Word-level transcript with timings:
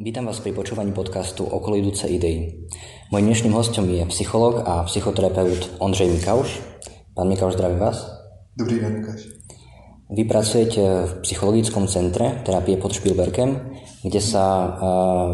Vítam 0.00 0.32
vás 0.32 0.40
pri 0.40 0.56
počúvaní 0.56 0.96
podcastu 0.96 1.44
Okolidúce 1.44 2.08
idei. 2.08 2.64
Mojím 3.12 3.36
dnešným 3.36 3.52
hostom 3.52 3.84
je 3.84 4.00
psycholog 4.08 4.64
a 4.64 4.88
psychoterapeut 4.88 5.76
Ondřej 5.76 6.08
Mikauš. 6.08 6.56
Pán 7.12 7.28
Mikauš, 7.28 7.60
zdravím 7.60 7.84
vás. 7.84 8.08
Dobrý 8.56 8.80
den, 8.80 8.96
Lukáš. 8.96 9.28
Vy 10.08 10.24
pracujete 10.24 10.80
v 11.04 11.12
psychologickom 11.20 11.84
centre 11.84 12.40
terapie 12.48 12.80
pod 12.80 12.96
Špilberkem, 12.96 13.76
kde 14.00 14.20
sa 14.24 14.72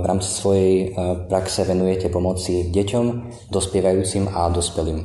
v 0.02 0.04
rámci 0.04 0.34
svojej 0.34 0.98
praxe 1.30 1.62
venujete 1.62 2.10
pomoci 2.10 2.66
deťom, 2.74 3.06
dospievajúcim 3.54 4.26
a 4.34 4.50
dospelým. 4.50 4.98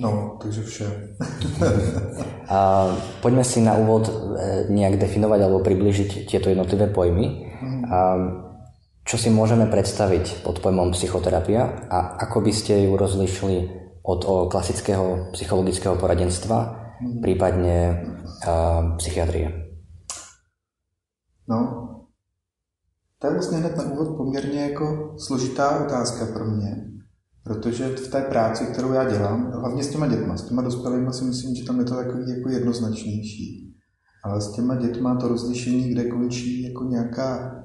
No, 0.00 0.40
takže 0.40 0.64
vše. 0.64 0.88
a 2.48 2.88
poďme 3.20 3.44
si 3.44 3.60
na 3.60 3.76
úvod 3.76 4.08
e, 4.08 4.12
nejak 4.72 4.96
definovať 4.96 5.40
alebo 5.44 5.60
približiť 5.60 6.24
tieto 6.24 6.48
jednotlivé 6.48 6.88
pojmy. 6.88 7.44
Mm. 7.60 7.82
A 7.92 7.98
čo 9.02 9.18
si 9.18 9.30
môžeme 9.30 9.66
predstaviť 9.66 10.46
pod 10.46 10.62
pojmom 10.62 10.94
psychoterapia 10.94 11.90
a 11.90 12.16
ako 12.22 12.38
by 12.46 12.52
ste 12.54 12.86
ju 12.86 12.94
rozlišili 12.94 13.82
od 14.02 14.50
klasického 14.50 15.30
psychologického 15.34 15.94
poradenstva, 15.94 16.58
hmm. 16.98 17.22
prípadne 17.22 17.78
uh, 18.42 18.98
psychiatrie? 18.98 19.50
No, 21.48 21.58
to 23.18 23.26
je 23.26 23.32
vlastně 23.32 23.58
hned 23.58 23.76
na 23.76 23.84
úvod 23.84 24.16
poměrně 24.16 24.60
jako 24.60 25.14
složitá 25.18 25.86
otázka 25.86 26.26
pro 26.26 26.44
mě, 26.44 26.84
protože 27.44 27.88
v 27.88 28.08
té 28.08 28.20
práci, 28.22 28.66
kterou 28.66 28.92
já 28.92 29.10
dělám, 29.10 29.52
hlavně 29.52 29.84
s 29.84 29.90
těma 29.90 30.06
dětma, 30.06 30.36
s 30.36 30.48
těma 30.48 30.62
dospělými 30.62 31.12
si 31.12 31.24
myslím, 31.24 31.54
že 31.54 31.64
tam 31.64 31.78
je 31.78 31.84
to 31.84 31.94
takový 31.94 32.30
jako 32.30 32.48
jednoznačnější. 32.48 33.76
Ale 34.24 34.40
s 34.40 34.52
těma 34.52 34.74
dětma 34.74 35.14
to 35.14 35.28
rozlišení, 35.28 35.88
kde 35.88 36.04
končí 36.04 36.62
jako 36.62 36.84
nějaká 36.84 37.61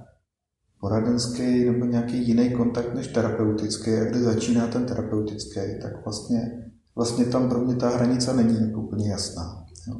poradenský 0.80 1.66
nebo 1.66 1.86
nějaký 1.86 2.28
jiný 2.28 2.50
kontakt 2.50 2.94
než 2.94 3.08
terapeutický 3.08 3.92
a 3.92 4.04
kde 4.04 4.20
začíná 4.20 4.68
ten 4.68 4.86
terapeutický, 4.86 5.60
tak 5.82 6.06
vlastně, 6.06 6.66
vlastně 6.96 7.26
tam 7.26 7.50
pro 7.50 7.60
mě 7.60 7.76
ta 7.76 7.90
hranice 7.90 8.34
není 8.34 8.74
úplně 8.76 9.10
jasná. 9.10 9.66
Jo. 9.88 9.96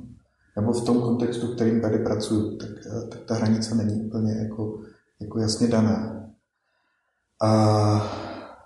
Nebo 0.56 0.74
v 0.74 0.86
tom 0.86 1.02
kontextu, 1.02 1.48
kterým 1.48 1.82
tady 1.82 2.00
pracuji, 2.00 2.58
tak, 2.58 2.70
tak 3.12 3.20
ta 3.28 3.36
hranice 3.36 3.76
není 3.76 4.02
úplně 4.02 4.34
jako, 4.34 4.80
jako 5.22 5.40
jasně 5.40 5.68
daná. 5.68 6.30
A, 7.42 7.52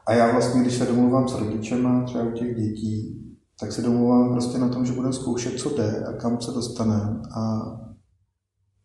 a 0.06 0.14
já 0.14 0.32
vlastně, 0.32 0.62
když 0.62 0.78
se 0.78 0.86
domluvám 0.86 1.28
s 1.28 1.40
rodičema, 1.40 2.04
třeba 2.04 2.24
u 2.24 2.32
těch 2.32 2.56
dětí, 2.56 3.22
tak 3.60 3.72
se 3.72 3.82
domluvám 3.82 4.32
prostě 4.32 4.58
na 4.58 4.70
tom, 4.70 4.86
že 4.86 4.94
budeme 4.94 5.14
zkoušet, 5.14 5.60
co 5.60 5.78
jde 5.78 6.06
a 6.06 6.14
kam 6.14 6.42
se 6.42 6.52
dostaneme. 6.52 7.22
A, 7.38 7.62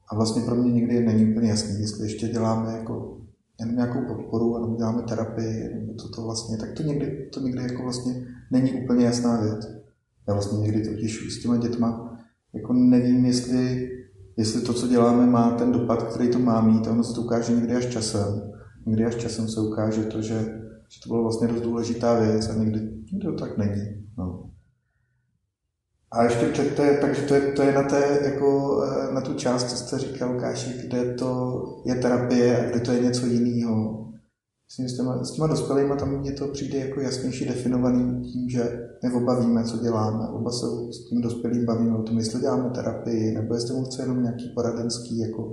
a 0.09 0.15
vlastně 0.15 0.43
pro 0.43 0.55
mě 0.55 0.73
nikdy 0.73 1.07
není 1.07 1.33
úplně 1.33 1.49
jasný, 1.49 1.81
jestli 1.81 2.05
ještě 2.07 2.29
děláme 2.29 2.73
jako 2.73 3.19
jenom 3.61 3.77
nějakou 3.77 4.15
podporu, 4.15 4.59
nebo 4.61 4.77
děláme 4.77 5.03
terapii, 5.03 5.75
nebo 5.75 5.95
co 5.95 6.09
to 6.09 6.23
vlastně, 6.23 6.57
tak 6.57 6.73
to 6.73 6.83
někdy, 6.83 7.31
to 7.35 7.41
někdy 7.41 7.63
jako 7.63 7.83
vlastně 7.83 8.27
není 8.51 8.73
úplně 8.73 9.05
jasná 9.05 9.41
věc. 9.41 9.67
Já 10.29 10.35
vlastně 10.35 10.59
někdy 10.59 10.89
totiž 10.89 11.39
s 11.39 11.43
těma 11.43 11.57
dětma 11.57 12.17
jako 12.57 12.73
nevím, 12.73 13.25
jestli, 13.25 13.91
jestli 14.37 14.61
to, 14.63 14.73
co 14.73 14.89
děláme, 14.89 15.27
má 15.27 15.51
ten 15.51 15.73
dopad, 15.73 16.03
který 16.03 16.29
to 16.29 16.39
má 16.39 16.61
mít, 16.61 16.87
a 16.87 16.91
ono 16.91 17.05
se 17.05 17.15
to 17.15 17.23
ukáže 17.23 17.53
někdy 17.55 17.75
až 17.75 17.87
časem. 17.87 18.53
Někdy 18.87 19.05
až 19.05 19.15
časem 19.15 19.48
se 19.48 19.61
ukáže 19.61 20.05
to, 20.05 20.23
že, 20.23 20.39
že 20.89 21.01
to 21.03 21.09
byla 21.09 21.23
vlastně 21.23 21.48
dost 21.48 21.61
důležitá 21.61 22.20
věc 22.20 22.48
a 22.48 22.55
někdy, 22.55 22.81
někdy 23.13 23.27
to 23.27 23.33
tak 23.33 23.59
není. 23.59 24.07
No. 24.19 24.45
A 26.17 26.25
ještě 26.25 26.47
před 26.47 26.75
té, 26.75 26.98
takže 27.00 27.22
to 27.22 27.34
je, 27.34 27.41
to 27.41 27.63
je 27.63 27.73
na, 27.73 27.83
té, 27.83 28.18
jako, 28.23 28.80
eh, 28.85 29.14
na 29.14 29.20
tu 29.20 29.35
část, 29.35 29.70
co 29.70 29.77
jste 29.77 29.98
říkal, 29.98 30.33
Lukáši, 30.33 30.86
kde 30.86 31.14
to 31.14 31.63
je 31.85 31.95
terapie 31.95 32.58
a 32.58 32.70
kde 32.70 32.80
to 32.80 32.92
je 32.92 33.01
něco 33.01 33.27
jiného. 33.27 34.07
Myslím, 34.68 34.89
s 34.89 34.96
těma, 34.96 35.24
s 35.24 35.30
těma 35.30 35.46
dospělými 35.46 35.95
tam 35.98 36.18
mně 36.18 36.33
to 36.33 36.48
přijde 36.48 36.79
jako 36.79 37.01
jasnější 37.01 37.45
definovaný 37.45 38.33
tím, 38.33 38.51
že 38.51 38.89
my 39.05 39.13
oba 39.13 39.41
víme, 39.41 39.64
co 39.64 39.79
děláme. 39.79 40.29
Oba 40.29 40.51
se 40.51 40.67
s 40.92 41.08
tím 41.08 41.20
dospělým 41.20 41.64
bavíme 41.64 41.98
o 41.98 42.02
tom, 42.02 42.18
jestli 42.18 42.41
děláme 42.41 42.70
terapii, 42.70 43.35
nebo 43.35 43.55
jestli 43.55 43.74
mu 43.74 43.85
chce 43.85 44.02
jenom 44.02 44.23
nějaký 44.23 44.48
poradenský 44.48 45.18
jako 45.18 45.52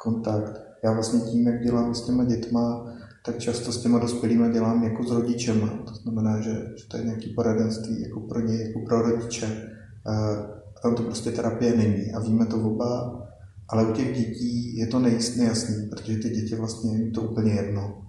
kontakt. 0.00 0.60
Já 0.84 0.92
vlastně 0.92 1.20
tím, 1.20 1.46
jak 1.46 1.62
dělám 1.64 1.94
s 1.94 2.02
těma 2.02 2.24
dětma, 2.24 2.94
tak 3.24 3.38
často 3.38 3.72
s 3.72 3.82
těma 3.82 3.98
dospělými 3.98 4.52
dělám 4.52 4.84
jako 4.84 5.04
s 5.04 5.10
rodičema. 5.10 5.68
To 5.88 5.94
znamená, 5.94 6.40
že, 6.40 6.50
že 6.50 6.88
to 6.88 6.96
je 6.96 7.04
nějaký 7.04 7.34
poradenství 7.34 8.02
jako 8.02 8.20
pro 8.20 8.40
ně, 8.40 8.62
jako 8.62 8.80
pro 8.88 9.02
rodiče 9.02 9.71
a 10.06 10.82
tam 10.82 10.94
to 10.94 11.02
prostě 11.02 11.30
terapie 11.30 11.76
není 11.76 12.12
a 12.12 12.20
víme 12.20 12.46
to 12.46 12.56
oba, 12.56 13.22
ale 13.68 13.86
u 13.86 13.92
těch 13.92 14.16
dětí 14.16 14.76
je 14.76 14.86
to 14.86 14.98
nejasný, 14.98 15.88
protože 15.90 16.16
ty 16.16 16.30
děti 16.30 16.54
vlastně 16.54 16.98
je 16.98 17.10
to 17.10 17.22
úplně 17.22 17.52
jedno. 17.52 18.02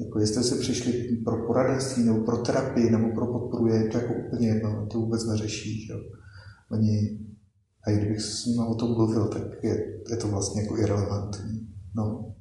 Jako 0.00 0.18
jestli 0.18 0.44
si 0.44 0.54
přišli 0.54 0.92
pro 1.24 1.46
poradenství 1.46 2.04
nebo 2.04 2.24
pro 2.24 2.36
terapii 2.36 2.90
nebo 2.90 3.08
pro 3.14 3.26
podporu, 3.26 3.66
je 3.66 3.88
to 3.88 3.98
jako 3.98 4.14
úplně 4.26 4.48
jedno, 4.48 4.86
to 4.92 4.98
vůbec 4.98 5.26
neřeší. 5.26 5.86
Že? 5.86 5.94
Oni, 6.70 7.18
a 7.86 7.90
kdybych 7.90 8.20
s 8.20 8.46
nimi 8.46 8.62
o 8.68 8.74
tom 8.74 8.92
mluvil, 8.92 9.28
tak 9.28 9.42
je, 9.62 10.00
je 10.10 10.16
to 10.16 10.28
vlastně 10.28 10.62
jako 10.62 10.78
irrelevantní. 10.78 11.68
No. 11.96 12.34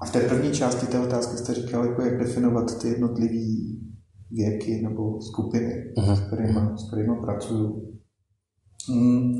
A 0.00 0.06
v 0.06 0.12
té 0.12 0.20
první 0.20 0.52
části 0.52 0.86
té 0.86 1.00
otázky 1.00 1.36
jste 1.36 1.54
říkal, 1.54 1.84
jako 1.84 2.02
jak 2.02 2.18
definovat 2.18 2.78
ty 2.82 2.88
jednotlivé 2.88 3.77
věky 4.30 4.82
nebo 4.82 5.20
skupiny, 5.22 5.92
uh-huh. 5.96 6.14
s, 6.14 6.20
kterými, 6.20 6.60
s 6.76 6.88
kterými 6.88 7.16
pracuju. 7.20 7.92
Hmm. 8.88 9.32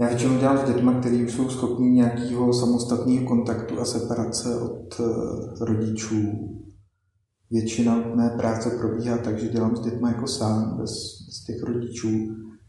Já 0.00 0.08
většinou 0.08 0.38
dělám 0.38 0.58
s 0.58 0.74
dětmi, 0.74 0.90
kteří 1.00 1.24
už 1.24 1.32
jsou 1.32 1.48
schopní 1.48 1.90
nějakého 1.90 2.52
samostatného 2.52 3.26
kontaktu 3.26 3.80
a 3.80 3.84
separace 3.84 4.60
od 4.60 5.00
uh, 5.00 5.06
rodičů. 5.60 6.48
Většina 7.50 8.14
mé 8.14 8.30
práce 8.30 8.70
probíhá 8.70 9.18
tak, 9.18 9.38
že 9.38 9.48
dělám 9.48 9.76
s 9.76 9.80
dětmi 9.80 10.08
jako 10.08 10.26
sám, 10.26 10.76
bez, 10.76 10.90
bez 11.26 11.44
těch 11.46 11.62
rodičů. 11.62 12.08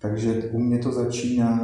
Takže 0.02 0.52
u 0.54 0.60
mě 0.60 0.78
to 0.80 0.92
začíná 0.92 1.58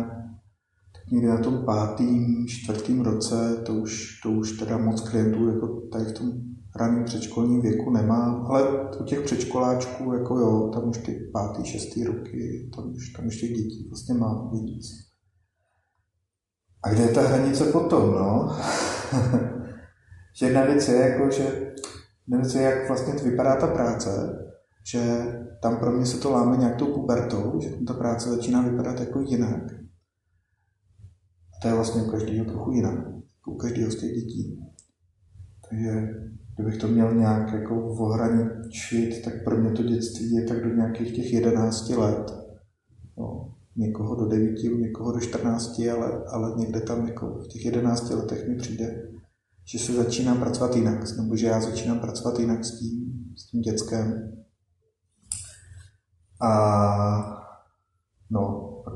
tak 0.94 1.12
někdy 1.12 1.28
na 1.28 1.38
tom 1.38 1.66
pátým, 1.66 2.47
čtvrtým 2.47 3.01
roce, 3.01 3.63
to 3.66 3.74
už, 3.74 4.19
to 4.24 4.31
už 4.31 4.51
teda 4.51 4.78
moc 4.78 5.09
klientů 5.09 5.47
jako 5.47 5.68
tady 5.68 6.06
v 6.06 6.13
tom 6.13 6.31
raném 6.75 7.03
předškolním 7.03 7.62
věku 7.62 7.90
nemám, 7.90 8.46
ale 8.46 8.90
u 9.00 9.03
těch 9.03 9.22
předškoláčků, 9.22 10.13
jako 10.13 10.40
jo, 10.40 10.72
tam 10.74 10.90
už 10.90 10.97
ty 10.97 11.30
pátý, 11.34 11.66
šestý 11.66 12.03
roky, 12.03 12.69
tam 12.75 12.94
už, 12.94 13.09
tam 13.09 13.28
už 13.28 13.41
těch 13.41 13.50
dětí 13.50 13.88
vlastně 13.90 14.13
mám 14.13 14.50
víc. 14.52 14.86
A 16.84 16.90
kde 16.90 17.03
je 17.03 17.13
ta 17.13 17.22
hranice 17.22 17.66
potom, 17.66 18.12
no? 18.12 18.58
že 20.36 20.46
jedna 20.46 20.66
věc 20.66 20.88
je, 20.88 20.96
jako, 20.96 21.31
že 21.31 21.44
jedna 22.28 22.38
věc 22.38 22.56
je, 22.56 22.62
jak 22.62 22.88
vlastně 22.88 23.13
vypadá 23.13 23.56
ta 23.56 23.68
práce, 23.68 24.40
že 24.84 25.25
tam 25.62 25.78
pro 25.78 25.92
mě 25.92 26.06
se 26.06 26.18
to 26.18 26.31
láme 26.31 26.57
nějak 26.57 26.75
tou 26.75 26.94
pubertou, 26.94 27.59
že 27.62 27.69
ta 27.88 27.94
práce 27.94 28.30
začíná 28.30 28.62
vypadat 28.62 29.00
jako 29.00 29.19
jinak. 29.19 29.74
A 31.56 31.59
to 31.62 31.68
je 31.68 31.74
vlastně 31.74 32.02
u 32.02 32.12
každého 32.12 32.46
trochu 32.46 32.72
jinak, 32.72 33.00
u 33.47 33.56
každého 33.57 33.92
z 33.92 34.00
těch 34.00 34.12
dětí. 34.12 34.59
Takže 35.69 35.90
kdybych 36.56 36.78
to 36.78 36.88
měl 36.88 37.16
nějak 37.16 37.54
jako 37.54 37.96
ohraničit, 37.96 39.26
tak 39.26 39.44
pro 39.44 39.58
mě 39.58 39.72
to 39.72 39.84
dětství 39.84 40.36
je 40.36 40.44
tak 40.44 40.64
do 40.64 40.76
nějakých 40.76 41.16
těch 41.16 41.34
11 41.34 41.90
let. 41.90 42.32
No, 43.18 43.54
někoho 43.76 44.16
do 44.16 44.26
9, 44.26 44.64
někoho 44.64 45.12
do 45.12 45.20
14, 45.20 45.80
ale, 45.80 46.24
ale 46.28 46.54
někde 46.58 46.82
tam 46.82 47.08
jako 47.08 47.28
v 47.28 47.48
těch 47.48 47.66
11 47.66 48.10
letech 48.10 48.48
mi 48.48 48.56
přijde, 48.56 49.12
že 49.66 49.80
se 49.80 49.94
začínám 49.94 50.40
pracovat 50.40 50.76
jinak, 50.76 51.18
nebo 51.18 51.36
že 51.36 51.48
já 51.48 51.62
začínám 51.62 52.00
pracovat 52.00 52.40
jinak 52.40 52.66
s 52.66 52.80
tím, 52.80 53.13
s 53.38 53.46
tím 53.46 53.62
dětskem. 53.62 54.31
A 56.42 57.42
no, 58.30 58.72
pak, 58.86 58.94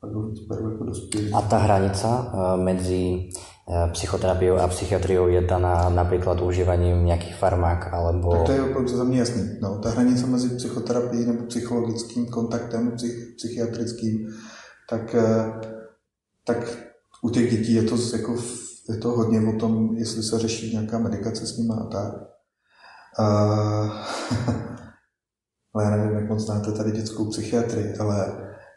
pak 0.00 0.10
beru 0.48 0.70
jako 0.70 0.84
dospělý. 0.84 1.32
A 1.32 1.42
ta 1.42 1.58
hranice 1.58 2.06
uh, 2.06 2.64
mezi 2.64 3.28
Eh, 3.30 3.57
psychoterapiou 3.92 4.56
a 4.56 4.68
psychiatriou 4.68 5.28
je 5.28 5.40
daná 5.40 5.88
například 5.88 6.40
užívaním 6.40 7.04
nějakých 7.04 7.34
farmák 7.34 7.94
alebo... 7.94 8.32
Tak 8.32 8.42
to 8.42 8.52
je 8.52 8.62
opravdu 8.62 8.88
za 8.88 9.04
mě 9.04 9.18
jasný. 9.18 9.48
No, 9.60 9.78
ta 9.78 9.90
hranice 9.90 10.26
mezi 10.26 10.48
psychoterapií 10.56 11.26
nebo 11.26 11.44
psychologickým 11.44 12.26
kontaktem, 12.26 12.92
psych, 12.96 13.34
psychiatrickým, 13.36 14.28
tak, 14.90 15.14
eh, 15.14 15.52
tak 16.46 16.78
u 17.22 17.30
těch 17.30 17.50
dětí 17.50 17.74
je 17.74 17.82
to, 17.82 17.96
jako, 18.12 18.36
je 18.88 18.96
to 18.96 19.08
hodně 19.08 19.40
o 19.48 19.58
tom, 19.58 19.96
jestli 19.96 20.22
se 20.22 20.38
řeší 20.38 20.72
nějaká 20.72 20.98
medikace 20.98 21.46
s 21.46 21.56
nimi 21.56 21.74
a 21.80 21.84
tak. 21.84 22.14
Uh, 23.18 23.92
ale 25.74 25.84
já 25.84 25.90
nevím, 25.90 26.18
jak 26.18 26.28
moc 26.28 26.40
znáte 26.40 26.72
tady 26.72 26.92
dětskou 26.92 27.30
psychiatrii, 27.30 27.96
ale 27.96 28.32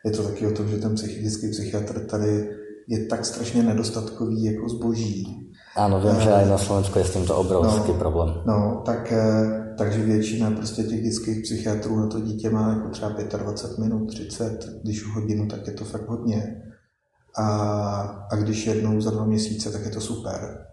je 0.05 0.11
to 0.11 0.23
taky 0.23 0.47
o 0.47 0.51
tom, 0.51 0.67
že 0.67 0.77
ten 0.77 0.95
psychický 0.95 1.51
psychiatr 1.51 2.05
tady 2.05 2.60
je 2.91 3.05
tak 3.05 3.25
strašně 3.25 3.63
nedostatkový 3.63 4.43
jako 4.43 4.69
zboží. 4.69 5.47
Ano, 5.75 6.01
vím, 6.01 6.21
že 6.21 6.29
i 6.29 6.49
na 6.49 6.57
Slovensku 6.57 6.99
je 6.99 7.05
s 7.05 7.13
tímto 7.13 7.37
obrovský 7.37 7.91
no, 7.91 7.97
problém. 7.97 8.33
No, 8.45 8.81
tak, 8.85 9.11
eh, 9.11 9.73
takže 9.77 10.03
většina 10.03 10.51
prostě 10.51 10.83
těch 10.83 11.01
dětských 11.01 11.43
psychiatrů 11.43 11.99
na 11.99 12.07
to 12.07 12.19
dítě 12.19 12.49
má 12.49 12.69
jako 12.69 12.89
třeba 12.89 13.09
25 13.37 13.83
minut, 13.83 14.05
30, 14.05 14.65
když 14.83 15.05
hodinu, 15.05 15.47
tak 15.47 15.67
je 15.67 15.73
to 15.73 15.85
fakt 15.85 16.09
hodně. 16.09 16.63
A, 17.37 17.47
a 18.31 18.35
když 18.35 18.67
jednou 18.67 19.01
za 19.01 19.11
dva 19.11 19.25
měsíce, 19.25 19.71
tak 19.71 19.85
je 19.85 19.91
to 19.91 20.01
super. 20.01 20.65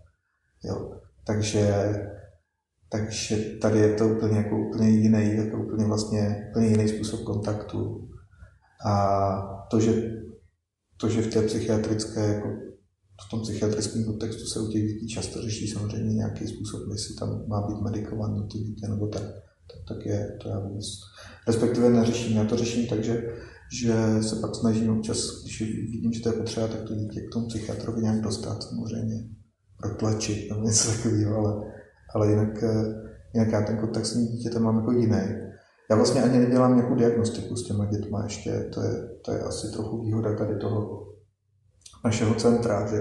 Jo. 0.65 0.91
Takže, 1.27 1.95
takže 2.89 3.37
tady 3.37 3.79
je 3.79 3.95
to 3.95 4.09
úplně, 4.09 4.37
jako 4.37 4.59
úplně 4.59 4.91
jiný, 4.91 5.37
jako 5.37 5.57
úplně 5.57 5.85
vlastně 5.85 6.47
úplně 6.51 6.67
jiný 6.67 6.89
způsob 6.89 7.23
kontaktu. 7.23 8.09
A 8.87 9.67
to, 9.71 9.81
že, 9.81 10.19
to, 11.01 11.09
že 11.09 11.23
v 11.23 11.33
té 11.33 11.43
psychiatrické, 11.43 12.21
jako 12.21 12.49
v 13.27 13.31
tom 13.31 13.41
psychiatrickém 13.41 14.05
kontextu 14.05 14.47
se 14.47 14.61
u 14.61 14.69
těch 14.69 14.83
dětí 14.83 15.09
často 15.09 15.43
řeší 15.43 15.69
samozřejmě 15.69 16.15
nějaký 16.15 16.47
způsob, 16.47 16.81
jestli 16.93 17.15
tam 17.15 17.45
má 17.47 17.69
být 17.69 17.81
medikovaný 17.83 18.49
ty 18.53 18.59
dítě 18.59 18.89
nebo 18.89 19.07
tak, 19.07 19.23
tak, 19.23 19.81
tak 19.89 20.07
je, 20.07 20.39
to 20.43 20.49
já 20.49 20.61
vůbec, 20.61 20.85
respektive 21.47 21.91
neřeším, 21.91 22.37
já 22.37 22.45
to 22.45 22.57
řeším 22.57 22.87
tak, 22.87 23.05
že, 23.05 23.29
že 23.73 23.95
se 24.23 24.37
pak 24.37 24.55
snažím 24.55 24.91
občas, 24.91 25.43
když 25.43 25.61
vidím, 25.61 26.13
že 26.13 26.23
to 26.23 26.29
je 26.29 26.39
potřeba, 26.39 26.69
tak 26.69 26.83
to 26.83 26.95
dítě 26.95 27.21
k 27.21 27.33
tomu 27.33 27.47
psychiatrovi 27.47 28.03
nějak 28.03 28.21
dostat 28.21 28.63
samozřejmě, 28.63 29.29
protlačit 29.77 30.51
nebo 30.51 30.63
něco 30.63 30.91
takového, 30.93 31.37
ale, 31.37 31.73
ale 32.15 32.31
jinak, 32.31 32.65
jinak 33.35 33.53
já 33.53 33.63
ten 33.63 33.79
kontakt 33.79 34.07
s 34.07 34.13
tím 34.13 34.27
dítětem 34.27 34.63
mám 34.63 34.77
jako 34.77 34.93
jiný. 34.93 35.48
Já 35.91 35.97
vlastně 35.97 36.23
ani 36.23 36.39
nedělám 36.39 36.77
nějakou 36.77 36.95
diagnostiku 36.95 37.57
s 37.57 37.67
těma 37.67 37.85
dětma 37.85 38.25
ještě, 38.25 38.71
to 38.75 38.81
je, 38.81 39.09
to 39.25 39.33
je 39.33 39.41
asi 39.41 39.73
trochu 39.73 40.01
výhoda 40.01 40.37
tady 40.37 40.57
toho 40.57 41.07
našeho 42.05 42.35
centra, 42.35 42.87
že, 42.87 42.97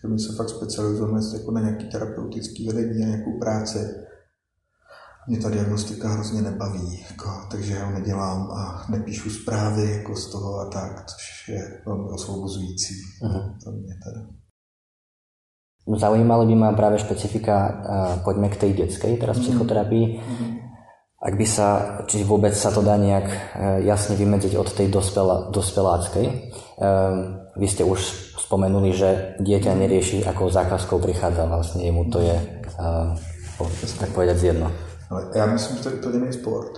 že 0.00 0.08
my 0.08 0.18
se 0.18 0.36
fakt 0.36 0.48
specializujeme 0.48 1.20
jako 1.38 1.50
na 1.50 1.60
nějaký 1.60 1.88
terapeutický 1.88 2.66
vedení 2.66 3.04
a 3.04 3.06
nějakou 3.06 3.38
práci. 3.40 3.78
Mě 5.28 5.38
ta 5.38 5.50
diagnostika 5.50 6.08
hrozně 6.08 6.42
nebaví, 6.42 7.04
jako, 7.10 7.30
takže 7.50 7.74
já 7.74 7.86
ho 7.86 7.92
nedělám 7.92 8.50
a 8.50 8.86
nepíšu 8.90 9.30
zprávy 9.30 9.90
jako 9.90 10.16
z 10.16 10.32
toho 10.32 10.60
a 10.60 10.70
tak, 10.70 11.06
což 11.06 11.48
je 11.48 11.82
velmi 11.86 12.10
osvobozující 12.10 12.94
uh-huh. 13.22 13.56
pro 13.64 13.72
mě 13.72 13.94
teda. 14.04 14.26
Zaujímali 15.98 16.46
by 16.46 16.54
ma 16.54 16.72
práve 16.72 16.98
špecifika, 16.98 17.82
poďme 18.24 18.48
k 18.48 18.56
tej 18.56 18.74
detskej 18.74 19.22
teraz 19.22 19.38
mm-hmm. 19.38 19.42
psychoterapii. 19.42 20.18
Mm-hmm. 20.18 20.65
Ak 21.16 21.32
by 21.32 21.46
sa, 21.48 21.66
či 22.04 22.28
vôbec 22.28 22.52
sa 22.52 22.68
to 22.68 22.84
dá 22.84 23.00
nejak 23.00 23.26
e, 23.26 23.36
jasne 23.88 24.20
vymedziť 24.20 24.52
od 24.52 24.68
tej 24.68 24.92
dospela, 24.92 25.48
dospeláckej. 25.48 26.26
Um, 26.76 27.40
vy 27.56 27.66
ste 27.72 27.88
už 27.88 28.00
spomenuli, 28.36 28.92
že 28.92 29.40
dieťa 29.40 29.72
nerieši, 29.72 30.28
ako 30.28 30.52
zákazkou 30.52 31.00
prichádza, 31.00 31.48
vlastne 31.48 31.88
jemu 31.88 32.12
to 32.12 32.20
je, 32.20 32.36
uh, 32.76 33.16
tak 33.96 34.12
povedať, 34.12 34.52
jedno. 34.52 34.68
Ale 35.10 35.26
já 35.34 35.46
myslím, 35.46 35.76
že 35.76 35.82
to 35.82 35.88
je 35.88 35.94
úplně 35.94 36.18
jiný 36.18 36.32
sport. 36.32 36.72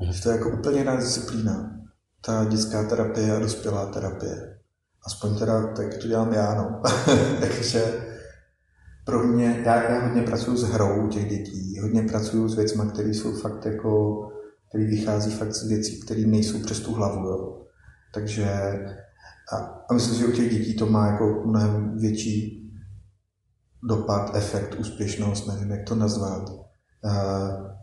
Hmm. 0.00 0.12
Že 0.12 0.22
to 0.22 0.28
je 0.28 0.36
jako 0.36 0.48
úplně 0.48 0.78
jiná 0.78 0.96
disciplína. 0.96 1.70
Ta 2.24 2.44
dětská 2.44 2.88
terapie 2.88 3.36
a 3.36 3.38
dospělá 3.38 3.86
terapie. 3.86 4.58
Aspoň 5.06 5.38
teda 5.38 5.66
tak 5.76 5.98
to 5.98 6.08
dělám 6.08 6.32
já, 6.32 6.54
no. 6.54 6.82
Takže 7.40 8.11
pro 9.04 9.26
mě, 9.26 9.62
já, 9.64 9.90
já 9.90 10.06
hodně 10.06 10.22
pracuji 10.22 10.56
s 10.56 10.62
hrou 10.62 11.08
těch 11.08 11.28
dětí, 11.28 11.78
hodně 11.78 12.02
pracuji 12.02 12.48
s 12.48 12.56
věcmi, 12.56 12.82
které 12.92 13.08
jsou 13.08 13.32
fakt 13.32 13.66
jako, 13.66 14.22
které 14.68 14.84
vychází 14.84 15.30
fakt 15.30 15.54
z 15.54 15.68
věcí, 15.68 16.00
které 16.00 16.20
nejsou 16.20 16.62
přes 16.62 16.80
tu 16.80 16.94
hlavu, 16.94 17.28
jo. 17.28 17.62
Takže 18.14 18.50
a, 19.52 19.56
a 19.90 19.94
myslím, 19.94 20.18
že 20.18 20.26
u 20.26 20.32
těch 20.32 20.50
dětí 20.50 20.76
to 20.76 20.86
má 20.86 21.06
jako 21.06 21.42
mnohem 21.46 21.98
větší 21.98 22.62
dopad, 23.88 24.36
efekt, 24.36 24.74
úspěšnost, 24.80 25.46
nevím, 25.46 25.70
jak 25.70 25.88
to 25.88 25.94
nazvat. 25.94 26.48
Uh, 26.50 27.12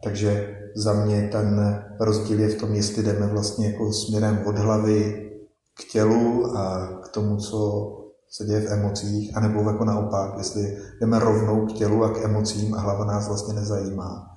takže 0.03 0.57
za 0.75 0.93
mě 0.93 1.29
ten 1.31 1.79
rozdíl 1.99 2.39
je 2.39 2.49
v 2.49 2.59
tom, 2.59 2.73
jestli 2.73 3.03
jdeme 3.03 3.27
vlastně 3.27 3.67
jako 3.67 3.93
směrem 3.93 4.43
od 4.45 4.57
hlavy 4.57 5.29
k 5.73 5.91
tělu 5.91 6.45
a 6.57 6.87
k 7.03 7.07
tomu, 7.07 7.37
co 7.37 7.89
se 8.29 8.45
děje 8.45 8.61
v 8.61 8.71
emocích, 8.71 9.37
anebo 9.37 9.69
jako 9.69 9.85
naopak, 9.85 10.37
jestli 10.37 10.77
jdeme 11.01 11.19
rovnou 11.19 11.65
k 11.65 11.73
tělu 11.73 12.03
a 12.03 12.09
k 12.09 12.25
emocím 12.25 12.73
a 12.73 12.79
hlava 12.79 13.05
nás 13.05 13.27
vlastně 13.27 13.53
nezajímá 13.53 14.29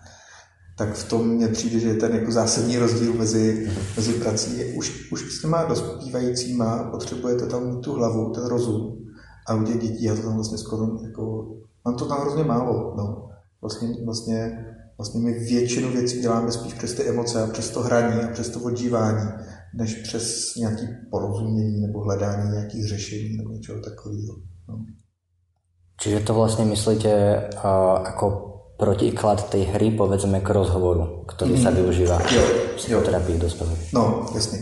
tak 0.78 0.94
v 0.94 1.08
tom 1.08 1.28
mně 1.28 1.48
přijde, 1.48 1.78
že 1.78 1.88
je 1.88 1.94
ten 1.94 2.14
jako 2.14 2.32
zásadní 2.32 2.78
rozdíl 2.78 3.14
mezi, 3.14 3.70
mezi 3.96 4.12
prací. 4.12 4.64
Už, 4.64 5.12
už 5.12 5.38
s 5.38 5.40
těma 5.40 5.64
dospívajícíma 5.64 6.88
potřebujete 6.90 7.46
tam 7.46 7.66
mít 7.66 7.80
tu 7.80 7.92
hlavu, 7.92 8.30
ten 8.30 8.44
rozum. 8.44 8.98
A 9.46 9.54
u 9.54 9.62
těch 9.62 9.78
dětí 9.78 10.04
já 10.04 10.14
to 10.14 10.22
tam 10.22 10.34
vlastně 10.34 10.58
skoro 10.58 10.88
jako, 11.02 11.54
mám 11.84 11.94
to 11.96 12.06
tam 12.06 12.20
hrozně 12.20 12.44
málo. 12.44 12.94
No. 12.96 13.28
Vlastně, 13.60 13.88
vlastně, 14.04 14.66
vlastně 14.96 15.20
my 15.20 15.32
většinu 15.32 15.92
věcí 15.92 16.20
děláme 16.20 16.52
spíš 16.52 16.74
přes 16.74 16.94
ty 16.94 17.08
emoce 17.08 17.42
a 17.42 17.46
přes 17.46 17.70
to 17.70 17.82
hraní 17.82 18.20
a 18.20 18.28
přes 18.32 18.48
to 18.48 18.60
odžívání, 18.60 19.28
než 19.74 19.94
přes 19.94 20.54
nějaký 20.56 20.86
porozumění 21.10 21.80
nebo 21.80 22.00
hledání 22.00 22.50
nějakých 22.50 22.88
řešení 22.88 23.36
nebo 23.36 23.50
něčeho 23.50 23.80
takového. 23.80 24.34
No. 24.68 24.84
Čiže 26.00 26.20
to 26.20 26.34
vlastně 26.34 26.64
myslíte 26.64 27.10
uh, 27.54 28.04
jako 28.04 28.52
protiklad 28.76 29.50
tej 29.50 29.64
hry, 29.64 29.90
povedzme, 29.90 30.40
k 30.42 30.50
rozhovoru, 30.50 31.22
ktorý 31.30 31.54
mm. 31.54 31.62
sa 31.62 31.70
využíva 31.70 32.18
v 32.18 32.74
psychoterapii 32.74 33.38
dospělých. 33.38 33.94
No, 33.94 34.26
jasně. 34.34 34.58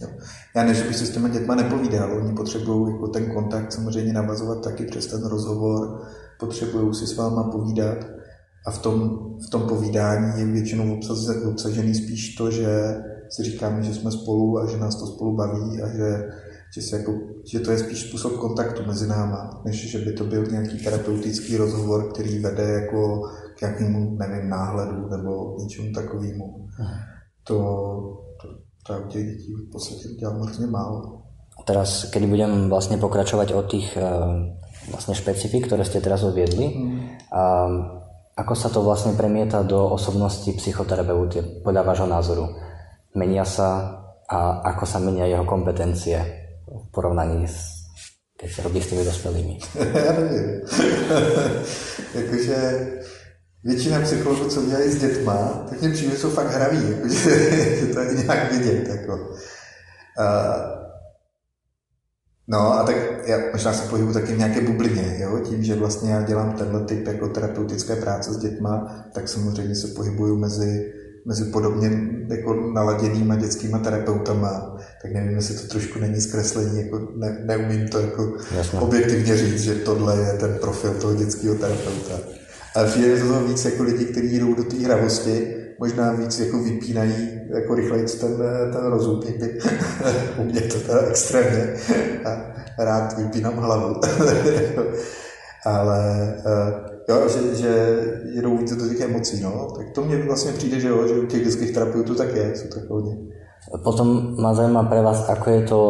Jo. 0.00 0.08
Já 0.56 0.64
ne, 0.64 0.74
že 0.74 0.84
bych 0.84 0.96
si 0.96 1.06
s 1.06 1.14
těma 1.16 1.28
dětma 1.28 1.54
nepovídal, 1.54 2.16
oni 2.16 2.36
potřebují 2.36 2.92
jako 2.92 3.08
ten 3.08 3.32
kontakt 3.32 3.72
samozřejmě 3.72 4.12
navazovat 4.12 4.64
taky 4.64 4.84
přes 4.84 5.06
ten 5.06 5.24
rozhovor, 5.24 6.04
potřebují 6.40 6.94
si 6.94 7.06
s 7.06 7.16
váma 7.16 7.42
povídat 7.42 7.98
a 8.66 8.70
v 8.70 8.78
tom, 8.78 8.96
v 9.46 9.50
tom 9.50 9.62
povídání 9.62 10.40
je 10.40 10.46
většinou 10.46 10.98
obsažený 11.50 11.94
spíš 11.94 12.34
to, 12.34 12.50
že 12.50 12.68
si 13.28 13.42
říkáme, 13.42 13.82
že 13.82 13.94
jsme 13.94 14.10
spolu 14.12 14.58
a 14.58 14.66
že 14.66 14.76
nás 14.76 14.96
to 14.96 15.06
spolu 15.06 15.36
baví 15.36 15.82
a 15.82 15.88
že 15.88 16.28
že, 16.74 16.82
se 16.82 16.96
jako, 16.96 17.12
že 17.44 17.60
to 17.60 17.70
je 17.70 17.78
spíš 17.78 18.00
způsob 18.00 18.32
kontaktu 18.32 18.82
mezi 18.86 19.06
náma, 19.06 19.62
než 19.64 19.90
že 19.90 19.98
by 19.98 20.12
to 20.12 20.24
byl 20.24 20.46
nějaký 20.46 20.84
terapeutický 20.84 21.56
rozhovor, 21.56 22.12
který 22.12 22.38
vede 22.38 22.62
jako 22.62 23.22
k 23.58 23.60
nějakému, 23.60 24.16
nevím, 24.16 24.48
náhledu 24.48 25.08
nebo 25.08 25.56
něčemu 25.58 25.92
takovému. 25.92 26.68
To, 27.44 27.54
to, 28.42 28.48
to 28.86 28.92
já 28.92 28.98
u 28.98 29.08
těch 29.08 29.26
dětí 29.26 29.54
v 29.68 29.72
podstatě 29.72 30.08
dělám 30.08 30.40
hrozně 30.40 30.66
málo. 30.66 31.18
A 31.52 31.62
teraz, 31.68 32.08
keď 32.08 32.26
budem 32.26 32.72
vlastne 32.72 32.96
pokračovať 32.96 33.52
od 33.52 33.66
tých 33.68 33.92
uh, 33.94 34.56
vlastne 34.88 35.12
špecifik, 35.12 35.68
ktoré 35.68 35.84
ste 35.84 36.00
teraz 36.00 36.24
odviedli, 36.24 36.64
mm. 36.64 36.98
uh, 37.28 38.01
ako 38.36 38.54
sa 38.54 38.68
to 38.68 38.80
vlastne 38.80 39.16
premieta 39.16 39.62
do 39.62 39.92
osobnosti 39.92 40.48
psychoterapeuty 40.48 41.62
podľa 41.64 41.82
vášho 41.82 42.08
názoru? 42.08 42.44
Menia 43.14 43.44
sa 43.44 44.00
a 44.28 44.64
ako 44.72 44.84
sa 44.88 44.98
menia 44.98 45.28
jeho 45.28 45.44
kompetencie? 45.44 46.42
v 46.72 46.90
porovnaní 46.90 47.48
s 47.48 47.82
keď 48.40 48.52
se 48.52 48.62
robí 48.62 48.82
s 48.82 48.86
těmi 48.86 49.04
dospělými? 49.04 49.58
Já 50.06 50.12
nevím. 50.12 50.60
jakože 52.14 52.88
většina 53.64 54.00
psychologů, 54.00 54.48
co 54.48 54.66
dělají 54.66 54.90
s 54.90 55.00
dětma, 55.00 55.66
tak 55.70 55.80
mě 55.80 55.90
přijde, 55.90 56.16
jsou 56.16 56.30
fakt 56.30 56.50
hraví, 56.50 56.90
jakože, 56.90 57.14
že 57.80 57.86
to 57.94 58.00
je 58.00 58.14
nějak 58.14 58.52
vidět. 58.52 58.88
Jako. 58.88 59.18
No 62.48 62.72
a 62.72 62.82
tak 62.82 62.96
já 63.26 63.38
možná 63.52 63.72
se 63.72 63.88
pohybuji 63.88 64.14
taky 64.14 64.32
v 64.32 64.38
nějaké 64.38 64.60
bublině, 64.60 65.16
jo? 65.18 65.38
tím, 65.38 65.64
že 65.64 65.74
vlastně 65.74 66.12
já 66.12 66.22
dělám 66.22 66.52
tenhle 66.52 66.84
typ 66.84 67.06
jako 67.06 67.28
terapeutické 67.28 67.96
práce 67.96 68.32
s 68.32 68.36
dětma, 68.36 69.04
tak 69.12 69.28
samozřejmě 69.28 69.74
se 69.74 69.88
pohybuju 69.88 70.36
mezi 70.36 70.92
mezi 71.24 71.44
podobně 71.44 71.90
jako 72.28 72.54
naladěnýma 72.54 73.36
dětskýma 73.36 73.78
terapeutama, 73.78 74.76
tak 75.02 75.12
nevím, 75.12 75.36
jestli 75.36 75.54
to 75.54 75.68
trošku 75.68 75.98
není 75.98 76.20
zkreslení, 76.20 76.78
jako 76.78 77.08
ne, 77.16 77.38
neumím 77.44 77.88
to 77.88 78.00
jako 78.00 78.32
objektivně 78.80 79.36
říct, 79.36 79.60
že 79.60 79.74
tohle 79.74 80.18
je 80.18 80.32
ten 80.32 80.58
profil 80.60 80.94
toho 80.94 81.14
dětského 81.14 81.54
terapeuta. 81.54 82.18
Ale 82.74 82.86
přijde 82.86 83.20
to 83.20 83.26
toho 83.26 83.44
víc 83.44 83.64
jako 83.64 83.82
lidi, 83.82 84.04
kteří 84.04 84.38
jdou 84.38 84.54
do 84.54 84.64
té 84.64 84.76
hravosti, 84.76 85.54
možná 85.82 86.12
víc 86.12 86.40
jako 86.40 86.58
vypínají 86.58 87.14
jako 87.50 87.74
rychleji 87.74 88.06
ten, 88.06 88.36
ten 88.72 88.84
rozum. 88.86 89.20
U 90.38 90.44
mě 90.44 90.60
to 90.60 90.78
teda 90.78 91.00
extrémně. 91.10 91.74
A 92.24 92.30
rád 92.78 93.18
vypínám 93.18 93.56
hlavu. 93.56 93.94
Ale 95.66 96.34
uh, 96.46 96.74
jo, 97.08 97.28
že, 97.28 97.54
že 97.54 97.72
jedou 98.34 98.56
více 98.56 98.76
do 98.76 98.88
těch 98.88 99.00
emocí, 99.00 99.42
no. 99.42 99.68
Tak 99.76 99.90
to 99.94 100.02
mně 100.02 100.16
vlastně 100.16 100.52
přijde, 100.52 100.80
že 100.80 100.88
jo, 100.88 101.08
že 101.08 101.14
u 101.14 101.26
těch 101.26 101.44
dětských 101.44 101.74
terapeutů 101.74 102.14
tak 102.14 102.34
je, 102.36 102.56
jsou 102.56 102.68
tak 102.68 102.90
hodně. 102.90 103.16
Potom 103.84 104.36
ma 104.42 104.54
zaujíma 104.54 104.82
pre 104.82 105.02
vás, 105.02 105.28
ako 105.28 105.50
je 105.50 105.62
to, 105.62 105.80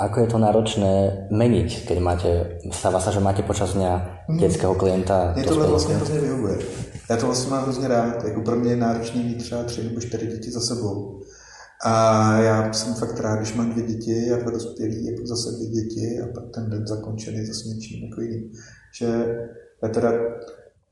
ako 0.00 0.20
je 0.20 0.26
to 0.32 0.38
náročné 0.40 0.92
meniť, 1.28 1.68
keď 1.84 1.98
máte, 2.00 2.30
stáva 2.72 3.04
sa, 3.04 3.12
že 3.12 3.20
máte 3.20 3.44
počas 3.44 3.76
dňa 3.76 3.92
mm. 4.28 4.38
dětského 4.40 4.74
klienta. 4.74 5.32
Mně 5.36 5.44
tohle 5.44 5.66
vlastně 5.66 5.94
hrozně 5.94 6.20
vyhovuje. 6.20 6.56
Já 7.10 7.16
to 7.16 7.26
vlastně 7.26 7.50
mám 7.50 7.62
hrozně 7.62 7.88
rád. 7.88 8.24
Jako 8.24 8.40
pro 8.40 8.56
mě 8.56 8.70
je 8.70 8.76
náročný 8.76 9.24
mít 9.24 9.38
třeba 9.38 9.64
tři 9.64 9.84
nebo 9.84 10.00
čtyři 10.00 10.26
děti 10.26 10.50
za 10.50 10.60
sebou. 10.60 11.22
A 11.84 12.38
já 12.40 12.72
jsem 12.72 12.94
fakt 12.94 13.20
rád, 13.20 13.36
když 13.36 13.54
mám 13.54 13.70
dvě 13.70 13.84
děti 13.84 14.32
a 14.32 14.36
dva 14.36 14.50
dospělí, 14.50 15.06
jako 15.06 15.26
zase 15.26 15.50
dvě 15.56 15.66
děti 15.68 16.20
a 16.20 16.26
pak 16.34 16.44
ten 16.54 16.70
den 16.70 16.86
zakončený 16.86 17.46
zase 17.46 17.68
něčím 17.68 18.04
jako 18.04 18.20
jiným. 18.20 18.52
Že 18.98 19.36
já 19.82 19.88
teda, 19.88 20.10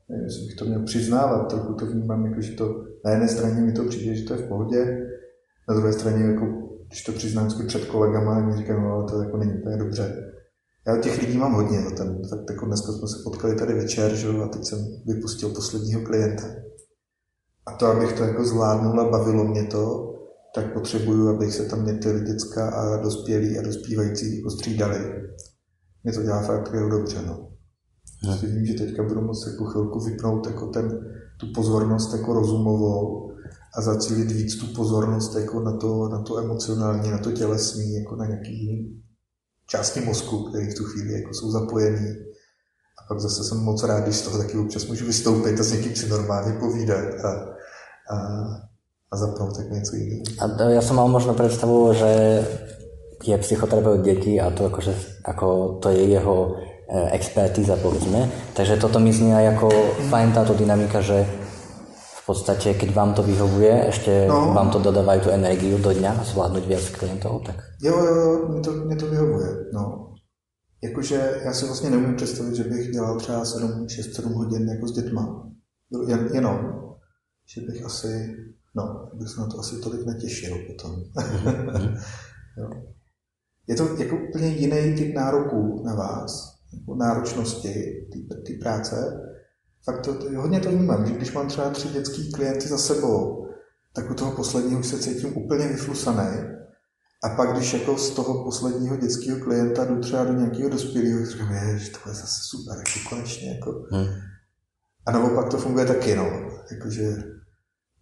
nevím, 0.09 0.25
jestli 0.25 0.45
bych 0.45 0.55
to 0.55 0.65
měl 0.65 0.83
přiznávat, 0.83 1.49
trochu 1.49 1.73
to 1.73 1.85
vnímám, 1.85 2.25
jako, 2.25 2.41
že 2.41 2.51
to 2.51 2.83
na 3.05 3.11
jedné 3.11 3.27
straně 3.27 3.61
mi 3.61 3.71
to 3.71 3.83
přijde, 3.83 4.15
že 4.15 4.23
to 4.23 4.33
je 4.33 4.39
v 4.39 4.47
pohodě, 4.47 5.07
na 5.69 5.75
druhé 5.75 5.93
straně, 5.93 6.25
jako, 6.25 6.45
když 6.87 7.03
to 7.03 7.11
přiznám 7.11 7.47
před 7.67 7.85
kolegama, 7.85 8.35
tak 8.35 8.45
mi 8.45 8.57
říkám, 8.57 8.83
no, 8.83 9.05
to 9.09 9.21
jako 9.21 9.37
není 9.37 9.53
úplně 9.53 9.77
dobře. 9.77 10.30
Já 10.87 10.97
těch 10.97 11.21
lidí 11.21 11.37
mám 11.37 11.53
hodně. 11.53 11.81
No, 11.81 11.91
ten, 11.91 12.21
tak 12.29 12.39
jako 12.49 12.65
dneska 12.65 12.91
jsme 12.91 13.07
se 13.07 13.17
potkali 13.23 13.55
tady 13.55 13.73
večer, 13.73 14.15
že, 14.15 14.29
a 14.29 14.47
teď 14.47 14.65
jsem 14.65 14.79
vypustil 15.05 15.49
posledního 15.49 16.01
klienta. 16.01 16.43
A 17.65 17.71
to, 17.71 17.85
abych 17.85 18.13
to 18.13 18.23
jako 18.23 18.45
zvládnul 18.45 19.01
a 19.01 19.09
bavilo 19.09 19.43
mě 19.43 19.63
to, 19.63 20.13
tak 20.55 20.73
potřebuju, 20.73 21.29
abych 21.29 21.53
se 21.53 21.65
tam 21.65 21.81
mě 21.81 21.93
ty 21.93 22.21
děcka 22.21 22.69
a 22.69 22.97
dospělí 22.97 23.57
a 23.57 23.61
dospívající 23.61 24.37
jako 24.37 24.49
střídali. 24.49 24.99
Mě 26.03 26.13
to 26.13 26.23
dělá 26.23 26.41
fakt 26.41 26.73
jako 26.73 26.89
dobře. 26.89 27.21
No. 27.27 27.51
Hmm. 28.23 28.37
vím, 28.37 28.65
že 28.65 28.73
teďka 28.73 29.03
budu 29.03 29.21
moct 29.21 29.47
jako 29.47 29.65
chvilku 29.65 29.99
vypnout 29.99 30.47
jako 30.47 30.67
ten, 30.67 30.99
tu 31.39 31.47
pozornost 31.55 32.13
jako 32.13 32.33
rozumovou 32.33 33.31
a 33.77 33.81
zacílit 33.81 34.31
víc 34.31 34.55
tu 34.55 34.73
pozornost 34.75 35.35
jako 35.35 35.59
na 35.59 35.77
to, 35.77 36.09
na 36.09 36.21
to 36.21 36.37
emocionální, 36.37 37.11
na 37.11 37.17
to 37.17 37.31
tělesní, 37.31 37.93
jako 37.93 38.15
na 38.15 38.25
nějaký 38.25 39.01
části 39.71 40.01
mozku, 40.01 40.43
které 40.43 40.67
v 40.67 40.75
tu 40.75 40.83
chvíli 40.83 41.13
jako 41.13 41.33
jsou 41.33 41.51
zapojený. 41.51 42.07
A 42.99 43.07
pak 43.07 43.19
zase 43.19 43.43
jsem 43.43 43.57
moc 43.57 43.83
rád, 43.83 44.03
když 44.03 44.15
z 44.15 44.21
toho 44.21 44.37
taky 44.37 44.57
občas 44.57 44.85
můžu 44.85 45.05
vystoupit 45.05 45.59
a 45.59 45.63
s 45.63 45.71
někým 45.71 45.95
si 45.95 46.09
normálně 46.09 46.59
povídat 46.59 47.07
a, 47.23 47.31
a, 48.11 48.15
a 49.11 49.17
zapnout 49.17 49.57
tak 49.57 49.71
něco 49.71 49.95
jiného. 49.95 50.23
A 50.39 50.69
já 50.69 50.81
jsem 50.81 50.95
mal 50.95 51.07
možno 51.07 51.33
představu, 51.33 51.93
že 51.93 52.11
je 53.23 53.37
psychoterapeut 53.37 54.01
dětí 54.01 54.41
a 54.41 54.49
to 54.49 54.65
akože, 54.65 54.95
ako 55.23 55.77
to 55.81 55.89
je 55.89 56.03
jeho 56.09 56.55
e, 56.89 57.11
expertíza, 57.11 57.77
povedzme. 57.77 58.29
Takže 58.57 58.81
toto 58.81 58.99
mi 58.99 59.13
znie 59.13 59.37
aj 59.37 59.47
ako 59.55 59.67
fajn 60.09 60.33
táto 60.33 60.57
dynamika, 60.57 61.05
že 61.05 61.29
podstate, 62.31 62.79
keď 62.79 62.95
vám 62.95 63.11
to 63.13 63.23
vyhovuje, 63.27 63.91
ešte 63.91 64.27
no. 64.27 64.55
vám 64.55 64.71
to 64.71 64.79
dodávají 64.79 65.19
tu 65.21 65.29
energiu 65.29 65.77
do 65.77 65.91
dňa 65.91 66.23
zvládnout 66.23 66.65
víc 66.65 66.89
klientů, 66.95 67.41
tak... 67.45 67.59
Jo, 67.83 67.91
jo, 67.99 68.15
jo, 68.15 68.47
mě 68.49 68.61
to, 68.61 68.71
mě 68.71 68.95
to 68.95 69.05
vyhovuje, 69.05 69.49
no. 69.73 70.13
Jakože 70.83 71.41
já 71.43 71.53
si 71.53 71.65
vlastně 71.65 71.89
neumím 71.89 72.15
představit, 72.15 72.55
že 72.55 72.63
bych 72.63 72.91
dělal 72.91 73.19
třeba 73.19 73.45
7, 73.45 73.85
6-7 73.85 74.33
hodin 74.33 74.69
jako 74.69 74.87
s 74.87 74.91
dětma. 74.91 75.51
Jen, 76.07 76.29
jenom. 76.33 76.57
Že 77.55 77.61
bych 77.61 77.85
asi, 77.85 78.35
no, 78.75 79.09
bych 79.13 79.29
se 79.29 79.41
na 79.41 79.47
to 79.47 79.59
asi 79.59 79.81
tolik 79.81 80.05
netěšil 80.05 80.57
potom. 80.67 80.95
Mhm. 81.15 81.95
jo. 82.57 82.69
Je 83.67 83.75
to 83.75 83.83
jako 83.97 84.15
úplně 84.29 84.47
jiný 84.47 84.95
typ 84.97 85.15
nároků 85.15 85.83
na 85.85 85.95
vás, 85.95 86.55
jako 86.73 86.95
náročnosti 86.95 87.73
ty 88.45 88.53
práce, 88.53 88.95
fakt 89.85 90.01
to, 90.01 90.17
hodně 90.35 90.59
to 90.59 90.69
vnímám, 90.69 91.05
že 91.05 91.13
když 91.13 91.33
mám 91.33 91.47
třeba 91.47 91.69
tři 91.69 91.87
dětský 91.87 92.31
klienty 92.31 92.67
za 92.67 92.77
sebou, 92.77 93.47
tak 93.93 94.11
u 94.11 94.13
toho 94.13 94.31
posledního 94.31 94.79
už 94.79 94.87
se 94.87 94.99
cítím 94.99 95.37
úplně 95.37 95.67
vyflusaný. 95.67 96.61
A 97.23 97.29
pak, 97.29 97.53
když 97.53 97.73
jako 97.73 97.97
z 97.97 98.09
toho 98.09 98.43
posledního 98.43 98.97
dětského 98.97 99.39
klienta 99.39 99.85
jdu 99.85 99.99
třeba 99.99 100.23
do 100.23 100.33
nějakého 100.33 100.69
dospělého, 100.69 101.19
tak 101.19 101.29
říkám, 101.29 101.77
že 101.77 101.91
to 101.91 102.09
je 102.09 102.15
zase 102.15 102.41
super, 102.43 102.77
jako 102.77 103.09
konečně. 103.09 103.49
Jako. 103.49 103.85
Hmm. 103.91 104.07
A 105.05 105.11
naopak 105.11 105.49
to 105.49 105.57
funguje 105.57 105.85
taky, 105.85 106.15
no. 106.15 106.25
Jakože, 106.71 107.23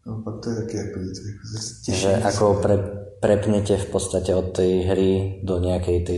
no, 0.07 0.21
pak 0.25 0.43
to 0.43 0.50
je 0.50 0.55
taky 0.55 0.77
jako 0.77 1.00
víc. 1.00 1.17
Jako, 1.17 1.65
těžší, 1.86 2.01
že 2.01 2.07
jako 2.07 2.53
pre, 2.53 2.77
prepnete 3.19 3.77
v 3.77 3.86
podstatě 3.86 4.36
od 4.36 4.55
té 4.55 4.63
hry 4.63 5.41
do 5.43 5.59
nějaké 5.59 6.00
té 6.00 6.13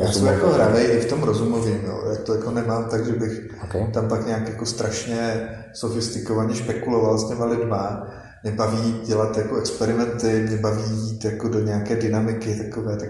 já 0.00 0.12
jsem 0.12 0.26
jako 0.26 0.46
hravej 0.46 0.84
i 0.84 1.00
v 1.00 1.08
tom 1.08 1.22
rozumovým, 1.22 1.84
jo. 1.84 2.04
Já 2.10 2.16
to 2.16 2.34
jako 2.34 2.50
nemám 2.50 2.84
tak, 2.84 3.06
že 3.06 3.12
bych 3.12 3.48
okay. 3.64 3.92
tam 3.92 4.08
pak 4.08 4.26
nějak 4.26 4.48
jako 4.48 4.66
strašně 4.66 5.48
sofistikovaně 5.74 6.54
špekuloval 6.54 7.18
s 7.18 7.28
těma 7.28 7.44
lidma. 7.44 8.08
Mě 8.42 8.52
baví 8.52 9.00
dělat 9.06 9.36
jako 9.36 9.56
experimenty, 9.56 10.46
mě 10.48 10.56
baví 10.56 10.82
jít 10.82 11.24
jako 11.24 11.48
do 11.48 11.60
nějaké 11.60 11.96
dynamiky 11.96 12.54
takové, 12.54 12.96
tak, 12.96 13.08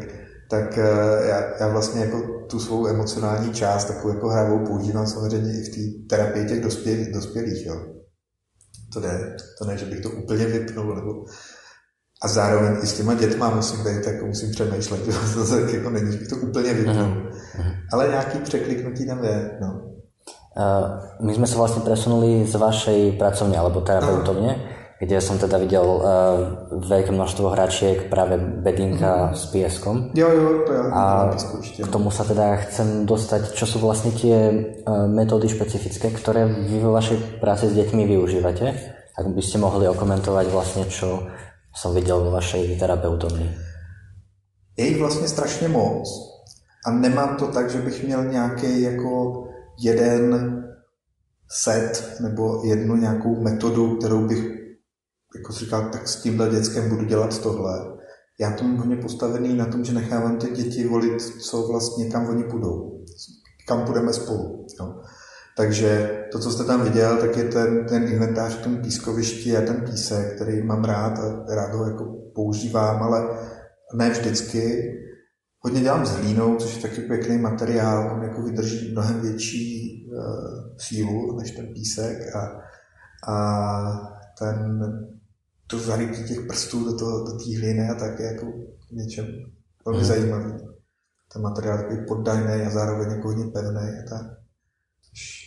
tak 0.50 0.78
eh, 0.78 1.28
já, 1.28 1.44
já 1.60 1.68
vlastně 1.68 2.00
jako 2.00 2.22
tu 2.50 2.60
svou 2.60 2.86
emocionální 2.86 3.52
část, 3.52 3.84
takovou 3.84 4.14
jako 4.14 4.28
hravou 4.28 4.66
používám 4.66 5.06
samozřejmě 5.06 5.52
i 5.52 5.62
v 5.62 5.68
té 5.68 6.16
terapii 6.16 6.46
těch 6.46 6.60
dospělých, 6.60 7.12
dospělých, 7.12 7.66
jo. 7.66 7.76
To 8.92 9.00
ne, 9.00 9.36
to 9.58 9.64
ne, 9.64 9.78
že 9.78 9.86
bych 9.86 10.00
to 10.00 10.10
úplně 10.10 10.46
vypnul, 10.46 10.94
nebo 10.94 11.24
a 12.22 12.28
zároveň 12.28 12.76
i 12.82 12.86
s 12.86 12.92
těma 12.92 13.14
dětma 13.14 13.50
musím 13.50 13.84
být, 13.84 14.06
jako 14.06 14.26
musím 14.26 14.50
přemýšlet, 14.50 15.00
to 15.34 15.46
tak 15.46 15.72
jako 15.72 15.90
není, 15.90 16.12
že 16.12 16.18
to 16.18 16.36
úplně 16.36 16.74
vypnu. 16.74 16.92
Uh-huh. 16.92 17.74
Ale 17.92 18.08
nějaký 18.08 18.38
překliknutí 18.38 19.06
tam 19.06 19.24
je, 19.24 19.50
no. 19.60 19.80
Uh, 20.56 21.26
my 21.26 21.34
jsme 21.34 21.46
se 21.46 21.56
vlastně 21.56 21.82
presunuli 21.82 22.46
z 22.46 22.54
vašej 22.54 23.12
pracovně 23.12 23.58
alebo 23.58 23.80
terapeutovně, 23.80 24.48
uh-huh. 24.48 25.06
kde 25.06 25.20
jsem 25.20 25.38
teda 25.38 25.58
viděl 25.58 25.84
uh, 25.84 26.88
velké 26.88 27.12
množstvo 27.12 27.48
hračiek, 27.48 28.08
právě 28.10 28.38
bedinka 28.38 29.16
uh-huh. 29.16 29.34
s 29.34 29.46
pieskom. 29.46 30.10
Jo, 30.14 30.28
jo, 30.30 30.62
to 30.66 30.72
já 30.72 30.82
A 30.82 31.30
k 31.84 31.88
tomu 31.88 32.10
se 32.10 32.24
teda 32.24 32.56
chcem 32.56 33.06
dostať, 33.06 33.52
čo 33.52 33.66
jsou 33.66 33.78
vlastně 33.78 34.12
tie 34.12 34.50
uh, 34.88 35.06
metódy 35.06 35.48
špecifické, 35.48 36.10
které 36.10 36.46
vy 36.46 36.80
vo 36.80 36.92
vašej 36.92 37.16
práci 37.40 37.66
s 37.68 37.74
dětmi 37.74 38.06
využíváte. 38.06 38.74
Ak 39.18 39.26
byste 39.26 39.58
mohli 39.58 39.88
okomentovat 39.88 40.46
vlastně, 40.46 40.84
čo 40.84 41.26
jsem 41.76 41.94
viděl 41.94 42.24
ve 42.24 42.30
vaší 42.30 42.78
terapeutovně. 42.78 43.58
Je 44.76 44.86
jich 44.86 44.98
vlastně 44.98 45.28
strašně 45.28 45.68
moc. 45.68 46.08
A 46.86 46.90
nemám 46.90 47.36
to 47.36 47.46
tak, 47.46 47.70
že 47.70 47.78
bych 47.78 48.04
měl 48.04 48.24
nějaký 48.24 48.82
jako 48.82 49.44
jeden 49.78 50.58
set 51.50 52.16
nebo 52.20 52.62
jednu 52.64 52.96
nějakou 52.96 53.40
metodu, 53.40 53.96
kterou 53.96 54.26
bych 54.28 54.44
jako 55.36 55.52
říkal, 55.52 55.88
tak 55.92 56.08
s 56.08 56.22
tímhle 56.22 56.50
dětskem 56.50 56.88
budu 56.88 57.04
dělat 57.04 57.42
tohle. 57.42 57.92
Já 58.40 58.56
to 58.56 58.64
mám 58.64 58.76
hodně 58.76 58.96
postavený 58.96 59.54
na 59.54 59.66
tom, 59.66 59.84
že 59.84 59.92
nechávám 59.92 60.38
ty 60.38 60.50
děti 60.50 60.88
volit, 60.88 61.22
co 61.22 61.66
vlastně, 61.66 62.10
kam 62.10 62.28
oni 62.28 62.44
půjdou. 62.44 63.04
Kam 63.68 63.84
půjdeme 63.84 64.12
spolu. 64.12 64.66
Jo. 64.80 65.02
Takže 65.56 66.20
to, 66.32 66.38
co 66.38 66.50
jste 66.50 66.64
tam 66.64 66.84
viděl, 66.84 67.16
tak 67.16 67.36
je 67.36 67.44
ten, 67.44 67.86
ten 67.86 68.02
inventář 68.02 68.58
v 68.58 68.62
tom 68.62 68.76
pískovišti 68.76 69.56
a 69.56 69.60
ten 69.60 69.84
písek, 69.90 70.34
který 70.34 70.62
mám 70.62 70.84
rád 70.84 71.18
a 71.18 71.54
rád 71.54 71.74
ho 71.74 71.84
jako 71.84 72.04
používám, 72.34 73.02
ale 73.02 73.28
ne 73.94 74.10
vždycky. 74.10 74.92
Hodně 75.64 75.80
dělám 75.80 76.06
s 76.06 76.10
hlínou, 76.10 76.56
což 76.56 76.76
je 76.76 76.82
taky 76.82 77.00
pěkný 77.00 77.38
materiál, 77.38 78.16
on 78.16 78.22
jako 78.22 78.42
vydrží 78.42 78.92
mnohem 78.92 79.20
větší 79.20 79.92
uh, 80.12 80.76
sílu 80.76 81.38
než 81.38 81.50
ten 81.50 81.66
písek 81.66 82.36
a, 82.36 82.60
a 83.32 83.78
ten, 84.38 84.80
to 85.66 85.78
zarytí 85.78 86.24
těch 86.24 86.46
prstů 86.46 86.84
do, 86.84 86.96
toho, 86.96 87.24
do 87.24 87.32
té 87.32 87.58
hlíny 87.58 87.88
a 87.88 87.94
tak 87.94 88.20
je 88.20 88.26
jako 88.26 88.46
něčem 88.92 89.26
velmi 89.84 90.00
hmm. 90.00 90.08
zajímavý. 90.08 90.52
Ten 91.32 91.42
materiál 91.42 91.78
je 91.78 91.82
takový 91.82 92.06
poddajný 92.06 92.62
a 92.62 92.70
zároveň 92.70 93.10
jako 93.10 93.28
hodně 93.28 93.44
pevný 93.44 93.80
a 93.80 94.08
tak. 94.08 94.41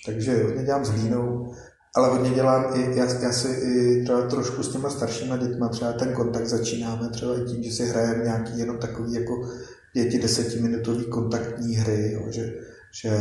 Takže 0.05 0.43
hodně 0.43 0.63
dělám 0.63 0.85
s 0.85 0.89
hlínou, 0.89 1.53
ale 1.95 2.09
hodně 2.09 2.29
dělám 2.29 2.65
i, 2.73 2.97
já, 2.97 3.05
já 3.05 3.31
si 3.31 3.47
i 3.47 4.03
třeba 4.03 4.21
trošku 4.21 4.63
s 4.63 4.71
těma 4.71 4.89
staršíma 4.89 5.37
dětma 5.37 5.67
třeba 5.67 5.93
ten 5.93 6.13
kontakt 6.13 6.47
začínáme 6.47 7.09
třeba 7.09 7.37
i 7.37 7.43
tím, 7.45 7.63
že 7.63 7.71
si 7.71 7.85
hrajeme 7.85 8.23
nějaký 8.23 8.59
jenom 8.59 8.77
takový 8.77 9.13
jako 9.13 9.49
pěti, 9.93 10.19
desetiminutový 10.19 11.05
kontaktní 11.05 11.75
hry, 11.75 12.11
jo, 12.13 12.21
že, 12.29 12.53
že 13.01 13.11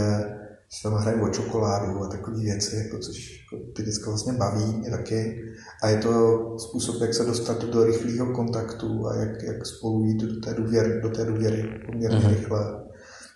si 0.71 0.83
tam 0.83 0.95
hrajeme 0.95 1.23
o 1.23 1.29
čokoládu 1.29 2.03
a 2.03 2.09
takové 2.09 2.41
věci, 2.41 2.77
jako, 2.77 2.99
což 2.99 3.41
jako, 3.41 3.65
ty 3.77 3.83
děcka 3.83 4.11
vlastně 4.11 4.33
baví 4.33 4.65
mě 4.65 4.91
taky. 4.91 5.43
A 5.83 5.89
je 5.89 5.97
to 5.97 6.41
způsob, 6.59 7.01
jak 7.01 7.15
se 7.15 7.25
dostat 7.25 7.65
do 7.65 7.85
rychlého 7.85 8.33
kontaktu 8.33 9.07
a 9.07 9.17
jak, 9.17 9.43
jak 9.43 9.67
spolu 9.67 10.05
jít 10.05 10.23
do 10.23 10.41
té 10.41 10.55
důvěry, 10.55 11.01
do 11.03 11.09
té 11.09 11.25
důvěry 11.25 11.81
poměrně 11.87 12.19
mm-hmm. 12.19 12.29
rychle. 12.29 12.61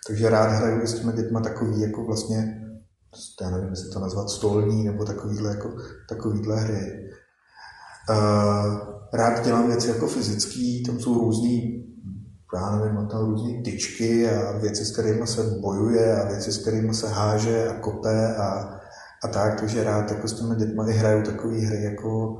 Takže 0.07 0.29
rád 0.29 0.51
hraju 0.51 0.87
s 0.87 0.93
těmi 0.93 1.13
dětma 1.13 1.39
takový 1.39 1.81
jako 1.81 2.05
vlastně 2.05 2.68
já 3.41 3.49
nevím, 3.49 3.69
jestli 3.69 3.89
to 3.89 3.99
nazvat 3.99 4.29
stolní 4.29 4.83
nebo 4.83 5.05
takovýhle, 5.05 5.49
jako, 5.49 5.71
takovýhle 6.09 6.59
hry. 6.59 7.09
Uh, 8.09 8.79
rád 9.13 9.45
dělám 9.45 9.67
věci 9.67 9.87
jako 9.87 10.07
fyzický, 10.07 10.83
tam 10.83 10.99
jsou 10.99 11.13
různý, 11.13 11.85
já 12.55 12.75
nevím, 12.75 13.07
tam 13.07 13.25
různé 13.25 13.61
tyčky 13.61 14.29
a 14.29 14.57
věci, 14.57 14.85
s 14.85 14.91
kterými 14.91 15.27
se 15.27 15.43
bojuje 15.43 16.21
a 16.21 16.27
věci, 16.27 16.51
s 16.51 16.57
kterými 16.57 16.93
se 16.93 17.07
háže 17.07 17.67
a 17.67 17.79
kope 17.79 18.35
a, 18.35 18.79
a 19.23 19.27
tak, 19.27 19.59
takže 19.59 19.83
rád 19.83 20.11
jako 20.11 20.27
s 20.27 20.33
těmi 20.33 20.55
dětmi 20.55 20.93
hraju 20.93 21.23
takové 21.23 21.57
hry, 21.57 21.83
jako 21.83 22.37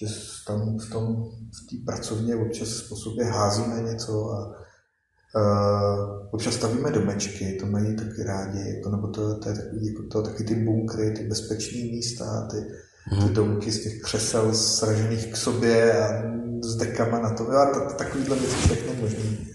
že 0.00 0.06
tam 0.46 0.78
v 0.78 0.90
tom 0.90 1.24
v 1.30 1.70
té 1.70 1.92
pracovně 1.92 2.36
občas 2.36 2.82
po 2.82 2.96
sobě 2.96 3.24
házíme 3.24 3.82
něco 3.82 4.30
a, 4.30 4.65
Uh, 5.36 6.28
občas 6.30 6.54
stavíme 6.54 6.90
domečky, 6.90 7.52
to 7.60 7.66
mají 7.66 7.96
taky 7.96 8.22
rádi, 8.22 8.74
jako, 8.76 8.90
nebo 8.90 9.06
to, 9.08 9.38
to 9.38 9.48
je 9.48 9.54
takový, 9.54 9.86
jako 9.86 10.02
to, 10.02 10.22
taky 10.22 10.44
ty 10.44 10.54
bunkry, 10.54 11.10
ty 11.10 11.24
bezpečné 11.24 11.78
místa, 11.78 12.48
ty, 12.50 12.56
mm. 13.14 13.28
ty 13.28 13.34
domky 13.34 13.72
z 13.72 13.82
těch 13.82 14.02
křesel 14.02 14.54
sražených 14.54 15.32
k 15.32 15.36
sobě 15.36 15.98
a 15.98 16.22
s 16.62 16.76
dekama 16.76 17.18
na 17.18 17.30
to, 17.30 17.50
a 17.50 17.66
to, 17.66 17.94
takovýhle 17.94 18.36
věci 18.36 18.56
všechny 18.56 19.00
možný. 19.00 19.48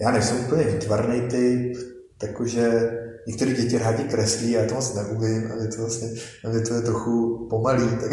Já 0.00 0.10
nejsem 0.10 0.44
úplně 0.44 0.64
výtvarný 0.64 1.28
typ, 1.28 1.76
takže 2.18 2.90
některé 3.26 3.52
děti 3.52 3.78
rádi 3.78 4.04
kreslí, 4.04 4.50
já 4.50 4.66
to 4.66 4.74
moc 4.74 4.94
neumím, 4.94 5.52
ale 5.52 5.68
to 5.68 5.80
vlastně, 5.80 6.08
ale 6.44 6.60
to 6.60 6.74
je 6.74 6.80
trochu 6.80 7.46
pomalý, 7.50 7.88
tak, 8.00 8.12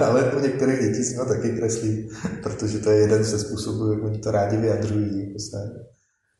ale 0.02 0.32
u 0.32 0.40
některých 0.40 0.80
dětí 0.80 1.04
jsme 1.04 1.24
taky 1.24 1.48
kreslí, 1.50 2.08
protože 2.42 2.78
to 2.78 2.90
je 2.90 2.96
jeden 2.96 3.24
ze 3.24 3.38
způsobů, 3.38 3.92
jak 3.92 4.04
oni 4.04 4.18
to 4.18 4.30
rádi 4.30 4.56
vyjadřují. 4.56 5.30
Prostě. 5.30 5.56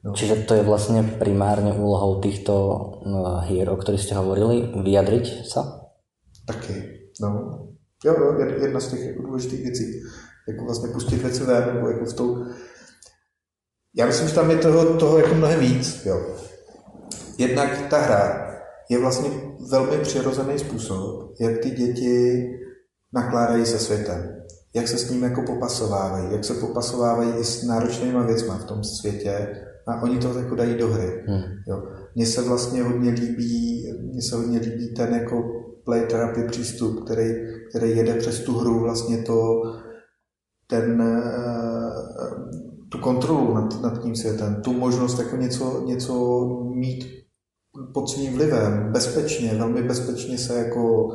No. 0.05 0.13
Čiže 0.13 0.35
to 0.35 0.55
je 0.55 0.63
vlastně 0.63 1.03
primárně 1.19 1.73
úlohou 1.73 2.21
těchto 2.21 2.81
hier, 3.45 3.71
o 3.71 3.77
kterých 3.77 4.01
jste 4.01 4.15
hovorili, 4.15 4.73
vyjadřit 4.83 5.27
se? 5.27 5.61
Taky, 6.47 7.01
no. 7.21 7.61
Jo, 8.05 8.15
jo, 8.19 8.47
jedna 8.63 8.81
z 8.81 8.89
těch 8.89 9.01
jako 9.01 9.23
důležitých 9.23 9.63
věcí. 9.63 10.03
Jako 10.49 10.65
vlastně 10.65 10.89
pustit 10.89 11.23
věci 11.23 11.45
ven, 11.45 11.75
nebo 11.75 11.89
jako 11.89 12.05
v 12.05 12.13
tou... 12.13 12.45
Já 13.97 14.07
myslím, 14.07 14.29
že 14.29 14.35
tam 14.35 14.51
je 14.51 14.57
toho, 14.57 14.95
toho 14.99 15.19
jako 15.19 15.35
mnohem 15.35 15.61
víc, 15.61 16.07
jo. 16.07 16.21
Jednak 17.39 17.87
ta 17.91 17.99
hra 17.99 18.55
je 18.89 18.99
vlastně 18.99 19.31
velmi 19.71 19.99
přirozený 19.99 20.59
způsob, 20.59 21.35
jak 21.41 21.59
ty 21.59 21.71
děti 21.71 22.45
nakládají 23.13 23.67
se 23.67 23.79
světem. 23.79 24.37
Jak 24.75 24.89
se 24.89 24.99
s 24.99 25.11
ním 25.11 25.23
jako 25.23 25.43
popasovávají, 25.43 26.33
jak 26.33 26.45
se 26.45 26.55
popasovávají 26.55 27.33
i 27.41 27.45
s 27.45 27.63
náročnýma 27.63 28.23
věcma 28.23 28.59
v 28.59 28.65
tom 28.65 28.85
světě 28.85 29.49
a 29.87 30.03
oni 30.03 30.19
to 30.19 30.39
jako 30.39 30.55
dají 30.55 30.75
do 30.75 30.89
hry. 30.89 31.25
Hmm. 31.27 31.43
Jo. 31.69 31.83
Mně 32.15 32.27
se 32.27 32.43
vlastně 32.43 32.83
hodně 32.83 33.11
líbí, 33.11 33.85
mně 34.03 34.23
se 34.23 34.37
hodně 34.37 34.59
líbí 34.59 34.95
ten 34.95 35.15
jako 35.15 35.43
play 35.85 36.07
therapy 36.07 36.43
přístup, 36.43 37.05
který, 37.05 37.35
který 37.71 37.97
jede 37.97 38.15
přes 38.15 38.41
tu 38.41 38.59
hru 38.59 38.81
vlastně 38.81 39.19
to, 39.19 39.63
ten, 40.67 41.03
eh, 41.03 41.93
tu 42.89 42.99
kontrolu 42.99 43.55
nad, 43.55 43.83
nad 43.83 44.03
tím 44.03 44.17
světem, 44.17 44.63
tu 44.65 44.73
možnost 44.73 45.19
jako 45.19 45.37
něco, 45.37 45.83
něco 45.87 46.45
mít 46.75 47.24
pod 47.93 48.11
svým 48.11 48.35
vlivem, 48.35 48.93
bezpečně, 48.93 49.55
velmi 49.55 49.83
bezpečně 49.83 50.39
se 50.39 50.59
jako 50.59 51.13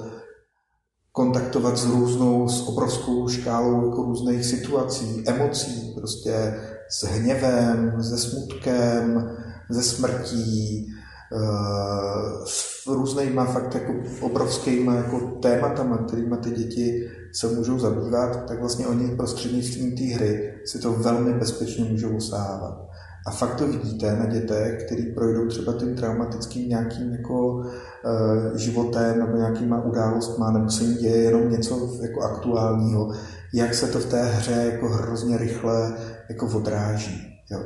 kontaktovat 1.12 1.78
s 1.78 1.86
různou, 1.86 2.50
s 2.50 2.68
obrovskou 2.68 3.30
škálou 3.30 3.86
jako 3.86 4.04
různých 4.04 4.46
situací, 4.46 5.24
emocí, 5.28 5.94
prostě 6.00 6.60
s 6.90 7.04
hněvem, 7.04 8.04
se 8.04 8.18
smutkem, 8.18 9.30
ze 9.70 9.84
smrtí, 9.84 10.88
eh, 11.34 12.46
s 12.46 12.88
různýma 12.88 13.46
fakt 13.46 13.76
jako 13.76 13.94
obrovskýma 14.22 14.96
jako 14.96 15.20
tématama, 15.20 15.98
kterými 15.98 16.38
ty 16.38 16.52
děti 16.52 17.10
se 17.34 17.48
můžou 17.48 17.80
zabývat, 17.80 18.46
tak 18.48 18.60
vlastně 18.60 18.88
oni 18.88 19.16
prostřednictvím 19.16 19.98
té 19.98 20.04
hry 20.04 20.54
si 20.66 20.80
to 20.80 20.94
velmi 20.94 21.34
bezpečně 21.34 21.86
můžou 21.86 22.18
osávat. 22.18 22.89
A 23.30 23.32
fakt 23.32 23.56
to 23.56 23.68
vidíte 23.68 24.16
na 24.16 24.26
dětech, 24.26 24.84
který 24.86 25.14
projdou 25.14 25.48
třeba 25.48 25.74
tím 25.74 25.96
traumatickým 25.96 26.70
nějakým 26.70 27.12
jako 27.12 27.64
e, 27.64 28.60
životem 28.60 29.20
nebo 29.20 29.38
nějakýma 29.38 29.84
událostma, 29.84 30.52
nebo 30.52 30.70
se 30.70 30.84
jim 30.84 30.98
děje 30.98 31.18
jenom 31.18 31.52
něco 31.52 31.98
jako 32.02 32.22
aktuálního, 32.22 33.12
jak 33.54 33.74
se 33.74 33.88
to 33.88 34.00
v 34.00 34.06
té 34.06 34.24
hře 34.24 34.72
jako 34.74 34.90
hrozně 34.90 35.38
rychle 35.38 35.94
jako 36.30 36.48
odráží. 36.48 37.28
Jo. 37.52 37.64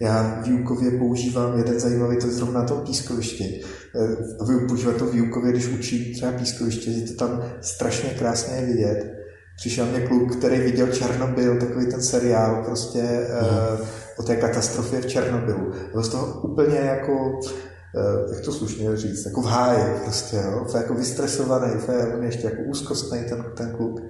Já 0.00 0.40
výukově 0.46 0.90
používám 0.90 1.58
jeden 1.58 1.80
zajímavý, 1.80 2.16
to 2.16 2.26
je 2.26 2.32
zrovna 2.32 2.64
to 2.64 2.74
pískoviště. 2.74 3.44
Eh, 3.44 4.66
používám 4.68 4.94
to 4.94 5.06
výukově, 5.06 5.52
když 5.52 5.68
učím 5.68 6.14
třeba 6.14 6.32
pískoviště, 6.32 6.92
že 6.92 7.00
to 7.00 7.26
tam 7.26 7.42
strašně 7.60 8.10
krásně 8.10 8.54
je 8.56 8.66
vidět. 8.66 9.12
Přišel 9.56 9.86
mě 9.86 10.00
kluk, 10.00 10.36
který 10.36 10.60
viděl 10.60 10.86
Černobyl, 10.86 11.60
takový 11.60 11.86
ten 11.86 12.02
seriál, 12.02 12.64
prostě 12.64 13.02
mm. 13.02 14.05
O 14.18 14.22
té 14.22 14.36
katastrofě 14.36 15.00
v 15.00 15.06
Černobylu. 15.06 15.72
Byl 15.92 16.02
z 16.02 16.08
toho 16.08 16.40
úplně 16.40 16.76
jako, 16.76 17.12
uh, 17.12 18.34
jak 18.34 18.44
to 18.44 18.52
slušně 18.52 18.96
říct, 18.96 19.26
jako 19.26 19.42
v 19.42 19.46
háji 19.46 20.00
prostě, 20.04 20.36
jo? 20.36 20.66
jako 20.76 20.94
vystresovaný, 20.94 21.72
on 22.14 22.22
je 22.22 22.28
ještě 22.28 22.46
jako 22.46 22.62
úzkostný 22.62 23.24
ten, 23.28 23.44
ten 23.56 23.70
kluk. 23.76 24.00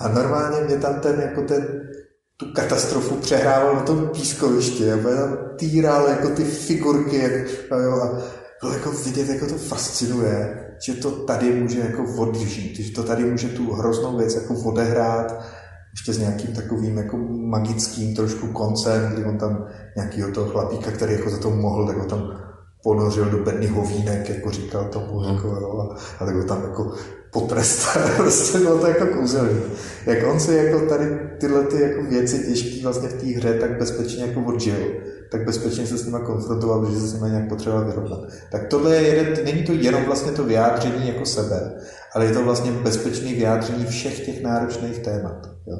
A 0.00 0.08
normálně 0.08 0.60
mě 0.60 0.76
tam 0.76 1.00
ten, 1.00 1.20
jako 1.20 1.42
ten, 1.42 1.66
tu 2.36 2.52
katastrofu 2.52 3.14
přehrával 3.14 3.74
na 3.74 3.82
tom 3.82 4.08
pískovišti, 4.08 4.84
já 4.84 4.96
tam 4.96 5.38
týral 5.56 6.08
jako 6.08 6.28
ty 6.28 6.44
figurky, 6.44 7.16
jak, 7.16 7.32
jo, 7.82 7.92
a 8.02 8.22
bylo 8.62 8.72
jako 8.72 8.90
vidět, 8.90 9.28
jako 9.28 9.46
to 9.46 9.54
fascinuje, 9.54 10.66
že 10.86 10.94
to 10.94 11.10
tady 11.10 11.52
může 11.52 11.80
jako 11.80 12.04
odžít, 12.16 12.76
že 12.76 12.92
to 12.92 13.02
tady 13.02 13.24
může 13.24 13.48
tu 13.48 13.72
hroznou 13.72 14.16
věc 14.16 14.34
jako 14.34 14.54
odehrát, 14.54 15.44
ještě 15.92 16.12
s 16.12 16.18
nějakým 16.18 16.54
takovým 16.54 16.98
jako 16.98 17.16
magickým 17.30 18.16
trošku 18.16 18.46
koncem, 18.46 19.12
kdy 19.12 19.24
on 19.24 19.38
tam 19.38 19.66
nějakýho 19.96 20.30
toho 20.30 20.50
chlapíka, 20.50 20.90
který 20.90 21.12
jako 21.12 21.30
za 21.30 21.38
to 21.38 21.50
mohl, 21.50 21.86
tak 21.86 21.96
ho 21.96 22.04
tam 22.04 22.38
ponořil 22.82 23.24
do 23.24 23.38
bedny 23.38 23.66
hovínek, 23.66 24.28
jako 24.28 24.50
říkal 24.50 24.84
tomu, 24.84 25.20
mm. 25.20 25.34
jako, 25.34 25.48
jo, 25.48 25.90
a, 25.90 25.96
a 26.18 26.26
tak 26.26 26.34
ho 26.34 26.44
tam 26.44 26.62
jako 26.62 26.94
potrestal, 27.32 28.02
prostě 28.16 28.58
bylo 28.58 28.78
to 28.78 28.86
jako 28.86 29.06
kouzelný. 29.06 29.60
Jak 30.06 30.26
on 30.26 30.40
si 30.40 30.54
jako 30.54 30.80
tady 30.80 31.18
tyhle 31.40 31.64
ty 31.64 31.82
jako 31.82 32.02
věci 32.02 32.38
těžké 32.38 32.82
vlastně 32.82 33.08
v 33.08 33.20
té 33.20 33.26
hře 33.26 33.54
tak 33.54 33.78
bezpečně 33.78 34.24
jako 34.24 34.40
odžil, 34.40 34.76
tak 35.32 35.44
bezpečně 35.44 35.86
se 35.86 35.98
s 35.98 36.06
nimi 36.06 36.18
konfrontoval, 36.26 36.90
že 36.90 37.00
se 37.00 37.08
s 37.08 37.14
nimi 37.14 37.30
nějak 37.30 37.48
potřeboval 37.48 37.84
vyrovnat. 37.84 38.20
Tak 38.52 38.68
tohle 38.68 38.96
je 38.96 39.02
jeden, 39.02 39.44
není 39.44 39.62
to 39.62 39.72
jenom 39.72 40.04
vlastně 40.04 40.32
to 40.32 40.44
vyjádření 40.44 41.08
jako 41.08 41.26
sebe, 41.26 41.72
ale 42.14 42.26
je 42.26 42.32
to 42.32 42.44
vlastně 42.44 42.72
bezpečné 42.72 43.34
vyjádření 43.34 43.84
všech 43.84 44.26
těch 44.26 44.42
náročných 44.42 44.98
témat. 44.98 45.50
Jo. 45.66 45.76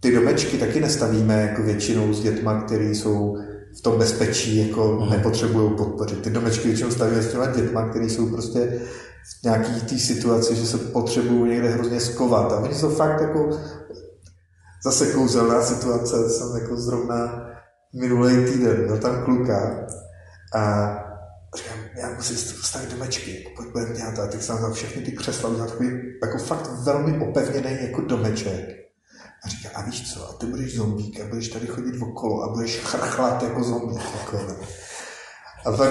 Ty 0.00 0.14
domečky 0.14 0.58
taky 0.58 0.80
nestavíme 0.80 1.42
jako 1.42 1.62
většinou 1.62 2.12
s 2.12 2.22
dětma, 2.22 2.62
které 2.62 2.84
jsou 2.84 3.36
v 3.78 3.82
tom 3.82 3.98
bezpečí 3.98 4.68
jako 4.68 5.00
mm. 5.00 5.10
nepotřebují 5.10 5.76
podpořit. 5.76 6.22
Ty 6.22 6.30
domečky 6.30 6.68
většinou 6.68 6.90
stavíme 6.90 7.22
s 7.22 7.32
těma 7.32 7.46
dětma, 7.46 7.88
které 7.88 8.04
jsou 8.04 8.30
prostě 8.30 8.80
v 9.40 9.44
nějaký 9.44 9.80
té 9.80 9.98
situaci, 9.98 10.54
že 10.54 10.66
se 10.66 10.78
potřebují 10.78 11.52
někde 11.52 11.68
hrozně 11.68 12.00
skovat. 12.00 12.52
A 12.52 12.56
oni 12.56 12.74
jsou 12.74 12.90
fakt 12.90 13.20
jako 13.20 13.50
zase 14.84 15.06
kouzelná 15.06 15.62
situace. 15.62 16.30
Jsem 16.30 16.62
jako 16.62 16.76
zrovna 16.76 17.51
minulý 17.92 18.52
týden 18.52 18.86
byl 18.86 18.98
tam 18.98 19.24
kluka 19.24 19.86
a 20.54 20.94
říkám, 21.56 21.78
já 21.96 22.10
musím 22.14 22.36
si 22.36 22.54
postavit 22.54 22.90
domečky, 22.90 23.34
jako 23.34 23.50
pojď 23.56 23.72
budeme 23.72 23.96
dělat. 23.96 24.18
A 24.18 24.26
teď 24.26 24.42
jsem 24.42 24.58
tam 24.58 24.72
všechny 24.72 25.02
ty 25.02 25.12
křesla 25.12 25.48
udělal 25.48 25.68
takový 25.68 25.90
jako 26.22 26.38
fakt 26.38 26.70
velmi 26.84 27.18
opevněný 27.18 27.76
jako 27.80 28.00
domeček. 28.00 28.82
A 29.44 29.48
říká, 29.48 29.68
a 29.74 29.82
víš 29.82 30.14
co, 30.14 30.30
a 30.30 30.32
ty 30.32 30.46
budeš 30.46 30.76
zombík 30.76 31.20
a 31.20 31.28
budeš 31.28 31.48
tady 31.48 31.66
chodit 31.66 32.02
okolo 32.02 32.42
a 32.42 32.52
budeš 32.52 32.78
chrachlat 32.78 33.42
jako 33.42 33.64
zombík. 33.64 34.02
Jako? 34.20 34.56
A 35.64 35.72
pak, 35.72 35.90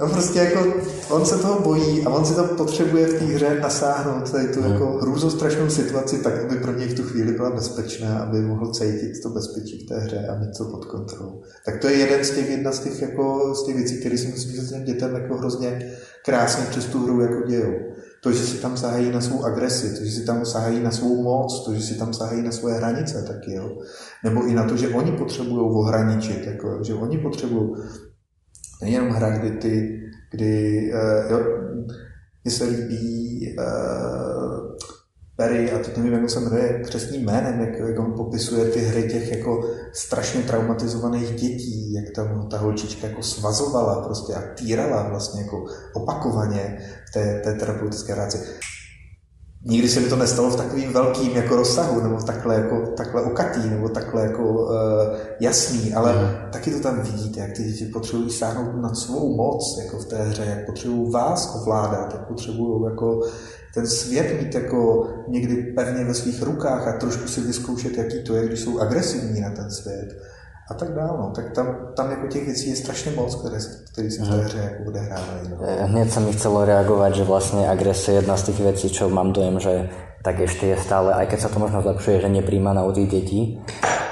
no 0.00 0.08
prostě 0.08 0.38
jako, 0.38 0.74
on 1.10 1.26
se 1.26 1.38
toho 1.38 1.60
bojí 1.60 2.06
a 2.06 2.10
on 2.10 2.24
si 2.24 2.34
to 2.34 2.44
potřebuje 2.44 3.06
v 3.06 3.18
té 3.18 3.24
hře 3.24 3.60
nasáhnout, 3.60 4.30
tady 4.30 4.48
tu 4.48 4.60
jako 4.60 4.86
hmm. 4.86 5.00
hrůzostrašnou 5.00 5.70
situaci, 5.70 6.18
tak 6.18 6.44
aby 6.44 6.56
pro 6.56 6.72
něj 6.72 6.88
v 6.88 6.94
tu 6.94 7.02
chvíli 7.02 7.32
byla 7.32 7.50
bezpečná, 7.50 8.18
aby 8.18 8.40
mohl 8.40 8.72
cítit 8.72 9.22
to 9.22 9.28
bezpečí 9.28 9.84
v 9.84 9.88
té 9.88 10.00
hře 10.00 10.26
a 10.28 10.38
mít 10.38 10.58
to 10.58 10.64
pod 10.64 10.84
kontrolou. 10.84 11.42
Tak 11.64 11.78
to 11.78 11.88
je 11.88 11.96
jeden 11.96 12.24
z 12.24 12.30
těch, 12.30 12.50
jedna 12.50 12.72
z 12.72 12.78
těch, 12.78 13.02
jako, 13.02 13.54
z 13.54 13.66
těch 13.66 13.76
věcí, 13.76 14.00
které 14.00 14.18
si 14.18 14.26
myslím, 14.26 14.56
že 14.56 14.62
se 14.62 14.74
těm 14.74 14.84
dětem 14.84 15.14
jako 15.14 15.36
hrozně 15.36 15.92
krásně 16.24 16.64
přes 16.70 16.84
tu 16.84 17.04
hru 17.04 17.20
jako 17.20 17.48
dějou. 17.48 17.74
To, 18.22 18.32
že 18.32 18.46
si 18.46 18.58
tam 18.58 18.76
sahají 18.76 19.10
na 19.10 19.20
svou 19.20 19.44
agresi, 19.44 19.98
to, 19.98 20.04
že 20.04 20.10
si 20.10 20.24
tam 20.24 20.44
sahají 20.44 20.80
na 20.80 20.90
svou 20.90 21.22
moc, 21.22 21.64
to, 21.64 21.74
že 21.74 21.82
si 21.82 21.94
tam 21.94 22.14
sahají 22.14 22.42
na 22.42 22.50
svoje 22.50 22.74
hranice 22.74 23.22
taky, 23.22 23.54
jo. 23.54 23.78
Nebo 24.24 24.46
i 24.46 24.54
na 24.54 24.64
to, 24.64 24.76
že 24.76 24.88
oni 24.88 25.12
potřebují 25.12 25.60
ohraničit, 25.60 26.46
jako, 26.46 26.78
že 26.82 26.94
oni 26.94 27.18
potřebují 27.18 27.70
nejenom 28.82 29.10
hra, 29.10 29.38
kdy 29.38 29.50
ty, 29.50 30.00
kdy, 30.30 30.92
uh, 30.94 31.32
jo, 31.32 31.40
mně 32.44 32.52
se 32.52 32.64
líbí 32.64 33.56
uh, 33.58 34.76
Perry, 35.36 35.72
a 35.72 35.78
teď 35.78 35.96
nevím, 35.96 36.12
jak 36.12 36.30
se 36.30 36.40
jmenuje 36.40 36.82
křesným 36.84 37.24
jménem, 37.24 37.60
jak, 37.60 37.88
jak 37.88 37.98
on 37.98 38.12
popisuje 38.12 38.64
ty 38.64 38.80
hry 38.80 39.02
těch 39.02 39.32
jako 39.32 39.70
strašně 39.92 40.42
traumatizovaných 40.42 41.30
dětí, 41.30 41.92
jak 41.92 42.14
tam 42.14 42.48
ta 42.48 42.58
holčička 42.58 43.06
jako 43.06 43.22
svazovala 43.22 44.02
prostě 44.02 44.34
a 44.34 44.54
týrala 44.54 45.08
vlastně 45.08 45.42
jako 45.42 45.66
opakovaně 45.94 46.78
v 47.08 47.12
té, 47.12 47.40
té 47.44 47.54
terapeutické 47.54 48.14
práci 48.14 48.38
nikdy 49.64 49.88
se 49.88 50.00
mi 50.00 50.08
to 50.08 50.16
nestalo 50.16 50.50
v 50.50 50.56
takovým 50.56 50.92
velkým 50.92 51.32
jako 51.32 51.56
rozsahu, 51.56 52.00
nebo 52.00 52.16
takhle, 52.16 52.54
jako, 52.54 52.86
takhle 52.96 53.22
okatý, 53.22 53.70
nebo 53.70 53.88
takhle 53.88 54.22
jako 54.22 54.42
uh, 54.42 54.70
jasný, 55.40 55.94
ale 55.94 56.12
mm. 56.12 56.50
taky 56.52 56.70
to 56.70 56.80
tam 56.80 57.00
vidíte, 57.00 57.40
jak 57.40 57.52
ty 57.52 57.62
děti 57.62 57.84
potřebují 57.84 58.30
sáhnout 58.30 58.82
na 58.82 58.94
svou 58.94 59.36
moc 59.36 59.78
jako 59.84 59.98
v 59.98 60.04
té 60.04 60.16
hře, 60.16 60.44
jak 60.44 60.66
potřebují 60.66 61.12
vás 61.12 61.60
ovládat, 61.62 62.12
jak 62.12 62.28
potřebují 62.28 62.84
jako 62.90 63.20
ten 63.74 63.86
svět 63.86 64.42
mít 64.42 64.54
jako 64.54 65.08
někdy 65.28 65.56
pevně 65.56 66.04
ve 66.04 66.14
svých 66.14 66.42
rukách 66.42 66.88
a 66.88 66.98
trošku 66.98 67.28
si 67.28 67.40
vyzkoušet, 67.40 67.98
jaký 67.98 68.22
to 68.22 68.34
je, 68.34 68.46
když 68.46 68.60
jsou 68.60 68.78
agresivní 68.78 69.40
na 69.40 69.50
ten 69.50 69.70
svět 69.70 70.22
a 70.70 70.74
tak 70.74 70.94
dále. 70.94 71.18
No. 71.18 71.32
Tak 71.34 71.50
tam, 71.52 71.66
tam 71.96 72.10
jako 72.10 72.26
těch 72.26 72.44
věcí 72.46 72.70
je 72.70 72.76
strašně 72.76 73.12
moc, 73.12 73.34
které, 73.34 73.58
které 73.92 74.10
se 74.10 74.22
v 74.22 74.28
té 74.28 74.36
mhm. 74.36 74.44
hře 74.44 74.58
jako 74.58 74.88
odehrávají. 74.88 75.48
No. 75.50 75.56
Eh, 75.66 75.84
Hned 75.84 76.12
se 76.12 76.20
mi 76.20 76.32
chcelo 76.32 76.64
reagovat, 76.64 77.14
že 77.14 77.24
vlastně 77.24 77.68
agrese 77.68 78.12
je 78.12 78.14
jedna 78.14 78.36
z 78.36 78.42
těch 78.42 78.60
věcí, 78.60 78.90
čo 78.90 79.08
mám 79.08 79.32
dojem, 79.32 79.60
že 79.60 79.88
tak 80.22 80.38
ještě 80.38 80.66
je 80.66 80.76
stále, 80.76 81.14
aj 81.14 81.26
keď 81.26 81.40
sa 81.40 81.48
to 81.48 81.58
možno 81.58 81.80
zlepšuje, 81.80 82.20
že 82.20 82.28
nepríjmaná 82.28 82.84
u 82.84 82.92
tých 82.92 83.08
detí, 83.08 83.56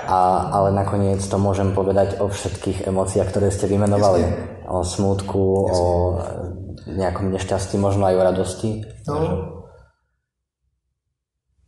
a, 0.09 0.49
ale 0.57 0.73
nakoniec 0.73 1.21
to 1.21 1.37
môžem 1.37 1.77
povedať 1.77 2.17
o 2.25 2.33
všetkých 2.33 2.89
emóciách, 2.89 3.29
ktoré 3.29 3.53
ste 3.53 3.69
vymenovali. 3.69 4.25
Jasne. 4.25 4.65
O 4.73 4.81
smutku, 4.81 5.69
Jasne. 5.69 5.77
o 5.77 5.89
nejakom 6.97 7.29
nešťastí, 7.29 7.77
možno 7.77 8.09
aj 8.09 8.15
o 8.17 8.23
radosti. 8.25 8.71
No. 9.05 9.17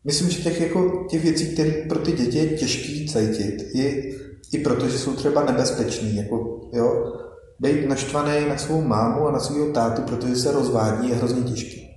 Myslím, 0.05 0.31
že 0.31 0.43
těch, 0.43 0.61
jako, 0.61 1.05
těch 1.11 1.23
věcí, 1.23 1.53
které 1.53 1.71
pro 1.89 1.99
ty 1.99 2.13
děti 2.13 2.39
je 2.39 2.47
těžký 2.57 3.09
cítit, 3.09 3.75
je 3.75 4.20
I 4.53 4.59
protože 4.59 4.99
jsou 4.99 5.13
třeba 5.13 5.45
nebezpeční, 5.45 6.17
jako, 6.17 6.61
jo, 6.73 7.13
být 7.61 7.89
naštvaný 7.89 8.49
na 8.49 8.57
svou 8.57 8.83
mámu 8.83 9.29
a 9.29 9.33
na 9.33 9.41
svého 9.41 9.73
tátu, 9.73 10.03
protože 10.03 10.37
se 10.37 10.53
rozvádí, 10.53 11.09
je 11.09 11.15
hrozně 11.15 11.43
těžký. 11.43 11.91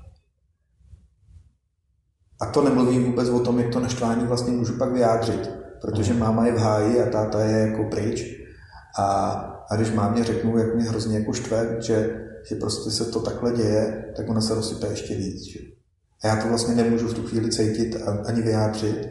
A 2.42 2.46
to 2.46 2.63
nemluvím 2.63 3.04
vůbec 3.04 3.30
o 3.30 3.39
tom, 3.39 3.60
jak 3.60 3.74
to 3.74 3.80
naštvání 3.80 4.26
vlastně 4.26 4.54
můžu 4.54 4.78
pak 4.78 4.92
vyjádřit, 4.92 5.52
protože 5.82 6.13
máma 6.13 6.46
je 6.46 6.54
v 6.54 6.58
háji 6.58 7.02
a 7.02 7.10
táta 7.10 7.44
je 7.44 7.68
jako 7.68 7.84
pryč. 7.84 8.24
A, 9.00 9.32
a 9.70 9.76
když 9.76 9.92
mámě 9.92 10.24
řeknu, 10.24 10.58
jak 10.58 10.76
mě 10.76 10.84
hrozně 10.84 11.18
jako 11.20 11.34
štve, 11.34 11.78
že, 11.80 12.22
že 12.50 12.56
prostě 12.56 12.92
se 12.92 13.06
to 13.06 13.20
takhle 13.20 13.52
děje, 13.52 14.13
tak 14.18 14.30
ona 14.30 14.42
se 14.42 14.56
rozsype 14.56 14.88
ještě 14.88 15.16
víc. 15.16 15.44
Že? 15.44 15.60
A 16.24 16.28
já 16.28 16.36
to 16.36 16.48
vlastně 16.48 16.76
nemůžu 16.76 17.08
v 17.08 17.13
tu 17.13 17.24
chvíli 17.24 17.52
cítit 17.52 17.96
ani 18.26 18.42
vyjádřit. 18.42 19.10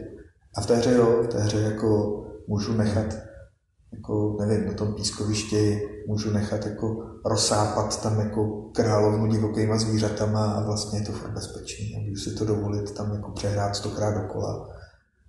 A 0.57 0.61
v 0.61 0.65
té 0.65 0.75
hře 0.75 0.93
jo, 0.93 1.23
v 1.23 1.27
té 1.27 1.39
hře 1.39 1.59
jako 1.59 2.19
můžu 2.47 2.73
nechat 2.73 3.17
jako, 3.95 4.37
nevím, 4.39 4.67
na 4.67 4.73
tom 4.73 4.93
pískovišti 4.93 5.81
můžu 6.07 6.31
nechat 6.31 6.65
jako 6.65 7.13
rozsápat 7.25 8.03
tam 8.03 8.19
jako 8.19 8.69
královnu 8.75 9.27
divokýma 9.27 9.77
zvířatama 9.77 10.51
a 10.51 10.65
vlastně 10.65 10.99
je 10.99 11.05
to 11.05 11.11
furt 11.11 11.31
bezpečný. 11.31 11.95
A 11.95 11.99
můžu 11.99 12.21
si 12.21 12.35
to 12.35 12.45
dovolit 12.45 12.91
tam 12.91 13.13
jako 13.13 13.31
přehrát 13.31 13.75
stokrát 13.75 14.21
dokola, 14.21 14.69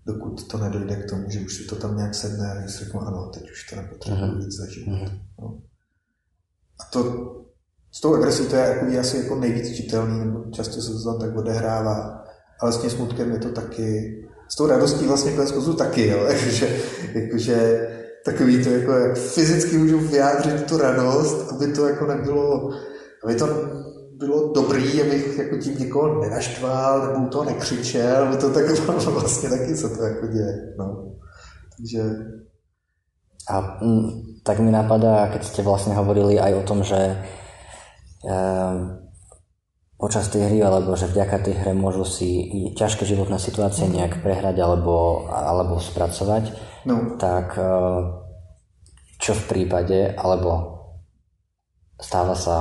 dokud 0.07 0.49
to 0.49 0.59
nedojde 0.59 0.97
k 0.97 1.11
tomu, 1.11 1.31
že 1.31 1.41
už 1.41 1.57
si 1.57 1.65
to 1.65 1.77
tam 1.77 1.97
nějak 1.97 2.15
sedne 2.15 2.53
a 2.53 2.69
si 2.69 2.85
řeknu, 2.85 3.01
ano, 3.01 3.31
teď 3.35 3.51
už 3.51 3.67
to 3.71 3.77
nepotřebuji 3.77 4.21
uh-huh. 4.21 4.39
víc 4.39 4.57
zažít. 4.57 4.89
Uh-huh. 4.89 5.21
No. 5.41 5.59
A 6.81 6.85
to 6.93 7.31
s 7.93 8.01
tou 8.01 8.15
agresí 8.15 8.47
to 8.47 8.57
je 8.57 8.63
jako 8.63 9.01
asi 9.01 9.17
jako 9.17 9.35
nejvíc 9.35 9.77
čitelný, 9.77 10.19
nebo 10.19 10.45
často 10.51 10.83
se 10.83 10.93
to 10.93 11.05
tam 11.05 11.21
tak 11.21 11.37
odehrává, 11.37 12.25
ale 12.61 12.73
s 12.73 12.79
tím 12.79 12.91
smutkem 12.91 13.33
je 13.33 13.39
to 13.39 13.49
taky, 13.49 14.19
s 14.49 14.57
tou 14.57 14.67
radostí 14.67 15.07
vlastně 15.07 15.33
konec 15.33 15.77
taky, 15.79 16.07
jo, 16.07 16.19
jakože, 16.29 16.77
jakože 17.15 17.89
takový 18.25 18.65
to, 18.65 18.71
jako 18.71 18.93
jak 18.93 19.17
fyzicky 19.17 19.79
můžu 19.79 19.99
vyjádřit 19.99 20.67
tu 20.67 20.79
radost, 20.79 21.53
aby 21.53 21.73
to 21.73 21.89
jako 21.89 22.07
nebylo, 22.07 22.71
aby 23.25 23.35
to 23.35 23.47
bylo 24.19 24.53
dobrý, 24.53 25.03
abych 25.03 25.39
jako 25.39 25.57
tím 25.57 25.79
někoho 25.79 26.21
nenaštval, 26.21 27.13
nebo 27.13 27.29
to 27.29 27.45
nekřičel, 27.45 28.23
aby 28.23 28.37
to 28.37 28.51
tak 28.51 28.65
vlastně 29.07 29.49
taky 29.49 29.77
se 29.77 29.89
to 29.89 30.03
jako 30.05 30.27
děje. 30.27 30.75
No. 30.79 31.05
Takže... 31.77 32.01
A 33.51 33.79
m, 33.83 33.89
mm, 33.89 34.11
tak 34.45 34.59
mi 34.59 34.73
napadá, 34.73 35.29
keď 35.29 35.45
ste 35.45 35.61
vlastne 35.61 35.93
hovorili 35.93 36.41
aj 36.41 36.53
o 36.53 36.63
tom, 36.65 36.81
že 36.81 36.97
e, 36.97 37.17
počas 40.01 40.33
tej 40.33 40.49
hry, 40.49 40.65
alebo 40.65 40.97
že 40.97 41.13
vďaka 41.13 41.45
tej 41.45 41.55
hre 41.61 41.77
môžu 41.77 42.09
si 42.09 42.49
ťažké 42.73 43.05
životné 43.05 43.37
situácie 43.37 43.85
nejak 43.85 44.25
prehrať 44.25 44.57
alebo, 44.65 45.29
alebo 45.29 45.77
spracovať, 45.77 46.57
no. 46.87 47.17
tak 47.19 47.59
e, 47.59 47.65
čo 49.19 49.35
v 49.35 49.45
prípade, 49.49 50.13
alebo 50.17 50.75
stáva 52.01 52.35
sa, 52.35 52.57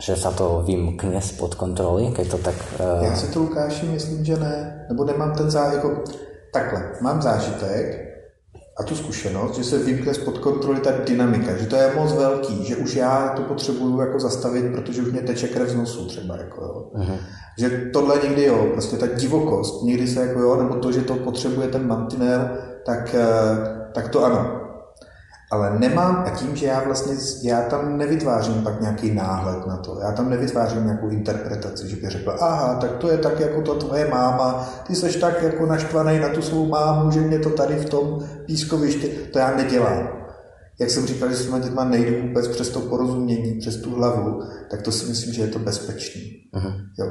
že 0.00 0.18
sa 0.18 0.34
to 0.34 0.66
vymkne 0.66 1.22
spod 1.22 1.54
kontroly, 1.54 2.10
keď 2.10 2.26
to 2.28 2.38
tak... 2.38 2.58
Uh... 2.80 3.04
Já 3.04 3.16
si 3.16 3.32
to, 3.32 3.40
Lukáši, 3.40 3.86
myslím, 3.86 4.24
že 4.24 4.36
ne. 4.36 4.86
Nebo 4.88 5.04
nemám 5.04 5.34
ten 5.34 5.50
zá... 5.50 5.72
Jako... 5.72 6.04
Takhle, 6.52 6.92
mám 7.00 7.22
zážitek 7.22 8.04
a 8.78 8.82
tu 8.82 8.96
zkušenost, 8.96 9.56
že 9.56 9.64
se 9.64 9.78
vymkne 9.78 10.14
spod 10.14 10.38
kontroly 10.38 10.80
ta 10.80 10.90
dynamika, 10.90 11.56
že 11.56 11.66
to 11.66 11.76
je 11.76 11.94
moc 11.96 12.12
velký, 12.12 12.64
že 12.64 12.76
už 12.76 12.94
já 12.94 13.28
to 13.36 13.42
potřebuju 13.42 14.00
jako 14.00 14.20
zastavit, 14.20 14.72
protože 14.72 15.02
už 15.02 15.12
mě 15.12 15.20
teče 15.20 15.48
krev 15.48 15.68
z 15.68 15.74
nosu 15.74 16.06
třeba. 16.06 16.36
Jako, 16.36 16.60
jo. 16.64 16.90
Uh-huh. 16.94 17.18
Že 17.58 17.90
tohle 17.92 18.18
někdy 18.22 18.44
jo, 18.44 18.66
prostě 18.72 18.96
ta 18.96 19.06
divokost, 19.06 19.82
někdy 19.82 20.06
se 20.06 20.20
jako 20.26 20.40
jo, 20.40 20.56
nebo 20.56 20.74
to, 20.74 20.92
že 20.92 21.00
to 21.00 21.14
potřebuje 21.14 21.68
ten 21.68 21.86
mantinel, 21.86 22.48
tak, 22.86 23.14
eh, 23.14 23.90
tak 23.92 24.08
to 24.08 24.24
ano 24.24 24.64
ale 25.54 25.78
nemám, 25.78 26.24
a 26.26 26.30
tím, 26.30 26.56
že 26.56 26.66
já 26.66 26.84
vlastně, 26.84 27.14
já 27.42 27.62
tam 27.62 27.98
nevytvářím 27.98 28.62
pak 28.62 28.80
nějaký 28.80 29.10
náhled 29.10 29.66
na 29.66 29.76
to, 29.76 29.98
já 30.00 30.12
tam 30.12 30.30
nevytvářím 30.30 30.84
nějakou 30.84 31.08
interpretaci, 31.08 31.88
že 31.88 31.96
bych 31.96 32.10
řekl, 32.10 32.36
aha, 32.40 32.74
tak 32.74 32.96
to 32.96 33.10
je 33.10 33.18
tak 33.18 33.40
jako 33.40 33.62
to 33.62 33.74
tvoje 33.74 34.08
máma, 34.08 34.68
ty 34.86 34.94
seš 34.94 35.16
tak 35.16 35.42
jako 35.42 35.66
naštvaný 35.66 36.18
na 36.18 36.28
tu 36.28 36.42
svou 36.42 36.66
mámu, 36.66 37.10
že 37.10 37.20
mě 37.20 37.38
to 37.38 37.50
tady 37.50 37.74
v 37.74 37.84
tom 37.84 38.28
pískovišti, 38.46 39.08
to 39.32 39.38
já 39.38 39.56
nedělám. 39.56 40.08
Jak 40.80 40.90
jsem 40.90 41.06
říkal, 41.06 41.30
že 41.30 41.36
s 41.36 41.44
těma 41.44 41.58
dětma 41.58 41.84
nejdu 41.84 42.26
vůbec 42.26 42.48
přes 42.48 42.68
to 42.68 42.80
porozumění, 42.80 43.58
přes 43.60 43.76
tu 43.76 43.94
hlavu, 43.94 44.42
tak 44.70 44.82
to 44.82 44.92
si 44.92 45.06
myslím, 45.06 45.34
že 45.34 45.42
je 45.42 45.48
to 45.48 45.58
bezpečný. 45.58 46.22
Uh-huh. 46.56 46.72
Jo. 46.98 47.06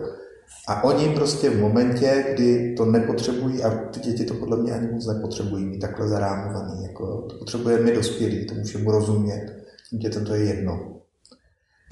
A 0.68 0.84
oni 0.84 1.16
prostě 1.16 1.50
v 1.50 1.60
momentě, 1.60 2.26
kdy 2.34 2.74
to 2.78 2.86
nepotřebují, 2.86 3.64
a 3.64 3.70
ty 3.70 4.00
děti 4.00 4.26
to 4.26 4.34
podle 4.34 4.58
mě 4.58 4.74
ani 4.74 4.88
moc 4.92 5.08
nepotřebují 5.08 5.66
mít 5.66 5.80
takhle 5.80 6.08
zarámovaný, 6.08 6.84
jako 6.84 7.22
to 7.22 7.38
potřebuje 7.38 7.80
my 7.80 7.92
dospělí, 7.92 8.46
tomu 8.46 8.64
všemu 8.64 8.92
rozumět, 8.92 9.56
tím 9.90 10.00
dětem 10.00 10.26
to 10.26 10.36
je 10.36 10.44
jedno. 10.44 11.02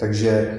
Takže 0.00 0.58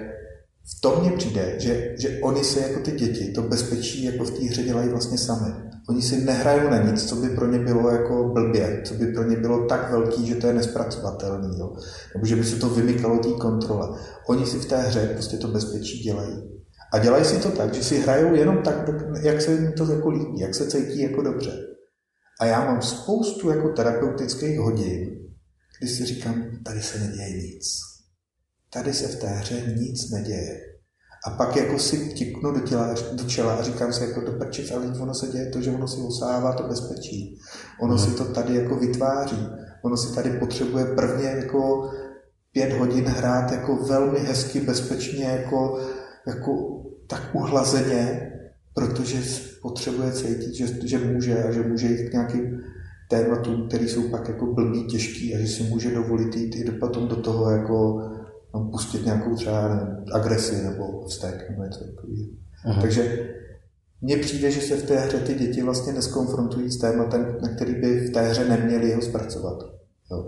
v 0.78 0.82
tom 0.82 1.02
mně 1.02 1.12
přijde, 1.12 1.56
že, 1.58 1.96
že 2.00 2.20
oni 2.22 2.44
se 2.44 2.60
jako 2.60 2.80
ty 2.80 2.92
děti 2.92 3.32
to 3.32 3.42
bezpečí 3.42 4.04
jako 4.04 4.24
v 4.24 4.32
té 4.32 4.46
hře 4.46 4.64
dělají 4.64 4.90
vlastně 4.90 5.18
sami. 5.18 5.54
Oni 5.90 6.02
si 6.02 6.26
nehrajou 6.26 6.70
na 6.70 6.78
nic, 6.78 7.10
co 7.10 7.16
by 7.16 7.30
pro 7.30 7.48
ně 7.48 7.60
bylo 7.60 7.90
jako 7.90 8.32
blbě, 8.34 8.82
co 8.86 8.94
by 8.94 9.08
pro 9.08 9.24
ně 9.24 9.38
bylo 9.38 9.66
tak 9.66 9.92
velký, 9.92 10.28
že 10.28 10.36
to 10.36 10.48
je 10.48 10.54
nespracovatelný, 10.54 11.60
jo? 11.60 11.74
nebo 12.14 12.26
že 12.26 12.36
by 12.36 12.44
se 12.44 12.56
to 12.56 12.70
vymykalo 12.70 13.18
té 13.18 13.30
kontrole. 13.30 14.00
Oni 14.28 14.46
si 14.46 14.60
v 14.60 14.66
té 14.66 14.78
hře 14.78 15.10
prostě 15.14 15.38
to 15.38 15.48
bezpečí 15.48 16.04
dělají. 16.04 16.44
A 16.94 17.00
dělají 17.00 17.26
si 17.26 17.40
to 17.40 17.52
tak, 17.52 17.74
že 17.74 17.84
si 17.84 18.00
hrajou 18.00 18.36
jenom 18.36 18.58
tak, 18.58 18.90
jak 19.22 19.42
se 19.42 19.52
jim 19.52 19.72
to 19.78 19.92
jako 19.92 20.10
líbí, 20.10 20.40
jak 20.40 20.56
se 20.56 20.68
cítí 20.68 21.02
jako 21.02 21.22
dobře. 21.22 21.52
A 22.40 22.46
já 22.46 22.66
mám 22.66 22.82
spoustu 22.82 23.50
jako 23.50 23.70
terapeutických 23.70 24.60
hodin, 24.60 25.10
kdy 25.80 25.88
si 25.90 26.06
říkám, 26.06 26.44
tady 26.66 26.82
se 26.82 27.00
neděje 27.00 27.30
nic. 27.30 27.66
Tady 28.74 28.94
se 28.94 29.08
v 29.08 29.20
té 29.20 29.28
hře 29.28 29.76
nic 29.78 30.10
neděje. 30.12 30.60
A 31.26 31.30
pak 31.30 31.56
jako 31.56 31.80
si 31.80 32.14
tiknu 32.14 32.52
do, 32.52 32.60
těla, 32.60 32.96
do 33.12 33.24
čela 33.24 33.54
a 33.54 33.64
říkám 33.64 33.94
si 33.94 34.04
jako 34.04 34.22
do 34.22 34.32
prčic, 34.32 34.72
ale 34.72 34.86
ono 34.86 35.14
se 35.14 35.28
děje 35.28 35.50
to, 35.50 35.62
že 35.62 35.72
ono 35.72 35.88
si 35.88 36.02
osává 36.02 36.54
to 36.54 36.64
bezpečí. 36.64 37.40
Ono 37.82 37.96
hmm. 37.96 38.06
si 38.06 38.18
to 38.18 38.26
tady 38.26 38.56
jako 38.56 38.76
vytváří. 38.76 39.48
Ono 39.82 39.98
si 39.98 40.16
tady 40.16 40.30
potřebuje 40.40 40.86
prvně 40.86 41.28
jako 41.28 41.92
pět 42.52 42.74
hodin 42.74 43.06
hrát 43.06 43.52
jako 43.52 43.76
velmi 43.76 44.20
hezky, 44.20 44.60
bezpečně, 44.60 45.26
jako 45.26 45.80
jako 46.28 46.84
tak 47.08 47.30
uhlazeně, 47.34 48.32
protože 48.74 49.18
potřebuje 49.62 50.12
cítit, 50.12 50.54
že, 50.54 50.88
že 50.88 50.98
může 50.98 51.44
a 51.44 51.52
že 51.52 51.62
může 51.62 51.88
jít 51.88 52.10
k 52.10 52.14
nějakým 52.14 52.62
tématům, 53.10 53.68
které 53.68 53.84
jsou 53.84 54.10
pak 54.10 54.28
jako 54.28 54.46
blbý, 54.46 54.88
těžký 54.88 55.36
a 55.36 55.40
že 55.40 55.48
si 55.48 55.64
může 55.64 55.96
dovolit 55.96 56.36
jít 56.36 56.56
i 56.56 56.72
potom 56.72 57.08
do 57.08 57.16
toho 57.16 57.52
jako 57.52 58.02
no, 58.54 58.70
pustit 58.72 59.06
nějakou 59.06 59.36
třeba 59.36 59.76
nevím, 59.76 60.06
agresi 60.14 60.64
nebo 60.64 61.06
vztek 61.08 61.50
nebo 61.50 61.64
něco 61.64 61.80
takového. 61.86 62.28
Takže 62.82 63.30
mně 64.02 64.18
přijde, 64.18 64.52
že 64.52 64.62
se 64.62 64.76
v 64.76 64.88
té 64.88 65.00
hře 65.00 65.18
ty 65.18 65.34
děti 65.34 65.64
vlastně 65.64 65.94
neskonfrontují 65.94 66.72
s 66.72 66.78
tématem, 66.78 67.38
na 67.42 67.50
který 67.50 67.76
by 67.76 68.08
v 68.08 68.12
té 68.14 68.22
hře 68.22 68.50
neměli 68.50 68.94
ho 68.94 69.02
zpracovat. 69.02 69.58
Jo. 70.12 70.26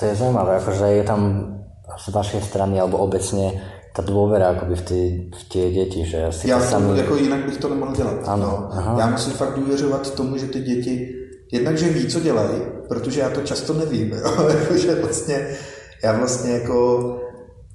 To 0.00 0.06
je 0.06 0.14
zajímavé, 0.14 0.54
jakože 0.54 0.84
je 0.84 1.04
tam 1.04 1.52
z 1.98 2.08
vašej 2.08 2.40
strany 2.40 2.80
alebo 2.80 2.98
obecně 2.98 3.62
ta 3.96 4.04
dôvera 4.04 4.52
akoby 4.52 4.76
v, 4.76 4.82
ty, 4.82 5.00
v 5.32 5.42
tie 5.48 5.72
děti, 5.72 6.04
že 6.04 6.28
si 6.30 6.48
Já 6.48 6.58
to 6.58 6.64
sami... 6.64 6.98
jako 6.98 7.16
jinak 7.16 7.44
bych 7.44 7.56
to 7.56 7.68
nemohl 7.68 7.96
dělat. 7.96 8.28
Ano. 8.28 8.68
No. 8.74 8.96
Já 8.98 9.06
musím 9.06 9.32
fakt 9.32 9.54
důvěřovat 9.54 10.14
tomu, 10.14 10.36
že 10.36 10.46
ty 10.46 10.60
děti 10.60 11.14
jednak, 11.52 11.78
že 11.78 11.88
ví, 11.88 12.06
co 12.06 12.20
dělají, 12.20 12.60
protože 12.88 13.20
já 13.20 13.30
to 13.30 13.40
často 13.40 13.72
nevím, 13.72 14.14
že 14.74 14.94
vlastně 14.94 15.56
já 16.04 16.12
vlastně 16.12 16.50
jako 16.52 17.16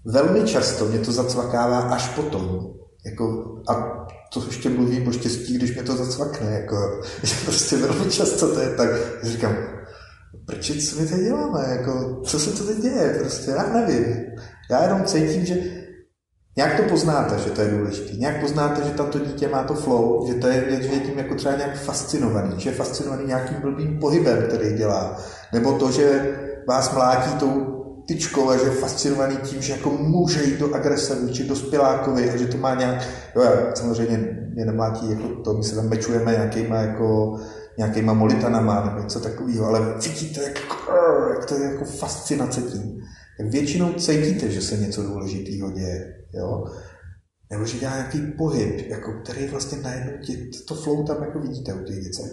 velmi 0.06 0.44
často 0.44 0.86
mě 0.86 1.00
to 1.00 1.12
zacvakává 1.12 1.80
až 1.80 2.10
potom. 2.10 2.70
Jako, 3.06 3.56
a 3.70 3.74
to 4.34 4.46
ještě 4.46 4.70
mluví 4.70 5.08
o 5.08 5.12
štěstí, 5.12 5.54
když 5.58 5.74
mě 5.74 5.84
to 5.84 5.96
zacvakne. 5.96 6.52
Jako, 6.52 7.02
že 7.24 7.36
prostě 7.46 7.78
velmi 7.78 8.12
často 8.12 8.54
to 8.54 8.60
je 8.60 8.70
tak, 8.70 8.90
že 9.24 9.32
říkám, 9.32 9.56
proč 10.46 10.72
co 10.90 11.02
my 11.02 11.08
teď 11.08 11.20
děláme? 11.20 11.66
Jako, 11.70 12.22
co 12.24 12.40
se 12.40 12.52
to 12.52 12.64
teď 12.64 12.78
děje? 12.78 13.18
Prostě 13.20 13.52
já 13.52 13.74
nevím. 13.74 14.06
Já 14.72 14.84
jenom 14.84 15.04
cítím, 15.04 15.46
že 15.46 15.81
Nějak 16.56 16.78
to 16.78 16.84
poznáte, 16.84 17.40
že 17.40 17.50
to 17.50 17.62
je 17.62 17.70
důležité. 17.70 18.18
Nějak 18.18 18.42
poznáte, 18.42 18.84
že 18.84 18.92
tam 18.92 19.06
to 19.06 19.20
dítě 19.20 19.48
má 19.48 19.64
to 19.64 19.74
flow, 19.74 20.28
že 20.28 20.34
to 20.34 20.48
je, 20.48 20.82
že 20.82 20.94
je 20.94 21.00
tím 21.00 21.18
jako 21.18 21.36
třeba 21.36 21.56
nějak 21.56 21.76
fascinovaný, 21.76 22.54
že 22.58 22.70
je 22.70 22.76
fascinovaný 22.76 23.28
nějakým 23.28 23.58
blbým 23.62 24.00
pohybem, 24.00 24.44
který 24.48 24.74
dělá. 24.74 25.18
Nebo 25.54 25.74
to, 25.74 25.92
že 25.92 26.38
vás 26.68 26.94
mlátí 26.94 27.34
tou 27.40 27.82
tyčkou 28.08 28.50
a 28.50 28.58
že 28.58 28.64
je 28.64 28.72
fascinovaný 28.72 29.38
tím, 29.38 29.62
že 29.62 29.74
jako 29.74 29.90
může 29.90 30.44
jít 30.44 30.60
do 30.60 30.76
agrese 30.76 31.16
vůči 31.16 31.48
dospělákovi 31.48 32.30
a 32.30 32.38
že 32.38 32.48
to 32.48 32.58
má 32.58 32.76
nějak, 32.76 33.04
jo, 33.36 33.44
samozřejmě 33.74 34.38
mě 34.54 34.66
nemlátí 34.66 35.12
jako 35.12 35.28
to, 35.28 35.54
my 35.54 35.64
se 35.64 35.76
tam 35.76 35.90
mečujeme 35.90 36.32
nějakýma 36.32 36.76
jako 36.76 37.40
nějakýma 37.78 38.14
molitanama 38.14 38.86
nebo 38.86 39.00
něco 39.00 39.20
takového, 39.20 39.66
ale 39.66 39.80
vidíte, 40.04 40.44
jak, 40.44 40.60
jak 41.30 41.46
to 41.46 41.56
je 41.56 41.72
jako 41.72 41.86
fascinace 41.86 42.62
tím. 42.62 43.02
Většinou 43.50 43.94
cítíte, 43.94 44.52
že 44.52 44.62
se 44.62 44.78
něco 44.78 45.04
důležitého 45.04 45.72
děje. 45.72 46.26
Jo? 46.34 46.66
Nebo 47.52 47.66
že 47.66 47.80
dělá 47.80 47.94
nějaký 47.94 48.22
pohyb, 48.38 48.90
jako, 48.90 49.14
který 49.24 49.48
vlastně 49.48 49.78
najednou 49.82 50.14
tě, 50.26 50.38
to 50.68 50.76
flow 50.76 51.06
tam 51.08 51.24
jako 51.24 51.40
vidíte 51.40 51.74
u 51.74 51.84
těch 51.84 52.04
děcek. 52.04 52.32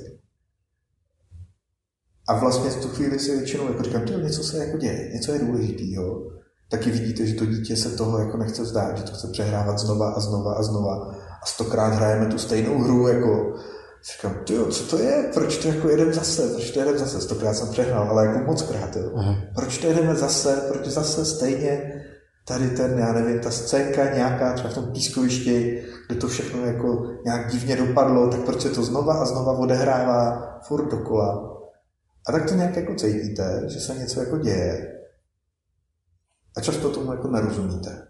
A 2.29 2.39
vlastně 2.39 2.71
v 2.71 2.83
tu 2.83 2.89
chvíli 2.89 3.19
si 3.19 3.37
většinou 3.37 3.69
jako 3.69 3.83
říkám, 3.83 4.07
že 4.07 4.17
něco 4.17 4.43
se 4.43 4.59
jako 4.59 4.79
děje, 4.79 5.11
něco 5.15 5.33
je 5.33 5.39
důležitýho. 5.39 6.31
Taky 6.71 6.91
vidíte, 6.91 7.27
že 7.27 7.35
to 7.35 7.47
dítě 7.47 7.77
se 7.77 7.97
toho 7.97 8.19
jako 8.19 8.37
nechce 8.37 8.63
vzdát, 8.63 8.99
že 8.99 9.05
to 9.05 9.13
chce 9.13 9.29
přehrávat 9.33 9.79
znova 9.79 10.11
a 10.11 10.21
znova 10.21 10.55
a 10.55 10.63
znova. 10.63 11.15
A 11.43 11.47
stokrát 11.47 11.95
hrajeme 11.95 12.27
tu 12.27 12.39
stejnou 12.39 12.79
hru, 12.79 13.09
jako 13.09 13.55
Říkám, 14.05 14.37
jo, 14.51 14.67
co 14.67 14.97
to 14.97 15.03
je? 15.03 15.31
Proč 15.35 15.57
to 15.57 15.69
jako 15.69 15.89
jedeme 15.89 16.13
zase? 16.13 16.49
Proč 16.49 16.71
to 16.71 16.79
jedeme 16.79 16.99
zase? 16.99 17.21
Stokrát 17.21 17.55
jsem 17.55 17.69
přehnal, 17.69 18.11
ale 18.11 18.27
jako 18.27 18.39
moc 18.39 18.63
krát, 18.63 18.97
jo. 18.97 19.11
Proč 19.55 19.79
to 19.79 19.87
jedeme 19.87 20.15
zase? 20.15 20.63
Proč 20.69 20.87
zase 20.87 21.25
stejně 21.25 22.05
tady 22.49 22.71
ten, 22.71 22.99
já 22.99 23.13
nevím, 23.13 23.41
ta 23.41 23.51
scénka 23.51 24.15
nějaká 24.15 24.53
třeba 24.53 24.71
v 24.71 24.75
tom 24.75 24.93
pískovišti, 24.93 25.85
kde 26.09 26.21
to 26.21 26.29
všechno 26.29 26.67
jako 26.67 27.11
nějak 27.25 27.53
divně 27.53 27.77
dopadlo, 27.77 28.31
tak 28.31 28.41
proč 28.41 28.63
se 28.63 28.71
to 28.71 28.83
znova 28.83 29.15
a 29.15 29.25
znova 29.25 29.53
odehrává 29.53 30.59
furt 30.63 30.91
dokola. 30.91 31.59
A 32.29 32.33
tak 32.33 32.49
to 32.49 32.55
nějak 32.55 32.77
jako 32.77 32.95
cítíte, 32.95 33.63
že 33.67 33.81
se 33.81 33.95
něco 33.95 34.21
jako 34.21 34.39
děje. 34.39 34.95
A 36.57 36.61
často 36.61 36.91
tomu 36.91 37.13
jako 37.13 37.29
nerozumíte. 37.29 38.07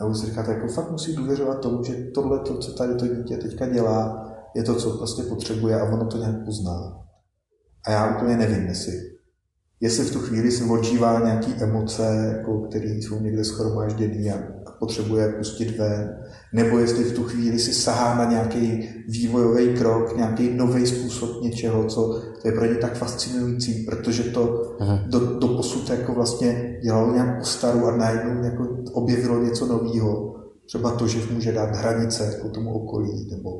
A 0.00 0.04
už 0.04 0.18
si 0.18 0.26
říkáte, 0.26 0.52
jako 0.52 0.68
fakt 0.68 0.90
musí 0.90 1.16
důvěřovat 1.16 1.60
tomu, 1.60 1.84
že 1.84 1.94
tohle, 2.14 2.38
to, 2.38 2.58
co 2.58 2.72
tady 2.72 2.94
to 2.94 3.06
dítě 3.06 3.36
teďka 3.36 3.66
dělá, 3.66 4.31
je 4.54 4.62
to, 4.62 4.74
co 4.74 4.98
prostě 4.98 5.22
potřebuje 5.22 5.80
a 5.80 5.84
ono 5.84 6.06
to 6.06 6.18
nějak 6.18 6.44
pozná. 6.44 6.98
A 7.86 7.90
já 7.90 8.16
úplně 8.16 8.36
nevím, 8.36 8.66
jestli, 8.66 8.92
jestli 9.80 10.04
v 10.04 10.12
tu 10.12 10.18
chvíli 10.18 10.50
si 10.50 10.64
odžívá 10.64 11.20
nějaké 11.24 11.52
emoce, 11.64 12.34
jako, 12.36 12.60
které 12.60 12.90
jsou 12.90 13.20
někde 13.20 13.44
schromážděné 13.44 14.32
a, 14.32 14.38
a 14.66 14.70
potřebuje 14.70 15.28
pustit 15.28 15.78
ven, 15.78 16.18
nebo 16.52 16.78
jestli 16.78 17.04
v 17.04 17.14
tu 17.14 17.24
chvíli 17.24 17.58
si 17.58 17.74
sahá 17.74 18.14
na 18.14 18.30
nějaký 18.30 18.88
vývojový 19.08 19.74
krok, 19.74 20.16
nějaký 20.16 20.50
nový 20.50 20.86
způsob 20.86 21.42
něčeho, 21.42 21.84
co 21.84 22.22
to 22.42 22.48
je 22.48 22.52
pro 22.52 22.66
ně 22.66 22.74
tak 22.74 22.96
fascinující, 22.96 23.84
protože 23.84 24.22
to 24.22 24.76
do, 25.06 25.38
do 25.38 25.48
posud 25.48 25.90
jako 25.90 26.12
vlastně 26.12 26.78
dělalo 26.82 27.12
nějak 27.12 27.38
po 27.38 27.44
staru 27.44 27.86
a 27.86 27.96
najednou 27.96 28.44
jako 28.44 28.68
objevilo 28.92 29.42
něco 29.42 29.66
nového. 29.66 30.34
Třeba 30.66 30.90
to, 30.90 31.08
že 31.08 31.20
může 31.32 31.52
dát 31.52 31.76
hranice 31.76 32.24
jako 32.24 32.48
tomu 32.48 32.74
okolí, 32.74 33.28
nebo 33.30 33.50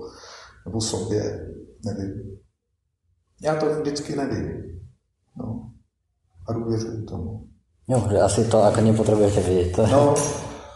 nebo 0.66 0.81
sobě, 0.81 1.48
nevím. 1.85 2.38
Já 3.42 3.57
to 3.57 3.66
vždycky 3.81 4.16
nevím. 4.16 4.62
No. 5.38 5.70
A 6.48 6.53
důvěřuji 6.53 7.03
tomu. 7.03 7.46
Jo, 7.88 8.07
že 8.11 8.20
asi 8.20 8.44
to 8.44 8.59
jako 8.59 8.81
nepotřebujete 8.81 9.40
vědět. 9.40 9.79
No, 9.79 10.14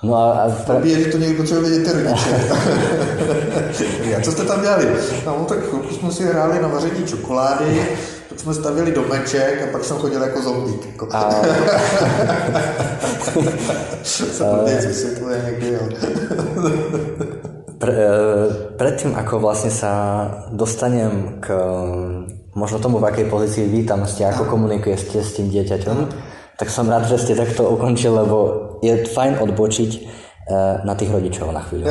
No 0.03 0.16
a, 0.16 0.33
a 0.33 0.51
pra... 0.51 0.75
Obě, 0.75 1.01
že 1.01 1.11
to 1.11 1.18
někdo 1.18 1.37
potřebuje 1.37 1.70
vědět 1.70 1.92
ty 1.92 2.03
rodiče. 2.03 2.31
a 4.16 4.20
co 4.20 4.33
jste 4.33 4.44
tam 4.44 4.61
dělali? 4.61 4.88
No, 5.27 5.44
tak 5.49 5.59
chvilku 5.59 5.94
jsme 5.94 6.12
si 6.12 6.25
hráli 6.25 6.62
na 6.62 6.68
vaření 6.68 7.07
čokolády, 7.07 7.88
pak 8.29 8.40
jsme 8.40 8.55
stavili 8.55 8.92
domeček 8.92 9.62
a 9.62 9.72
pak 9.72 9.85
jsem 9.85 9.96
chodil 9.96 10.22
jako 10.22 10.42
zombík. 10.42 10.87
Jako. 10.87 11.09
A... 11.12 11.31
se 14.03 14.25
to 15.20 15.29
někdy, 15.46 15.68
jo. 15.72 15.88
Pre, 17.77 17.93
e, 17.93 18.09
predtým, 18.81 19.12
ako 19.12 19.41
vlastne 19.41 19.69
sa 19.69 19.93
dostanem 20.49 21.45
k 21.45 21.53
možno 22.57 22.81
tomu, 22.81 22.97
v 22.99 23.12
akej 23.12 23.27
pozícii 23.29 23.69
vy 23.69 23.85
tam 23.85 24.09
ste, 24.09 24.25
ako 24.25 24.49
komunikujete 24.49 25.21
s 25.21 25.37
tým 25.37 25.53
dieťaťom, 25.53 25.99
tak 26.57 26.73
som 26.73 26.89
rád, 26.89 27.05
že 27.05 27.21
ste 27.21 27.37
takto 27.37 27.69
ukončili, 27.69 28.17
lebo 28.17 28.37
je 28.81 29.05
fajn 29.05 29.45
odbočiť 29.45 29.91
e, 29.93 30.01
na 30.89 30.97
tých 30.97 31.12
rodičov 31.12 31.53
na 31.53 31.61
chvíľu. 31.61 31.85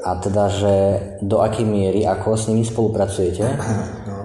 A 0.00 0.16
teda, 0.16 0.48
že 0.48 0.74
do 1.20 1.44
akej 1.44 1.68
miery, 1.68 2.08
ako 2.08 2.40
s 2.40 2.48
nimi 2.48 2.64
spolupracujete 2.64 3.44
no. 4.08 4.16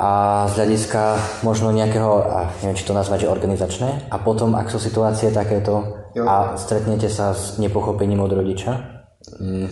a 0.00 0.10
z 0.48 0.52
hľadiska 0.56 1.02
možno 1.44 1.68
nejakého, 1.68 2.24
a 2.24 2.48
neviem, 2.64 2.80
či 2.80 2.88
to 2.88 2.96
nazvať, 2.96 3.28
že 3.28 3.32
organizačné, 3.36 4.08
a 4.08 4.16
potom, 4.16 4.56
ak 4.56 4.72
sú 4.72 4.80
situácie 4.80 5.28
takéto 5.28 6.00
a 6.16 6.56
stretnete 6.56 7.12
sa 7.12 7.36
s 7.36 7.60
nepochopením 7.60 8.24
od 8.24 8.32
rodiča, 8.32 8.97
Mm. 9.40 9.68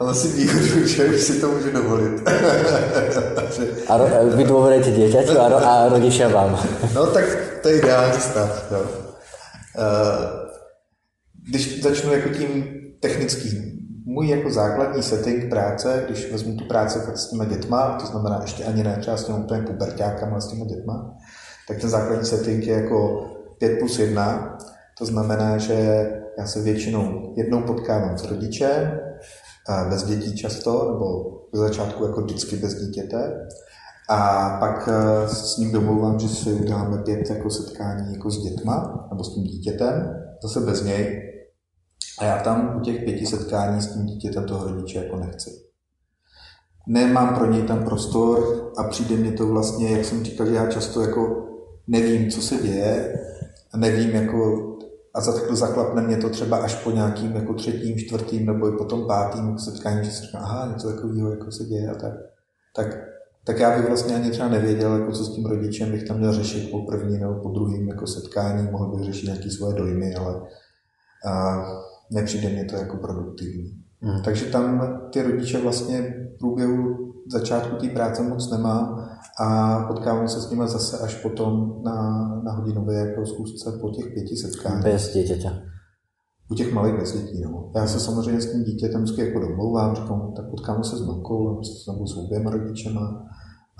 ale 0.00 0.14
si 0.14 0.28
výhodu, 0.28 0.86
že 0.86 1.04
už 1.04 1.20
si 1.20 1.40
to 1.40 1.48
můžu 1.48 1.72
dovolit. 1.72 2.28
a 3.88 3.96
ro, 3.96 4.04
vy 4.36 4.44
dôverujete 4.44 4.92
dieťaťu 4.92 5.34
a, 5.40 5.46
ro, 5.48 5.58
a 5.58 5.72
rodičia 5.88 6.28
vám. 6.28 6.52
no 6.96 7.06
tak 7.16 7.24
to 7.62 7.68
je 7.68 7.78
ideální 7.78 8.20
stav. 8.20 8.70
No. 8.70 8.78
Když 11.48 11.82
začnu 11.82 12.12
jako 12.12 12.28
tím 12.28 12.64
technickým, 13.00 13.72
můj 14.04 14.28
jako 14.28 14.50
základní 14.50 15.02
setting 15.02 15.50
práce, 15.50 16.04
když 16.06 16.32
vezmu 16.32 16.56
tu 16.56 16.64
práci 16.64 16.98
fakt 16.98 17.18
s 17.18 17.30
těma 17.30 17.44
dětma, 17.44 17.98
to 18.00 18.06
znamená 18.06 18.38
ještě 18.42 18.64
ani 18.64 18.84
ne 18.84 18.96
třeba 19.00 19.16
s 19.16 19.24
těmi 19.24 19.38
úplně 19.38 19.62
pubertákama, 19.62 20.40
s 20.40 20.48
těma 20.48 20.64
dětma, 20.64 21.16
tak 21.68 21.80
ten 21.80 21.90
základní 21.90 22.24
setting 22.24 22.66
je 22.66 22.74
jako 22.74 23.26
5 23.58 23.78
plus 23.78 23.98
1, 23.98 24.58
to 24.98 25.06
znamená, 25.06 25.58
že 25.58 26.08
já 26.38 26.46
se 26.46 26.62
většinou 26.62 27.34
jednou 27.36 27.62
potkávám 27.62 28.18
s 28.18 28.24
rodičem, 28.24 29.00
bez 29.88 30.04
dětí 30.04 30.36
často, 30.36 30.92
nebo 30.92 31.32
v 31.52 31.56
začátku 31.56 32.04
jako 32.04 32.20
vždycky 32.20 32.56
bez 32.56 32.74
dítěte. 32.74 33.48
A 34.10 34.50
pak 34.60 34.88
e, 34.88 35.28
s 35.28 35.56
ním 35.56 35.72
domluvám, 35.72 36.18
že 36.18 36.28
si 36.28 36.52
uděláme 36.52 36.98
pět 36.98 37.30
jako 37.30 37.50
setkání 37.50 38.14
jako 38.14 38.30
s 38.30 38.42
dětma, 38.42 39.06
nebo 39.10 39.24
s 39.24 39.34
tím 39.34 39.44
dítětem, 39.44 40.24
zase 40.42 40.60
bez 40.60 40.84
něj. 40.84 41.22
A 42.18 42.24
já 42.24 42.38
tam 42.38 42.76
u 42.76 42.80
těch 42.80 43.04
pěti 43.04 43.26
setkání 43.26 43.82
s 43.82 43.92
tím 43.92 44.06
dítětem 44.06 44.44
toho 44.44 44.68
rodiče 44.68 44.98
jako 44.98 45.16
nechci. 45.16 45.50
Nemám 46.86 47.34
pro 47.34 47.52
něj 47.52 47.62
tam 47.62 47.84
prostor 47.84 48.70
a 48.76 48.82
přijde 48.84 49.16
mi 49.16 49.32
to 49.32 49.46
vlastně, 49.46 49.90
jak 49.90 50.04
jsem 50.04 50.24
říkal, 50.24 50.46
já 50.46 50.70
často 50.70 51.00
jako 51.00 51.46
nevím, 51.86 52.30
co 52.30 52.42
se 52.42 52.56
děje 52.56 53.14
a 53.72 53.76
nevím, 53.76 54.10
jako 54.10 54.71
a 55.14 55.20
za 55.20 55.32
takhle 55.32 55.56
zaklapne 55.56 56.02
mě 56.02 56.16
to 56.16 56.30
třeba 56.30 56.56
až 56.56 56.74
po 56.74 56.90
nějakým 56.90 57.36
jako 57.36 57.54
třetím, 57.54 57.98
čtvrtým 57.98 58.46
nebo 58.46 58.68
i 58.68 58.76
potom 58.76 59.06
pátým 59.06 59.46
jako 59.46 59.58
setkání, 59.58 60.04
že 60.04 60.10
si 60.10 60.22
říkám, 60.22 60.42
aha, 60.44 60.72
něco 60.72 60.88
takového 60.88 61.30
jako 61.30 61.52
se 61.52 61.64
děje 61.64 61.90
a 61.90 61.94
tak. 61.94 62.12
tak. 62.76 63.12
Tak 63.44 63.58
já 63.58 63.76
bych 63.76 63.88
vlastně 63.88 64.14
ani 64.14 64.30
třeba 64.30 64.48
nevěděl, 64.48 64.94
jako 64.94 65.12
co 65.12 65.24
s 65.24 65.34
tím 65.34 65.46
rodičem 65.46 65.90
bych 65.90 66.04
tam 66.04 66.18
měl 66.18 66.32
řešit 66.32 66.70
po 66.70 66.86
první 66.86 67.18
nebo 67.18 67.34
po 67.34 67.48
druhém 67.48 67.88
jako 67.88 68.06
setkání, 68.06 68.70
mohl 68.70 68.96
bych 68.96 69.04
řešit 69.04 69.26
nějaké 69.26 69.50
svoje 69.50 69.74
dojmy, 69.74 70.14
ale 70.14 70.40
a 71.26 71.64
nepřijde 72.10 72.48
mě 72.48 72.64
to 72.64 72.76
jako 72.76 72.96
produktivní. 72.96 73.82
Hmm. 74.00 74.22
Takže 74.22 74.44
tam 74.44 75.00
ty 75.12 75.22
rodiče 75.22 75.58
vlastně 75.58 76.00
v 76.34 76.38
průběhu 76.38 77.11
začátku 77.30 77.76
té 77.76 77.88
práce 77.88 78.22
moc 78.22 78.50
nemám 78.50 79.08
a 79.40 79.78
potkávám 79.88 80.28
se 80.28 80.40
s 80.40 80.50
nimi 80.50 80.68
zase 80.68 80.98
až 80.98 81.14
potom 81.14 81.82
na, 81.84 82.28
na 82.44 82.52
hodinové 82.52 82.94
jako 82.94 83.26
zkusce 83.26 83.78
po 83.80 83.90
těch 83.90 84.04
pěti 84.14 84.36
setkáních. 84.36 84.84
Bez 84.84 85.12
dítěte. 85.12 85.62
U 86.50 86.54
těch 86.54 86.72
malých 86.72 86.94
bez 86.94 87.12
dětí, 87.12 87.40
no. 87.40 87.70
Já 87.76 87.86
se 87.86 88.00
samozřejmě 88.00 88.40
s 88.40 88.52
tím 88.52 88.64
dítětem 88.64 89.02
vždycky 89.02 89.26
jako 89.26 89.40
domlouvám, 89.40 89.94
říkám, 89.94 90.32
tak 90.36 90.50
potkáme 90.50 90.84
se 90.84 90.96
s 90.96 91.06
mamkou 91.06 91.60
nebo 91.88 92.06
s 92.06 92.16
oběma 92.16 92.50
rodičema 92.50 93.22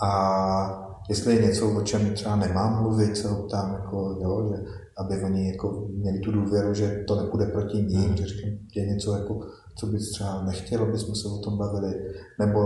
a 0.04 0.88
jestli 1.08 1.34
je 1.36 1.42
něco, 1.42 1.70
o 1.70 1.82
čem 1.82 2.14
třeba 2.14 2.36
nemám 2.36 2.82
mluvit, 2.82 3.16
se 3.16 3.28
ho 3.28 3.42
ptám, 3.42 3.72
jako, 3.72 4.18
jo, 4.22 4.48
že 4.48 4.64
aby 4.98 5.24
oni 5.24 5.48
jako 5.48 5.88
měli 5.96 6.18
tu 6.18 6.32
důvěru, 6.32 6.74
že 6.74 7.04
to 7.08 7.16
nepůjde 7.16 7.46
proti 7.46 7.76
ním, 7.76 8.00
hmm. 8.00 8.16
že 8.16 8.26
říkám, 8.26 8.50
je 8.76 8.86
něco, 8.86 9.12
jako, 9.12 9.40
co 9.78 9.86
bys 9.86 10.10
třeba 10.10 10.42
nechtěl, 10.42 10.82
aby 10.82 10.98
jsme 10.98 11.14
se 11.14 11.28
o 11.28 11.38
tom 11.38 11.58
bavili, 11.58 11.94
nebo 12.38 12.60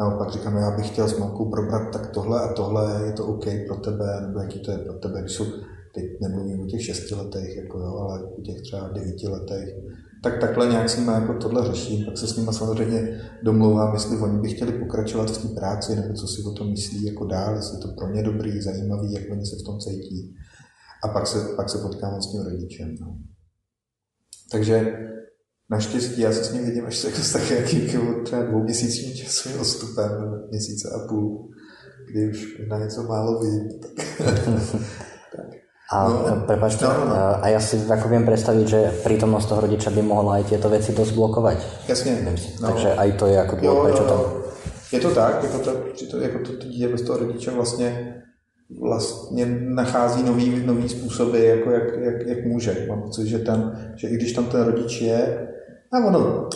naopak 0.00 0.30
říkám, 0.30 0.56
já 0.56 0.70
bych 0.70 0.88
chtěl 0.88 1.08
s 1.08 1.18
mamkou 1.18 1.50
probrat 1.50 1.92
tak 1.92 2.10
tohle 2.10 2.40
a 2.40 2.52
tohle, 2.52 3.02
je 3.06 3.12
to 3.12 3.26
OK 3.26 3.44
pro 3.66 3.76
tebe, 3.76 4.20
nebo 4.20 4.40
jaký 4.40 4.60
to 4.60 4.70
je 4.70 4.78
pro 4.78 4.94
tebe, 4.94 5.20
když 5.20 5.32
jsou, 5.32 5.44
teď 5.94 6.04
nemluvím 6.20 6.60
o 6.60 6.66
těch 6.66 6.84
šesti 6.84 7.14
letech, 7.14 7.56
jako 7.56 7.78
jo, 7.78 7.96
ale 7.96 8.22
o 8.24 8.40
těch 8.40 8.62
třeba 8.62 8.88
devíti 8.88 9.28
letech, 9.28 9.68
tak 10.22 10.40
takhle 10.40 10.68
nějak 10.68 10.90
s 10.90 10.96
nimi 10.98 11.12
jako 11.12 11.34
tohle 11.34 11.66
řeším, 11.66 12.04
pak 12.04 12.18
se 12.18 12.26
s 12.26 12.36
nimi 12.36 12.52
samozřejmě 12.52 13.20
domlouvám, 13.42 13.94
jestli 13.94 14.18
oni 14.18 14.40
by 14.40 14.48
chtěli 14.48 14.72
pokračovat 14.72 15.30
v 15.30 15.42
té 15.42 15.60
práci, 15.60 15.96
nebo 15.96 16.14
co 16.14 16.26
si 16.26 16.42
o 16.42 16.52
tom 16.52 16.70
myslí 16.70 17.04
jako 17.04 17.24
dál, 17.26 17.56
jestli 17.56 17.76
je 17.76 17.82
to 17.82 17.88
pro 17.88 18.08
ně 18.08 18.22
dobrý, 18.22 18.62
zajímavý, 18.62 19.12
jak 19.12 19.24
oni 19.32 19.46
se 19.46 19.56
v 19.56 19.66
tom 19.66 19.78
cítí. 19.78 20.34
A 21.04 21.08
pak 21.08 21.26
se, 21.26 21.38
pak 21.56 21.70
se 21.70 21.78
potkám 21.78 22.22
s 22.22 22.32
tím 22.32 22.40
rodičem. 22.40 22.94
No. 23.00 23.18
Takže 24.50 24.92
Naštěstí 25.74 26.20
já 26.20 26.32
se 26.32 26.44
s 26.44 26.52
ním 26.52 26.64
vidím 26.64 26.86
až 26.86 26.96
se 26.96 27.06
jako 27.08 27.20
s 27.20 27.32
tak 27.32 27.50
nějakým 27.50 28.24
třeba 28.24 28.42
dvouměsíčním 28.42 29.14
časovým 29.14 29.60
odstupem, 29.60 30.10
měsíce 30.50 30.88
a 30.94 31.08
půl, 31.08 31.48
kdy 32.10 32.30
už 32.30 32.58
na 32.68 32.78
něco 32.78 33.02
málo 33.02 33.40
vím. 33.40 33.68
Tak. 35.36 35.46
A 35.92 36.08
no, 36.08 36.42
prepáčte, 36.46 36.84
no, 36.84 37.04
no. 37.08 37.44
a 37.44 37.48
já 37.48 37.60
si 37.60 37.80
jako 37.88 38.08
vím 38.08 38.26
představit, 38.26 38.68
že 38.68 38.92
přítomnost 39.04 39.46
toho 39.46 39.60
rodiče 39.60 39.90
by 39.90 40.02
mohla 40.02 40.38
i 40.38 40.44
tyto 40.44 40.68
věci 40.68 40.92
dost 40.92 41.10
blokovat. 41.10 41.58
Jasně. 41.88 42.18
No. 42.60 42.68
Takže 42.68 42.88
i 42.88 43.12
to 43.12 43.26
je 43.26 43.34
jako 43.34 43.56
důvod, 43.56 43.82
proč 43.82 43.98
tam... 44.08 44.20
Je 44.92 45.00
to 45.00 45.14
tak, 45.14 45.42
jako 45.42 45.58
to, 45.58 45.72
to, 46.10 46.20
jako 46.20 46.38
to, 46.38 46.56
to 46.56 46.66
dítě 46.66 46.88
bez 46.88 47.02
toho 47.02 47.18
rodiče 47.18 47.50
vlastně 47.50 48.14
vlastně 48.80 49.46
nachází 49.60 50.22
nový, 50.22 50.66
nový 50.66 50.88
způsoby, 50.88 51.48
jako 51.48 51.70
jak, 51.70 51.82
jak, 52.00 52.26
jak 52.26 52.44
může. 52.44 52.86
Mám 52.88 53.02
pocit, 53.02 53.26
že, 53.26 53.38
ten, 53.38 53.92
že 53.96 54.08
i 54.08 54.14
když 54.14 54.32
tam 54.32 54.46
ten 54.46 54.62
rodič 54.62 55.00
je, 55.00 55.48
a 55.94 56.06
ono, 56.06 56.48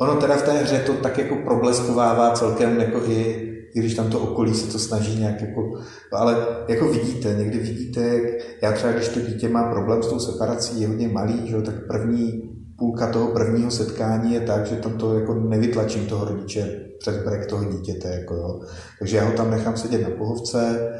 ono 0.00 0.16
teda 0.16 0.36
v 0.36 0.42
té 0.42 0.52
hře 0.52 0.78
to 0.78 0.92
tak 0.92 1.18
jako 1.18 1.36
probleskovává 1.44 2.30
celkem 2.30 2.80
jako 2.80 2.98
i 2.98 3.46
i 3.74 3.78
když 3.78 3.94
tam 3.94 4.10
to 4.10 4.20
okolí 4.20 4.54
se 4.54 4.72
to 4.72 4.78
snaží 4.78 5.18
nějak 5.18 5.40
jako, 5.40 5.72
ale 6.12 6.46
jako 6.68 6.88
vidíte, 6.88 7.34
někdy 7.38 7.58
vidíte, 7.58 8.00
jak 8.00 8.22
já 8.62 8.72
třeba, 8.72 8.92
když 8.92 9.08
to 9.08 9.20
dítě 9.20 9.48
má 9.48 9.70
problém 9.70 10.02
s 10.02 10.06
tou 10.06 10.18
separací, 10.18 10.80
je 10.80 10.88
hodně 10.88 11.08
malý, 11.08 11.48
že, 11.48 11.62
tak 11.62 11.86
první 11.86 12.42
půlka 12.78 13.12
toho 13.12 13.26
prvního 13.26 13.70
setkání 13.70 14.34
je 14.34 14.40
tak, 14.40 14.66
že 14.66 14.76
tam 14.76 14.92
to 14.92 15.18
jako 15.18 15.34
nevytlačím 15.34 16.06
toho 16.06 16.24
rodiče 16.24 16.80
přes 16.98 17.16
brek 17.16 17.46
toho 17.46 17.64
dítěte. 17.64 18.08
Jako 18.08 18.34
jo. 18.34 18.60
Takže 18.98 19.16
já 19.16 19.24
ho 19.24 19.32
tam 19.32 19.50
nechám 19.50 19.76
sedět 19.76 20.02
na 20.02 20.16
pohovce 20.16 20.90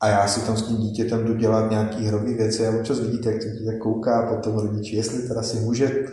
a 0.00 0.08
já 0.08 0.26
si 0.26 0.46
tam 0.46 0.56
s 0.56 0.62
tím 0.62 0.76
dítětem 0.76 1.24
jdu 1.24 1.34
dělat 1.34 1.70
nějaký 1.70 2.06
hrový 2.06 2.34
věci 2.34 2.66
a 2.66 2.78
občas 2.78 3.00
vidíte, 3.00 3.32
jak 3.32 3.42
to 3.42 3.48
dítě 3.48 3.78
kouká 3.78 4.22
po 4.22 4.42
tom 4.42 4.58
rodiči, 4.58 4.96
jestli 4.96 5.28
teda 5.28 5.42
si 5.42 5.56
může 5.56 6.04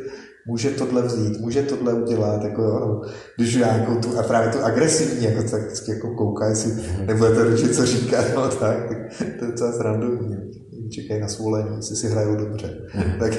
může 0.48 0.70
tohle 0.70 1.02
vzít, 1.02 1.40
může 1.40 1.62
tohle 1.62 1.94
udělat, 1.94 2.44
jako 2.44 2.62
jo, 2.62 2.80
no, 2.80 3.02
když 3.38 3.54
já 3.54 3.78
jako 3.78 3.96
tu, 3.96 4.20
a 4.20 4.24
právě 4.24 4.54
tu 4.54 4.60
agresivní, 4.60 5.24
jako 5.26 5.50
tak 5.50 5.62
vždycky 5.62 5.92
jako 5.92 6.16
kouká, 6.16 6.48
jestli 6.50 6.84
nebude 7.06 7.36
to 7.36 7.44
ručit, 7.44 7.76
co 7.76 7.86
říká, 7.86 8.24
no 8.36 8.50
tak, 8.50 8.88
tak 8.90 8.98
to 9.40 9.46
je 9.46 9.52
docela 9.52 9.72
srandovní, 9.72 10.38
čekají 10.92 11.22
na 11.22 11.28
svolení, 11.28 11.76
jestli 11.76 11.96
si 11.96 12.08
hrajou 12.08 12.36
dobře. 12.36 12.78
Mm. 12.96 13.20
tak, 13.20 13.32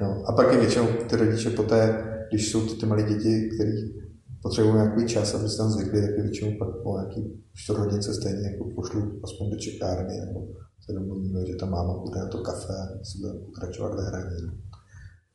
no. 0.00 0.22
A 0.26 0.32
pak 0.32 0.52
je 0.52 0.58
většinou 0.58 0.86
ty 0.86 1.16
rodiče 1.16 1.50
poté, 1.50 2.04
když 2.30 2.50
jsou 2.50 2.66
to 2.66 2.74
ty 2.74 2.86
malé 2.86 3.02
děti, 3.02 3.48
kteří 3.54 4.00
potřebují 4.42 4.74
nějaký 4.74 5.06
čas, 5.06 5.34
aby 5.34 5.48
se 5.48 5.56
tam 5.56 5.70
zvykli, 5.70 6.00
tak 6.00 6.10
je 6.16 6.22
většinou 6.22 6.50
pak 6.58 6.68
po 6.82 6.98
nějaký 6.98 7.42
čtvrthodince 7.54 8.14
stejně 8.14 8.50
jako 8.50 8.64
pošlu 8.76 9.00
aspoň 9.24 9.50
do 9.50 9.56
čekárny, 9.56 10.14
nebo 10.26 10.40
se 10.86 10.92
domluvíme, 10.92 11.46
že 11.46 11.54
ta 11.60 11.66
máma 11.66 11.98
bude 11.98 12.20
na 12.20 12.28
to 12.28 12.38
kafe 12.38 12.72
a 12.72 13.04
si 13.04 13.18
bude 13.18 13.32
pokračovat 13.44 13.94
ve 13.94 14.02
hraní. 14.02 14.36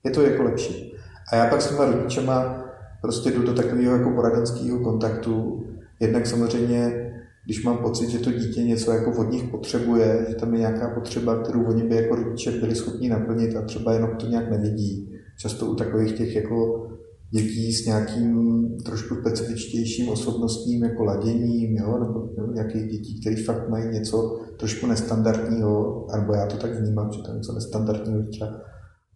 Je 0.05 0.11
to 0.11 0.21
jako 0.21 0.43
lepší. 0.43 0.93
A 1.31 1.35
já 1.35 1.45
pak 1.49 1.61
s 1.61 1.69
těma 1.69 1.85
rodičema 1.85 2.65
prostě 3.01 3.31
jdu 3.31 3.43
do 3.43 3.53
takového 3.53 3.97
jako 3.97 4.11
poradenského 4.11 4.79
kontaktu. 4.79 5.63
Jednak 5.99 6.27
samozřejmě, 6.27 7.11
když 7.45 7.63
mám 7.63 7.77
pocit, 7.77 8.09
že 8.09 8.19
to 8.19 8.31
dítě 8.31 8.63
něco 8.63 8.91
jako 8.91 9.21
od 9.21 9.31
nich 9.31 9.43
potřebuje, 9.43 10.25
že 10.29 10.35
tam 10.35 10.53
je 10.53 10.59
nějaká 10.59 10.89
potřeba, 10.89 11.39
kterou 11.43 11.63
oni 11.63 11.83
by 11.83 11.95
jako 11.95 12.15
rodiče 12.15 12.51
byli 12.51 12.75
schopni 12.75 13.09
naplnit 13.09 13.55
a 13.55 13.61
třeba 13.61 13.93
jenom 13.93 14.09
to 14.19 14.27
nějak 14.27 14.51
nevidí. 14.51 15.09
Často 15.39 15.65
u 15.65 15.75
takových 15.75 16.13
těch 16.13 16.35
jako 16.35 16.87
dětí 17.31 17.73
s 17.73 17.85
nějakým 17.85 18.55
trošku 18.85 19.15
specifičtějším 19.15 20.09
osobnostním 20.09 20.83
jako 20.83 21.03
laděním, 21.03 21.77
jo? 21.77 21.97
nebo, 21.99 22.29
nebo 22.37 22.53
nějakých 22.53 22.91
dětí, 22.91 23.21
které 23.21 23.35
fakt 23.43 23.69
mají 23.69 23.87
něco 23.87 24.39
trošku 24.57 24.87
nestandardního, 24.87 26.05
nebo 26.19 26.33
já 26.33 26.45
to 26.45 26.57
tak 26.57 26.79
vnímám, 26.79 27.11
že 27.11 27.21
to 27.21 27.31
je 27.31 27.37
něco 27.37 27.53
nestandardního, 27.53 28.23
třeba 28.23 28.47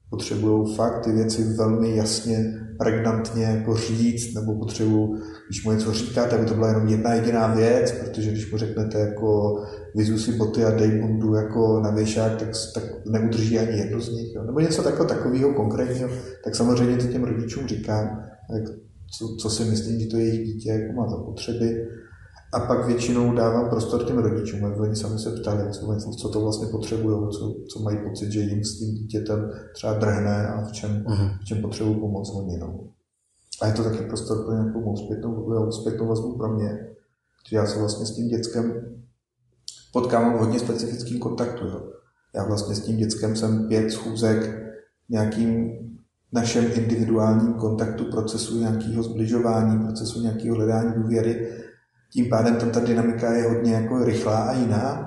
potřebují 0.09 0.75
fakt 0.75 1.03
ty 1.03 1.11
věci 1.11 1.43
velmi 1.43 1.95
jasně, 1.95 2.59
pregnantně 2.77 3.43
jako 3.43 3.75
říct, 3.75 4.33
nebo 4.33 4.55
potřebují, 4.55 5.09
když 5.47 5.65
mu 5.65 5.71
něco 5.71 5.93
říkáte, 5.93 6.35
aby 6.35 6.45
to 6.45 6.53
byla 6.53 6.67
jenom 6.67 6.87
jedna 6.87 7.13
jediná 7.13 7.55
věc, 7.55 7.91
protože 7.91 8.31
když 8.31 8.51
mu 8.51 8.57
řeknete 8.57 8.99
jako 8.99 9.59
vyzu 9.95 10.17
si 10.17 10.31
boty 10.31 10.65
a 10.65 10.71
dej 10.71 11.01
bundu 11.01 11.33
jako 11.33 11.79
na 11.79 11.91
věšák, 11.91 12.35
tak, 12.35 12.49
tak 12.73 12.83
neudrží 13.05 13.59
ani 13.59 13.77
jednu 13.77 14.01
z 14.01 14.09
nich. 14.11 14.35
Jo. 14.35 14.43
Nebo 14.43 14.59
něco 14.59 14.83
takového, 14.83 15.09
takového 15.09 15.53
konkrétního, 15.53 16.09
tak 16.43 16.55
samozřejmě 16.55 16.97
to 16.97 17.07
těm 17.07 17.23
rodičům 17.23 17.67
říkám, 17.67 18.23
co, 19.17 19.35
co 19.35 19.49
si 19.49 19.63
myslím, 19.63 19.99
že 19.99 20.07
to 20.07 20.17
jejich 20.17 20.45
dítě 20.45 20.69
jako 20.69 20.93
má 20.93 21.09
za 21.09 21.17
potřeby 21.17 21.87
a 22.53 22.59
pak 22.59 22.87
většinou 22.87 23.35
dávám 23.35 23.69
prostor 23.69 24.03
těm 24.03 24.17
rodičům, 24.17 24.65
aby 24.65 24.79
oni 24.79 24.95
sami 24.95 25.19
se 25.19 25.31
ptali, 25.31 25.71
co, 25.71 26.11
co 26.11 26.29
to 26.29 26.41
vlastně 26.41 26.67
potřebují, 26.67 27.31
co, 27.31 27.55
co 27.73 27.79
mají 27.79 27.97
pocit, 27.97 28.31
že 28.31 28.39
jim 28.39 28.63
s 28.63 28.79
tím 28.79 28.95
dítětem 28.95 29.51
třeba 29.73 29.93
drhne 29.93 30.47
a 30.47 30.61
v 30.65 30.71
čem, 30.71 31.03
uh-huh. 31.07 31.37
v 31.41 31.45
čem 31.45 31.61
potřebují 31.61 31.99
pomoc 31.99 32.31
oni. 32.35 32.57
No. 32.57 32.79
A 33.61 33.67
je 33.67 33.73
to 33.73 33.83
taky 33.83 33.97
prostor 33.97 34.45
pro 34.45 34.53
nějakou 34.53 34.95
zpětnou, 34.95 35.71
zpětnou 35.71 36.07
vazbu 36.07 36.37
pro 36.37 36.55
mě. 36.55 36.87
Že 37.49 37.55
já 37.57 37.65
se 37.65 37.79
vlastně 37.79 38.05
s 38.05 38.15
tím 38.15 38.27
dětskem 38.27 38.95
potkávám 39.93 40.37
v 40.37 40.39
hodně 40.39 40.59
specifickým 40.59 41.19
kontaktu. 41.19 41.65
Jo. 41.65 41.89
Já 42.35 42.45
vlastně 42.45 42.75
s 42.75 42.79
tím 42.79 42.97
dětskem 42.97 43.35
jsem 43.35 43.67
pět 43.67 43.91
schůzek 43.91 44.59
nějakým 45.09 45.71
našem 46.33 46.65
individuálním 46.73 47.53
kontaktu, 47.53 48.05
procesu 48.05 48.59
nějakého 48.59 49.03
zbližování, 49.03 49.85
procesu 49.85 50.21
nějakého 50.21 50.55
hledání 50.55 50.93
důvěry 50.95 51.49
tím 52.11 52.29
pádem 52.29 52.55
tam 52.55 52.69
ta 52.69 52.79
dynamika 52.79 53.33
je 53.33 53.49
hodně 53.49 53.73
jako 53.73 54.03
rychlá 54.03 54.37
a 54.37 54.53
jiná. 54.53 55.05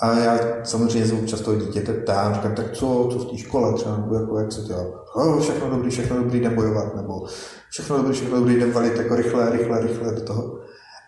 A 0.00 0.18
já 0.18 0.38
samozřejmě 0.64 1.06
se 1.08 1.14
občas 1.14 1.40
toho 1.40 1.56
dítěte 1.56 1.92
ptám, 1.92 2.34
říkám, 2.34 2.54
tak 2.54 2.72
co, 2.72 3.08
co 3.12 3.18
v 3.18 3.30
té 3.30 3.38
škole 3.38 3.74
třeba, 3.74 3.96
nebo 3.96 4.14
jako, 4.14 4.38
jak 4.38 4.52
se 4.52 4.60
dělá, 4.60 4.84
oh, 5.14 5.40
všechno 5.40 5.70
dobrý, 5.70 5.90
všechno 5.90 6.16
dobrý, 6.16 6.38
jdem 6.38 6.54
bojovat, 6.54 6.96
nebo 6.96 7.26
všechno 7.70 7.96
dobrý, 7.96 8.12
všechno 8.12 8.38
dobrý, 8.38 8.54
jdem 8.54 8.72
valit 8.72 8.96
jako 8.96 9.16
rychle, 9.16 9.50
rychle, 9.50 9.80
rychle 9.80 10.14
do 10.14 10.20
toho. 10.20 10.58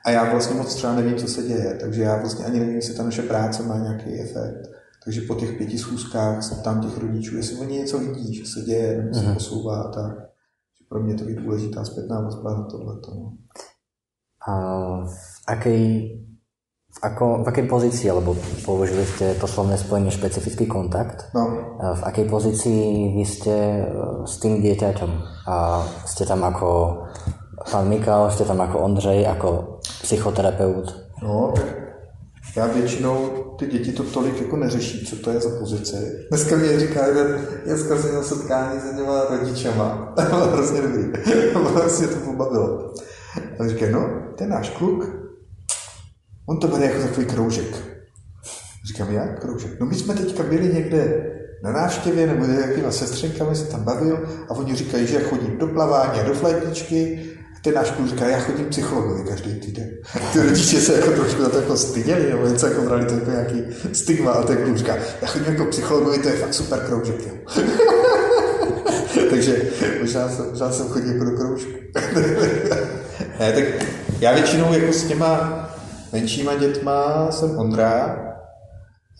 A 0.04 0.10
já 0.10 0.30
vlastně 0.30 0.56
moc 0.56 0.74
třeba 0.74 0.94
nevím, 0.94 1.16
co 1.16 1.28
se 1.28 1.42
děje, 1.42 1.78
takže 1.80 2.02
já 2.02 2.16
vlastně 2.16 2.44
ani 2.44 2.60
nevím, 2.60 2.74
jestli 2.74 2.94
ta 2.94 3.02
naše 3.02 3.22
práce 3.22 3.62
má 3.62 3.78
nějaký 3.78 4.20
efekt. 4.20 4.70
Takže 5.04 5.20
po 5.20 5.34
těch 5.34 5.52
pěti 5.52 5.78
schůzkách 5.78 6.42
se 6.42 6.54
ptám 6.54 6.80
těch 6.80 6.98
rodičů, 6.98 7.36
jestli 7.36 7.56
oni 7.56 7.78
něco 7.78 7.98
vidí, 7.98 8.34
že 8.34 8.46
se 8.46 8.60
děje, 8.60 8.96
nebo 8.96 9.14
se 9.14 9.24
mhm. 9.24 9.34
posouvá 9.34 9.82
a 9.82 9.90
tak. 9.90 10.28
Pro 10.88 11.02
mě 11.02 11.14
to 11.14 11.28
je 11.28 11.34
důležitá 11.34 11.84
zpětná 11.84 12.20
vazba 12.20 12.54
na 12.54 12.62
tohle. 12.62 12.94
No. 13.08 13.32
A 14.48 14.54
v 15.04 15.16
akej, 15.44 15.82
v, 16.88 16.98
ako, 17.04 17.44
v 17.44 17.46
akej 17.52 17.66
pozícii, 17.68 18.08
alebo 18.08 18.32
použili 18.64 19.04
ste 19.04 19.36
to 19.36 19.44
slovné 19.44 19.76
spojenie 19.76 20.08
špecifický 20.08 20.64
kontakt, 20.64 21.28
no. 21.36 21.76
v 21.76 22.02
akej 22.02 22.26
pozícii 22.32 23.12
vy 23.12 23.24
ste 23.28 23.54
e, 23.54 23.84
s 24.24 24.40
tým 24.40 24.64
dieťaťom? 24.64 25.12
A 25.44 25.84
ste 26.08 26.24
tam 26.24 26.40
ako 26.48 27.04
pán 27.68 27.92
Mikal, 27.92 28.32
ste 28.32 28.48
tam 28.48 28.64
ako 28.64 28.88
Ondřej, 28.88 29.28
ako 29.28 29.80
psychoterapeut? 29.84 30.88
No, 31.22 31.52
já 32.56 32.66
většinou 32.66 33.28
ty 33.58 33.66
děti 33.66 33.92
to 33.92 34.02
tolik 34.02 34.40
jako 34.40 34.56
neřeší, 34.56 35.06
co 35.06 35.16
to 35.16 35.30
je 35.30 35.40
za 35.40 35.58
pozici. 35.58 35.96
Dneska 36.28 36.56
mi 36.56 36.78
říká 36.78 37.06
jeden, 37.06 37.46
dneska 37.64 37.96
jsem 37.96 38.10
měl 38.10 38.22
setkání 38.22 38.80
s 38.80 38.96
těma 38.96 39.24
rodičema. 39.24 40.14
Hrozně 40.52 40.82
dobrý. 40.82 41.04
vlastně 41.72 42.06
to 42.06 42.16
pobavilo. 42.16 42.94
A 43.58 43.68
říká, 43.68 43.86
no, 43.90 44.10
ten 44.38 44.48
náš 44.48 44.70
kluk, 44.70 45.18
on 46.48 46.60
to 46.60 46.68
bere 46.68 46.86
jako 46.86 47.02
takový 47.02 47.26
kroužek. 47.26 47.76
Říkám, 48.88 49.12
jak 49.12 49.40
kroužek? 49.40 49.80
No 49.80 49.86
my 49.86 49.94
jsme 49.94 50.14
teďka 50.14 50.42
byli 50.42 50.74
někde 50.74 51.30
na 51.62 51.72
návštěvě 51.72 52.26
nebo 52.26 52.44
jakýma 52.44 52.90
sestřenkami 52.90 53.56
se 53.56 53.64
tam 53.64 53.84
bavil 53.84 54.28
a 54.48 54.54
oni 54.54 54.74
říkají, 54.74 55.06
že 55.06 55.14
já 55.14 55.28
chodím 55.28 55.58
do 55.58 55.66
plavání 55.66 56.20
a 56.20 56.22
do 56.22 56.34
flétničky 56.34 57.20
a 57.56 57.60
ten 57.62 57.74
náš 57.74 57.90
kluk 57.90 58.08
říká, 58.08 58.26
já 58.26 58.40
chodím 58.40 58.66
psychologovi 58.66 59.24
každý 59.28 59.60
týden. 59.60 59.88
Ty 60.32 60.42
rodiče 60.42 60.80
se 60.80 60.94
jako 60.94 61.10
trošku 61.10 61.42
na 61.42 61.48
to 61.48 61.56
jako 61.56 61.76
styděli, 61.76 62.30
nebo 62.30 62.46
něco 62.46 62.66
jako 62.66 62.82
brali 62.82 63.06
to 63.06 63.14
jako 63.14 63.30
nějaký 63.30 63.64
stigma 63.92 64.32
a 64.32 64.42
ten 64.42 64.56
kluk 64.56 64.76
říká, 64.76 64.96
já 65.22 65.28
chodím 65.28 65.52
jako 65.52 65.64
psychologovi, 65.64 66.18
to 66.18 66.28
je 66.28 66.36
fakt 66.36 66.54
super 66.54 66.80
kroužek. 66.80 67.16
Takže 69.30 69.62
možná 70.00 70.30
možná 70.50 70.72
jsem 70.72 70.88
chodil 70.88 71.12
jako 71.12 71.24
do 71.24 71.30
kroužku. 71.30 71.70
ne, 73.40 73.52
tak 73.52 73.64
já 74.20 74.32
většinou 74.32 74.72
jako 74.72 74.92
s 74.92 75.04
těma 75.04 75.64
menšíma 76.12 76.54
dětma 76.54 77.28
jsem 77.30 77.58
Ondra, 77.58 78.24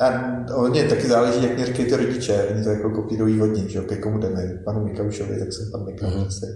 a 0.00 0.11
hodně 0.54 0.85
taky 0.85 1.07
záleží, 1.07 1.42
jak 1.42 1.57
mě 1.57 1.66
říkají 1.66 1.88
ty 1.88 1.96
rodiče, 1.96 2.46
oni 2.50 2.64
to 2.64 2.70
jako 2.70 2.90
kopírují 2.90 3.40
od 3.40 3.46
nich, 3.46 3.70
že 3.70 3.81
ke 3.81 3.96
komu 3.96 4.18
jdeme, 4.18 4.42
panu 4.64 4.85
Mikaušovi, 4.85 5.38
tak 5.38 5.52
jsem 5.52 5.70
pan 5.72 5.85
Mikauš 5.85 6.12
mm-hmm. 6.12 6.46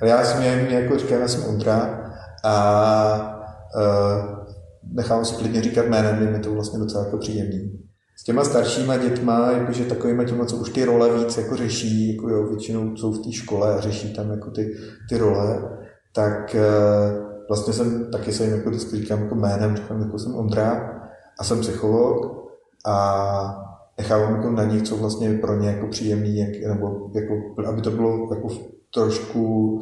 Ale 0.00 0.10
já 0.10 0.24
jsem 0.24 0.42
jen 0.42 0.66
jako 0.66 0.98
říkám, 0.98 1.20
já 1.20 1.28
jsem 1.28 1.44
Ondra 1.44 2.10
a 2.44 3.40
uh, 3.76 4.44
nechám 4.92 5.24
si 5.24 5.34
klidně 5.34 5.62
říkat 5.62 5.86
jménem, 5.86 6.34
je 6.34 6.40
to 6.40 6.54
vlastně 6.54 6.78
docela 6.78 7.04
jako 7.04 7.18
příjemný. 7.18 7.80
S 8.16 8.24
těma 8.24 8.44
staršíma 8.44 8.96
dětma, 8.96 9.52
jakože 9.52 9.84
takovýma 9.84 10.24
těma, 10.24 10.44
co 10.44 10.56
už 10.56 10.70
ty 10.70 10.84
role 10.84 11.18
víc 11.18 11.36
jako 11.36 11.56
řeší, 11.56 12.16
jako 12.16 12.28
jo, 12.28 12.46
většinou 12.46 12.96
jsou 12.96 13.12
v 13.12 13.24
té 13.24 13.32
škole 13.32 13.74
a 13.74 13.80
řeší 13.80 14.14
tam 14.14 14.30
jako 14.30 14.50
ty, 14.50 14.76
ty 15.08 15.18
role, 15.18 15.78
tak 16.14 16.56
uh, 16.56 17.24
vlastně 17.48 17.72
jsem, 17.72 18.10
taky 18.10 18.32
se 18.32 18.44
jim 18.44 18.52
jako 18.52 18.70
vždycky 18.70 18.96
říkám 18.96 19.22
jako 19.22 19.34
jménem, 19.34 19.76
říkám, 19.76 20.02
jako 20.02 20.18
jsem 20.18 20.34
Ondra 20.34 21.00
a 21.38 21.44
jsem 21.44 21.60
psycholog 21.60 22.48
a 22.86 23.60
nechávám 23.98 24.34
jako 24.36 24.50
na 24.50 24.64
nich, 24.64 24.82
co 24.82 24.96
vlastně 24.96 25.38
pro 25.38 25.60
ně 25.60 25.68
jako 25.68 25.86
příjemný, 25.86 26.38
jak, 26.38 26.68
nebo 26.68 27.10
jako, 27.14 27.34
aby 27.68 27.82
to 27.82 27.90
bylo 27.90 28.28
jako 28.34 28.48
trošku 28.94 29.80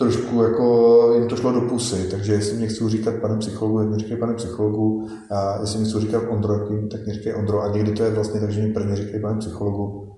trošku 0.00 0.42
jako 0.42 1.12
jim 1.14 1.28
to 1.28 1.36
šlo 1.36 1.52
do 1.52 1.60
pusy, 1.60 2.08
takže 2.10 2.32
jestli 2.32 2.56
mě 2.56 2.66
chcou 2.66 2.88
říkat 2.88 3.14
pane 3.14 3.36
psychologu, 3.36 3.78
tak 3.78 3.88
mě 3.88 3.98
říkají 3.98 4.20
pane 4.20 4.34
psychologu, 4.34 5.08
a 5.30 5.60
jestli 5.60 5.78
mě 5.78 5.88
chcou 5.88 6.00
říkat 6.00 6.22
Ondro, 6.30 6.58
tak 6.90 7.04
mě 7.04 7.14
říkají 7.14 7.36
Ondro, 7.36 7.62
a 7.62 7.72
někdy 7.72 7.92
to 7.92 8.02
je 8.02 8.10
vlastně 8.10 8.40
tak, 8.40 8.50
že 8.50 8.62
mi 8.62 8.72
prvně 8.72 8.96
říkají 8.96 9.22
pane 9.22 9.38
psychologu, 9.38 10.09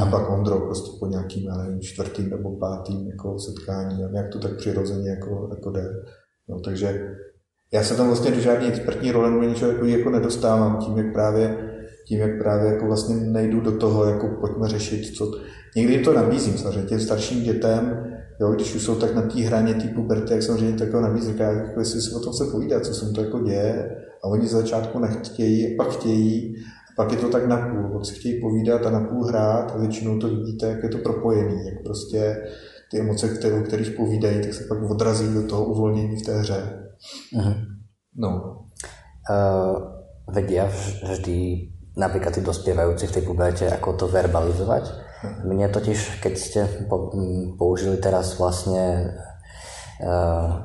a 0.00 0.06
pak 0.06 0.30
Ondro 0.30 0.60
prostě 0.60 0.90
po 1.00 1.06
nějakým, 1.06 1.50
nevím, 1.58 1.80
čtvrtým 1.80 2.30
nebo 2.30 2.56
pátým 2.56 3.08
jako 3.08 3.38
setkání 3.38 4.04
a 4.04 4.08
nějak 4.08 4.32
to 4.32 4.38
tak 4.38 4.56
přirozeně 4.56 5.10
jako, 5.10 5.48
jako 5.50 5.70
jde. 5.70 5.88
No, 6.48 6.60
takže 6.60 7.16
já 7.72 7.82
se 7.82 7.96
tam 7.96 8.06
vlastně 8.06 8.30
do 8.30 8.40
žádné 8.40 8.68
expertní 8.68 9.10
role 9.10 9.30
nebo 9.30 9.42
něčeho 9.42 9.72
jako, 9.72 9.84
jako 9.84 10.10
nedostávám 10.10 10.76
tím, 10.76 10.98
jak 10.98 11.12
právě 11.12 11.68
tím, 12.08 12.20
jak 12.20 12.38
právě 12.38 12.72
jako 12.72 12.86
vlastně 12.86 13.16
nejdu 13.16 13.60
do 13.60 13.78
toho, 13.78 14.04
jako 14.04 14.28
pojďme 14.40 14.68
řešit, 14.68 15.16
co... 15.16 15.30
Někdy 15.76 15.92
jim 15.92 16.04
to 16.04 16.12
nabízím, 16.12 16.58
samozřejmě 16.58 16.88
těm 16.88 17.00
starším 17.00 17.42
dětem, 17.42 18.04
Jo, 18.42 18.52
když 18.52 18.74
už 18.74 18.82
jsou 18.82 18.94
tak 18.94 19.14
na 19.14 19.22
té 19.22 19.40
hraně 19.40 19.74
té 19.74 19.88
puberty, 19.88 20.32
jak 20.32 20.42
samozřejmě 20.42 20.78
tak 20.78 20.92
navíc 20.92 21.26
říká, 21.26 21.52
jako 21.52 21.80
jestli 21.80 22.00
si 22.00 22.14
o 22.14 22.20
tom 22.20 22.32
se 22.32 22.44
povídat, 22.44 22.86
co 22.86 22.94
se 22.94 23.04
mu 23.04 23.12
to 23.12 23.20
jako 23.20 23.38
děje. 23.38 23.96
A 24.24 24.28
oni 24.28 24.46
z 24.46 24.50
začátku 24.50 24.98
nechtějí, 24.98 25.76
pak 25.76 25.88
chtějí, 25.88 26.54
pak 26.96 27.12
je 27.12 27.18
to 27.18 27.28
tak 27.28 27.46
napůl. 27.46 27.88
Moc 27.88 28.08
si 28.08 28.14
chtějí 28.14 28.40
povídat 28.40 28.86
a 28.86 28.90
napůl 28.90 29.24
hrát 29.24 29.72
a 29.72 29.78
většinou 29.78 30.18
to 30.18 30.28
vidíte, 30.28 30.66
jak 30.66 30.82
je 30.82 30.88
to 30.88 30.98
propojený, 30.98 31.66
jak 31.66 31.82
prostě 31.84 32.42
ty 32.90 33.00
emoce, 33.00 33.28
které, 33.28 33.60
o 33.60 33.62
kterých 33.62 33.90
povídají, 33.90 34.40
tak 34.42 34.54
se 34.54 34.64
pak 34.64 34.82
odrazí 34.90 35.34
do 35.34 35.46
toho 35.46 35.64
uvolnění 35.64 36.16
v 36.16 36.22
té 36.22 36.38
hře. 36.38 36.88
Uh-huh. 37.36 37.54
No. 38.16 38.58
Uh, 39.30 39.82
vedia 40.34 40.66
vždy 41.08 41.68
napríklad 41.96 42.34
tí 42.34 42.40
dospievajúci 42.40 43.06
v 43.06 43.14
tej 43.14 43.22
puberte, 43.22 43.64
ako 43.70 43.92
to 43.92 44.06
verbalizovať. 44.08 44.90
Mne 45.46 45.70
totiž, 45.70 46.18
keď 46.18 46.34
ste 46.34 46.60
použili 47.54 47.96
teraz 48.02 48.34
vlastne 48.34 49.14
uh, 49.14 49.31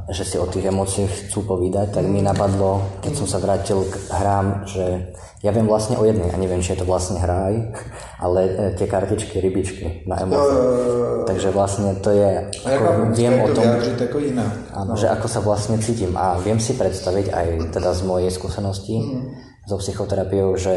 že 0.09 0.23
si 0.25 0.35
o 0.41 0.49
tých 0.49 0.65
emóciách 0.73 1.29
chcú 1.29 1.45
povídať, 1.45 1.93
tak 1.93 2.09
mi 2.09 2.25
napadlo, 2.25 2.81
keď 3.05 3.13
som 3.13 3.27
sa 3.29 3.37
vrátil 3.37 3.85
k 3.85 3.93
hrám, 4.09 4.65
že 4.65 5.13
ja 5.45 5.53
viem 5.53 5.69
vlastne 5.69 5.93
o 6.01 6.03
jednej 6.03 6.33
a 6.33 6.41
neviem, 6.41 6.57
či 6.65 6.73
je 6.73 6.81
to 6.81 6.89
vlastne 6.89 7.21
hra 7.21 7.53
ale 8.25 8.39
e, 8.49 8.51
tie 8.73 8.89
kartičky, 8.89 9.37
rybičky 9.37 10.09
na 10.09 10.17
emócie. 10.17 10.57
Uh, 10.57 11.21
Takže 11.29 11.53
vlastne 11.53 11.93
to 12.01 12.09
je, 12.09 12.49
ako 12.65 13.13
viem 13.13 13.37
o 13.37 13.47
tom, 13.53 13.77
ako 13.77 14.17
iná. 14.17 14.49
Áno, 14.73 14.93
no. 14.93 14.99
že 14.99 15.05
ako 15.05 15.29
sa 15.29 15.45
vlastne 15.45 15.77
cítim 15.77 16.17
a 16.17 16.41
viem 16.41 16.57
si 16.57 16.73
predstaviť 16.73 17.29
aj 17.29 17.47
teda 17.77 17.93
z 17.93 18.01
mojej 18.09 18.33
skúsenosti 18.33 18.97
mm. 18.97 19.21
so 19.69 19.77
psychoterapiou, 19.77 20.57
že 20.57 20.73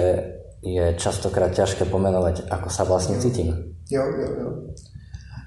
je 0.61 0.93
častokrát 1.01 1.57
ťažké 1.57 1.89
pomenovať, 1.89 2.53
ako 2.53 2.69
sa 2.69 2.85
vlastně 2.85 3.17
cítím. 3.17 3.57
Jo, 3.91 4.05
jo, 4.05 4.29
jo. 4.41 4.49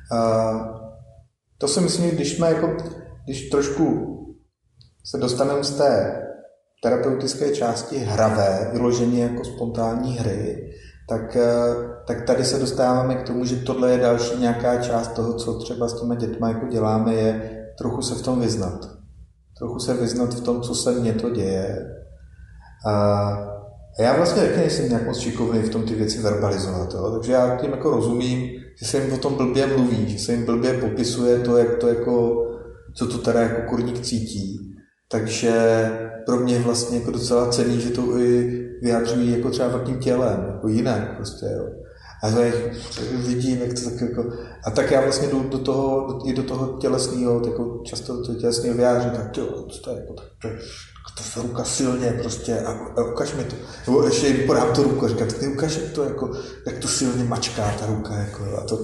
Uh, 0.10 0.84
to 1.58 1.68
si 1.68 1.82
myslím, 1.82 2.10
když 2.10 2.36
jsme 2.36 2.48
jako, 2.48 2.68
když 3.26 3.50
trošku 3.50 4.10
se 5.06 5.18
dostaneme 5.18 5.64
z 5.64 5.78
té 5.78 6.22
terapeutické 6.84 7.56
části 7.56 7.98
hravé, 7.98 8.70
vyloženě 8.74 9.24
jako 9.24 9.44
spontánní 9.44 10.18
hry, 10.18 10.74
tak, 11.10 11.38
tak 12.08 12.26
tady 12.28 12.46
se 12.46 12.60
dostáváme 12.60 13.16
k 13.16 13.28
tomu, 13.28 13.46
že 13.46 13.56
tohle 13.56 13.92
je 13.92 13.98
další 13.98 14.40
nějaká 14.40 14.82
část 14.82 15.08
toho, 15.08 15.34
co 15.34 15.60
třeba 15.60 15.88
s 15.88 16.02
těma 16.02 16.16
dětma 16.16 16.48
jako 16.48 16.68
děláme, 16.68 17.14
je 17.14 17.60
trochu 17.78 18.02
se 18.02 18.16
v 18.16 18.22
tom 18.22 18.42
vyznat. 18.42 18.90
Trochu 19.58 19.80
se 19.80 19.94
vyznat 19.94 20.34
v 20.34 20.42
tom, 20.42 20.62
co 20.62 20.76
se 20.76 20.92
mně 20.92 21.14
to 21.14 21.30
děje. 21.30 21.90
A 22.88 23.54
já 24.00 24.18
vlastně 24.18 24.42
taky 24.42 24.58
nejsem 24.58 24.90
nějak 24.90 25.08
moc 25.08 25.20
šikovný 25.20 25.60
v 25.60 25.70
tom 25.70 25.84
ty 25.84 25.96
věci 25.96 26.22
verbalizovat, 26.22 26.94
jo? 26.94 27.12
takže 27.12 27.34
já 27.34 27.58
tím 27.58 27.72
jako 27.72 27.92
rozumím, 27.92 28.50
že 28.80 28.86
se 28.86 28.98
jim 28.98 29.14
o 29.14 29.18
tom 29.18 29.36
blbě 29.36 29.68
mluví, 29.68 30.10
že 30.10 30.26
se 30.26 30.34
jim 30.34 30.46
blbě 30.46 30.74
popisuje 30.74 31.40
to, 31.40 31.58
jak 31.58 31.78
to 31.78 31.88
jako, 31.88 32.46
co 32.94 33.08
to 33.08 33.18
teda 33.18 33.42
jako 33.42 33.70
kurník 33.70 34.02
cítí. 34.02 34.76
Takže 35.10 35.52
pro 36.26 36.40
mě 36.40 36.54
je 36.54 36.62
vlastně 36.62 36.98
jako 36.98 37.12
docela 37.12 37.52
cený, 37.52 37.82
že 37.82 37.90
to 37.90 38.18
i 38.18 38.60
vyjadřují 38.82 39.32
jako 39.32 39.50
třeba 39.50 39.84
tím 39.86 40.00
tělem, 40.00 40.46
jako 40.48 40.68
jinak 40.68 41.16
prostě, 41.16 41.46
jo. 41.46 41.68
A 42.24 42.28
já 42.28 42.54
vidím, 43.12 43.62
jak 43.62 43.74
to 43.74 43.90
tak 43.90 44.02
jako... 44.02 44.34
A 44.66 44.72
tak 44.72 44.92
já 44.92 45.02
vlastně 45.02 45.28
jdu 45.28 45.44
do 45.50 45.58
toho, 45.58 46.20
i 46.30 46.34
do 46.34 46.44
toho 46.44 46.78
tělesného, 46.78 47.42
jako 47.46 47.82
často 47.86 48.26
to 48.26 48.36
tělesného 48.36 48.76
vyjádření, 48.76 49.16
tak 49.16 49.32
to, 49.32 49.68
to 49.84 49.90
je 49.90 49.96
jako 50.00 50.14
tak, 50.14 50.52
to 51.04 51.10
je 51.12 51.16
to 51.18 51.24
se 51.24 51.42
ruka 51.42 51.64
silně 51.64 52.12
prostě 52.22 52.60
a, 52.60 52.72
a 52.72 53.04
ukaž 53.04 53.34
mi 53.34 53.44
to. 53.44 53.56
Nebo 53.88 54.04
ještě 54.04 54.28
jim 54.28 54.48
podám 54.48 54.74
tu 54.76 54.84
ruku 54.84 55.06
a 55.06 55.08
říkat, 55.10 55.34
ty 55.34 55.48
ukaž 55.48 55.80
to, 55.96 56.04
jako, 56.04 56.32
jak 56.66 56.78
to 56.78 56.88
silně 56.88 57.24
mačká 57.24 57.74
ta 57.80 57.86
ruka. 57.86 58.16
Jako, 58.16 58.44
a, 58.58 58.62
to, 58.62 58.80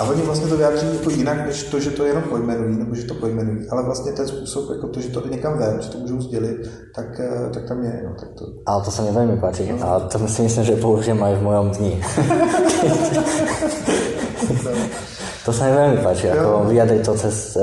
a 0.00 0.04
oni 0.04 0.22
vlastně 0.22 0.46
to 0.46 0.56
vyjádří 0.56 0.86
jako 0.96 1.10
jinak, 1.10 1.46
než 1.46 1.62
to, 1.62 1.80
že 1.80 1.90
to 1.90 2.04
jenom 2.04 2.22
pojmenují, 2.22 2.78
nebo 2.78 2.94
že 2.94 3.04
to 3.04 3.14
pojmenují. 3.14 3.68
Ale 3.70 3.82
vlastně 3.82 4.12
ten 4.12 4.28
způsob, 4.28 4.70
jako 4.70 4.88
to, 4.88 5.00
že 5.00 5.08
to 5.08 5.28
někam 5.28 5.58
vem, 5.58 5.80
že 5.80 5.88
to 5.88 5.98
můžou 5.98 6.20
sdělit, 6.20 6.70
tak, 6.94 7.20
eh, 7.20 7.50
tak 7.54 7.68
tam 7.68 7.84
je. 7.84 8.02
No, 8.04 8.14
tak 8.20 8.28
to... 8.38 8.44
Ale 8.66 8.84
to 8.84 8.90
se 8.90 9.02
mi 9.02 9.10
velmi 9.10 9.36
páči. 9.36 9.72
No. 9.80 9.92
A 9.92 10.00
to 10.00 10.28
si 10.28 10.42
myslím, 10.42 10.64
že 10.64 10.76
použijem 10.76 11.22
aj 11.22 11.34
v 11.34 11.42
mojom 11.42 11.70
dni. 11.70 12.02
To 15.48 15.52
se 15.54 15.64
mi 15.64 15.76
velmi 15.76 16.02
páči, 16.02 16.26
jako 16.26 16.64
vyjadřit 16.68 17.04
to 17.04 17.14
cez 17.14 17.56
uh, 17.56 17.62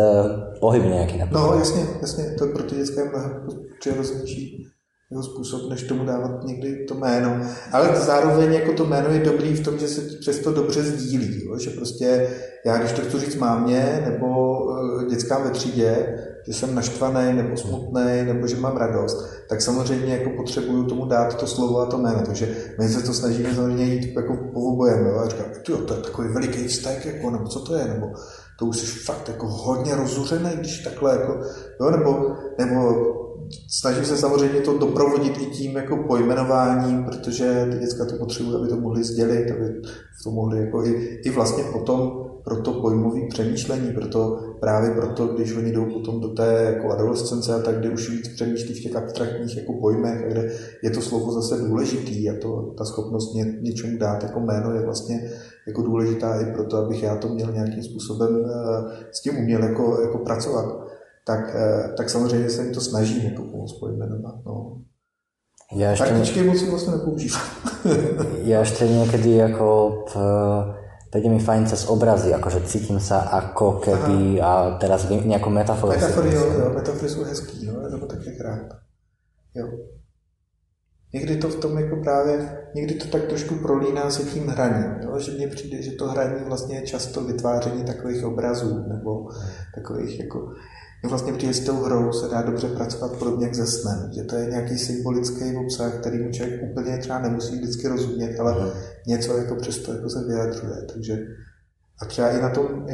pohyb 0.60 0.84
nějaký 0.84 1.18
například. 1.18 1.52
No 1.52 1.60
jasně, 1.60 1.88
jasně, 2.02 2.36
to 2.40 2.48
pro 2.48 2.64
ty 2.64 2.76
dětské 2.76 3.02
je 3.02 3.10
mnohem 3.10 3.48
přirozenější 3.80 4.68
jeho 5.12 5.24
způsob, 5.24 5.70
než 5.70 5.84
tomu 5.84 6.06
dávat 6.06 6.44
někdy 6.44 6.86
to 6.86 6.96
jméno. 6.96 7.42
Ale 7.72 7.96
zároveň 7.96 8.54
jako 8.54 8.74
to 8.74 8.86
jméno 8.86 9.10
je 9.10 9.20
dobrý 9.20 9.54
v 9.54 9.64
tom, 9.64 9.78
že 9.78 9.88
se 9.88 10.02
přesto 10.20 10.52
dobře 10.52 10.84
sdílí. 10.84 11.46
Jo? 11.46 11.58
Že 11.60 11.70
prostě 11.70 12.30
já, 12.66 12.78
když 12.78 12.92
to 12.92 13.02
chci 13.02 13.20
říct 13.20 13.36
mámě 13.36 14.04
nebo 14.06 14.58
eh, 14.72 15.06
dětskám 15.10 15.44
ve 15.44 15.50
třídě, 15.50 16.18
že 16.48 16.54
jsem 16.54 16.76
naštvaný 16.76 17.34
nebo 17.34 17.58
smutný, 17.58 18.24
nebo 18.26 18.48
že 18.48 18.56
mám 18.56 18.78
radost, 18.78 19.30
tak 19.50 19.62
samozřejmě 19.62 20.18
jako 20.18 20.30
potřebuju 20.30 20.84
tomu 20.84 21.06
dát 21.06 21.38
to 21.38 21.48
slovo 21.48 21.80
a 21.80 21.86
to 21.86 21.98
jméno. 21.98 22.22
Takže 22.26 22.56
my 22.80 22.90
se 22.90 23.02
to 23.02 23.14
snažíme 23.14 23.56
samozřejmě 23.56 23.86
jít 23.86 24.16
jako 24.16 24.38
po 24.54 24.60
obojem. 24.60 25.06
Jo? 25.06 25.18
A 25.18 25.30
říkám, 25.30 25.46
to 25.86 25.94
je 25.94 26.02
takový 26.02 26.34
veliký 26.34 26.68
vztek, 26.68 27.06
jako, 27.06 27.32
nebo 27.32 27.48
co 27.48 27.60
to 27.60 27.76
je, 27.76 27.86
nebo 27.86 28.12
to 28.60 28.66
už 28.66 28.78
jsi 28.78 28.86
fakt 28.86 29.28
jako 29.28 29.48
hodně 29.48 29.96
rozuřený, 29.96 30.50
když 30.56 30.80
takhle 30.80 31.12
jako, 31.12 31.40
jo? 31.82 31.92
nebo, 31.92 32.36
nebo 32.58 33.25
snažím 33.70 34.06
se 34.06 34.18
samozřejmě 34.18 34.62
to 34.62 34.78
doprovodit 34.78 35.38
i 35.42 35.46
tím 35.46 35.76
jako 35.76 35.98
pojmenováním, 35.98 37.04
protože 37.04 37.68
ty 37.72 37.78
děcka 37.78 38.06
to 38.06 38.16
potřebují, 38.16 38.56
aby 38.56 38.68
to 38.68 38.76
mohli 38.76 39.04
sdělit, 39.04 39.52
aby 39.52 39.82
to 40.24 40.32
mohli 40.32 40.60
jako 40.60 40.86
i, 40.86 41.20
i 41.26 41.30
vlastně 41.30 41.64
potom 41.64 42.26
pro 42.46 42.62
to 42.62 42.74
pojmové 42.74 43.20
přemýšlení, 43.30 43.94
proto 43.94 44.40
právě 44.60 44.92
proto, 44.92 45.28
když 45.28 45.56
oni 45.56 45.72
jdou 45.72 45.86
potom 45.86 46.20
do 46.20 46.28
té 46.28 46.74
jako 46.76 46.92
adolescence 46.92 47.54
a 47.54 47.60
tak, 47.60 47.80
kde 47.80 47.90
už 47.90 48.10
víc 48.10 48.28
přemýšlí 48.28 48.74
v 48.74 48.84
těch 48.84 48.96
abstraktních 48.96 49.58
jako 49.58 49.74
pojmech, 49.74 50.26
kde 50.28 50.52
je 50.84 50.90
to 50.90 51.02
slovo 51.02 51.32
zase 51.32 51.64
důležitý 51.64 52.30
a 52.30 52.34
to, 52.42 52.74
ta 52.78 52.86
schopnost 52.86 53.34
ně, 53.34 53.58
něčemu 53.62 53.98
dát 53.98 54.24
jako 54.24 54.40
jméno 54.40 54.74
je 54.74 54.82
vlastně 54.82 55.32
jako 55.68 55.82
důležitá 55.82 56.42
i 56.42 56.54
proto, 56.54 56.78
abych 56.78 57.04
já 57.04 57.16
to 57.16 57.30
měl 57.30 57.52
nějakým 57.52 57.84
způsobem 57.84 58.36
uh, 58.36 58.50
s 59.12 59.22
tím 59.22 59.38
uměl 59.38 59.64
jako, 59.64 60.02
jako 60.02 60.18
pracovat. 60.18 60.85
Tak, 61.26 61.56
uh, 61.56 61.96
tak 61.98 62.10
samozřejmě 62.10 62.50
se 62.50 62.64
jim 62.64 62.74
to 62.74 62.82
snažím 62.82 63.26
jako 63.26 63.44
pomoct 63.44 63.80
pojmenovat. 63.80 64.36
No. 64.46 64.82
Já 65.76 65.92
ještě... 65.92 66.06
Kartičky 66.06 66.44
moc 66.44 66.64
vlastně 66.64 66.94
nepoužívám. 66.94 67.42
já 68.44 68.60
ještě 68.60 68.88
někdy 68.88 69.32
jako 69.32 69.98
v 70.14 70.16
príde 71.16 71.32
mi 71.32 71.40
fajn 71.40 71.64
cez 71.72 71.88
obrazy, 71.88 72.36
akože 72.36 72.68
cítim 72.68 73.00
sa 73.00 73.24
ako 73.24 73.80
keby 73.80 74.44
Aha. 74.44 74.76
a 74.76 74.76
teraz 74.84 75.08
nejakú 75.08 75.48
metaforu. 75.48 75.96
Metafory, 75.96 76.36
jo, 76.36 76.44
jo, 76.44 76.68
metafory 76.76 77.08
jsou 77.08 77.24
hezký, 77.24 77.66
no, 77.72 77.88
nebo 77.88 78.04
taky 78.04 78.36
rád. 78.36 78.84
Jo. 79.56 79.68
Někdy 81.14 81.38
to 81.38 81.48
v 81.50 81.56
tom 81.56 81.78
jako 81.78 81.96
právě, 82.04 82.58
někdy 82.76 82.94
to 82.96 83.08
tak 83.08 83.32
trošku 83.32 83.56
prolíná 83.56 84.12
se 84.12 84.24
tím 84.24 84.48
hraním, 84.48 85.08
jo? 85.08 85.20
že 85.20 85.32
mně 85.32 85.48
přijde, 85.48 85.82
že 85.82 85.92
to 85.92 86.08
hraní 86.08 86.44
vlastně 86.46 86.76
je 86.76 86.88
často 86.88 87.24
vytváření 87.24 87.84
takových 87.84 88.26
obrazů 88.26 88.84
nebo 88.88 89.32
takových 89.76 90.20
jako, 90.20 90.52
vlastně 91.04 91.34
přijde 91.34 91.54
s 91.54 91.60
tou 91.60 91.84
hrou 91.84 92.14
se 92.14 92.28
dá 92.28 92.42
dobře 92.42 92.68
pracovat 92.68 93.18
podobně 93.18 93.46
jak 93.46 93.56
se 93.56 93.68
snem, 93.68 94.10
že 94.16 94.24
to 94.24 94.36
je 94.36 94.46
nějaký 94.46 94.78
symbolický 94.78 95.56
obsah, 95.66 95.94
který 96.00 96.24
mu 96.24 96.32
člověk 96.32 96.64
úplně 96.72 96.98
třeba 96.98 97.20
nemusí 97.20 97.56
vždycky 97.56 97.88
rozumět, 97.88 98.40
ale 98.40 98.66
mm. 98.66 98.72
něco 99.08 99.38
jako 99.38 99.56
přesto 99.56 99.94
jako 99.94 100.10
se 100.10 100.24
vyjadřuje. 100.24 100.82
Takže 100.94 101.28
a 102.02 102.06
třeba 102.06 102.30
i 102.30 102.42
na 102.42 102.50
tom, 102.50 102.88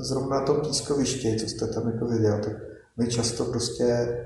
zrovna 0.00 0.40
na 0.40 0.46
tom 0.46 0.60
pískovišti, 0.60 1.36
co 1.36 1.46
jste 1.46 1.66
tam 1.66 1.86
jako 1.86 2.06
viděl, 2.06 2.38
tak 2.44 2.52
my 2.96 3.06
často 3.06 3.44
prostě 3.44 4.16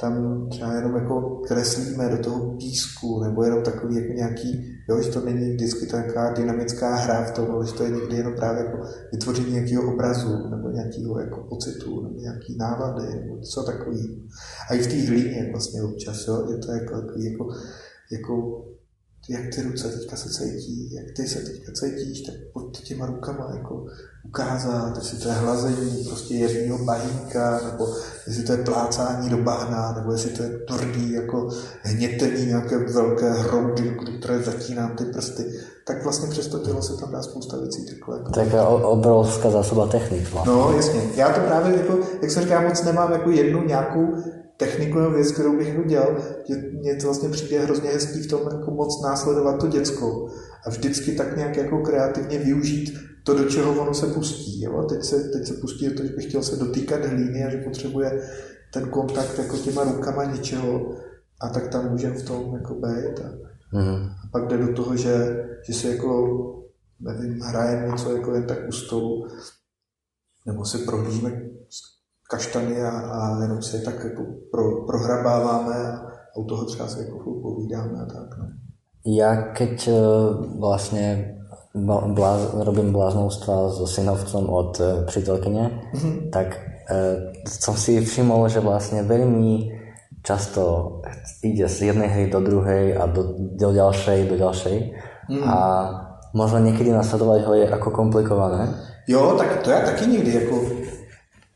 tam 0.00 0.46
třeba 0.50 0.74
jenom 0.74 0.94
jako 0.94 1.42
kreslíme 1.46 2.08
do 2.08 2.18
toho 2.18 2.56
písku, 2.56 3.20
nebo 3.24 3.44
jenom 3.44 3.62
takový 3.62 3.96
jako 3.96 4.12
nějaký, 4.12 4.78
jo, 4.88 5.02
že 5.02 5.10
to 5.10 5.20
není 5.20 5.54
vždycky 5.54 5.86
taková 5.86 6.32
dynamická 6.32 6.94
hra 6.94 7.24
v 7.24 7.30
tom, 7.30 7.50
ale 7.50 7.66
že 7.66 7.72
to 7.72 7.84
je 7.84 7.90
někdy 7.90 8.16
jenom 8.16 8.34
právě 8.34 8.64
jako 8.64 8.78
vytvoření 9.12 9.52
nějakého 9.52 9.92
obrazu, 9.92 10.48
nebo 10.48 10.70
nějakého 10.70 11.20
jako 11.20 11.40
pocitu, 11.48 12.02
nebo 12.02 12.20
nějaký 12.20 12.56
návady, 12.56 13.14
nebo 13.14 13.36
něco 13.36 13.62
takový. 13.62 14.28
A 14.70 14.74
i 14.74 14.78
v 14.78 14.86
té 14.86 15.06
hlíně 15.08 15.48
vlastně 15.52 15.82
občas, 15.82 16.26
jo, 16.26 16.46
je 16.50 16.58
to 16.58 16.72
jako, 16.72 16.94
jako, 17.16 17.48
jako 18.12 18.64
jak 19.28 19.54
ty 19.54 19.62
ruce 19.62 19.88
teďka 19.88 20.16
se 20.16 20.28
cítí, 20.28 20.94
jak 20.94 21.04
ty 21.16 21.26
se 21.26 21.38
teďka 21.38 21.72
cítíš, 21.72 22.20
tak 22.20 22.34
pojď 22.52 22.82
těma 22.82 23.06
rukama 23.06 23.50
jako 23.54 23.86
ukázat, 24.24 24.96
jestli 24.96 25.18
to 25.18 25.28
je 25.28 25.34
hlazení 25.34 26.04
prostě 26.04 26.34
jeřního 26.34 26.78
bahínka, 26.78 27.60
nebo 27.72 27.88
jestli 28.26 28.42
to 28.42 28.52
je 28.52 28.58
plácání 28.58 29.30
do 29.30 29.36
bahna, 29.36 29.92
nebo 29.92 30.12
jestli 30.12 30.30
to 30.30 30.42
je 30.42 30.48
tvrdý 30.48 31.12
jako 31.12 31.48
hnětení 31.82 32.46
nějaké 32.46 32.78
velké 32.78 33.32
hroudy, 33.32 33.96
které 34.18 34.42
zatínám 34.42 34.96
ty 34.96 35.04
prsty, 35.04 35.44
tak 35.86 36.02
vlastně 36.02 36.28
přes 36.28 36.46
to 36.46 36.58
tělo 36.58 36.82
se 36.82 36.96
tam 36.96 37.12
dá 37.12 37.22
spousta 37.22 37.56
věcí 37.56 37.86
takhle. 37.86 38.18
Jako 38.18 38.32
tak 38.32 38.52
je 38.52 38.62
obrovská 38.62 39.50
zásoba 39.50 39.86
technik. 39.86 40.32
Vlastně. 40.32 40.52
No 40.52 40.72
jasně, 40.76 41.02
já 41.16 41.32
to 41.32 41.40
právě 41.40 41.76
jako, 41.76 41.98
jak 42.22 42.30
se 42.30 42.42
říká, 42.42 42.60
moc 42.60 42.82
nemám 42.82 43.12
jako 43.12 43.30
jednu 43.30 43.64
nějakou 43.64 44.14
techniku 44.60 44.98
nebo 44.98 45.10
věc, 45.10 45.32
kterou 45.32 45.56
bych 45.56 45.68
jako 45.68 45.82
dělal, 45.82 46.16
že 46.48 46.54
mně 46.72 46.94
to 46.94 47.06
vlastně 47.06 47.28
přijde 47.28 47.64
hrozně 47.64 47.90
hezký 47.90 48.20
v 48.20 48.26
tom 48.26 48.40
jako 48.52 48.70
moc 48.70 49.02
následovat 49.02 49.60
to 49.60 49.66
děcko 49.66 50.28
a 50.66 50.70
vždycky 50.70 51.12
tak 51.12 51.36
nějak 51.36 51.56
jako 51.56 51.78
kreativně 51.78 52.38
využít 52.38 52.98
to, 53.24 53.34
do 53.34 53.44
čeho 53.44 53.82
ono 53.82 53.94
se 53.94 54.06
pustí. 54.06 54.62
Jo? 54.62 54.82
Teď, 54.82 55.04
se, 55.04 55.16
teď 55.20 55.46
se 55.46 55.54
pustí 55.54 55.88
do 55.88 55.94
toho, 55.94 56.08
že 56.08 56.14
by 56.14 56.22
chtěl 56.22 56.42
se 56.42 56.56
dotýkat 56.56 57.04
hlíny 57.04 57.44
a 57.44 57.50
že 57.50 57.56
potřebuje 57.56 58.28
ten 58.72 58.88
kontakt 58.88 59.38
jako 59.38 59.56
těma 59.56 59.84
rukama 59.84 60.24
něčeho 60.24 60.96
a 61.40 61.48
tak 61.48 61.68
tam 61.68 61.90
můžeme 61.90 62.14
v 62.14 62.26
tom 62.26 62.54
jako 62.54 62.74
být. 62.74 63.20
A, 63.20 63.28
mm. 63.72 64.04
a 64.04 64.28
pak 64.32 64.48
jde 64.48 64.58
do 64.58 64.72
toho, 64.72 64.96
že, 64.96 65.44
že 65.66 65.74
se 65.74 65.88
jako 65.88 66.36
nevím, 67.00 67.40
hraje 67.40 67.90
něco 67.90 68.16
jako 68.16 68.34
jen 68.34 68.46
tak 68.46 68.58
u 68.68 68.72
stolu, 68.72 69.26
nebo 70.46 70.64
si 70.64 70.78
prohlížíme 70.78 71.30
kaštany 72.30 72.82
a, 72.82 72.90
a 72.90 73.42
jenom 73.42 73.62
si 73.62 73.76
je 73.76 73.82
tak 73.82 74.04
jako 74.04 74.22
pro, 74.50 74.86
prohrabáváme 74.86 75.74
a, 75.74 76.00
u 76.38 76.44
toho 76.44 76.64
třeba 76.64 76.88
se 76.88 77.04
jako 77.04 77.18
povídáme 77.42 77.98
a 78.02 78.06
tak. 78.06 78.38
No. 78.38 78.44
Ja 79.00 79.56
keď 79.56 79.88
uh, 79.88 79.96
vlastne 80.60 81.36
bláz, 82.12 82.52
robím 82.52 82.92
bláznovstva 82.92 83.72
so 83.72 83.88
synovcom 83.88 84.44
od 84.44 84.80
uh, 84.80 85.04
přítelkyně, 85.08 85.80
mm-hmm. 85.94 86.30
tak 86.30 86.60
uh, 86.92 87.32
som 87.48 87.76
si 87.80 87.96
všimol, 87.96 88.48
že 88.52 88.60
vlastne 88.60 89.00
veľmi 89.02 89.72
často 90.20 91.00
ide 91.40 91.64
z 91.64 91.96
jednej 91.96 92.08
hry 92.12 92.24
do 92.28 92.44
druhej 92.44 92.92
a 93.00 93.08
do, 93.08 93.40
do 93.56 93.72
ďalšej, 93.72 94.28
do 94.28 94.36
ďalšej. 94.36 94.76
Mm. 95.32 95.48
A 95.48 95.56
možno 96.34 96.58
někdy 96.58 96.92
nasledovat 96.92 97.40
ho 97.40 97.54
je 97.54 97.70
jako 97.70 97.90
komplikované. 97.90 98.74
Jo, 99.08 99.34
tak 99.38 99.62
to 99.64 99.70
já 99.70 99.80
taky 99.80 100.06
někdy 100.06 100.34
jako 100.34 100.60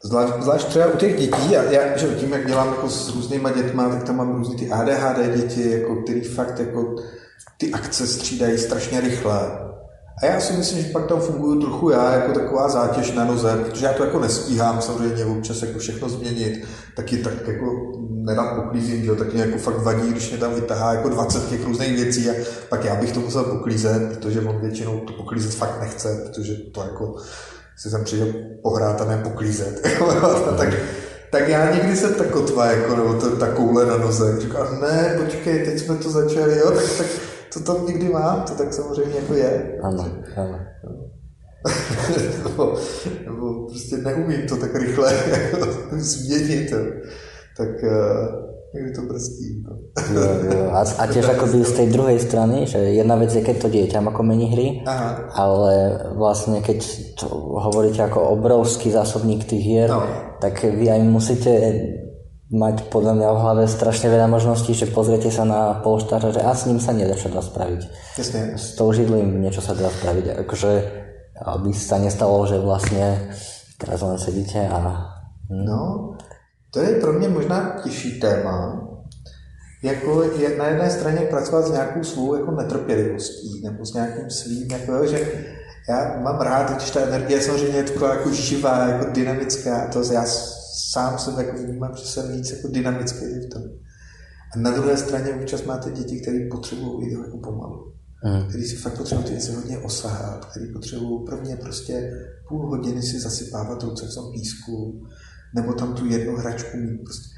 Zvlášť, 0.05 0.33
zvlášť 0.41 0.67
třeba 0.67 0.87
u 0.87 0.97
těch 0.97 1.17
dětí, 1.17 1.51
já, 1.51 1.63
já 1.63 1.97
že 1.97 2.07
tím, 2.07 2.33
jak 2.33 2.47
dělám 2.47 2.69
jako 2.69 2.89
s 2.89 3.15
různýma 3.15 3.51
dětma, 3.51 3.89
tak 3.89 4.03
tam 4.03 4.17
mám 4.17 4.37
různý 4.37 4.57
ty 4.57 4.71
ADHD 4.71 5.37
děti, 5.37 5.71
jako, 5.71 5.97
který 5.97 6.21
fakt 6.21 6.59
jako 6.59 6.95
ty 7.59 7.73
akce 7.73 8.07
střídají 8.07 8.59
strašně 8.59 9.01
rychle. 9.01 9.41
A 10.23 10.27
já 10.27 10.41
si 10.41 10.53
myslím, 10.53 10.83
že 10.83 10.93
pak 10.93 11.07
tam 11.07 11.21
funguju 11.21 11.61
trochu 11.61 11.91
já 11.91 12.13
jako 12.15 12.33
taková 12.33 12.69
zátěž 12.69 13.13
na 13.13 13.25
noze, 13.25 13.57
protože 13.57 13.87
já 13.87 13.93
to 13.93 14.05
jako 14.05 14.21
nestíhám 14.21 14.83
samozřejmě 14.83 15.25
občas 15.25 15.63
jako 15.63 15.79
všechno 15.79 16.09
změnit, 16.09 16.65
taky 16.97 17.17
tak 17.17 17.49
jako 17.49 17.93
nedám 18.11 18.63
poklízím, 18.63 19.05
že 19.05 19.15
taky 19.15 19.39
jako 19.39 19.59
fakt 19.59 19.83
vadí, 19.83 20.11
když 20.11 20.31
mě 20.31 20.39
tam 20.39 20.55
vytahá 20.55 20.93
jako 20.93 21.09
20 21.09 21.49
těch 21.49 21.65
různých 21.67 21.97
věcí 21.97 22.31
a 22.31 22.35
pak 22.69 22.85
já 22.85 22.95
bych 22.95 23.13
to 23.13 23.21
musel 23.21 23.45
poklízet, 23.45 24.09
protože 24.09 24.41
on 24.41 24.61
většinou 24.61 25.01
to 25.01 25.13
poklízet 25.13 25.55
fakt 25.55 25.81
nechce, 25.81 26.23
protože 26.27 26.55
to 26.55 26.83
jako 26.83 27.15
si 27.77 27.91
jsem 27.91 28.05
přišel 28.05 28.27
pohrát 28.63 29.01
a 29.01 29.05
ne 29.05 29.21
poklízet. 29.23 29.81
tak, 30.59 30.69
tak 31.31 31.49
já 31.49 31.75
někdy 31.75 31.97
jsem 31.97 32.15
tak 32.15 32.31
kotva, 32.31 32.67
jako, 32.67 32.97
nebo 32.97 33.15
to, 33.15 33.37
ta 33.37 33.53
koule 33.53 33.87
na 33.87 33.97
noze. 33.97 34.41
Říkám, 34.41 34.81
ne, 34.81 35.19
počkej, 35.25 35.65
teď 35.65 35.79
jsme 35.79 35.97
to 35.97 36.11
začali, 36.11 36.59
jo, 36.59 36.71
tak, 36.71 36.85
tak 36.99 37.07
to 37.53 37.61
tam 37.61 37.87
někdy 37.87 38.09
mám, 38.09 38.43
to 38.43 38.55
tak 38.55 38.73
samozřejmě 38.73 39.17
jako 39.17 39.35
je. 39.35 39.79
Ano, 39.83 40.13
ano. 40.37 40.61
nebo, 42.45 42.79
nebo, 43.25 43.67
prostě 43.67 43.97
neumím 43.97 44.49
to 44.49 44.57
tak 44.57 44.75
rychle 44.75 45.13
změnit. 45.93 46.73
Tak 47.57 47.69
někdy 48.75 48.93
to 48.93 49.03
brzdí. 49.03 49.65
No. 49.65 49.73
jo, 50.15 50.23
jo. 50.51 50.71
A, 50.71 50.81
a 50.81 51.03
tiež 51.13 51.29
akoby 51.29 51.65
z 51.65 51.73
tej 51.73 51.89
druhej 51.95 52.19
strany, 52.19 52.67
že 52.67 52.79
jedna 52.79 53.15
vec 53.17 53.31
je, 53.31 53.43
keď 53.43 53.57
to 53.63 53.69
dieťa 53.69 53.99
ako 54.03 54.23
mení 54.27 54.51
hry, 54.51 54.67
Aha. 54.87 55.31
ale 55.35 55.73
vlastne 56.19 56.59
keď 56.61 56.79
to 57.15 57.27
hovoríte 57.63 58.03
ako 58.03 58.35
obrovský 58.35 58.91
zásobník 58.91 59.47
tých 59.47 59.63
hier, 59.63 59.89
no. 59.89 60.03
tak 60.43 60.67
vy 60.67 60.91
aj 60.91 61.01
musíte 61.07 61.53
mať 62.55 62.87
podľa 62.93 63.19
mňa 63.19 63.29
v 63.35 63.41
hlave 63.41 63.65
strašne 63.67 64.13
veľa 64.13 64.29
možností, 64.31 64.77
že 64.77 64.91
pozriete 64.91 65.33
sa 65.33 65.43
na 65.43 65.81
polštářa, 65.81 66.39
že 66.39 66.43
a 66.45 66.53
s 66.55 66.67
ním 66.71 66.79
sa 66.79 66.93
nedá 66.95 67.17
čo 67.19 67.33
dá 67.33 67.43
spraviť. 67.43 67.81
Jasne. 68.21 68.41
S 68.55 68.79
tou 68.79 68.93
židlím 68.95 69.43
niečo 69.43 69.65
sa 69.65 69.75
dá 69.75 69.91
spraviť. 69.91 70.45
Akože, 70.47 70.73
aby 71.41 71.71
sa 71.75 71.99
nestalo, 71.99 72.47
že 72.47 72.63
vlastne 72.63 73.33
teraz 73.81 74.03
len 74.03 74.19
sedíte 74.21 74.61
a... 74.71 75.11
Hm. 75.51 75.65
No, 75.67 76.14
to 76.75 76.81
je 76.81 77.01
pro 77.01 77.13
mě 77.13 77.29
možná 77.29 77.81
těžší 77.85 78.21
téma. 78.21 78.81
Jako 79.83 80.23
je 80.23 80.59
na 80.59 80.69
jedné 80.69 80.91
straně 80.91 81.21
pracovat 81.21 81.67
s 81.67 81.71
nějakou 81.71 82.05
svou 82.05 82.35
jako 82.35 82.51
netrpělivostí 82.51 83.61
nebo 83.65 83.87
s 83.87 83.95
nějakým 83.95 84.31
svým, 84.31 84.71
jako, 84.71 85.07
že 85.07 85.45
já 85.89 86.21
mám 86.21 86.41
rád, 86.41 86.71
když 86.71 86.91
ta 86.91 87.01
energie 87.01 87.41
samozřejmě 87.41 87.77
je 87.77 87.83
taková 87.83 88.15
jako 88.15 88.31
živá, 88.31 88.89
jako 88.89 89.11
dynamická, 89.11 89.89
to 89.89 90.13
já 90.13 90.25
sám 90.93 91.19
jsem 91.19 91.39
jako 91.39 91.59
vnímám, 91.59 91.97
že 91.97 92.07
jsem 92.07 92.33
víc 92.33 92.51
jako 92.51 92.69
dynamický 92.69 93.25
v 93.25 93.49
tom. 93.53 93.63
A 94.55 94.59
na 94.59 94.71
druhé 94.71 94.97
straně 94.97 95.35
občas 95.35 95.65
máte 95.65 95.91
děti, 95.91 96.21
které 96.21 96.39
potřebují 96.51 97.07
jít 97.07 97.13
jako 97.13 97.39
pomalu. 97.39 97.93
Mm. 98.25 98.49
Který 98.49 98.65
si 98.65 98.77
fakt 98.77 98.97
potřebují 98.97 99.27
ty 99.27 99.33
věci 99.33 99.53
hodně 99.53 99.79
osahat, 99.79 100.45
který 100.45 100.73
potřebují 100.73 101.25
pro 101.27 101.37
mě 101.37 101.57
prostě 101.57 102.11
půl 102.49 102.71
hodiny 102.71 103.03
si 103.03 103.21
zasypávat 103.21 103.83
ruce 103.83 104.07
v 104.07 104.15
tom 104.15 104.33
písku, 104.33 105.03
nebo 105.55 105.73
tam 105.73 105.95
tu 105.95 106.07
jednu 106.07 106.37
hračku 106.37 106.77
mít 106.77 107.05
prostě 107.05 107.35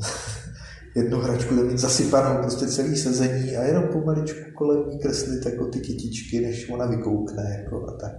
jednu 0.96 1.18
hračku 1.20 1.56
tam 1.56 1.66
mít 1.66 1.78
zasypanou 1.78 2.42
prostě 2.42 2.66
celý 2.66 2.96
sezení 2.96 3.56
a 3.56 3.62
jenom 3.62 3.84
pomaličku 3.84 4.50
kolem 4.54 4.88
ní 4.90 4.98
kreslit 4.98 5.46
jako 5.46 5.66
ty 5.66 5.80
kytičky, 5.80 6.40
než 6.40 6.70
ona 6.70 6.86
vykoukne 6.86 7.58
jako 7.58 7.88
a 7.88 7.92
tak. 7.92 8.12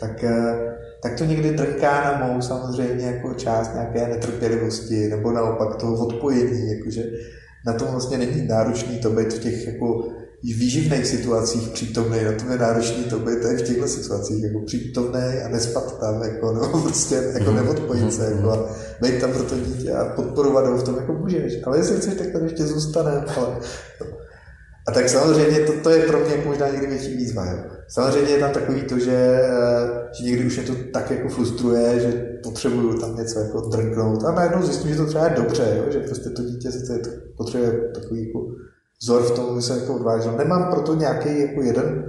Tak, 0.00 0.24
eh, 0.24 0.76
tak 1.02 1.18
to 1.18 1.24
někdy 1.24 1.50
trnká 1.50 2.04
na 2.04 2.26
mou 2.26 2.42
samozřejmě 2.42 3.06
jako 3.06 3.34
část 3.34 3.74
nějaké 3.74 4.08
netrpělivosti 4.08 5.08
nebo 5.08 5.32
naopak 5.32 5.76
toho 5.76 6.06
odpojení, 6.06 6.78
jakože 6.78 7.04
na 7.66 7.72
tom 7.72 7.88
vlastně 7.88 8.18
není 8.18 8.46
náročný 8.46 8.98
to 8.98 9.10
být 9.10 9.32
v 9.32 9.38
těch 9.38 9.66
jako 9.66 10.08
výživných 10.44 11.06
situacích 11.06 11.68
přítomný, 11.68 12.24
na 12.24 12.32
tom 12.32 12.50
je 12.50 12.58
náročný 12.58 13.04
to 13.04 13.18
být 13.18 13.44
v 13.44 13.62
těchto 13.62 13.88
situacích 13.88 14.42
jako 14.44 14.60
přítomný 14.66 15.42
a 15.44 15.48
nespat 15.48 16.00
tam, 16.00 16.22
jako, 16.22 16.52
no, 16.52 16.82
prostě 16.82 17.14
jako 17.14 17.50
mhm. 17.50 17.56
neodpojit 17.56 18.12
se, 18.12 18.24
jako, 18.24 18.50
a 18.50 18.70
být 19.02 19.20
tam 19.20 19.32
pro 19.32 19.42
to 19.42 19.54
dítě 19.54 19.92
a 19.92 20.04
podporovat 20.04 20.66
ho 20.66 20.76
v 20.76 20.82
tom, 20.82 20.96
jako 20.96 21.12
můžeš, 21.12 21.58
ale 21.64 21.78
jestli 21.78 21.96
chceš, 21.96 22.14
tak 22.14 22.32
tam 22.32 22.42
ještě 22.42 22.66
zůstane, 22.66 23.24
ale... 23.36 23.56
A 24.88 24.92
tak 24.92 25.08
samozřejmě 25.08 25.60
to, 25.60 25.72
to 25.82 25.90
je 25.90 26.06
pro 26.06 26.18
mě 26.20 26.42
možná 26.46 26.68
někdy 26.68 26.86
větší 26.86 27.16
výzva. 27.16 27.50
Jo. 27.50 27.58
Samozřejmě 27.88 28.32
je 28.32 28.38
tam 28.38 28.50
takový 28.50 28.82
to, 28.82 28.98
že, 28.98 29.40
eh, 29.42 30.08
že 30.12 30.24
někdy 30.24 30.46
už 30.46 30.56
mě 30.56 30.66
to 30.66 30.74
tak 30.92 31.10
jako 31.10 31.28
frustruje, 31.28 32.00
že 32.00 32.12
potřebuju 32.42 32.98
tam 32.98 33.16
něco 33.16 33.38
jako 33.38 33.60
drnknout 33.60 34.24
a 34.24 34.32
najednou 34.32 34.62
zjistím, 34.62 34.90
že 34.90 34.96
to 34.96 35.06
třeba 35.06 35.24
je 35.24 35.34
dobře, 35.36 35.74
jo, 35.76 35.92
že 35.92 36.00
prostě 36.00 36.30
to 36.30 36.42
dítě 36.42 36.72
se 36.72 36.98
to 36.98 37.10
potřebuje 37.36 37.72
takový 37.94 38.26
jako 38.26 38.46
vzor 39.02 39.22
v 39.22 39.30
tom, 39.30 39.62
se 39.62 39.80
jako 39.80 39.94
odvážel. 39.94 40.32
Nemám 40.36 40.70
proto 40.70 40.94
nějaký 40.94 41.40
jako 41.40 41.62
jeden 41.62 42.04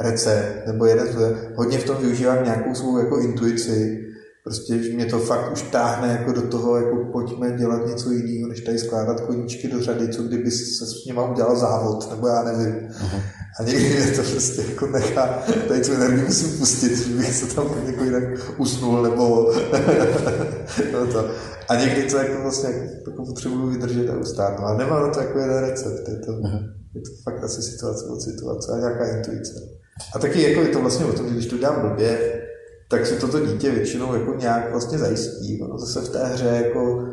recept, 0.00 0.66
nebo 0.66 0.86
jeden, 0.86 1.08
hodně 1.54 1.78
v 1.78 1.84
tom 1.84 1.96
využívám 1.96 2.44
nějakou 2.44 2.74
svou 2.74 2.98
jako 2.98 3.18
intuici, 3.18 4.07
prostě, 4.48 4.82
že 4.82 4.92
mě 4.92 5.06
to 5.06 5.18
fakt 5.18 5.52
už 5.52 5.62
táhne 5.62 6.08
jako 6.08 6.32
do 6.32 6.42
toho, 6.42 6.76
jako 6.76 6.96
pojďme 7.12 7.52
dělat 7.52 7.86
něco 7.86 8.10
jiného, 8.10 8.48
než 8.48 8.60
tady 8.60 8.78
skládat 8.78 9.20
koníčky 9.20 9.68
do 9.68 9.82
řady, 9.82 10.08
co 10.08 10.22
kdyby 10.22 10.50
se 10.50 10.86
s 10.86 11.04
nima 11.06 11.30
udělal 11.30 11.56
závod, 11.56 12.10
nebo 12.10 12.28
já 12.28 12.42
nevím. 12.42 12.74
Uh-huh. 12.74 13.22
A 13.60 13.62
někdy 13.62 13.88
mě 13.88 14.06
to 14.06 14.22
prostě 14.22 14.62
jako 14.70 14.86
nechá, 14.86 15.42
tady 15.68 15.80
tu 15.80 15.92
energii 15.92 16.24
musím 16.24 16.58
pustit, 16.58 16.96
že 16.96 17.14
bych 17.14 17.34
se 17.34 17.54
tam 17.54 17.66
jako 17.86 18.04
jinak 18.04 18.22
usnul, 18.56 19.02
nebo 19.02 19.24
no 20.92 21.06
to. 21.12 21.30
A 21.68 21.76
někdy 21.76 22.02
to 22.02 22.16
jako 22.16 22.42
vlastně 22.42 22.68
jako 23.06 23.24
potřebuju 23.26 23.66
vydržet 23.66 24.10
a 24.10 24.16
ustát. 24.16 24.58
No, 24.58 24.66
ale 24.66 24.78
nemám 24.78 25.02
na 25.02 25.08
to 25.14 25.20
jako 25.20 25.38
jeden 25.38 25.58
recept. 25.58 26.08
Je 26.08 26.16
to, 26.16 26.32
uh-huh. 26.32 26.62
je 26.94 27.00
to 27.00 27.10
fakt 27.24 27.44
asi 27.44 27.62
situace 27.62 28.04
od 28.04 28.22
situace 28.22 28.72
a 28.72 28.78
nějaká 28.78 29.16
intuice. 29.16 29.54
A 30.14 30.18
taky 30.18 30.42
jako 30.42 30.60
je 30.60 30.68
to 30.68 30.80
vlastně 30.80 31.06
o 31.06 31.12
tom, 31.12 31.26
že 31.28 31.34
když 31.34 31.46
to 31.46 31.58
dělám 31.58 31.80
blbě, 31.80 32.18
tak 32.88 33.06
si 33.06 33.16
toto 33.16 33.46
dítě 33.46 33.70
většinou 33.70 34.14
jako 34.14 34.34
nějak 34.34 34.70
vlastně 34.70 34.98
zajistí. 34.98 35.62
Ono 35.62 35.78
zase 35.78 36.00
v 36.00 36.08
té 36.08 36.26
hře 36.26 36.48
jako 36.48 37.04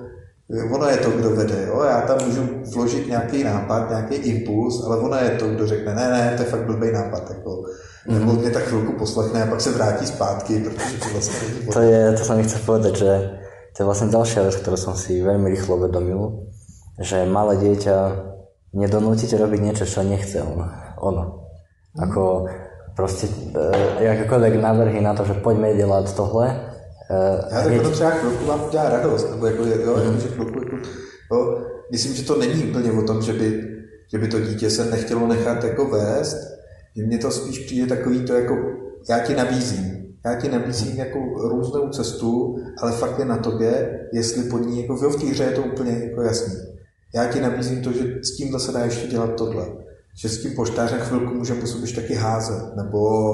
Ono 0.46 0.86
je 0.86 0.98
to, 0.98 1.10
kdo 1.12 1.30
vede, 1.30 1.66
jo? 1.68 1.84
já 1.84 2.02
tam 2.02 2.18
můžu 2.26 2.50
vložit 2.74 3.08
nějaký 3.08 3.44
nápad, 3.44 3.90
nějaký 3.90 4.16
impuls, 4.16 4.86
ale 4.86 4.98
ono 4.98 5.18
je 5.18 5.30
to, 5.30 5.48
kdo 5.48 5.68
řekne, 5.68 5.96
ne, 5.96 6.10
ne, 6.10 6.34
to 6.38 6.44
je 6.44 6.50
fakt 6.50 6.66
blbý 6.66 6.92
nápad, 6.92 7.30
jako, 7.30 7.50
mm-hmm. 7.50 8.20
nebo 8.20 8.34
mě 8.34 8.52
tak 8.52 8.64
chvilku 8.64 8.94
poslechne 8.94 9.44
a 9.44 9.48
pak 9.48 9.62
se 9.62 9.72
vrátí 9.72 10.06
zpátky, 10.06 10.60
protože 10.60 10.98
to 10.98 11.06
vlastně 11.14 11.50
není 11.50 11.74
To 11.74 11.82
je, 11.82 12.12
to 12.12 12.24
jsem 12.24 12.44
chtěl 12.44 12.60
povedať, 12.66 12.96
že 12.96 13.30
to 13.78 13.84
je 13.84 13.86
vlastně 13.86 14.08
další 14.08 14.40
věc, 14.40 14.56
kterou 14.56 14.78
jsem 14.78 14.96
si 14.96 15.22
velmi 15.22 15.50
rychle 15.50 15.76
uvědomil, 15.76 16.40
že 17.02 17.26
malé 17.26 17.58
dieťa 17.58 17.98
nedonutíte 18.76 19.40
robiť 19.40 19.60
niečo, 19.64 19.86
čo 19.88 20.04
nechce 20.04 20.44
ono. 20.44 20.68
ono. 21.00 21.24
Ako 21.96 22.52
prostě 22.96 23.28
e, 24.00 24.04
jakékoliv 24.04 24.62
návrhy 24.62 25.02
na 25.02 25.14
to, 25.14 25.26
že 25.26 25.34
pojďme 25.34 25.74
dělat 25.74 26.16
tohle. 26.16 26.72
E, 27.12 27.56
Já 27.56 27.64
tak 27.64 27.82
to 27.82 27.90
třeba 27.90 28.10
chvilku 28.10 28.46
vám 28.46 28.62
dělá 28.72 28.90
radost, 28.90 29.32
nebo 29.32 29.46
jako, 29.46 29.64
jo, 29.64 29.98
mm. 30.12 30.20
že 30.20 30.28
chvilku, 30.28 30.60
jako, 30.60 30.76
jo, 31.32 31.62
myslím, 31.92 32.14
že 32.14 32.24
to 32.24 32.38
není 32.40 32.64
úplně 32.64 32.92
o 32.92 33.02
tom, 33.02 33.22
že 33.22 33.34
by, 33.34 33.64
že 34.12 34.18
by 34.18 34.28
to 34.28 34.40
dítě 34.40 34.70
se 34.70 34.86
nechtělo 34.86 35.28
nechat 35.28 35.64
jako 35.64 35.86
vést, 35.86 36.38
že 36.96 37.04
mně 37.04 37.18
to 37.18 37.32
spíš 37.32 37.60
přijde 37.60 37.96
takový 37.96 38.26
to 38.26 38.34
jako, 38.34 38.56
já 39.10 39.20
ti 39.20 39.36
nabízím, 39.36 40.06
já 40.26 40.36
ti 40.36 40.50
nabízím 40.50 40.98
jako 40.98 41.20
různou 41.50 41.90
cestu, 41.90 42.58
ale 42.82 42.92
fakt 42.92 43.20
je 43.20 43.26
na 43.26 43.38
tobě, 43.38 44.00
jestli 44.14 44.44
pod 44.44 44.58
ní, 44.58 44.82
jako 44.82 44.96
v 44.96 45.22
té 45.22 45.26
hře 45.26 45.44
je 45.44 45.52
to 45.52 45.62
úplně 45.62 45.92
jako 45.92 46.22
jasný. 46.22 46.54
Já 47.16 47.26
ti 47.26 47.42
nabízím 47.42 47.82
to, 47.82 47.92
že 47.92 48.04
s 48.22 48.36
tímhle 48.36 48.60
se 48.60 48.72
dá 48.72 48.80
ještě 48.80 49.08
dělat 49.08 49.36
tohle 49.36 49.85
že 50.16 50.30
s 50.30 50.42
tím 50.42 50.52
chvilku 51.00 51.34
můžeme 51.34 51.62
po 51.62 51.68
sobě 51.68 51.94
taky 51.94 52.14
házet, 52.14 52.76
nebo 52.76 53.32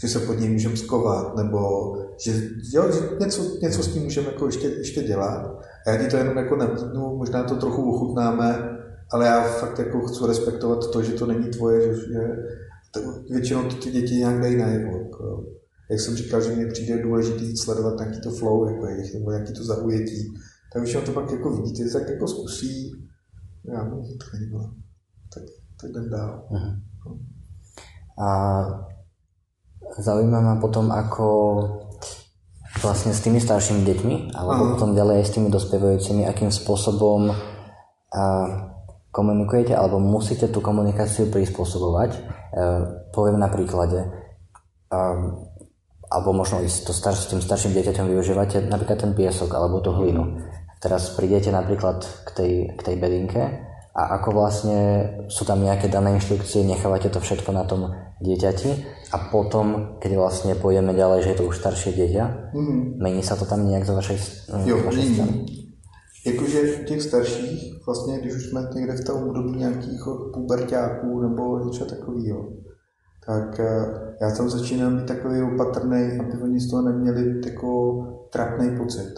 že 0.00 0.08
se 0.08 0.18
pod 0.18 0.40
něj 0.40 0.50
můžeme 0.50 0.76
skovat, 0.76 1.36
nebo 1.36 1.58
že, 2.20 2.48
jo, 2.72 2.92
že 2.92 3.00
něco, 3.20 3.42
něco 3.62 3.82
s 3.82 3.88
tím 3.88 4.02
můžeme 4.02 4.26
jako 4.26 4.46
ještě, 4.46 4.68
ještě 4.68 5.02
dělat. 5.02 5.60
A 5.86 5.90
já 5.90 5.96
ti 5.96 6.10
to 6.10 6.16
jenom 6.16 6.36
jako 6.36 6.56
nabídnu, 6.56 7.16
možná 7.16 7.42
to 7.42 7.56
trochu 7.56 7.94
ochutnáme, 7.94 8.78
ale 9.10 9.26
já 9.26 9.42
fakt 9.42 9.78
jako 9.78 10.00
chci 10.00 10.26
respektovat 10.26 10.90
to, 10.90 11.02
že 11.02 11.12
to 11.12 11.26
není 11.26 11.48
tvoje, 11.48 11.94
že, 11.94 12.00
že 12.12 12.20
to, 12.90 13.00
většinou 13.30 13.62
to 13.62 13.74
ty 13.74 13.90
děti 13.90 14.14
nějak 14.14 14.40
dají 14.40 14.56
najevo. 14.56 14.98
Jako, 14.98 15.44
jak 15.90 16.00
jsem 16.00 16.16
říkal, 16.16 16.40
že 16.40 16.56
mi 16.56 16.66
přijde 16.66 17.02
důležité 17.02 17.56
sledovat 17.56 17.98
nějaký 18.00 18.20
to 18.20 18.30
flow, 18.30 18.68
jako 18.68 18.86
jejich, 18.86 19.14
nebo 19.14 19.30
nějaký 19.30 19.52
to 19.52 19.64
zaujetí. 19.64 20.34
Tak 20.72 20.82
většinou 20.82 21.02
to 21.02 21.12
pak 21.12 21.30
jako 21.30 21.56
vidíte, 21.56 21.90
tak 21.90 22.08
jako 22.08 22.28
zkusí. 22.28 22.92
Já 23.64 23.84
to 23.84 23.96
není 24.32 24.50
Tak, 25.34 25.42
tak 25.86 26.06
dál. 26.10 26.30
Uh-huh. 26.50 26.74
A 28.18 28.28
zaujíma 30.02 30.38
ma 30.42 30.54
potom, 30.58 30.90
ako 30.90 31.26
vlastne 32.82 33.14
s 33.14 33.22
tými 33.22 33.38
staršími 33.38 33.86
deťmi, 33.86 34.14
alebo 34.34 34.62
uh-huh. 34.62 34.72
potom 34.74 34.98
ďalej 34.98 35.22
aj 35.22 35.26
s 35.26 35.34
tými 35.38 35.48
dospievajúcimi, 35.54 36.26
akým 36.26 36.50
spôsobom 36.50 37.30
a, 37.30 38.22
komunikujete, 39.14 39.72
alebo 39.74 40.02
musíte 40.02 40.50
tú 40.50 40.58
komunikáciu 40.60 41.30
prispôsobovať. 41.30 42.10
E, 42.14 42.20
poviem 43.10 43.40
na 43.40 43.50
príklade. 43.50 44.06
A, 44.92 44.98
alebo 46.08 46.30
možno 46.32 46.64
ísť 46.64 46.88
to 46.88 46.92
starš, 46.96 47.28
tým 47.28 47.44
starším 47.44 47.76
dieťaťom 47.76 48.06
využívate 48.08 48.64
napríklad 48.66 48.98
ten 49.04 49.12
piesok 49.12 49.52
alebo 49.52 49.84
tú 49.84 49.92
hlinu. 49.92 50.40
Teraz 50.78 51.12
prídete 51.12 51.52
napríklad 51.52 52.00
k 52.24 52.28
tej, 52.32 52.52
k 52.78 52.80
tej 52.80 52.96
bedinke 52.96 53.67
a 53.98 54.14
ako 54.14 54.28
vlastne 54.30 54.78
sú 55.26 55.42
tam 55.42 55.58
nejaké 55.66 55.90
dané 55.90 56.14
inštrukcie, 56.14 56.62
nechávate 56.62 57.10
to 57.10 57.18
všetko 57.18 57.50
na 57.50 57.66
tom 57.66 57.90
dieťati 58.22 58.70
a 59.10 59.16
potom, 59.34 59.98
keď 59.98 60.14
vlastne 60.14 60.54
pôjdeme 60.54 60.94
ďalej, 60.94 61.26
že 61.26 61.30
je 61.34 61.38
to 61.42 61.48
už 61.50 61.58
staršie 61.58 61.98
dieťa, 61.98 62.54
mm. 62.54 63.02
mení 63.02 63.26
sa 63.26 63.34
to 63.34 63.42
tam 63.42 63.66
nejak 63.66 63.90
do 63.90 63.98
vašej, 63.98 64.18
jo, 64.70 64.78
vašej 64.86 65.06
strany? 65.18 65.34
Jakože 66.26 66.84
těch 66.84 67.02
starších, 67.02 67.86
vlastně 67.86 68.18
když 68.18 68.34
už 68.34 68.46
jsme 68.46 68.70
někde 68.74 68.92
v 68.92 69.04
tom 69.04 69.22
období 69.22 69.58
nějakých 69.58 70.00
pubertáků 70.34 71.20
nebo 71.20 71.58
něco 71.58 71.84
takového, 71.84 72.48
tak 73.26 73.60
eh, 73.60 74.16
já 74.20 74.30
tam 74.36 74.50
začínám 74.50 74.96
být 74.96 75.06
takový 75.06 75.42
opatrný, 75.42 76.18
aby 76.20 76.42
oni 76.42 76.60
z 76.60 76.70
toho 76.70 76.82
neměli 76.82 77.40
jako 77.46 77.68
trapný 78.32 78.78
pocit. 78.78 79.14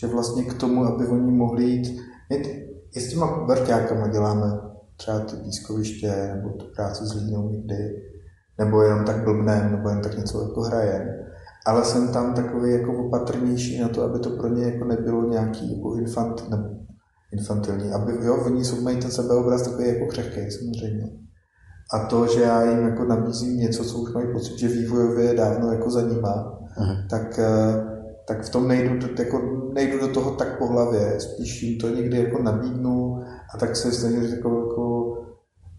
Že 0.00 0.06
vlastně 0.06 0.44
k 0.44 0.54
tomu, 0.54 0.84
aby 0.84 1.06
oni 1.06 1.30
mohli 1.30 1.64
jít, 1.64 2.00
i 2.94 3.00
s 3.00 3.10
těma 3.10 3.26
pubertákama 3.26 4.08
děláme 4.08 4.60
třeba 4.96 5.20
ty 5.20 5.36
pískoviště 5.36 6.32
nebo 6.34 6.48
tu 6.48 6.66
práci 6.76 7.06
s 7.06 7.14
línou 7.14 7.48
někdy, 7.50 8.02
nebo 8.58 8.82
jenom 8.82 9.04
tak 9.04 9.24
blbnem, 9.24 9.72
nebo 9.72 9.88
jen 9.88 10.00
tak 10.00 10.18
něco 10.18 10.42
jako 10.42 10.60
hrajem. 10.60 11.08
Ale 11.66 11.84
jsem 11.84 12.08
tam 12.08 12.34
takový 12.34 12.72
jako 12.72 13.06
opatrnější 13.06 13.80
na 13.80 13.88
to, 13.88 14.02
aby 14.02 14.18
to 14.18 14.30
pro 14.30 14.48
ně 14.48 14.64
jako 14.64 14.84
nebylo 14.84 15.30
nějaký 15.30 15.76
jako 15.76 15.94
infant, 15.94 16.50
nebo 16.50 16.64
infantilní. 17.32 17.90
Aby, 17.92 18.12
jo, 18.22 18.36
oni 18.46 18.64
jsou, 18.64 18.80
mají 18.80 18.96
ten 18.96 19.10
sebeobraz 19.10 19.62
takový 19.62 19.88
jako 19.88 20.06
křehký 20.06 20.50
samozřejmě. 20.50 21.10
A 21.92 21.98
to, 21.98 22.26
že 22.26 22.42
já 22.42 22.70
jim 22.70 22.88
jako 22.88 23.04
nabízím 23.04 23.56
něco, 23.56 23.84
co 23.84 23.98
už 23.98 24.12
mají 24.12 24.32
pocit, 24.32 24.58
že 24.58 24.68
vývojově 24.68 25.24
je 25.24 25.34
dávno 25.34 25.72
jako 25.72 25.90
za 25.90 26.02
nima, 26.02 26.58
uh-huh. 26.78 27.06
tak, 27.10 27.38
eh, 27.38 27.97
tak 28.28 28.44
v 28.44 28.50
tom 28.50 28.68
nejdu, 28.68 29.08
jako, 29.18 29.70
nejdu 29.74 30.00
do 30.00 30.08
toho 30.08 30.30
tak 30.30 30.58
po 30.58 30.66
hlavě, 30.66 31.20
spíš 31.20 31.62
jim 31.62 31.78
to 31.78 31.88
někdy 31.88 32.16
jako 32.16 32.42
nabídnu 32.42 33.22
a 33.54 33.58
tak 33.58 33.76
se 33.76 33.92
snažím 33.92 34.22
jako, 34.22 34.48
jako 34.48 35.14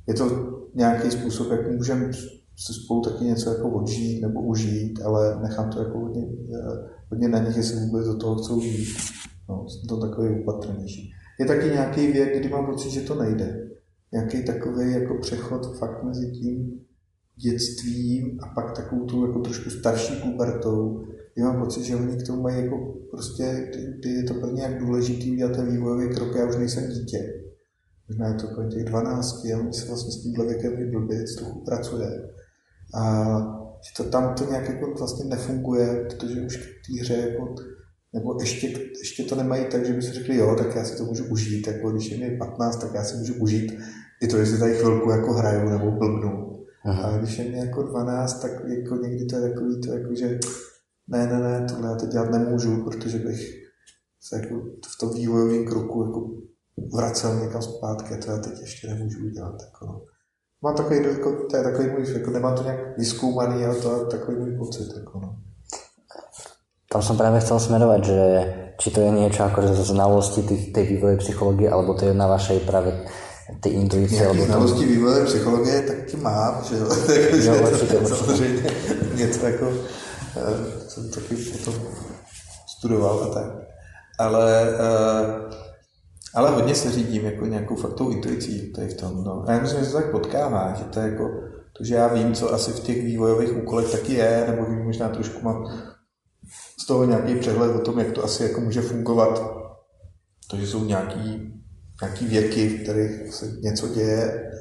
je 0.07 0.13
to 0.13 0.53
nějaký 0.75 1.11
způsob, 1.11 1.51
jak 1.51 1.71
můžeme 1.71 2.11
se 2.57 2.73
spolu 2.73 3.01
taky 3.01 3.23
něco 3.23 3.49
jako 3.49 3.69
odžít 3.69 4.21
nebo 4.21 4.41
užít, 4.41 5.01
ale 5.01 5.39
nechám 5.41 5.69
to 5.69 5.79
jako 5.79 5.99
hodně, 5.99 6.27
eh, 6.55 6.89
hodně 7.09 7.27
na 7.27 7.39
nich, 7.39 7.57
jestli 7.57 7.79
vůbec 7.79 8.05
do 8.05 8.17
toho 8.17 8.35
chcou 8.35 8.61
žít. 8.61 8.97
No, 9.49 9.65
jsem 9.69 9.87
to 9.87 10.07
takový 10.07 10.41
opatrnější. 10.41 11.11
Je 11.39 11.45
taky 11.45 11.65
nějaký 11.65 12.07
věk, 12.07 12.39
kdy 12.39 12.49
mám 12.49 12.65
pocit, 12.65 12.89
že 12.89 13.01
to 13.01 13.15
nejde. 13.15 13.69
Nějaký 14.11 14.45
takový 14.45 14.91
jako 14.91 15.15
přechod 15.21 15.77
fakt 15.77 16.03
mezi 16.03 16.31
tím 16.31 16.79
dětstvím 17.35 18.39
a 18.43 18.47
pak 18.55 18.75
takovou 18.75 19.05
tu 19.05 19.25
jako 19.25 19.39
trošku 19.39 19.69
starší 19.69 20.13
pubertou, 20.15 21.03
kdy 21.33 21.43
mám 21.43 21.59
pocit, 21.59 21.83
že 21.83 21.95
oni 21.95 22.17
k 22.17 22.27
tomu 22.27 22.41
mají 22.41 22.63
jako 22.63 22.93
prostě, 23.11 23.67
kdy, 23.69 23.93
kdy 23.99 24.09
je 24.09 24.23
to 24.23 24.33
pro 24.33 24.49
ně 24.51 24.61
jak 24.61 24.79
důležitý 24.79 25.31
udělat 25.31 25.55
ten 25.55 25.71
vývojový 25.71 26.15
krok, 26.15 26.35
já 26.35 26.49
už 26.49 26.55
nejsem 26.55 26.89
dítě. 26.89 27.33
Možná 28.09 28.27
je 28.27 28.33
to 28.33 28.47
kolem 28.47 28.69
těch 28.69 28.83
12 28.83 29.45
a 29.45 29.59
oni 29.59 29.73
se 29.73 29.87
vlastně 29.87 30.11
s 30.11 30.23
tímhle 30.23 30.45
věkem 30.45 30.77
vyblbit, 30.77 31.35
trochu 31.37 31.63
pracuje 31.65 32.29
a 32.95 33.55
že 33.81 34.03
to 34.03 34.09
tam 34.09 34.33
to 34.33 34.45
nějak 34.45 34.69
jako 34.69 34.93
vlastně 34.99 35.25
nefunguje, 35.25 36.05
protože 36.05 36.41
už 36.41 36.57
k 36.57 36.61
té 36.61 37.01
hře 37.01 37.13
jako, 37.13 37.55
nebo 38.13 38.37
ještě, 38.39 38.67
ještě 38.99 39.23
to 39.23 39.35
nemají 39.35 39.65
tak, 39.65 39.85
že 39.85 39.93
by 39.93 40.01
si 40.01 40.11
řekli, 40.11 40.35
jo, 40.35 40.55
tak 40.57 40.75
já 40.75 40.85
si 40.85 40.97
to 40.97 41.05
můžu 41.05 41.25
užít, 41.25 41.67
jako 41.67 41.91
když 41.91 42.11
je 42.11 42.17
mi 42.17 42.37
15, 42.37 42.75
tak 42.81 42.93
já 42.93 43.03
si 43.03 43.17
můžu 43.17 43.33
užít 43.33 43.79
i 44.21 44.27
to, 44.27 44.37
že 44.37 44.45
si 44.45 44.59
tady 44.59 44.73
chvilku 44.73 45.09
jako 45.09 45.33
hraju 45.33 45.69
nebo 45.69 45.91
blbnu. 45.91 46.65
Aha. 46.85 47.03
A 47.03 47.17
když 47.17 47.39
je 47.39 47.51
mi 47.51 47.57
jako 47.57 47.83
12, 47.83 48.41
tak 48.41 48.51
jako 48.67 48.95
někdy 48.95 49.25
to 49.25 49.35
je 49.35 49.49
takový 49.49 49.81
to, 49.81 49.93
jako, 49.93 50.15
že 50.15 50.39
ne, 51.09 51.27
ne, 51.27 51.39
ne, 51.39 51.65
tohle 51.69 51.89
já 51.89 51.95
to 51.95 52.05
dělat 52.05 52.31
nemůžu, 52.31 52.83
protože 52.83 53.17
bych 53.17 53.41
se 54.21 54.35
jako 54.35 54.55
v 54.87 54.99
tom 54.99 55.13
vývojovém 55.13 55.65
kroku 55.65 56.03
jako 56.05 56.29
vracel 56.95 57.35
někam 57.35 57.61
zpátky 57.61 58.17
to 58.17 58.31
já 58.31 58.37
teď 58.37 58.53
ještě 58.61 58.87
nemůžu 58.87 59.25
udělat. 59.25 59.55
Jako. 59.61 59.85
No. 59.85 60.01
Mám 60.63 60.75
takový, 60.75 61.03
jako, 61.03 61.47
to 61.49 61.57
je 61.57 61.63
takový 61.63 61.87
můj, 61.89 62.13
jako 62.13 62.31
nemám 62.31 62.55
to 62.55 62.63
nějak 62.63 62.97
vyskoumaný, 62.97 63.65
ale 63.65 63.75
to 63.75 63.99
je 63.99 64.05
takový 64.05 64.37
můj 64.37 64.57
pocit. 64.57 64.87
Jako, 64.97 65.19
no. 65.19 65.35
Tam 66.89 67.05
som 67.05 67.21
práve 67.21 67.37
chcel 67.37 67.61
smerovať, 67.61 68.01
že 68.01 68.19
či 68.81 68.89
to 68.89 69.05
je 69.05 69.13
niečo 69.13 69.45
ako 69.45 69.61
zo 69.77 69.93
znalosti 69.93 70.41
tých, 70.41 70.73
tej 70.73 70.85
vývoje 70.89 71.21
psychológie, 71.21 71.69
alebo 71.69 71.93
to 71.93 72.09
je 72.09 72.17
na 72.17 72.25
vašej 72.25 72.65
práve 72.65 73.05
tej 73.61 73.77
intuície. 73.77 74.25
Nějaké 74.25 74.49
znalosti 74.49 74.83
to... 74.85 74.89
vývoje 74.89 75.25
psychologie 75.25 75.81
taky 75.81 76.17
mám, 76.17 76.53
že 76.65 76.75
jo. 76.81 76.85
jo 77.45 77.53
určitě, 77.61 77.97
určitě. 77.97 78.15
Samozřejmě 78.15 78.63
něco 79.15 79.45
jako, 79.45 79.65
jsem 80.87 81.09
taky 81.09 81.35
potom 81.35 81.73
studoval 82.67 83.23
a 83.23 83.33
tak. 83.33 83.51
Ale 84.19 84.73
uh, 84.73 85.53
ale 86.33 86.49
hodně 86.49 86.75
se 86.75 86.91
řídím 86.91 87.25
jako 87.25 87.45
nějakou 87.45 87.75
faktou 87.75 88.09
intuicí 88.09 88.73
tady 88.73 88.87
v 88.87 88.93
tom. 88.93 89.23
No. 89.23 89.43
A 89.47 89.51
já 89.51 89.59
myslím, 89.59 89.79
že 89.79 89.85
se 89.85 89.93
tak 89.93 90.11
potkává, 90.11 90.73
že 90.77 90.83
to 90.83 90.99
je 90.99 91.11
jako 91.11 91.29
to, 91.77 91.83
že 91.83 91.95
já 91.95 92.07
vím, 92.07 92.33
co 92.33 92.53
asi 92.53 92.71
v 92.71 92.79
těch 92.79 93.05
vývojových 93.05 93.57
úkolech 93.57 93.91
taky 93.91 94.13
je, 94.13 94.45
nebo 94.47 94.65
vím, 94.65 94.85
možná 94.85 95.09
trošku 95.09 95.45
mám 95.45 95.65
z 96.81 96.85
toho 96.85 97.05
nějaký 97.05 97.35
přehled 97.35 97.75
o 97.75 97.79
tom, 97.79 97.99
jak 97.99 98.11
to 98.11 98.23
asi 98.23 98.43
jako 98.43 98.61
může 98.61 98.81
fungovat. 98.81 99.59
To, 100.47 100.57
že 100.57 100.67
jsou 100.67 100.85
nějaký, 100.85 101.53
nějaký 102.01 102.25
věky, 102.25 102.69
v 102.69 102.83
kterých 102.83 103.33
se 103.33 103.51
něco 103.61 103.87
děje. 103.87 104.51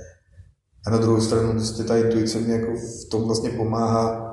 A 0.86 0.90
na 0.90 0.98
druhou 0.98 1.20
stranu 1.20 1.52
prostě 1.52 1.82
ta 1.82 1.96
intuice 1.96 2.38
mě 2.38 2.54
jako 2.54 2.72
v 2.72 3.08
tom 3.10 3.24
vlastně 3.24 3.50
pomáhá 3.50 4.27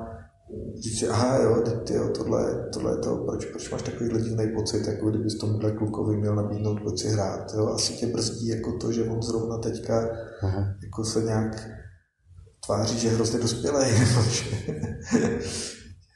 říct 0.80 0.98
si, 0.98 1.08
aha, 1.08 1.42
jo, 1.42 1.62
ty, 1.86 1.94
jo, 1.94 2.08
tohle, 2.08 2.68
tohle 2.72 2.92
je 2.92 2.96
to, 2.96 3.16
proč, 3.16 3.44
proč 3.44 3.70
máš 3.70 3.82
takový 3.82 4.10
divný 4.10 4.46
pocit, 4.54 4.86
jako 4.86 5.10
kdybys 5.10 5.38
tomuhle 5.38 5.72
klukovi 5.72 6.16
měl 6.16 6.34
nabídnout, 6.34 6.80
pojď 6.82 7.00
si 7.00 7.08
hrát, 7.08 7.54
jo, 7.54 7.66
asi 7.66 7.92
tě 7.92 8.06
brzdí 8.06 8.48
jako 8.48 8.78
to, 8.78 8.92
že 8.92 9.04
on 9.04 9.22
zrovna 9.22 9.58
teďka 9.58 10.08
aha. 10.42 10.64
jako 10.82 11.04
se 11.04 11.22
nějak 11.22 11.68
tváří, 12.66 12.98
že 12.98 13.08
je 13.08 13.14
hrozně 13.14 13.38
dospělý, 13.38 13.86
nebo 13.98 14.22
že 14.22 14.44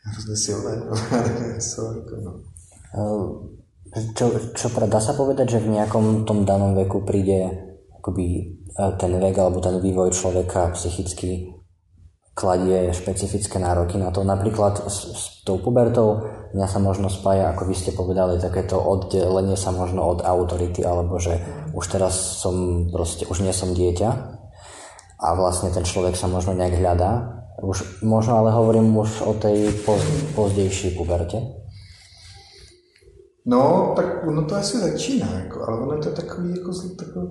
hrozně 0.05 0.37
silný, 0.37 0.76
nebo 0.76 0.97
co, 1.61 1.93
jako 1.93 2.16
no. 2.24 2.41
Čo, 3.91 4.31
čo 4.55 4.70
teda 4.70 4.87
dá 4.87 5.01
sa 5.03 5.18
povedať, 5.18 5.59
že 5.59 5.66
v 5.66 5.74
nejakom 5.74 6.22
tom 6.22 6.47
danom 6.47 6.78
veku 6.78 7.03
príde 7.03 7.51
akoby 7.99 8.26
eh, 8.70 8.93
ten 8.95 9.18
vek 9.18 9.35
alebo 9.35 9.59
ten 9.59 9.83
vývoj 9.83 10.14
človeka 10.14 10.70
psychicky 10.78 11.60
kladie 12.35 12.95
špecifické 12.95 13.59
nároky 13.59 13.99
na 13.99 14.14
to. 14.14 14.24
Napríklad 14.24 14.89
s, 14.89 14.99
s 15.12 15.22
tou 15.45 15.59
pubertou 15.59 16.24
mňa 16.55 16.66
sa 16.66 16.78
možno 16.83 17.07
spája, 17.07 17.53
ako 17.53 17.68
vy 17.68 17.74
ste 17.78 17.95
povedali, 17.95 18.43
takéto 18.43 18.78
oddelenie 18.78 19.55
sa 19.55 19.70
možno 19.70 20.03
od 20.03 20.24
autority, 20.24 20.83
alebo 20.83 21.18
že 21.22 21.39
už 21.74 21.85
teraz 21.87 22.43
som 22.43 22.87
proste, 22.91 23.26
už 23.31 23.45
nie 23.47 23.55
som 23.55 23.70
dieťa 23.70 24.11
a 25.20 25.26
vlastne 25.37 25.70
ten 25.70 25.85
človek 25.85 26.16
sa 26.16 26.26
možno 26.26 26.57
nejak 26.57 26.81
hľadá. 26.81 27.12
Už, 27.61 28.01
možno 28.01 28.41
ale 28.41 28.57
hovorím 28.57 28.97
už 28.97 29.20
o 29.28 29.37
tej 29.37 29.68
poz, 29.85 30.01
pozdejší 30.33 30.97
puberte. 30.97 31.61
No, 33.45 33.93
tak 33.97 34.24
ono 34.24 34.49
to 34.49 34.57
asi 34.57 34.78
začíná, 34.78 35.28
jako, 35.45 35.68
ale 35.68 35.81
ono 35.81 36.03
to 36.03 36.09
je 36.09 36.14
takový, 36.14 36.51
jako, 36.51 36.72
takový 36.97 37.28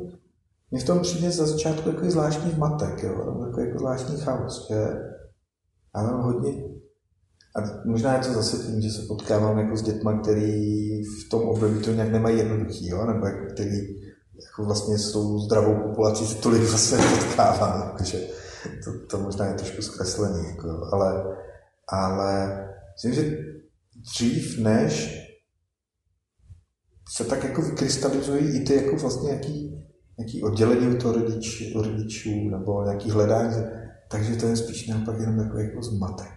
mně 0.71 0.81
v 0.81 0.85
tom 0.85 0.99
přijde 0.99 1.31
za 1.31 1.45
začátku 1.45 1.89
jako 1.89 2.11
zvláštní 2.11 2.53
matek, 2.57 3.03
jo, 3.03 3.43
jako, 3.47 3.61
jako 3.61 3.79
zvláštní 3.79 4.17
chaos, 4.17 4.67
že 4.69 4.75
já 5.95 6.03
mám 6.03 6.21
hodně, 6.21 6.63
a 7.55 7.59
možná 7.85 8.13
je 8.13 8.19
to 8.19 8.33
zase 8.33 8.57
tím, 8.57 8.81
že 8.81 8.91
se 8.91 9.01
potkávám 9.07 9.59
jako 9.59 9.77
s 9.77 9.81
dětma, 9.81 10.19
který 10.19 11.03
v 11.03 11.29
tom 11.29 11.41
období 11.41 11.81
to 11.81 11.91
nějak 11.91 12.11
nemají 12.11 12.37
jednoduchý, 12.37 12.87
jo, 12.87 13.05
nebo 13.05 13.25
jako, 13.25 13.53
který 13.53 13.77
jako 14.41 14.65
vlastně 14.65 14.97
s 14.97 15.11
tou 15.11 15.39
zdravou 15.39 15.75
populací 15.75 16.27
se 16.27 16.35
tolik 16.35 16.61
vlastně 16.61 16.97
potkávám, 16.97 17.93
takže 17.97 18.27
to, 18.83 19.07
to 19.07 19.17
možná 19.17 19.45
je 19.45 19.53
trošku 19.53 19.81
zkreslený, 19.81 20.47
jako, 20.47 20.89
ale, 20.93 21.37
ale 21.87 22.59
myslím, 22.93 23.13
že 23.13 23.37
dřív 23.95 24.59
než 24.59 25.15
se 27.09 27.23
tak 27.23 27.43
jako 27.43 27.61
vykrystalizují 27.61 28.55
i 28.55 28.65
ty 28.65 28.75
jako 28.75 28.95
vlastně 28.95 29.27
nějaký, 29.27 29.85
nějaký 30.19 30.43
oddělení 30.43 30.95
od 30.95 31.01
toho 31.01 31.13
rodič, 31.13 31.73
rodičů 31.75 32.49
nebo 32.49 32.83
nějaký 32.83 33.11
hledání, 33.11 33.63
takže 34.11 34.35
to 34.35 34.45
je 34.45 34.55
spíš 34.55 34.87
naopak 34.87 35.19
jenom 35.19 35.39
jako, 35.39 35.57
jako 35.57 35.83
zmatek. 35.83 36.33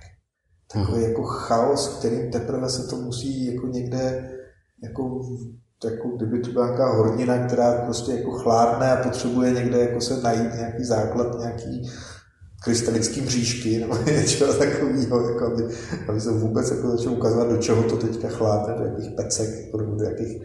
Takový 0.72 0.99
mm. 0.99 1.05
jako 1.05 1.22
chaos, 1.22 1.99
který 1.99 2.30
teprve 2.30 2.68
se 2.68 2.89
to 2.89 2.97
musí 2.97 3.55
jako 3.55 3.66
někde 3.66 4.30
jako 4.83 5.20
jako 5.85 6.09
kdyby 6.09 6.39
to 6.39 6.51
byla 6.51 6.66
nějaká 6.66 6.93
hornina, 6.93 7.47
která 7.47 7.72
prostě 7.72 8.12
jako 8.12 8.30
chládne 8.30 8.93
a 8.93 9.03
potřebuje 9.03 9.53
někde 9.53 9.78
jako 9.78 10.01
se 10.01 10.22
najít 10.22 10.55
nějaký 10.55 10.85
základ, 10.85 11.39
nějaký 11.39 11.91
krystalický 12.64 13.20
mřížky 13.20 13.78
nebo 13.78 13.97
něčeho 14.07 14.55
takového, 14.55 15.28
jako 15.28 15.47
aby, 15.47 15.62
aby 16.09 16.20
se 16.20 16.30
vůbec 16.30 16.70
jako 16.70 16.91
začal 16.91 17.12
ukazovat, 17.12 17.49
do 17.49 17.57
čeho 17.57 17.83
to 17.83 17.97
teďka 17.97 18.28
chlápne, 18.28 18.74
do 18.74 18.85
jakých 18.85 19.11
pecek, 19.16 19.49
do 19.72 20.05
jakých, 20.05 20.43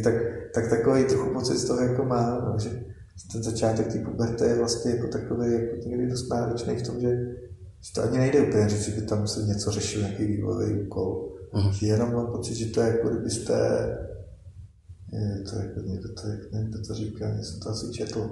tak, 0.00 0.14
tak 0.54 0.70
takový 0.70 1.04
trochu 1.04 1.32
pocit 1.32 1.58
z 1.58 1.64
toho 1.64 1.80
jako 1.80 2.04
má, 2.04 2.40
no, 2.44 2.58
že 2.58 2.84
ten 3.32 3.42
začátek 3.42 3.92
té 3.92 3.98
puberty 3.98 4.44
je 4.44 4.58
vlastně 4.58 4.90
jako 4.90 5.08
takový 5.08 5.52
jako 5.52 5.88
někdy 5.88 6.10
dost 6.10 6.28
náročný 6.28 6.76
v 6.76 6.86
tom, 6.86 7.00
že, 7.00 7.08
že 7.80 7.92
to 7.94 8.02
ani 8.02 8.18
nejde 8.18 8.40
úplně 8.40 8.68
říct, 8.68 8.84
že 8.84 9.00
by 9.00 9.06
tam 9.06 9.26
se 9.26 9.42
něco 9.42 9.70
řešil, 9.70 10.00
nějaký 10.00 10.24
vývojový 10.24 10.82
úkol. 10.82 11.32
Mm. 11.54 11.72
Že 11.72 11.86
jenom 11.86 12.12
mám 12.12 12.26
pocit, 12.26 12.54
že 12.54 12.66
to 12.66 12.80
je 12.80 12.88
jako 12.88 13.08
kdybyste 13.08 13.52
je, 15.12 15.44
to 15.50 15.56
jako 15.56 15.80
někdo 15.80 16.08
to, 16.08 16.28
někdo 16.52 16.78
to 16.86 16.94
říká, 16.94 17.28
já 17.28 17.42
jsem 17.42 17.60
to 17.60 17.68
asi 17.68 17.92
četl 17.92 18.30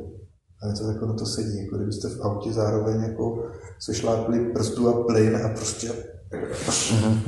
ale 0.62 0.74
to 0.74 0.88
jako 0.88 1.06
na 1.06 1.14
to 1.14 1.26
sedí, 1.26 1.58
jako 1.58 1.76
kdybyste 1.76 2.08
v 2.08 2.20
autě 2.20 2.52
zároveň 2.52 3.02
jako 3.02 3.46
se 3.78 3.94
šlápli 3.94 4.52
brzdu 4.52 4.88
a 4.88 5.04
plyn 5.04 5.36
a 5.36 5.48
prostě 5.48 5.92
mm-hmm. 6.30 7.20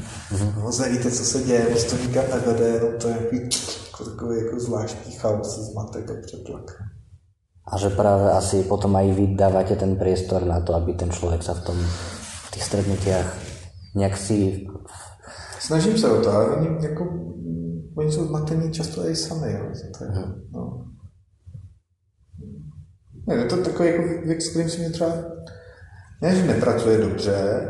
no, 0.57 0.71
nevíte, 0.81 1.11
co 1.11 1.25
se 1.25 1.43
děje, 1.43 1.67
moc 1.71 1.85
to 1.85 1.97
nikam 1.97 2.25
nevede, 2.35 2.69
jenom 2.69 2.93
to 2.99 3.09
je 3.09 3.15
jaký, 3.15 3.49
jako 3.93 4.11
takový 4.11 4.39
jako 4.39 4.61
zvláštní 4.61 5.13
chaos, 5.13 5.59
zmatek 5.59 6.11
a 6.11 6.15
přetlak. 6.27 6.71
A 7.73 7.79
že 7.79 7.91
právě 7.91 8.31
asi 8.31 8.63
potom 8.63 8.97
aj 8.97 9.13
vy 9.13 9.27
dávate 9.27 9.77
ten 9.77 9.97
priestor 9.97 10.45
na 10.45 10.61
to, 10.61 10.75
aby 10.75 10.93
ten 10.95 11.11
člověk 11.11 11.43
se 11.43 11.55
v 11.55 11.65
tom, 11.65 11.77
v 12.49 12.51
těch 12.51 12.63
stretnutiach 12.63 13.39
nějak 13.95 14.17
si... 14.17 14.67
Snažím 15.61 15.99
se 15.99 16.11
o 16.11 16.23
to, 16.23 16.31
ale 16.31 16.57
oni 16.57 16.89
jako, 16.89 17.05
oni 17.97 18.13
jsou 18.13 18.27
zmatení 18.27 18.73
často 18.73 19.09
i 19.09 19.17
sami, 19.17 19.53
jo, 19.53 19.61
to 19.99 20.05
je, 20.05 20.11
mm. 20.11 20.35
no. 20.53 20.85
Ne, 23.27 23.35
je 23.35 23.45
to 23.45 23.57
takový 23.57 23.89
jako 23.89 24.03
věk, 24.27 24.43
s 24.43 24.51
kterým 24.51 24.69
si 24.69 24.81
mě 24.81 24.91
třeba 24.91 25.13
ne, 26.23 26.37
že 26.37 26.47
nepracuje 26.47 26.99
dobře, 26.99 27.69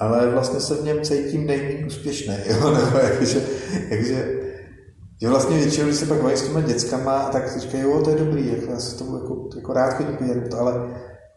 ale 0.00 0.30
vlastně 0.30 0.60
se 0.60 0.74
v 0.74 0.84
něm 0.84 1.02
cítím 1.02 1.46
nejméně 1.46 1.86
úspěšný, 1.86 2.34
jo, 2.46 2.70
nebo 2.84 2.98
jakže, 2.98 3.42
jakže 3.88 4.37
že 5.20 5.28
vlastně 5.28 5.56
většinou, 5.56 5.86
když 5.86 5.98
se 5.98 6.06
pak 6.06 6.22
baví 6.22 6.36
s 6.36 6.42
těma 6.42 6.60
dětskama, 6.60 7.28
tak 7.28 7.48
si 7.48 7.60
říkají, 7.60 7.82
jo, 7.82 8.02
to 8.04 8.10
je 8.10 8.16
dobrý, 8.16 8.52
jako 8.52 8.72
já 8.72 8.78
se 8.78 8.98
tomu 8.98 9.16
jako, 9.16 9.48
jako 9.56 9.72
rád 9.72 9.94
chodím 9.94 10.16
podívat, 10.16 10.54
ale 10.54 10.72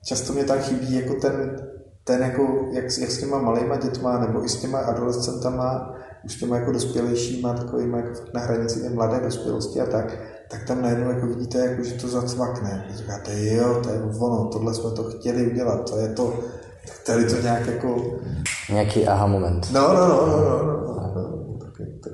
často 0.06 0.34
mě 0.34 0.44
tam 0.44 0.60
chybí 0.60 0.96
jako 0.96 1.14
ten, 1.14 1.56
ten 2.04 2.22
jako, 2.22 2.70
jak, 2.72 2.86
jak 3.00 3.12
s 3.12 3.20
těma 3.20 3.42
malýma 3.42 3.76
dětma, 3.76 4.20
nebo 4.20 4.46
i 4.46 4.50
s 4.50 4.62
těma 4.62 4.80
adolescentama, 4.80 5.96
už 6.26 6.36
těma 6.36 6.56
jako 6.58 6.72
dospělejšíma, 6.72 7.54
takovýma 7.54 7.98
jako 7.98 8.10
na 8.34 8.42
hranici 8.42 8.82
té 8.82 8.90
mladé 8.90 9.20
dospělosti 9.20 9.82
a 9.82 9.86
tak, 9.86 10.18
tak 10.50 10.64
tam 10.68 10.82
najednou 10.82 11.10
jako 11.10 11.28
vidíte, 11.28 11.58
jako, 11.58 11.84
že 11.84 11.94
to 11.94 12.08
zacvakne. 12.08 12.86
Říkáte, 12.96 13.46
jo, 13.46 13.80
to 13.84 13.90
je 13.90 14.02
ono, 14.20 14.50
tohle 14.52 14.74
jsme 14.74 14.92
to 14.92 15.04
chtěli 15.04 15.52
udělat, 15.52 15.90
to 15.90 15.98
je 15.98 16.08
to, 16.08 16.40
tak 16.88 17.04
tady 17.06 17.26
to 17.26 17.42
nějak 17.42 17.68
jako... 17.68 18.20
Nějaký 18.70 19.08
aha 19.08 19.28
moment. 19.28 19.68
No, 19.72 19.94
no, 19.94 20.08
no, 20.08 20.28
no, 20.28 20.38
no, 20.38 20.64
no, 20.64 21.14
no, 21.16 21.46
no 21.48 21.58
tak, 21.60 21.74
tak, 22.04 22.14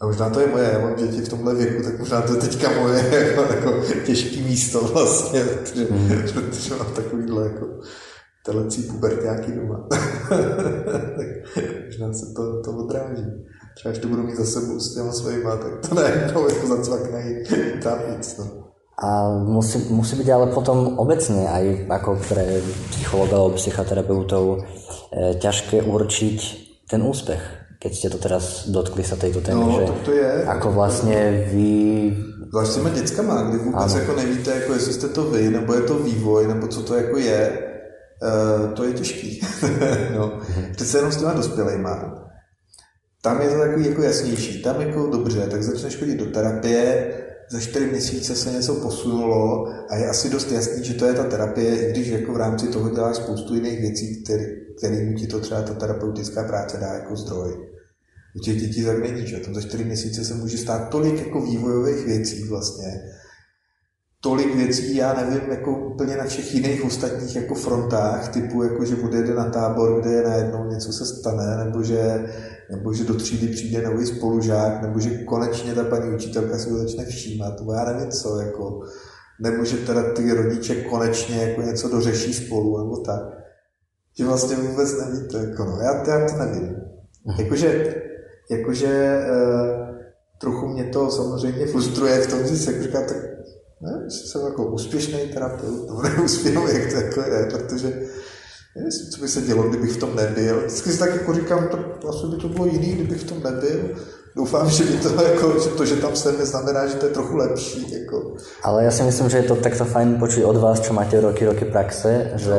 a 0.00 0.06
možná 0.06 0.30
to 0.30 0.40
je 0.40 0.46
moje, 0.46 0.70
já 0.72 0.78
mám 0.78 0.94
děti 0.94 1.20
v 1.20 1.28
tomhle 1.28 1.54
věku, 1.54 1.82
tak 1.82 1.98
možná 1.98 2.22
to 2.22 2.34
je 2.34 2.40
teďka 2.40 2.80
moje 2.80 3.04
jako, 3.26 3.54
jako 3.54 3.72
těžký 4.06 4.42
místo 4.42 4.80
vlastně, 4.80 5.44
protože, 5.44 5.86
mm. 5.90 6.08
protože 6.34 6.74
mám 6.74 6.92
takovýhle 6.94 7.44
jako 7.44 7.66
telecí 8.44 8.82
pubertáky 8.82 9.52
doma. 9.52 9.86
tak 11.16 11.26
možná 11.86 12.12
se 12.12 12.26
to, 12.36 12.62
to 12.62 12.72
odráží. 12.72 13.24
Třeba 13.74 13.92
až 13.92 13.98
to 13.98 14.08
budu 14.08 14.22
mít 14.22 14.36
za 14.36 14.44
sebou 14.44 14.80
s 14.80 14.94
těma 14.94 15.12
svojima, 15.12 15.56
tak 15.56 15.88
to 15.88 15.94
najednou 15.94 16.48
jako 16.48 16.66
zacvakne 16.66 17.42
tam 17.82 17.98
víc. 18.08 18.36
No. 18.38 18.44
A 18.98 19.38
musí, 19.38 19.78
musí 19.78 20.16
být 20.16 20.30
ale 20.30 20.46
potom 20.46 20.98
obecně, 20.98 21.48
aj 21.48 21.86
jako 21.88 22.20
pre 22.28 22.60
psychologov, 22.90 23.54
psychoterapeutov, 23.54 24.58
e, 24.60 25.34
ťažké 25.34 25.82
určiť 25.82 26.38
ten 26.90 27.02
úspech. 27.02 27.59
Keď 27.80 27.92
ste 27.96 28.08
to 28.12 28.18
teraz 28.20 28.68
dotkli 28.68 29.00
sa 29.00 29.16
tejto 29.16 29.40
témy, 29.40 29.56
no, 29.56 29.72
že 29.72 30.04
to 30.04 30.12
je. 30.12 30.44
ako 30.44 30.72
vlastně 30.72 31.48
vy... 31.52 32.16
Zvlášť 32.50 32.70
s 32.70 32.74
těma 32.74 32.88
dětskama, 32.88 33.42
kdy 33.42 33.58
vůbec 33.58 33.92
ano. 33.92 34.00
jako 34.00 34.12
nevíte, 34.16 34.50
jako 34.50 34.72
jestli 34.72 34.92
jste 34.92 35.08
to 35.08 35.24
vy, 35.24 35.50
nebo 35.50 35.74
je 35.74 35.80
to 35.80 35.94
vývoj, 35.94 36.46
nebo 36.48 36.66
co 36.66 36.82
to 36.82 36.94
jako 36.94 37.16
je, 37.18 37.58
uh, 38.22 38.72
to 38.72 38.84
je 38.84 38.92
těžký. 38.92 39.40
no. 40.16 40.32
Mhm. 40.48 40.72
Přece 40.72 40.98
jenom 40.98 41.12
s 41.12 41.16
těma 41.16 41.32
dospělejma 41.32 42.20
tam 43.22 43.40
je 43.40 43.48
to 43.48 43.58
takový 43.58 43.86
jako 43.86 44.02
jasnější. 44.02 44.62
Tam 44.62 44.80
jako 44.80 45.06
dobře, 45.06 45.46
tak 45.50 45.62
začneš 45.62 45.96
chodit 45.96 46.16
do 46.16 46.26
terapie, 46.26 47.12
za 47.50 47.60
čtyři 47.60 47.86
měsíce 47.86 48.36
se 48.36 48.52
něco 48.52 48.74
posunulo 48.74 49.68
a 49.90 49.96
je 49.96 50.08
asi 50.08 50.30
dost 50.30 50.52
jasný, 50.52 50.84
že 50.84 50.94
to 50.94 51.06
je 51.06 51.14
ta 51.14 51.24
terapie, 51.24 51.76
i 51.76 51.90
když 51.90 52.08
jako 52.08 52.32
v 52.32 52.36
rámci 52.36 52.68
toho 52.68 52.90
děláš 52.90 53.16
spoustu 53.16 53.54
jiných 53.54 53.80
věcí, 53.80 54.22
který, 54.22 54.44
kterým 54.78 55.16
ti 55.16 55.26
to 55.26 55.40
třeba 55.40 55.62
ta 55.62 55.74
terapeutická 55.74 56.44
práce 56.44 56.76
dá 56.76 56.86
jako 56.86 57.16
zdroj. 57.16 57.70
U 58.36 58.38
těch 58.38 58.60
dětí 58.60 58.84
tak 58.84 58.98
není, 58.98 59.26
že 59.26 59.36
tam 59.36 59.54
za 59.54 59.60
čtyři 59.60 59.84
měsíce 59.84 60.24
se 60.24 60.34
může 60.34 60.58
stát 60.58 60.88
tolik 60.88 61.18
jako 61.18 61.40
vývojových 61.40 62.06
věcí 62.06 62.48
vlastně, 62.48 63.00
tolik 64.20 64.54
věcí, 64.54 64.96
já 64.96 65.14
nevím, 65.14 65.50
jako 65.50 65.70
úplně 65.86 66.16
na 66.16 66.24
všech 66.24 66.54
jiných 66.54 66.84
ostatních 66.84 67.36
jako 67.36 67.54
frontách, 67.54 68.28
typu 68.28 68.62
jako, 68.62 68.84
že 68.84 68.96
odjede 68.96 69.34
na 69.34 69.44
tábor, 69.44 70.00
kde 70.00 70.10
je 70.10 70.22
najednou 70.22 70.64
něco 70.64 70.92
se 70.92 71.06
stane, 71.06 71.64
nebo 71.64 71.82
že 71.82 72.28
nebo 72.70 72.92
že 72.94 73.04
do 73.04 73.14
třídy 73.14 73.48
přijde 73.48 73.82
nový 73.82 74.06
spolužák, 74.06 74.82
nebo 74.82 75.00
že 75.00 75.24
konečně 75.24 75.74
ta 75.74 75.84
paní 75.84 76.14
učitelka 76.14 76.58
si 76.58 76.70
ho 76.70 76.78
začne 76.78 77.04
všímat, 77.04 77.56
to 77.56 77.72
já 77.72 77.84
nevím 77.84 78.10
co, 78.10 78.40
jako, 78.40 78.80
nebo 79.40 79.64
že 79.64 79.76
teda 79.76 80.12
ty 80.12 80.34
rodiče 80.34 80.74
konečně 80.74 81.36
jako 81.36 81.62
něco 81.62 81.88
dořeší 81.88 82.34
spolu, 82.34 82.78
nebo 82.78 82.96
tak. 82.96 83.20
Že 84.18 84.24
vlastně 84.24 84.56
vůbec 84.56 84.98
nevíte, 84.98 85.38
jako 85.38 85.64
no, 85.64 85.78
já, 85.80 86.08
já 86.08 86.28
to 86.28 86.36
nevím. 86.36 86.76
Mhm. 87.24 87.40
Jakože, 87.44 87.94
jakože 88.50 89.20
uh, 89.30 89.96
trochu 90.40 90.68
mě 90.68 90.84
to 90.84 91.10
samozřejmě 91.10 91.66
frustruje 91.66 92.20
v 92.20 92.26
tom, 92.26 92.46
že 92.46 92.56
se 92.56 92.72
jako 92.72 92.84
říkám, 92.84 93.04
tak 93.04 93.16
ne, 93.80 94.10
jsem 94.10 94.40
jako 94.40 94.66
úspěšný 94.66 95.18
terapeut, 95.34 95.88
nebo 95.88 96.02
neúspěšný, 96.16 96.62
jak 96.72 96.92
to 96.92 96.98
jako 96.98 97.20
je, 97.20 97.46
protože 97.46 98.08
Nevím, 98.76 98.90
co 98.90 99.20
by 99.20 99.28
se 99.28 99.40
dělo, 99.40 99.62
kdybych 99.62 99.92
v 99.92 99.96
tom 99.96 100.16
nebyl. 100.16 100.56
Vždycky 100.66 100.90
si 100.90 100.98
tak 100.98 101.12
jako 101.12 101.34
říkám, 101.34 101.68
to, 101.68 101.78
vlastně 102.02 102.28
by 102.30 102.36
to 102.36 102.48
bylo 102.48 102.66
jiný, 102.66 102.92
kdybych 102.92 103.20
v 103.20 103.28
tom 103.28 103.42
nebyl. 103.42 103.80
Doufám, 104.36 104.70
že, 104.70 104.84
by 104.84 104.96
to, 104.96 105.22
jako, 105.22 105.60
že 105.60 105.68
to, 105.68 105.84
že 105.84 105.96
tam 105.96 106.16
jsem, 106.16 106.38
neznamená, 106.38 106.86
že 106.86 106.94
to 106.94 107.06
je 107.06 107.12
trochu 107.12 107.36
lepší. 107.36 108.00
Jako. 108.00 108.34
Ale 108.62 108.84
já 108.84 108.90
si 108.90 109.02
myslím, 109.02 109.28
že 109.28 109.36
je 109.36 109.42
to 109.42 109.56
takto 109.56 109.84
fajn 109.84 110.18
počuť 110.18 110.44
od 110.44 110.56
vás, 110.56 110.80
čo 110.80 110.92
máte 110.92 111.20
roky, 111.20 111.46
roky 111.46 111.64
praxe, 111.64 112.30
že 112.36 112.56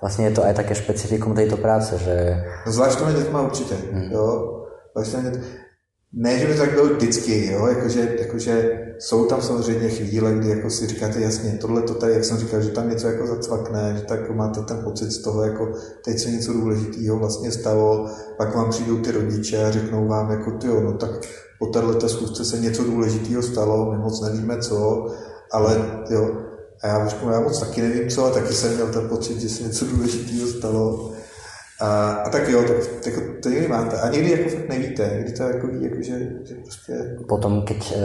vlastně 0.00 0.24
je 0.26 0.34
to 0.34 0.44
aj 0.44 0.54
také 0.54 0.74
špecifikum 0.74 1.34
této 1.34 1.56
práce, 1.56 1.98
že... 1.98 2.42
No 2.66 2.72
zvlášť 2.72 2.98
to 2.98 3.12
dětma 3.12 3.40
určitě, 3.42 3.74
hmm. 3.92 4.10
jo. 4.12 4.54
Zvlášť 4.94 5.10
ne, 6.12 6.38
že 6.38 6.46
by 6.46 6.52
to 6.52 6.58
tak 6.60 6.72
bylo 6.72 6.86
vždycky, 6.86 7.52
jo, 7.52 7.66
jakože, 7.66 8.16
jakože 8.18 8.84
jsou 8.98 9.26
tam 9.26 9.42
samozřejmě 9.42 9.88
chvíle, 9.88 10.32
kdy 10.32 10.48
jako 10.48 10.70
si 10.70 10.86
říkáte 10.86 11.20
jasně, 11.20 11.58
tohle 11.60 11.82
to 11.82 11.94
tady, 11.94 12.12
jak 12.12 12.24
jsem 12.24 12.38
říkal, 12.38 12.62
že 12.62 12.70
tam 12.70 12.90
něco 12.90 13.06
jako 13.06 13.26
zacvakne, 13.26 13.94
že 13.98 14.04
tak 14.04 14.30
máte 14.30 14.60
ten 14.60 14.80
pocit 14.84 15.10
z 15.10 15.22
toho, 15.22 15.42
jako 15.42 15.72
teď 16.04 16.18
se 16.18 16.30
něco 16.30 16.52
důležitého 16.52 17.18
vlastně 17.18 17.52
stalo, 17.52 18.10
pak 18.36 18.54
vám 18.54 18.70
přijdou 18.70 18.96
ty 18.96 19.10
rodiče 19.10 19.64
a 19.64 19.70
řeknou 19.70 20.08
vám, 20.08 20.30
jako 20.30 20.50
ty 20.50 20.66
no 20.66 20.92
tak 20.92 21.10
po 21.58 21.66
této 21.66 22.08
schůzce 22.08 22.44
se 22.44 22.58
něco 22.58 22.84
důležitého 22.84 23.42
stalo, 23.42 23.92
my 23.92 23.98
moc 23.98 24.20
nevíme 24.20 24.58
co, 24.58 25.06
ale 25.52 26.00
jo, 26.10 26.36
a 26.82 26.86
já 26.86 27.08
řeknu, 27.08 27.30
já 27.30 27.40
moc 27.40 27.60
taky 27.60 27.82
nevím 27.82 28.10
co, 28.10 28.24
a 28.24 28.30
taky 28.30 28.54
jsem 28.54 28.74
měl 28.74 28.86
ten 28.86 29.08
pocit, 29.08 29.40
že 29.40 29.48
se 29.48 29.62
něco 29.62 29.84
důležitého 29.84 30.48
stalo. 30.48 31.12
A, 31.80 32.12
a 32.26 32.30
tak 32.30 32.48
jo, 32.48 32.62
tak, 32.62 33.06
jako, 33.06 33.20
to 33.42 33.48
někdy 33.48 33.68
máte. 33.68 34.00
A 34.00 34.08
někdy 34.08 34.30
jako 34.30 34.50
fakt 34.50 34.68
nevíte, 34.68 35.10
někdy 35.14 35.32
to 35.32 35.42
jako 35.42 35.66
ví, 35.66 35.84
jako, 35.84 36.02
že, 36.02 36.18
že 36.44 36.54
prostě... 36.54 36.92
Potom, 37.28 37.62
keď 37.62 37.92
e, 37.92 38.02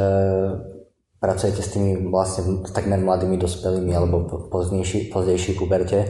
pracujete 1.23 1.63
s 1.63 1.71
tými 1.71 2.11
vlastne 2.11 2.67
takmer 2.75 2.99
mladými 2.99 3.39
dospelými 3.39 3.95
alebo 3.95 4.27
pozdejší, 4.51 5.07
pozdejší 5.07 5.55
puberte, 5.55 6.03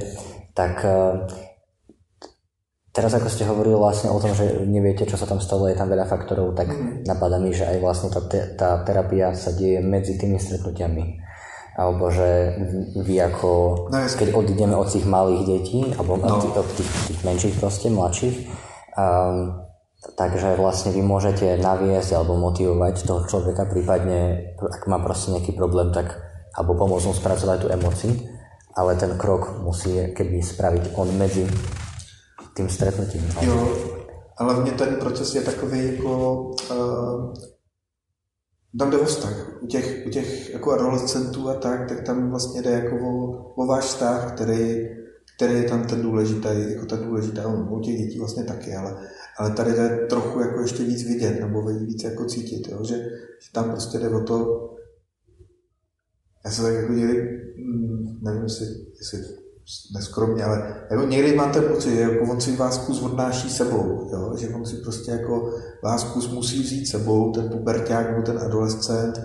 tak 0.57 0.81
e, 0.81 1.29
teraz 2.89 3.13
ako 3.13 3.29
ste 3.29 3.45
hovorili 3.45 3.77
vlastne 3.77 4.09
o 4.09 4.19
tom, 4.19 4.33
že 4.33 4.65
neviete, 4.65 5.05
čo 5.05 5.15
sa 5.15 5.29
tam 5.29 5.37
stalo, 5.37 5.69
je 5.69 5.77
tam 5.77 5.87
veľa 5.87 6.09
faktorov, 6.09 6.57
tak 6.57 6.67
mm. 6.73 7.05
napadá 7.05 7.37
mi, 7.37 7.53
že 7.53 7.63
aj 7.63 7.77
vlastne 7.79 8.09
tá, 8.09 8.25
te, 8.25 8.57
tá 8.57 8.81
terapia 8.81 9.31
sa 9.37 9.53
deje 9.53 9.79
medzi 9.85 10.17
tými 10.17 10.41
stretnutiami. 10.41 11.22
Alebo 11.73 12.13
že 12.13 12.53
vy 13.01 13.15
ako, 13.33 13.49
no, 13.89 13.97
keď 13.97 14.29
odídeme 14.37 14.77
od 14.77 14.85
tých 14.93 15.09
malých 15.09 15.43
detí, 15.45 15.81
alebo 15.97 16.21
no. 16.21 16.37
od, 16.37 16.45
tých, 16.45 16.53
od 16.53 16.67
tých, 16.77 16.91
tých 17.09 17.19
menších 17.25 17.55
proste, 17.57 17.89
mladších, 17.89 18.35
um, 18.93 19.57
takže 20.13 20.53
vlastne 20.53 20.93
vy 20.93 21.01
môžete 21.01 21.57
naviesť 21.57 22.13
alebo 22.13 22.37
motivovať 22.37 23.09
toho 23.09 23.25
človeka, 23.25 23.65
prípadne 23.65 24.53
ak 24.61 24.85
má 24.85 25.01
proste 25.01 25.33
nejaký 25.33 25.57
problém, 25.57 25.89
tak 25.89 26.13
alebo 26.53 26.77
pomôcť 26.77 27.09
mu 27.09 27.13
spracovať 27.17 27.57
tú 27.65 27.67
emociu, 27.73 28.13
ale 28.77 28.93
ten 28.93 29.17
krok 29.17 29.65
musí 29.65 30.13
keby 30.13 30.45
spraviť 30.45 30.93
on 31.01 31.09
medzi 31.17 31.49
tým 32.53 32.69
stretnutím. 32.69 33.25
Jo, 33.41 33.57
ale 34.37 34.53
hlavně 34.53 34.71
ten 34.71 34.95
proces 34.95 35.35
je 35.35 35.41
takový 35.41 35.95
jako 35.95 36.41
uh, 36.71 37.33
tam 38.79 38.91
jde 38.91 38.97
o 38.97 39.05
vztah. 39.05 39.63
U 39.63 39.67
těch, 39.67 40.03
u 40.07 40.09
těch 40.09 40.53
jako 40.53 40.71
adolescentů 40.71 41.49
a 41.49 41.53
tak, 41.53 41.89
tak 41.89 42.05
tam 42.05 42.29
vlastně 42.29 42.61
jde 42.61 42.69
jako 42.69 42.95
o, 42.95 43.43
o 43.55 43.65
váš 43.65 43.83
vztah, 43.83 44.33
který, 44.33 44.89
který 45.35 45.53
je 45.53 45.63
tam 45.63 45.87
ten 45.87 46.01
důležitý, 46.01 46.49
jako 46.69 46.85
ta 46.85 46.95
důležitá, 46.95 47.47
u 47.47 47.79
těch 47.79 47.97
dětí 47.97 48.19
vlastně 48.19 48.43
taky, 48.43 48.75
ale, 48.75 49.07
ale 49.37 49.51
tady 49.51 49.71
jde 49.71 50.07
trochu 50.09 50.39
jako 50.39 50.61
ještě 50.61 50.83
víc 50.83 51.03
vidět, 51.03 51.39
nebo 51.39 51.61
víc 51.61 52.03
jako 52.03 52.25
cítit, 52.25 52.69
jo? 52.71 52.83
Že, 52.83 52.95
že 53.43 53.51
tam 53.53 53.71
prostě 53.71 53.97
jde 53.97 54.09
o 54.09 54.23
to, 54.23 54.69
já 56.45 56.51
se 56.51 56.61
tak 56.61 56.73
jako 56.73 56.93
někdy, 56.93 57.21
mm, 57.57 58.19
nevím, 58.21 58.43
jestli, 58.43 58.65
jestli 58.97 59.42
neskromně, 59.93 60.43
ale 60.43 60.85
jako 60.91 61.03
někdy 61.03 61.35
máte 61.35 61.61
pocit, 61.61 61.95
že 61.95 62.01
jako 62.01 62.31
on 62.31 62.41
si 62.41 62.55
vás 62.55 62.77
kus 62.77 63.01
odnáší 63.01 63.49
sebou, 63.49 64.09
jo? 64.13 64.33
že 64.37 64.49
on 64.49 64.65
si 64.65 64.75
prostě 64.75 65.11
jako 65.11 65.53
vás 65.83 66.03
kus 66.03 66.31
musí 66.31 66.63
vzít 66.63 66.87
sebou, 66.87 67.31
ten 67.31 67.49
puberták 67.49 68.09
nebo 68.09 68.21
ten 68.21 68.39
adolescent, 68.39 69.21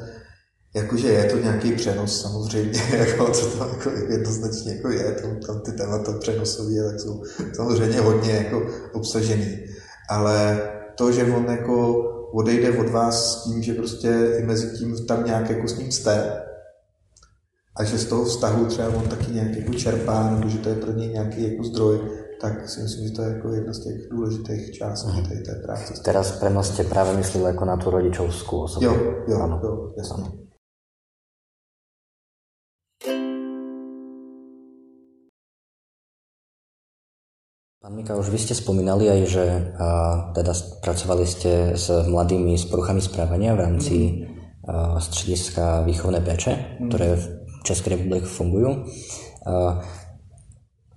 jakože 0.74 1.08
je 1.08 1.24
to 1.24 1.38
nějaký 1.38 1.72
přenos 1.72 2.22
samozřejmě, 2.22 2.82
jako 2.98 3.26
to 3.26 3.46
tam 3.58 3.68
jako 3.70 3.90
jednoznačně 4.08 4.72
jako 4.72 4.90
je, 4.90 5.12
tam, 5.12 5.36
tam 5.46 5.60
ty 5.60 5.72
témata 5.72 6.12
přenosové 6.12 6.90
tak 6.90 7.00
jsou 7.00 7.22
samozřejmě 7.56 8.00
hodně 8.00 8.32
jako 8.32 8.66
obsažený, 8.92 9.58
ale 10.10 10.62
to, 10.94 11.12
že 11.12 11.24
on 11.24 11.44
jako 11.44 12.04
odejde 12.32 12.78
od 12.78 12.88
vás 12.88 13.32
s 13.32 13.44
tím, 13.44 13.62
že 13.62 13.74
prostě 13.74 14.08
i 14.38 14.42
mezi 14.42 14.78
tím 14.78 15.06
tam 15.06 15.24
nějak 15.24 15.50
jako 15.50 15.68
s 15.68 15.78
ním 15.78 15.92
jste, 15.92 16.42
a 17.78 17.84
že 17.84 17.98
z 17.98 18.06
toho 18.06 18.24
vztahu 18.24 18.66
třeba 18.66 18.88
on 18.88 19.08
taky 19.08 19.32
nějak 19.32 19.56
jako 19.56 19.72
čerpá, 19.72 20.30
nebo 20.30 20.48
že 20.48 20.58
to 20.58 20.68
je 20.68 20.74
pro 20.74 20.92
něj 20.92 21.08
nějaký 21.08 21.52
jako 21.52 21.64
zdroj, 21.64 22.00
tak 22.40 22.68
si 22.68 22.82
myslím, 22.82 23.08
že 23.08 23.14
to 23.14 23.22
je 23.22 23.28
jako 23.28 23.48
jedna 23.52 23.72
z 23.72 23.84
těch 23.84 24.08
důležitých 24.10 24.72
částí 24.72 25.20
mm. 25.20 25.26
té, 25.26 25.34
té 25.34 25.54
práce. 25.66 25.94
Teraz 26.02 26.32
pre 26.38 26.50
nás 26.50 26.70
ste 26.70 26.84
práve 26.84 27.14
mysleli 27.16 27.46
jako 27.54 27.64
na 27.64 27.76
tu 27.76 27.90
rodičovskú 27.90 28.62
osobu. 28.62 28.86
Jo, 28.86 28.94
jo, 29.28 29.38
ano. 29.42 29.60
jo 29.62 29.94
jasně. 29.98 30.22
Ano. 30.22 30.32
Pán 37.78 37.94
Mika, 37.96 38.16
už 38.18 38.28
vy 38.28 38.38
ste 38.38 38.54
spomínali 38.58 39.06
aj, 39.06 39.20
že 39.26 39.44
a, 39.78 39.88
teda 40.34 40.52
pracovali 40.82 41.24
ste 41.24 41.78
s 41.78 41.88
mladými 42.10 42.58
s 42.58 42.66
poruchami 42.66 43.00
správania 43.00 43.54
v 43.54 43.62
rámci 43.64 43.96
mm. 44.26 44.98
strediska 44.98 45.86
výchovné 45.86 46.20
péče, 46.20 46.52
mm. 46.82 46.88
ktoré 46.90 47.37
České 47.68 47.92
republiky 47.92 48.24
fungujú. 48.24 48.88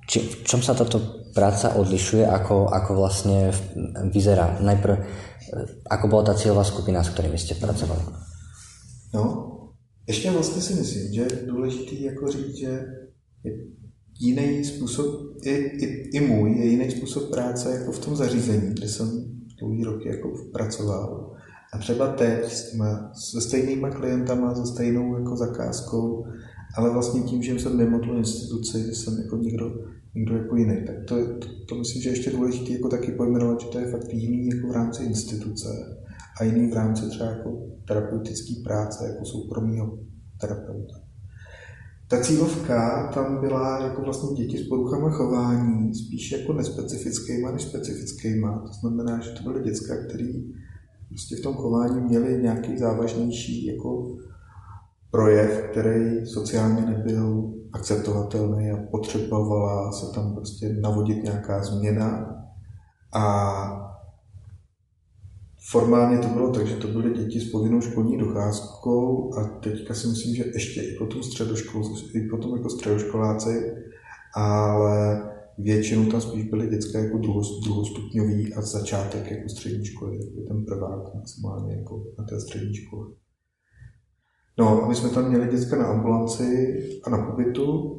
Či, 0.08 0.20
v 0.24 0.36
čom 0.48 0.64
sa 0.64 0.72
táto 0.72 1.00
práca 1.36 1.76
odlišuje, 1.76 2.28
ako, 2.28 2.72
ako 2.72 2.92
vlastne 2.96 3.52
vyzerá? 4.12 4.60
Najprv, 4.60 4.96
ako 5.88 6.06
bola 6.08 6.32
tá 6.32 6.34
cieľová 6.36 6.64
skupina, 6.64 7.04
s 7.04 7.12
ktorými 7.12 7.40
ste 7.40 7.56
pracovali? 7.60 8.04
No, 9.14 9.52
ještě 10.08 10.32
vlastně 10.32 10.62
si 10.62 10.74
myslím, 10.74 11.14
že 11.14 11.22
je 11.22 11.48
důležité 11.48 11.96
jako 11.96 12.32
říct, 12.32 12.56
že 12.56 12.72
je 13.44 13.52
jiný 14.20 14.66
způsob, 14.66 15.08
i, 15.44 15.52
i, 15.52 15.86
i 16.18 16.20
můj, 16.20 16.60
je 16.60 16.66
jiný 16.66 16.92
způsob 16.92 17.32
práce 17.32 17.72
jako 17.72 17.92
v 17.92 18.00
tom 18.00 18.16
zařízení, 18.16 18.74
kde 18.74 18.88
jsem 18.88 19.08
dlouhý 19.60 19.84
roky 19.84 20.10
jako 20.10 20.32
pracoval. 20.54 21.36
A 21.74 21.78
třeba 21.78 22.08
teď 22.08 22.52
s 22.52 22.72
těma, 22.72 23.12
se 23.14 23.42
stejnýma 23.42 23.90
klientama, 23.90 24.56
se 24.56 24.66
stejnou 24.66 25.18
jako 25.20 25.36
zakázkou, 25.36 26.26
ale 26.78 26.90
vlastně 26.90 27.22
tím, 27.22 27.44
že 27.44 27.60
jsem 27.60 27.78
mimo 27.78 28.00
tu 28.00 28.14
instituci, 28.14 28.96
jsem 28.96 29.18
jako 29.24 29.38
někdo, 29.38 29.72
někdo 30.16 30.36
jako 30.36 30.56
jiný. 30.56 30.78
Tak 30.88 30.96
to, 31.08 31.16
to, 31.16 31.48
to 31.70 31.76
myslím, 31.76 32.02
že 32.02 32.10
je 32.10 32.14
ještě 32.14 32.32
důležité 32.32 32.74
jako 32.74 32.90
taky 32.90 33.12
pojmenovat, 33.12 33.62
že 33.62 33.68
to 33.68 33.80
je 33.80 33.92
fakt 33.92 34.14
jiný 34.14 34.48
jako 34.48 34.68
v 34.68 34.72
rámci 34.72 35.04
instituce 35.04 35.68
a 36.40 36.44
jiný 36.44 36.72
v 36.72 36.74
rámci 36.74 37.10
třeba 37.10 37.30
jako 37.30 37.68
terapeutické 37.88 38.54
práce, 38.64 39.08
jako 39.08 39.26
soukromého 39.26 39.98
terapeuta. 40.42 41.12
Ta 42.08 42.20
cílovka 42.20 43.12
tam 43.14 43.42
byla 43.42 43.84
jako 43.84 44.02
vlastně 44.02 44.36
děti 44.36 44.58
s 44.58 44.68
poruchama 44.68 45.10
chování, 45.10 45.96
spíš 45.96 46.32
jako 46.32 46.54
nespecifickýma 46.54 47.52
než 47.52 47.62
specifickýma. 47.62 48.64
To 48.68 48.74
znamená, 48.74 49.20
že 49.22 49.32
to 49.32 49.44
byly 49.44 49.64
děcka, 49.64 50.06
které 50.06 50.32
prostě 51.08 51.36
v 51.36 51.42
tom 51.42 51.54
chování 51.54 52.02
měly 52.02 52.42
nějaký 52.42 52.78
závažnější 52.78 53.66
jako 53.66 54.18
projev, 55.12 55.70
který 55.72 56.26
sociálně 56.26 56.82
nebyl 56.82 57.54
akceptovatelný 57.74 58.72
a 58.72 58.78
potřebovala 58.92 59.92
se 59.92 60.06
tam 60.16 60.36
prostě 60.36 60.78
navodit 60.82 61.24
nějaká 61.24 61.64
změna. 61.64 62.38
A 63.14 63.88
formálně 65.70 66.18
to 66.18 66.28
bylo 66.28 66.52
tak, 66.52 66.68
že 66.68 66.76
to 66.76 66.88
byly 66.88 67.14
děti 67.14 67.40
s 67.40 67.52
povinnou 67.52 67.82
školní 67.82 68.18
docházkou 68.18 69.34
a 69.38 69.44
teďka 69.44 69.94
si 69.94 70.08
myslím, 70.08 70.36
že 70.36 70.44
ještě 70.54 70.82
i 70.82 70.98
potom 70.98 71.24
středoškol, 71.24 71.84
i 72.14 72.22
potom 72.30 72.58
jako 72.58 72.70
středoškoláci, 72.70 73.74
ale 74.36 75.22
většinou 75.58 76.06
tam 76.06 76.22
spíš 76.22 76.44
byly 76.44 76.68
dětské 76.68 76.98
jako 76.98 77.18
druhostupňový 77.64 78.54
a 78.54 78.62
začátek 78.62 79.32
jako 79.32 79.50
střední 79.50 79.86
školy, 79.86 80.18
jako 80.18 80.48
ten 80.48 80.66
prvák 80.66 81.16
maximálně 81.16 81.76
jako 81.76 82.04
na 82.20 82.26
té 82.26 82.40
střední 82.40 82.74
škole. 82.76 83.08
No, 84.60 84.86
my 84.88 84.96
jsme 84.96 85.10
tam 85.10 85.30
měli 85.30 85.48
děcka 85.48 85.78
na 85.78 85.86
ambulanci 85.86 86.80
a 87.06 87.10
na 87.10 87.18
pobytu 87.18 87.98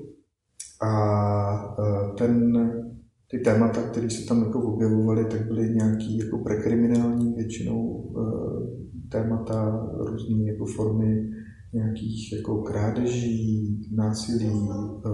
a 0.82 1.76
e, 1.78 2.14
ten, 2.18 2.52
ty 3.30 3.38
témata, 3.38 3.82
které 3.82 4.10
se 4.10 4.28
tam 4.28 4.42
jako 4.42 4.62
objevovaly, 4.62 5.24
tak 5.24 5.46
byly 5.46 5.70
nějaký 5.70 6.18
jako 6.18 6.38
prekriminální 6.38 7.34
většinou 7.34 8.04
e, 8.04 8.20
témata, 9.08 9.86
různé 9.98 10.52
jako 10.52 10.66
formy 10.66 11.30
nějakých 11.74 12.32
jako 12.32 12.62
krádeží, 12.62 13.80
násilí, 13.96 14.68
e, 15.06 15.10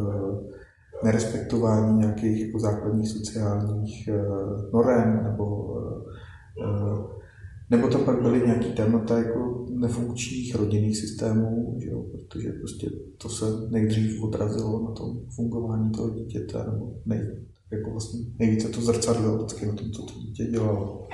nerespektování 1.04 1.98
nějakých 1.98 2.46
jako 2.46 2.58
základních 2.58 3.08
sociálních 3.08 4.08
norem 4.72 5.24
nebo 5.24 5.68
nebo 7.70 7.88
tam 7.88 8.04
pak 8.04 8.22
byly 8.22 8.46
nějaký 8.46 8.72
témata 8.72 9.18
jako 9.18 9.66
nefunkčních 9.70 10.54
rodinných 10.54 10.96
systémů, 10.96 11.78
že 11.84 11.90
jo, 11.90 12.02
protože 12.02 12.52
prostě 12.52 12.90
to 13.18 13.28
se 13.28 13.44
nejdřív 13.70 14.22
odrazilo 14.22 14.84
na 14.88 14.90
tom 14.90 15.20
fungování 15.36 15.90
toho 15.90 16.10
dítěte, 16.10 16.58
nebo 16.72 16.94
nej, 17.06 17.20
jako 17.72 17.90
vlastně 17.90 18.20
nejvíce 18.38 18.68
to 18.68 18.80
zrcadlo 18.80 19.36
vždycky 19.36 19.66
na 19.66 19.72
tom, 19.72 19.90
co 19.90 20.02
to 20.02 20.20
dítě 20.20 20.44
dělalo. 20.44 21.08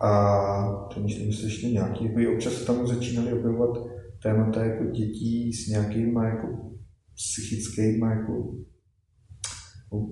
A 0.00 0.86
přemýšlím 0.90 1.32
si 1.32 1.44
ještě 1.44 1.70
nějaký, 1.70 2.04
jako 2.04 2.34
občas 2.34 2.64
tam 2.64 2.86
začínaly 2.86 3.32
objevovat 3.32 3.86
témata 4.22 4.64
jako 4.64 4.84
dětí 4.84 5.52
s 5.52 5.68
nějakýma 5.68 6.24
jako 6.24 6.48
psychickými 7.14 8.06
jako 8.06 8.54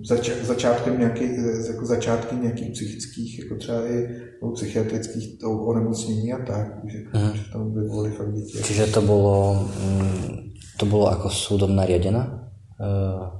zač, 0.05 0.31
začátkem 0.43 0.99
nějaký, 0.99 1.23
jako 1.67 1.85
začátky 1.85 2.35
nějakých 2.35 2.71
psychických, 2.71 3.39
jako 3.39 3.55
třeba 3.55 3.87
i 3.87 4.09
no, 4.43 4.51
psychiatrických 4.51 5.37
onemocnění 5.43 6.33
a 6.33 6.45
tak, 6.45 6.67
že, 6.87 6.97
mm. 7.19 7.35
že 7.35 7.43
tam 7.51 7.73
vyvolili 7.73 8.15
fakt 8.15 8.33
děti. 8.33 8.63
Čiže 8.63 8.87
to 8.87 9.01
bylo, 9.01 9.69
mm, 9.83 10.39
to 10.77 10.85
bylo 10.85 11.09
jako 11.09 11.29
soudom 11.29 11.75
nariadené? 11.75 12.49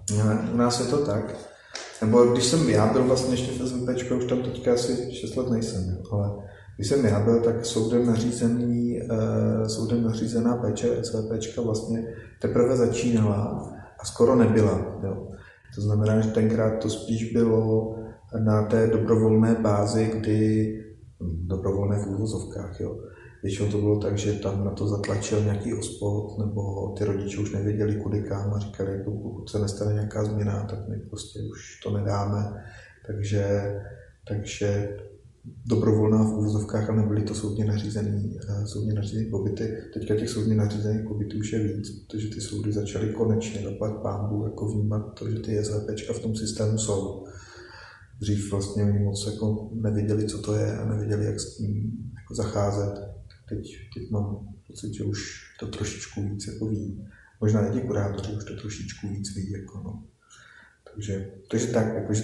Uh... 0.10 0.18
Ne, 0.18 0.50
u 0.54 0.58
nás 0.58 0.80
je 0.80 0.86
to 0.86 0.98
tak. 0.98 1.36
Nebo 2.02 2.24
když 2.24 2.44
jsem 2.44 2.70
já 2.70 2.94
byl 2.94 3.04
vlastně 3.04 3.34
ještě 3.34 3.52
v 3.52 3.68
SVP, 3.68 4.12
už 4.18 4.26
tam 4.26 4.42
teďka 4.44 4.74
asi 4.74 5.12
6 5.12 5.36
let 5.36 5.50
nejsem, 5.50 5.98
ale 6.12 6.32
když 6.76 6.88
jsem 6.88 7.06
já 7.06 7.20
byl, 7.20 7.42
tak 7.42 7.66
soudem 7.66 8.06
nařízený, 8.06 9.00
uh, 9.02 9.68
soudem 9.68 10.04
nařízená 10.04 10.58
péče 10.58 10.88
SVP 11.04 11.58
vlastně 11.58 12.04
teprve 12.42 12.78
začínala 12.78 13.70
a 14.00 14.06
skoro 14.06 14.36
nebyla. 14.36 15.00
Jo. 15.04 15.28
To 15.76 15.82
znamená, 15.82 16.22
že 16.22 16.30
tenkrát 16.30 16.80
to 16.82 16.90
spíš 16.90 17.34
bylo 17.34 17.96
na 18.40 18.66
té 18.66 18.88
dobrovolné 18.88 19.56
bázi, 19.56 20.12
kdy 20.16 20.68
dobrovolné 21.22 22.00
v 22.00 22.08
úvozovkách, 22.08 22.80
jo. 22.80 23.00
Většinou 23.44 23.72
to 23.72 23.78
bylo 23.78 24.00
tak, 24.00 24.18
že 24.18 24.34
tam 24.34 24.66
na 24.66 24.72
to 24.72 24.88
zatlačil 24.88 25.44
nějaký 25.44 25.74
ospod, 25.74 26.38
nebo 26.38 26.94
ty 26.98 27.06
rodiče 27.06 27.40
už 27.40 27.52
nevěděli 27.52 27.96
kudy 27.96 28.24
kam 28.24 28.54
a 28.54 28.60
říkali, 28.60 28.92
jako 28.92 29.12
pokud 29.12 29.50
se 29.50 29.60
nestane 29.60 29.94
nějaká 29.94 30.24
změna, 30.24 30.66
tak 30.70 30.90
my 30.90 30.96
prostě 30.98 31.40
už 31.52 31.80
to 31.84 31.98
nedáme. 31.98 32.64
Takže, 33.08 33.76
takže 34.28 34.98
dobrovolná 35.46 36.24
v 36.24 36.34
úvozovkách 36.34 36.90
a 36.90 36.96
nebyly 36.96 37.24
to 37.24 37.36
soudně 37.36 37.66
nařízený, 37.66 38.38
eh, 38.50 38.68
soudně 38.68 38.94
nařízený 38.94 39.26
pobyty. 39.26 39.78
Teďka 39.94 40.16
těch 40.16 40.30
soudně 40.30 40.56
nařízených 40.56 41.08
pobytů 41.08 41.38
už 41.38 41.54
je 41.54 41.64
víc, 41.64 41.90
protože 41.90 42.28
ty 42.28 42.42
soudy 42.42 42.72
začaly 42.72 43.10
konečně 43.10 43.62
zaplať 43.64 43.94
pámbu 44.02 44.44
jako 44.44 44.68
vnímat 44.68 45.20
to, 45.20 45.32
že 45.32 45.40
ty 45.40 45.64
SVPčka 45.64 46.14
v 46.14 46.20
tom 46.20 46.36
systému 46.36 46.78
jsou. 46.78 47.26
Dřív 48.20 48.52
vlastně 48.52 48.84
oni 48.84 49.00
moc 49.00 49.26
jako 49.26 49.70
nevěděli, 49.74 50.26
co 50.26 50.42
to 50.42 50.56
je 50.56 50.78
a 50.78 50.90
nevěděli, 50.90 51.26
jak 51.26 51.40
s 51.40 51.58
tím 51.58 51.92
jako 52.22 52.36
zacházet. 52.36 52.94
Teď, 53.50 53.72
teď 53.94 54.12
mám 54.12 54.48
pocit, 54.68 54.94
že 54.94 55.04
už 55.04 55.20
to 55.60 55.68
trošičku 55.68 56.22
víc 56.30 56.48
jako 56.48 56.66
ví. 56.66 57.08
Možná 57.42 57.68
i 57.68 57.74
ti 57.74 57.88
kurátoři 57.88 58.34
už 58.34 58.46
to 58.46 58.56
trošičku 58.56 59.08
víc 59.08 59.36
ví. 59.36 59.52
Jako 59.52 59.82
no. 59.84 60.04
takže, 60.94 61.32
takže 61.52 61.68
tak, 61.68 61.96
jakože 61.96 62.24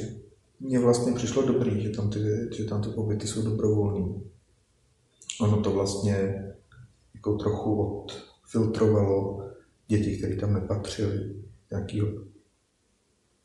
mně 0.59 0.79
vlastně 0.79 1.13
přišlo 1.13 1.45
dobrý, 1.45 1.81
že 1.81 1.89
tam 1.89 2.09
ty, 2.09 2.19
že 2.55 2.63
tam 2.65 2.81
ty 2.81 2.89
pobyty 2.89 3.27
jsou 3.27 3.41
dobrovolné. 3.41 4.19
Ono 5.41 5.61
to 5.61 5.71
vlastně 5.71 6.45
jako 7.15 7.37
trochu 7.37 8.03
odfiltrovalo 8.03 9.49
děti, 9.87 10.17
které 10.17 10.35
tam 10.35 10.53
nepatřily, 10.53 11.35
nějakýho, 11.71 12.07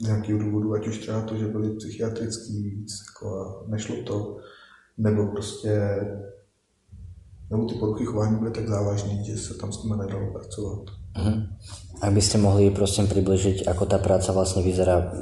z 0.02 0.06
nějakého 0.06 0.38
důvodu, 0.38 0.74
ať 0.74 0.88
už 0.88 0.98
třeba 0.98 1.20
to, 1.22 1.36
že 1.36 1.46
byly 1.46 1.76
psychiatrický 1.76 2.62
víc, 2.62 2.92
jako 3.08 3.40
a 3.40 3.64
nešlo 3.68 4.02
to, 4.02 4.36
nebo 4.98 5.26
prostě 5.26 6.00
nebo 7.50 7.64
ty 7.64 7.74
poruchy 7.74 8.04
chování 8.04 8.38
byly 8.38 8.50
tak 8.50 8.68
závažné, 8.68 9.24
že 9.24 9.38
se 9.38 9.54
tam 9.54 9.72
s 9.72 9.82
nimi 9.82 9.96
nedalo 9.96 10.32
pracovat. 10.32 10.80
Uh-huh. 11.14 11.46
Ak 12.02 12.10
by 12.10 12.18
ste 12.18 12.42
mohli 12.42 12.74
prosím 12.74 13.06
približiť, 13.06 13.70
ako 13.70 13.86
tá 13.86 14.02
práca 14.02 14.34
vlastne 14.34 14.66
vyzerá 14.66 15.14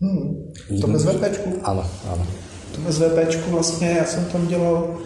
Hmm. 0.00 0.52
To 0.80 0.86
bez 0.86 1.04
VPčku? 1.04 1.50
Ano, 1.62 1.84
ano. 2.12 2.26
To 2.74 2.80
bez 2.80 2.98
VPčku 2.98 3.50
vlastně, 3.50 3.88
já 3.88 4.04
jsem 4.04 4.24
tam 4.24 4.46
dělal 4.46 4.98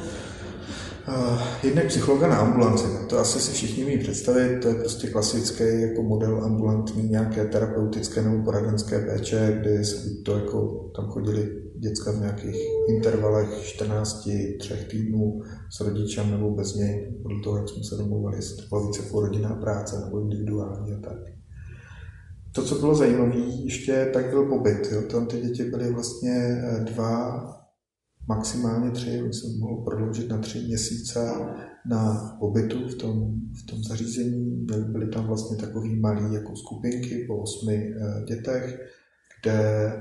uh, 1.09 1.43
jednak 1.63 1.87
psychologa 1.87 2.29
na 2.29 2.37
ambulanci. 2.37 2.85
To 3.09 3.19
asi 3.19 3.41
si 3.41 3.53
všichni 3.53 3.85
umí 3.85 3.99
představit, 3.99 4.61
to 4.63 4.69
je 4.69 4.75
prostě 4.75 5.07
klasický 5.07 5.65
jako 5.81 6.03
model 6.03 6.45
ambulantní 6.45 7.09
nějaké 7.09 7.45
terapeutické 7.45 8.23
nebo 8.23 8.45
poradenské 8.45 8.99
péče, 8.99 9.59
kdy 9.61 9.83
to 10.25 10.35
jako 10.35 10.91
tam 10.97 11.07
chodili 11.07 11.63
děcka 11.79 12.13
v 12.13 12.21
nějakých 12.21 12.57
intervalech 12.89 13.63
14, 13.63 14.29
3 14.59 14.75
týdnů 14.91 15.41
s 15.77 15.81
rodičem 15.81 16.31
nebo 16.31 16.51
bez 16.51 16.75
něj, 16.75 17.19
podle 17.23 17.41
toho, 17.45 17.57
jak 17.57 17.69
jsme 17.69 17.85
se 17.85 17.97
domluvili, 17.97 18.37
jestli 18.37 18.57
to 18.57 18.63
byla 18.69 18.87
více 18.87 19.03
jako 19.03 19.21
rodinná 19.21 19.55
práce 19.55 20.01
nebo 20.05 20.21
individuální 20.21 20.93
a 20.93 21.01
tak. 21.01 21.42
To, 22.53 22.63
co 22.63 22.75
bylo 22.75 22.95
zajímavé 22.95 23.37
ještě, 23.37 24.11
tak 24.13 24.31
byl 24.31 24.49
pobyt. 24.49 24.89
Jo. 24.93 25.03
Tam 25.03 25.27
ty 25.27 25.41
děti 25.41 25.65
byly 25.65 25.93
vlastně 25.93 26.33
eh, 26.33 26.85
dva, 26.85 27.43
maximálně 28.29 28.91
tři, 28.91 29.23
my 29.23 29.33
jsem 29.33 29.59
mohl 29.61 29.85
prodloužit 29.85 30.29
na 30.29 30.39
tři 30.39 30.59
měsíce 30.59 31.35
na 31.87 32.37
pobytu 32.41 32.89
v 32.89 32.95
tom, 32.95 33.35
v 33.63 33.71
tom 33.71 33.83
zařízení. 33.89 34.65
Byly, 34.65 34.85
byly 34.85 35.09
tam 35.09 35.27
vlastně 35.27 35.57
takový 35.57 36.01
malý 36.01 36.35
jako 36.35 36.57
skupinky 36.57 37.25
po 37.29 37.43
osmi 37.43 37.95
eh, 37.97 38.25
dětech, 38.25 38.81
kde 39.43 39.93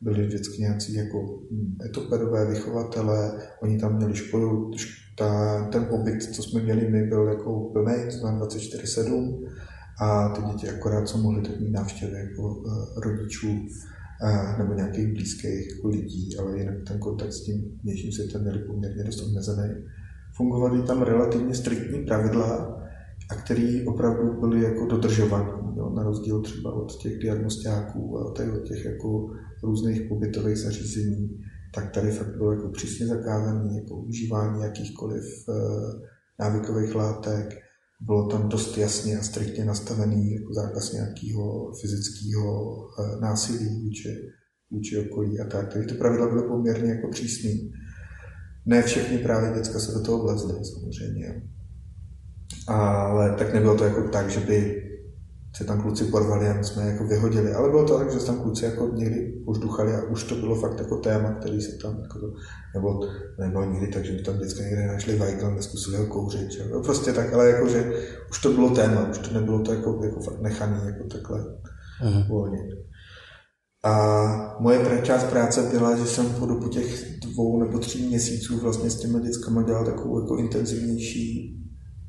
byli 0.00 0.26
vždycky 0.26 0.62
nějací 0.62 0.94
jako 0.94 1.40
hm, 1.50 1.76
etopedové 1.84 2.46
vychovatele, 2.46 3.32
oni 3.62 3.78
tam 3.78 3.96
měli 3.96 4.14
školu, 4.14 4.70
ta, 5.18 5.64
ten 5.72 5.84
pobyt, 5.84 6.22
co 6.22 6.42
jsme 6.42 6.62
měli 6.62 6.90
my, 6.90 7.02
byl 7.02 7.26
jako 7.26 7.60
plný, 7.60 8.04
to 8.04 8.10
znamená 8.10 8.46
24-7 8.46 9.48
a 10.00 10.28
ty 10.28 10.42
děti 10.42 10.68
akorát 10.68 11.08
co 11.08 11.18
mohly 11.18 11.42
tak 11.42 11.60
mít 11.60 11.70
návštěvy 11.70 12.18
jako 12.18 12.62
eh, 12.66 13.00
rodičů 13.00 13.66
eh, 14.22 14.58
nebo 14.58 14.74
nějakých 14.74 15.12
blízkých 15.12 15.70
jako 15.76 15.88
lidí, 15.88 16.36
ale 16.38 16.58
jinak 16.58 16.74
ten 16.88 16.98
kontakt 16.98 17.32
s 17.32 17.44
tím 17.44 17.78
vnějším 17.82 18.12
světem 18.12 18.42
měli 18.42 18.58
poměrně 18.58 19.04
dost 19.04 19.22
omezený. 19.22 19.74
Fungovaly 20.36 20.82
tam 20.82 21.02
relativně 21.02 21.54
striktní 21.54 22.04
pravidla, 22.04 22.78
a 23.30 23.34
které 23.34 23.84
opravdu 23.86 24.40
byly 24.40 24.62
jako 24.62 24.86
dodržované, 24.86 25.52
na 25.94 26.02
rozdíl 26.02 26.42
třeba 26.42 26.72
od 26.72 26.96
těch 26.96 27.18
diagnostáků 27.18 28.18
a 28.18 28.24
od 28.24 28.38
těch 28.68 28.84
jako 28.84 29.30
různých 29.62 30.02
pobytových 30.08 30.56
zařízení, 30.56 31.40
tak 31.74 31.90
tady 31.90 32.10
fakt 32.10 32.36
bylo 32.36 32.52
jako 32.52 32.68
přísně 32.68 33.06
zakázané 33.06 33.74
jako 33.76 33.96
užívání 33.96 34.62
jakýchkoliv 34.62 35.24
eh, 35.48 35.54
návykových 36.38 36.94
látek, 36.94 37.67
bylo 38.00 38.28
tam 38.28 38.48
dost 38.48 38.78
jasně 38.78 39.18
a 39.18 39.22
striktně 39.22 39.64
nastavený 39.64 40.32
jako 40.32 40.54
zákaz 40.54 40.92
nějakého 40.92 41.72
fyzického 41.80 42.78
eh, 42.86 43.20
násilí 43.20 43.82
vůči, 43.82 44.08
vůči 44.70 44.98
okolí 44.98 45.40
a 45.40 45.44
tak. 45.44 45.72
Takže 45.72 45.88
ty 45.88 45.94
pravidla 45.94 46.28
byly 46.28 46.42
poměrně 46.48 46.90
jako 46.90 47.08
přísný. 47.08 47.72
Ne 48.66 48.82
všechny 48.82 49.18
právě 49.18 49.58
děcka 49.58 49.78
se 49.78 49.92
do 49.92 50.02
toho 50.02 50.22
vlezly 50.22 50.54
samozřejmě. 50.64 51.42
Ale 52.68 53.36
tak 53.38 53.54
nebylo 53.54 53.76
to 53.76 53.84
jako 53.84 54.08
tak, 54.08 54.30
že 54.30 54.40
by 54.40 54.87
se 55.56 55.64
tam 55.64 55.82
kluci 55.82 56.04
porvali 56.04 56.48
a 56.48 56.54
my 56.54 56.64
jsme 56.64 56.86
jako 56.86 57.04
vyhodili. 57.04 57.52
Ale 57.52 57.70
bylo 57.70 57.84
to 57.84 57.98
tak, 57.98 58.12
že 58.12 58.20
se 58.20 58.26
tam 58.26 58.40
kluci 58.40 58.64
jako 58.64 58.90
někdy 58.94 59.34
duchali 59.60 59.94
a 59.94 60.02
už 60.02 60.24
to 60.24 60.34
bylo 60.34 60.54
fakt 60.54 60.78
jako 60.78 60.96
téma, 60.96 61.32
který 61.32 61.60
se 61.60 61.76
tam 61.82 62.00
jako 62.02 62.18
to, 62.20 62.26
nebo 62.74 63.00
nebylo 63.38 63.64
nikdy 63.64 63.86
tak, 63.86 64.04
že 64.04 64.12
by 64.12 64.22
tam 64.22 64.34
vždycky 64.34 64.62
někde 64.62 64.86
našli 64.86 65.16
vajgl, 65.16 65.54
neskusili 65.54 65.96
ho 65.96 66.06
kouřit. 66.06 66.50
Že? 66.50 66.68
No 66.72 66.82
prostě 66.82 67.12
tak, 67.12 67.32
ale 67.32 67.50
jako, 67.50 67.68
že 67.68 67.92
už 68.30 68.38
to 68.42 68.52
bylo 68.52 68.70
téma, 68.70 69.10
už 69.10 69.18
to 69.18 69.34
nebylo 69.34 69.62
to 69.62 69.72
jako, 69.72 70.00
jako 70.04 70.20
fakt 70.20 70.40
nechaný, 70.40 70.80
jako 70.86 71.04
takhle 71.04 71.40
uh-huh. 71.40 72.28
volně. 72.28 72.58
A 73.84 74.56
moje 74.60 75.00
část 75.02 75.24
práce 75.24 75.62
byla, 75.72 75.96
že 75.96 76.06
jsem 76.06 76.26
po 76.34 76.46
dobu 76.46 76.68
těch 76.68 77.18
dvou 77.20 77.64
nebo 77.64 77.78
tří 77.78 78.06
měsíců 78.06 78.58
vlastně 78.58 78.90
s 78.90 79.00
těmi 79.00 79.20
dětskama 79.20 79.62
dělal 79.62 79.84
takovou 79.84 80.20
jako 80.20 80.36
intenzivnější 80.36 81.58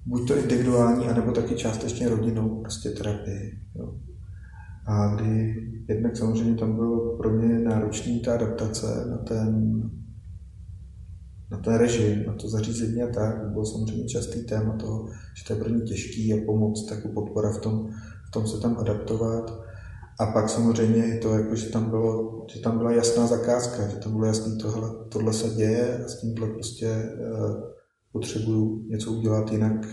buď 0.10 0.28
to 0.28 0.38
individuální, 0.38 1.08
anebo 1.08 1.32
taky 1.32 1.56
částečně 1.56 2.10
rodinou 2.10 2.62
prostě 2.62 2.90
terapii. 2.90 3.60
Jo. 3.76 3.94
A 4.88 5.16
kdy 5.16 5.56
jednak 5.90 6.18
samozřejmě 6.18 6.56
tam 6.56 6.76
bylo 6.76 7.18
pro 7.18 7.30
mě 7.30 7.60
náročný 7.60 8.20
ta 8.20 8.34
adaptace 8.34 9.06
na 9.10 9.18
ten, 9.18 9.82
na 11.52 11.58
ten 11.58 11.76
režim, 11.76 12.26
na 12.28 12.34
to 12.34 12.50
zařízení 12.50 13.04
a 13.04 13.08
tak. 13.08 13.52
Bylo 13.52 13.66
samozřejmě 13.66 14.06
častý 14.06 14.46
téma 14.46 14.74
toho, 14.74 15.10
že 15.38 15.44
to 15.48 15.54
je 15.54 15.60
pro 15.60 15.70
ně 15.70 15.82
těžký 15.82 16.34
a 16.34 16.46
pomoc, 16.46 16.92
jako 16.92 17.08
podpora 17.08 17.52
v 17.52 17.58
tom, 17.58 17.90
v 18.28 18.32
tom 18.32 18.48
se 18.48 18.62
tam 18.62 18.78
adaptovat. 18.78 19.64
A 20.20 20.26
pak 20.26 20.50
samozřejmě 20.50 21.16
i 21.16 21.20
to, 21.20 21.34
jako, 21.34 21.56
že, 21.56 21.70
tam 21.70 21.90
bylo, 21.90 22.46
že 22.54 22.60
tam 22.60 22.78
byla 22.78 22.92
jasná 22.92 23.28
zakázka, 23.28 23.88
že 23.88 23.96
tam 23.96 24.12
bylo 24.12 24.26
jasný, 24.26 24.58
tohle, 24.58 24.90
tohle 25.10 25.34
se 25.34 25.50
děje 25.50 26.06
a 26.06 26.08
s 26.08 26.22
tímhle 26.22 26.48
prostě 26.48 26.88
uh, 26.88 27.79
potřebuju 28.12 28.84
něco 28.88 29.12
udělat, 29.12 29.52
jinak 29.52 29.86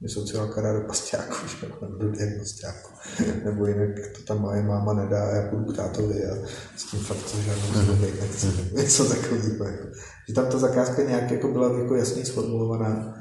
mi 0.00 0.08
sociálka 0.08 0.60
ráda 0.60 0.80
do 0.80 0.86
pasťáku, 0.86 1.34
že 1.48 1.66
nebo 1.66 1.98
do 1.98 2.10
diagnostáku. 2.10 2.92
nebo 3.44 3.66
jinak 3.66 3.90
to 4.16 4.22
tam 4.22 4.40
moje 4.40 4.62
máma 4.62 4.92
nedá 4.92 5.24
a 5.24 5.34
já 5.34 5.50
půjdu 5.50 5.72
k 5.72 5.76
tátovi 5.76 6.26
a 6.26 6.46
s 6.76 6.84
tím 6.84 7.00
fakt 7.00 7.26
co 7.26 7.36
žádnou 7.36 7.84
zlobej 7.84 8.12
nechci. 8.20 8.46
Něco 8.72 9.04
takového. 9.04 9.64
Jako. 9.64 9.88
Že 10.28 10.34
tam 10.34 10.46
ta 10.46 10.58
zakázka 10.58 11.02
nějak 11.02 11.30
jako 11.30 11.48
byla 11.48 11.78
jako 11.78 11.94
jasně 11.94 12.24
sformulovaná. 12.24 13.14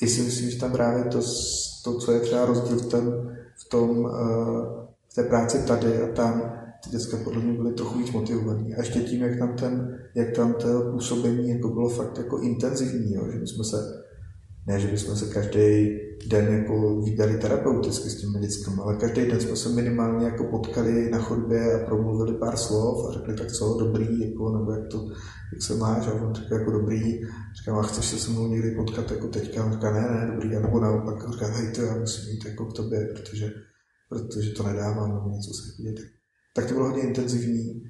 I 0.00 0.08
si 0.08 0.22
myslím, 0.22 0.50
že 0.50 0.58
tam 0.58 0.72
právě 0.72 1.04
to, 1.04 1.20
to 1.84 1.98
co 1.98 2.12
je 2.12 2.20
třeba 2.20 2.46
rozdíl 2.46 2.78
v 2.78 2.90
tom, 2.90 3.04
v, 3.66 3.68
tom, 3.68 4.04
v 5.10 5.14
té 5.14 5.22
práci 5.22 5.58
tady 5.58 6.02
a 6.02 6.12
tam, 6.12 6.61
ty 6.84 6.90
děcka 6.90 7.16
podle 7.24 7.42
mě 7.42 7.52
byly 7.52 7.72
trochu 7.72 7.98
víc 7.98 8.12
motivovaný. 8.12 8.74
A 8.74 8.78
ještě 8.78 9.00
tím, 9.00 9.22
jak 9.22 9.38
tam, 9.38 9.56
ten, 9.56 9.98
jak 10.14 10.36
tam 10.36 10.54
to 10.54 10.90
působení 10.92 11.50
jako 11.50 11.68
bylo 11.68 11.88
fakt 11.88 12.18
jako 12.18 12.38
intenzivní, 12.38 13.14
jo? 13.14 13.28
že 13.32 13.38
my 13.38 13.46
jsme 13.46 13.64
se, 13.64 13.76
ne, 14.66 14.80
že 14.80 14.88
bychom 14.88 15.16
se 15.16 15.26
každý 15.26 15.98
den 16.28 16.54
jako 16.54 17.00
vydali 17.00 17.38
terapeuticky 17.38 18.10
s 18.10 18.20
těmi 18.20 18.38
dětskami, 18.38 18.76
ale 18.82 18.96
každý 18.96 19.26
den 19.26 19.40
jsme 19.40 19.56
se 19.56 19.68
minimálně 19.68 20.26
jako 20.26 20.44
potkali 20.44 21.10
na 21.10 21.18
chodbě 21.18 21.74
a 21.74 21.86
promluvili 21.86 22.38
pár 22.38 22.56
slov 22.56 23.08
a 23.08 23.12
řekli 23.12 23.34
tak 23.34 23.52
co, 23.52 23.76
dobrý, 23.80 24.20
jako, 24.20 24.58
nebo 24.58 24.72
jak, 24.72 24.88
to, 24.88 25.08
jak 25.52 25.62
se 25.62 25.74
máš? 25.74 26.06
A 26.06 26.12
on 26.12 26.34
řekl 26.34 26.54
jako 26.54 26.70
dobrý, 26.70 27.20
říkám, 27.58 27.78
a 27.78 27.82
chceš 27.82 28.04
se 28.04 28.18
se 28.18 28.30
mnou 28.30 28.46
někdy 28.46 28.70
potkat 28.70 29.10
jako 29.10 29.28
teďka, 29.28 29.62
a 29.62 29.66
on 29.66 29.72
říká, 29.72 29.92
ne, 29.92 30.00
ne, 30.00 30.30
dobrý, 30.32 30.56
a 30.56 30.60
nebo 30.60 30.80
naopak, 30.80 31.32
říká, 31.32 31.46
hej, 31.46 31.72
to 31.72 31.82
já 31.82 31.96
musím 31.96 32.30
jít 32.30 32.44
jako 32.44 32.66
k 32.66 32.72
tobě, 32.72 33.08
protože, 33.14 33.52
protože 34.08 34.50
to 34.50 34.62
nedávám, 34.62 35.14
nebo 35.14 35.28
něco 35.28 35.50
se 35.54 35.82
vidět 35.82 36.02
tak 36.52 36.66
to 36.66 36.74
bylo 36.74 36.86
hodně 36.86 37.02
intenzivní. 37.02 37.82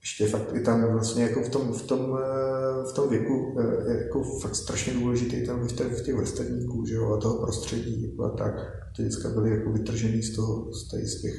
Ještě 0.00 0.26
fakt 0.26 0.54
i 0.54 0.60
tam 0.60 0.92
vlastně 0.92 1.22
jako 1.22 1.42
v 1.42 1.48
tom, 1.48 1.72
v 1.72 1.82
tom, 1.82 2.18
eh, 2.22 2.90
v 2.90 2.92
tom 2.94 3.08
věku 3.08 3.56
eh, 3.60 3.92
je 3.92 4.02
jako 4.02 4.38
fakt 4.40 4.56
strašně 4.56 4.92
důležitý 4.92 5.46
tam 5.46 5.68
v 5.68 5.72
těch, 6.02 6.14
vrstevníků, 6.14 6.86
že 6.86 6.94
jo, 6.94 7.12
a 7.12 7.20
toho 7.20 7.42
prostředí 7.42 8.10
jako 8.10 8.24
a 8.24 8.30
tak. 8.36 8.54
Ty 8.96 9.02
děcka 9.02 9.28
byly 9.28 9.50
jako 9.50 9.72
vytržený 9.72 10.22
z 10.22 10.36
toho, 10.36 10.72
z, 10.72 10.88
těch, 10.88 11.08
z 11.08 11.22
těch, 11.22 11.34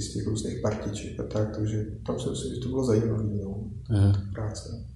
z 0.00 0.12
těch 0.12 0.26
různých 0.26 0.60
partiček 0.62 1.20
a 1.20 1.22
tak, 1.22 1.56
takže 1.56 1.84
tam 2.06 2.20
si 2.20 2.30
myslím, 2.30 2.54
že 2.54 2.60
to 2.60 2.68
bylo 2.68 2.84
zajímavé, 2.84 3.24
no, 3.24 3.70
práce. 4.34 4.86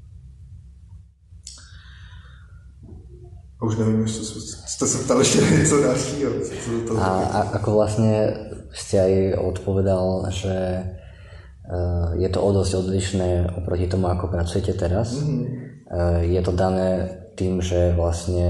A 3.60 3.64
už 3.64 3.76
nevím, 3.78 4.00
jestli 4.00 4.24
jste 4.66 4.86
se 4.86 5.04
ptali 5.04 5.20
ještě 5.20 5.38
něco 5.40 5.82
dalšího. 5.82 6.32
A, 6.98 7.06
a 7.06 7.40
ako 7.40 7.70
vlastne 7.74 8.10
ste 8.72 8.96
aj 8.98 9.12
odpovedal, 9.38 10.26
že 10.32 10.56
je 12.18 12.28
to 12.28 12.40
o 12.42 12.50
dosť 12.52 12.72
odlišné 12.74 13.28
oproti 13.62 13.86
tomu, 13.86 14.10
ako 14.10 14.28
pracujete 14.28 14.74
teraz. 14.74 15.20
Mm-hmm. 15.20 15.44
Je 16.26 16.40
to 16.42 16.52
dané 16.52 17.20
tým, 17.36 17.62
že 17.62 17.92
vlastne 17.94 18.48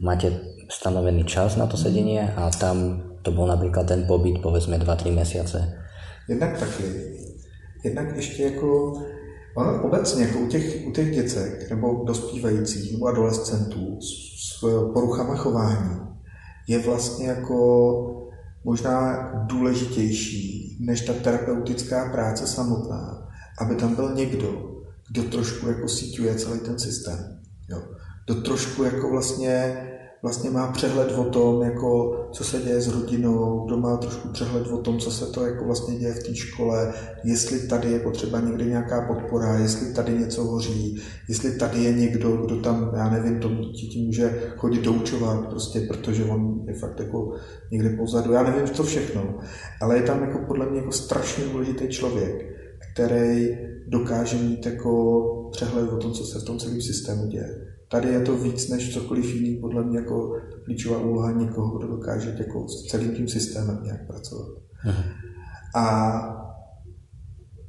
máte 0.00 0.32
stanovený 0.68 1.24
čas 1.24 1.56
na 1.56 1.68
to 1.68 1.76
sedenie 1.76 2.24
a 2.34 2.50
tam 2.50 3.00
to 3.24 3.32
bol 3.32 3.48
napríklad 3.48 3.88
ten 3.88 4.04
pobyt 4.04 4.42
povedzme 4.42 4.76
2-3 4.76 5.12
mesiace. 5.14 5.58
Jednak 6.28 6.58
taky. 6.58 6.84
Jednak 7.84 8.16
ještě 8.16 8.42
jako 8.42 8.96
Ono 9.56 9.82
obecně 9.82 10.24
jako 10.24 10.38
u 10.38 10.46
těch, 10.46 10.86
u 10.86 10.90
těch 10.90 11.14
děcek 11.14 11.70
nebo 11.70 12.04
dospívajících 12.06 12.92
nebo 12.92 13.06
adolescentů 13.06 13.98
s, 14.00 14.08
s 14.58 14.60
poruchama 14.92 15.36
chování 15.36 16.00
je 16.68 16.78
vlastně 16.78 17.26
jako 17.26 18.13
možná 18.64 19.30
důležitější 19.46 20.76
než 20.80 21.00
ta 21.00 21.12
terapeutická 21.12 22.08
práce 22.12 22.46
samotná, 22.46 23.28
aby 23.60 23.74
tam 23.74 23.94
byl 23.94 24.14
někdo, 24.14 24.80
kdo 25.08 25.22
trošku 25.22 25.68
jako 25.68 25.88
síťuje 25.88 26.34
celý 26.34 26.60
ten 26.60 26.78
systém. 26.78 27.40
Jo. 27.68 27.82
Kdo 28.24 28.42
trošku 28.42 28.84
jako 28.84 29.10
vlastně 29.10 29.76
vlastně 30.24 30.50
má 30.50 30.72
přehled 30.72 31.12
o 31.12 31.24
tom, 31.24 31.62
jako, 31.62 32.20
co 32.32 32.44
se 32.44 32.58
děje 32.58 32.80
s 32.80 32.88
rodinou, 32.88 33.64
kdo 33.66 33.76
má 33.76 33.96
trošku 33.96 34.28
přehled 34.28 34.66
o 34.66 34.78
tom, 34.78 34.98
co 34.98 35.10
se 35.10 35.26
to 35.26 35.46
jako 35.46 35.64
vlastně 35.64 35.94
děje 35.94 36.12
v 36.12 36.22
té 36.22 36.34
škole, 36.34 36.92
jestli 37.24 37.68
tady 37.68 37.90
je 37.90 37.98
potřeba 37.98 38.40
někde 38.40 38.64
nějaká 38.64 39.06
podpora, 39.06 39.58
jestli 39.58 39.94
tady 39.94 40.12
něco 40.12 40.44
hoří, 40.44 41.02
jestli 41.28 41.58
tady 41.58 41.82
je 41.82 41.92
někdo, 41.92 42.36
kdo 42.36 42.60
tam, 42.60 42.92
já 42.96 43.10
nevím, 43.10 43.40
tomu 43.40 43.62
dítěti 43.62 44.02
může 44.06 44.52
chodit 44.56 44.82
doučovat, 44.82 45.48
prostě, 45.48 45.80
protože 45.80 46.24
on 46.24 46.64
je 46.68 46.74
fakt 46.74 47.00
jako 47.00 47.32
někde 47.72 47.90
pozadu, 47.90 48.32
já 48.32 48.42
nevím, 48.42 48.74
co 48.74 48.82
všechno, 48.82 49.38
ale 49.80 49.96
je 49.96 50.02
tam 50.02 50.22
jako 50.22 50.38
podle 50.46 50.66
mě 50.66 50.78
jako 50.78 50.92
strašně 50.92 51.44
důležitý 51.44 51.88
člověk, 51.88 52.34
který 52.92 53.48
dokáže 53.86 54.36
mít 54.36 54.66
jako 54.66 55.50
přehled 55.52 55.92
o 55.92 55.96
tom, 55.96 56.12
co 56.12 56.24
se 56.24 56.38
v 56.38 56.44
tom 56.44 56.58
celém 56.58 56.82
systému 56.82 57.26
děje. 57.26 57.73
Tady 57.94 58.08
je 58.08 58.20
to 58.20 58.36
víc 58.36 58.68
než 58.68 58.94
cokoliv 58.94 59.34
jiný, 59.34 59.56
podle 59.56 59.84
mě 59.84 59.98
jako 59.98 60.36
klíčová 60.64 60.98
úloha 60.98 61.32
někoho, 61.32 61.78
kdo 61.78 61.88
dokáže 61.88 62.36
jako 62.38 62.68
s 62.68 62.86
celým 62.86 63.14
tím 63.14 63.28
systémem 63.28 63.80
nějak 63.84 64.06
pracovat. 64.06 64.48
Aha. 64.88 65.04
A 65.76 66.44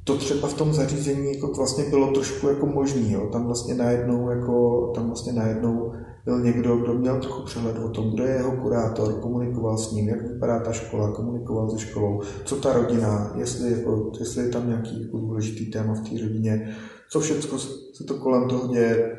to 0.04 0.16
třeba 0.16 0.48
v 0.48 0.54
tom 0.54 0.72
zařízení 0.72 1.34
jako 1.34 1.52
vlastně 1.52 1.84
bylo 1.84 2.12
trošku 2.12 2.48
jako 2.48 2.66
možný, 2.66 3.12
jo. 3.12 3.28
Tam 3.32 3.46
vlastně 3.46 3.74
najednou 3.74 4.30
jako, 4.30 4.86
tam 4.94 5.06
vlastně 5.06 5.32
najednou 5.32 5.92
byl 6.24 6.40
někdo, 6.40 6.76
kdo 6.76 6.94
měl 6.94 7.20
trochu 7.20 7.42
přehled 7.42 7.78
o 7.78 7.88
tom, 7.88 8.10
kdo 8.10 8.24
je 8.24 8.34
jeho 8.34 8.52
kurátor, 8.52 9.20
komunikoval 9.20 9.78
s 9.78 9.92
ním, 9.92 10.08
jak 10.08 10.22
vypadá 10.22 10.58
ta 10.60 10.72
škola, 10.72 11.12
komunikoval 11.12 11.70
se 11.70 11.78
školou, 11.78 12.20
co 12.44 12.56
ta 12.56 12.72
rodina, 12.72 13.32
jestli, 13.38 13.72
jako, 13.72 14.12
jestli 14.20 14.42
je 14.42 14.48
tam 14.48 14.68
nějaký 14.68 15.02
jako 15.02 15.18
důležitý 15.18 15.70
téma 15.70 15.94
v 15.94 16.00
té 16.00 16.22
rodině, 16.22 16.76
co 17.10 17.20
všechno 17.20 17.58
se 17.92 18.04
to 18.04 18.14
kolem 18.14 18.48
toho 18.48 18.68
děje, 18.68 19.16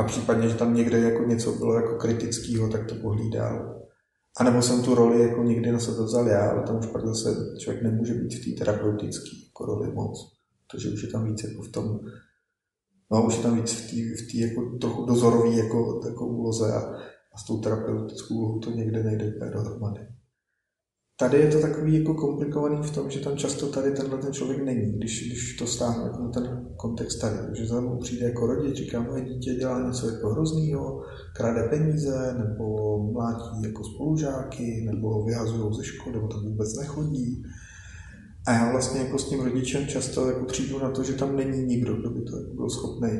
a 0.00 0.04
případně, 0.04 0.48
že 0.48 0.54
tam 0.54 0.74
někde 0.74 0.98
jako 0.98 1.24
něco 1.24 1.52
bylo 1.52 1.74
jako 1.74 1.94
kritického, 1.94 2.68
tak 2.68 2.86
to 2.86 2.94
pohlídal. 2.94 3.80
A 4.36 4.44
nebo 4.44 4.62
jsem 4.62 4.82
tu 4.82 4.94
roli 4.94 5.22
jako 5.22 5.42
někdy 5.42 5.72
na 5.72 5.78
sebe 5.78 6.04
vzal 6.04 6.28
já, 6.28 6.50
ale 6.50 6.62
tam 6.62 6.78
už 6.78 6.86
pak 6.86 7.06
zase 7.06 7.36
člověk 7.58 7.82
nemůže 7.82 8.14
být 8.14 8.34
v 8.34 8.44
té 8.44 8.64
terapeutické 8.64 9.30
jako 9.46 9.66
roli 9.66 9.92
moc. 9.92 10.18
Protože 10.70 10.88
už 10.88 11.02
je 11.02 11.08
tam 11.08 11.24
víc 11.24 11.44
jako 11.44 11.62
v 11.62 11.68
tom, 11.68 12.00
no 13.12 13.26
už 13.26 13.36
je 13.36 13.42
tam 13.42 13.56
víc 13.56 13.72
v 13.72 13.90
té 13.90 14.24
v 14.24 14.30
tý 14.30 14.40
jako 14.40 14.78
trochu 14.80 15.04
dozorový 15.06 15.56
jako, 15.56 16.00
jako 16.08 16.26
úloze 16.26 16.72
a, 16.72 16.80
a 17.32 17.38
s 17.38 17.46
tou 17.46 17.60
terapeutickou 17.60 18.34
úlohou 18.34 18.58
to 18.58 18.70
někde 18.70 19.02
nejde 19.02 19.32
úplně 19.36 19.50
dohromady. 19.50 20.00
Tady 21.20 21.38
je 21.38 21.48
to 21.48 21.60
takový 21.60 21.98
jako 21.98 22.14
komplikovaný 22.14 22.76
v 22.82 22.90
tom, 22.90 23.10
že 23.10 23.20
tam 23.20 23.36
často 23.36 23.66
tady 23.66 23.92
tenhle 23.92 24.18
ten 24.18 24.32
člověk 24.32 24.64
není, 24.64 24.92
když, 24.92 25.26
když 25.26 25.56
to 25.56 25.66
stáhne 25.66 26.04
jako 26.04 26.28
ten 26.28 26.68
kontext 26.76 27.20
tady. 27.20 27.66
Za 27.66 27.80
mnou 27.80 27.98
přijde 27.98 28.26
jako 28.26 28.46
rodič, 28.46 28.76
říká, 28.76 29.02
moje 29.02 29.24
dítě 29.24 29.54
dělá 29.54 29.86
něco 29.86 30.08
jako 30.10 30.28
hroznýho, 30.28 31.02
krade 31.36 31.68
peníze, 31.68 32.34
nebo 32.38 32.98
mlátí 33.12 33.62
jako 33.62 33.84
spolužáky, 33.84 34.86
nebo 34.86 35.24
vyhazují 35.24 35.74
ze 35.74 35.84
školy, 35.84 36.16
nebo 36.16 36.28
tam 36.28 36.44
vůbec 36.44 36.78
nechodí. 36.78 37.42
A 38.46 38.52
já 38.52 38.72
vlastně 38.72 39.00
jako 39.00 39.18
s 39.18 39.28
tím 39.28 39.40
rodičem 39.40 39.86
často 39.86 40.26
jako 40.26 40.44
přijdu 40.44 40.78
na 40.78 40.90
to, 40.90 41.02
že 41.02 41.12
tam 41.12 41.36
není 41.36 41.66
nikdo, 41.66 41.96
kdo 41.96 42.10
by 42.10 42.22
to 42.22 42.36
jako 42.36 42.54
byl 42.54 42.70
schopný 42.70 43.10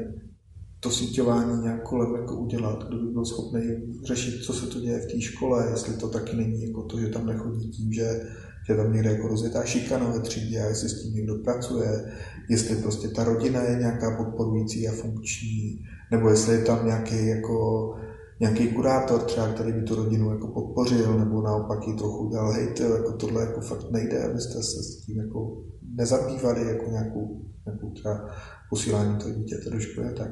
to 0.80 0.90
síťování 0.90 1.62
nějak 1.62 1.82
kolem 1.82 2.14
jako 2.14 2.36
udělat, 2.36 2.88
kdo 2.88 2.98
by 2.98 3.12
byl 3.12 3.24
schopný 3.24 3.60
řešit, 4.04 4.44
co 4.44 4.52
se 4.52 4.66
to 4.66 4.80
děje 4.80 4.98
v 4.98 5.12
té 5.12 5.20
škole, 5.20 5.66
jestli 5.70 5.94
to 5.94 6.08
taky 6.08 6.36
není 6.36 6.62
jako 6.62 6.82
to, 6.82 7.00
že 7.00 7.08
tam 7.08 7.26
nechodí 7.26 7.70
tím, 7.70 7.92
že, 7.92 8.20
že 8.68 8.74
tam 8.74 8.92
někde 8.92 9.10
jako 9.10 9.28
rozjetá 9.28 9.64
šikana 9.64 10.10
ve 10.10 10.20
třídě 10.20 10.60
a 10.60 10.68
jestli 10.68 10.88
s 10.88 11.02
tím 11.02 11.14
někdo 11.14 11.34
pracuje, 11.34 12.12
jestli 12.50 12.76
prostě 12.76 13.08
ta 13.08 13.24
rodina 13.24 13.62
je 13.62 13.78
nějaká 13.78 14.16
podporující 14.16 14.88
a 14.88 14.92
funkční, 14.92 15.84
nebo 16.10 16.28
jestli 16.28 16.54
je 16.54 16.62
tam 16.64 16.86
nějaký 16.86 17.26
jako 17.26 17.90
nějaký 18.40 18.68
kurátor 18.68 19.20
třeba, 19.20 19.52
který 19.52 19.72
by 19.72 19.82
tu 19.82 19.94
rodinu 19.94 20.30
jako 20.30 20.48
podpořil, 20.48 21.18
nebo 21.18 21.42
naopak 21.42 21.86
ji 21.86 21.94
trochu 21.94 22.26
udělal, 22.26 22.52
hej, 22.52 22.74
to, 22.76 22.82
jako 22.82 23.12
tohle 23.12 23.42
jako 23.42 23.60
fakt 23.60 23.90
nejde, 23.90 24.24
abyste 24.24 24.62
se 24.62 24.82
s 24.82 25.06
tím 25.06 25.18
jako 25.18 25.62
nezabývali 25.96 26.66
jako 26.66 26.90
nějakou, 26.90 27.42
nějakou 27.66 27.90
třeba 27.90 28.28
posílání 28.70 29.18
toho 29.18 29.34
dítěte 29.34 29.70
do 29.70 29.80
školy 29.80 30.14
tak 30.16 30.28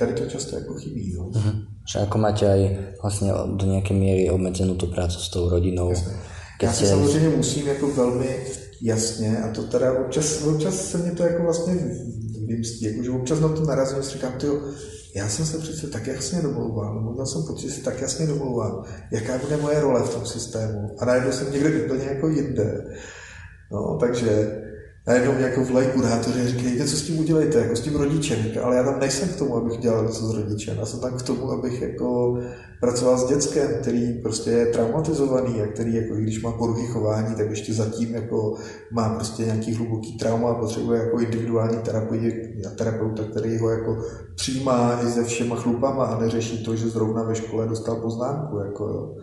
tady 0.00 0.12
to 0.12 0.26
často 0.26 0.56
jako 0.56 0.74
chybí. 0.74 1.14
No. 1.16 1.28
Uh-huh. 1.28 1.54
Že 1.92 1.98
ako 1.98 2.18
máte 2.18 2.52
aj 2.52 2.62
vlastně 3.02 3.32
do 3.56 3.66
nějaké 3.66 3.94
míry 3.94 4.30
obmedzenou 4.30 4.74
tu 4.74 4.86
prácu 4.86 5.18
s 5.20 5.28
tou 5.28 5.48
rodinou. 5.48 5.90
Jasne. 5.90 6.12
Já 6.62 6.72
si 6.72 6.86
samozřejmě 6.86 7.28
musím 7.28 7.66
jako 7.66 7.86
velmi 7.90 8.36
jasně, 8.82 9.38
a 9.38 9.52
to 9.52 9.62
teda 9.62 9.92
občas, 9.92 10.42
občas 10.42 10.74
se 10.74 10.98
mě 10.98 11.10
to 11.10 11.22
jako 11.22 11.42
vlastně 11.42 11.74
vymstí, 12.46 12.84
jako 12.84 13.02
že 13.02 13.10
občas 13.10 13.40
na 13.40 13.48
to 13.48 13.64
narazím 13.64 13.98
a 13.98 14.02
si 14.02 14.12
říkám, 14.12 14.32
tyjo, 14.32 14.60
já 15.16 15.28
jsem 15.28 15.46
se 15.46 15.58
přece 15.58 15.86
tak 15.86 16.06
jasně 16.06 16.42
domlouval, 16.42 16.94
nebo 16.94 17.12
měl 17.12 17.26
jsem 17.26 17.42
pocit, 17.42 17.68
že 17.68 17.74
si 17.74 17.80
tak 17.80 18.00
jasně 18.00 18.26
domlouval, 18.26 18.84
jaká 19.12 19.38
bude 19.38 19.56
moje 19.56 19.80
role 19.80 20.02
v 20.02 20.14
tom 20.14 20.26
systému. 20.26 20.90
A 20.98 21.04
najednou 21.04 21.32
jsem 21.32 21.52
někde 21.52 21.84
úplně 21.84 22.04
jako 22.04 22.28
jinde. 22.28 22.84
No, 23.72 23.98
takže 24.00 24.59
najednou 25.10 25.32
mě 25.32 25.44
jako 25.44 25.64
volají 25.64 25.88
kurátoři 25.88 26.40
a 26.40 26.46
říkají, 26.46 26.78
co 26.78 26.96
s 26.96 27.02
tím 27.02 27.18
udělejte, 27.18 27.58
jako 27.58 27.76
s 27.76 27.80
tím 27.80 27.96
rodičem. 27.96 28.38
Ale 28.62 28.76
já 28.76 28.82
tam 28.82 29.00
nejsem 29.00 29.28
k 29.28 29.36
tomu, 29.36 29.56
abych 29.56 29.78
dělal 29.78 30.02
něco 30.02 30.26
s 30.26 30.34
rodičem. 30.34 30.76
Já 30.78 30.86
jsem 30.86 31.00
tam 31.00 31.18
k 31.18 31.22
tomu, 31.22 31.50
abych 31.50 31.82
jako 31.82 32.38
pracoval 32.80 33.18
s 33.18 33.28
dětskem, 33.28 33.68
který 33.80 34.12
prostě 34.22 34.50
je 34.50 34.66
traumatizovaný 34.66 35.62
a 35.62 35.66
který, 35.66 35.94
jako, 35.94 36.14
když 36.14 36.42
má 36.42 36.52
poruchy 36.52 36.86
chování, 36.86 37.34
tak 37.34 37.50
ještě 37.50 37.74
zatím 37.74 38.14
jako 38.14 38.54
má 38.92 39.14
prostě 39.14 39.44
nějaký 39.44 39.74
hluboký 39.74 40.18
trauma 40.18 40.50
a 40.50 40.54
potřebuje 40.54 41.00
jako 41.00 41.20
individuální 41.20 41.78
terapii 41.78 42.62
a 42.66 42.70
terapeuta, 42.70 43.22
který 43.24 43.58
ho 43.58 43.70
jako 43.70 43.98
přijímá 44.34 45.00
i 45.02 45.10
se 45.10 45.24
všema 45.24 45.56
chlupama 45.56 46.04
a 46.04 46.20
neřeší 46.20 46.64
to, 46.64 46.76
že 46.76 46.88
zrovna 46.88 47.22
ve 47.22 47.34
škole 47.34 47.66
dostal 47.66 47.96
poznámku. 47.96 48.58
Jako, 48.58 48.84
jo. 48.84 49.16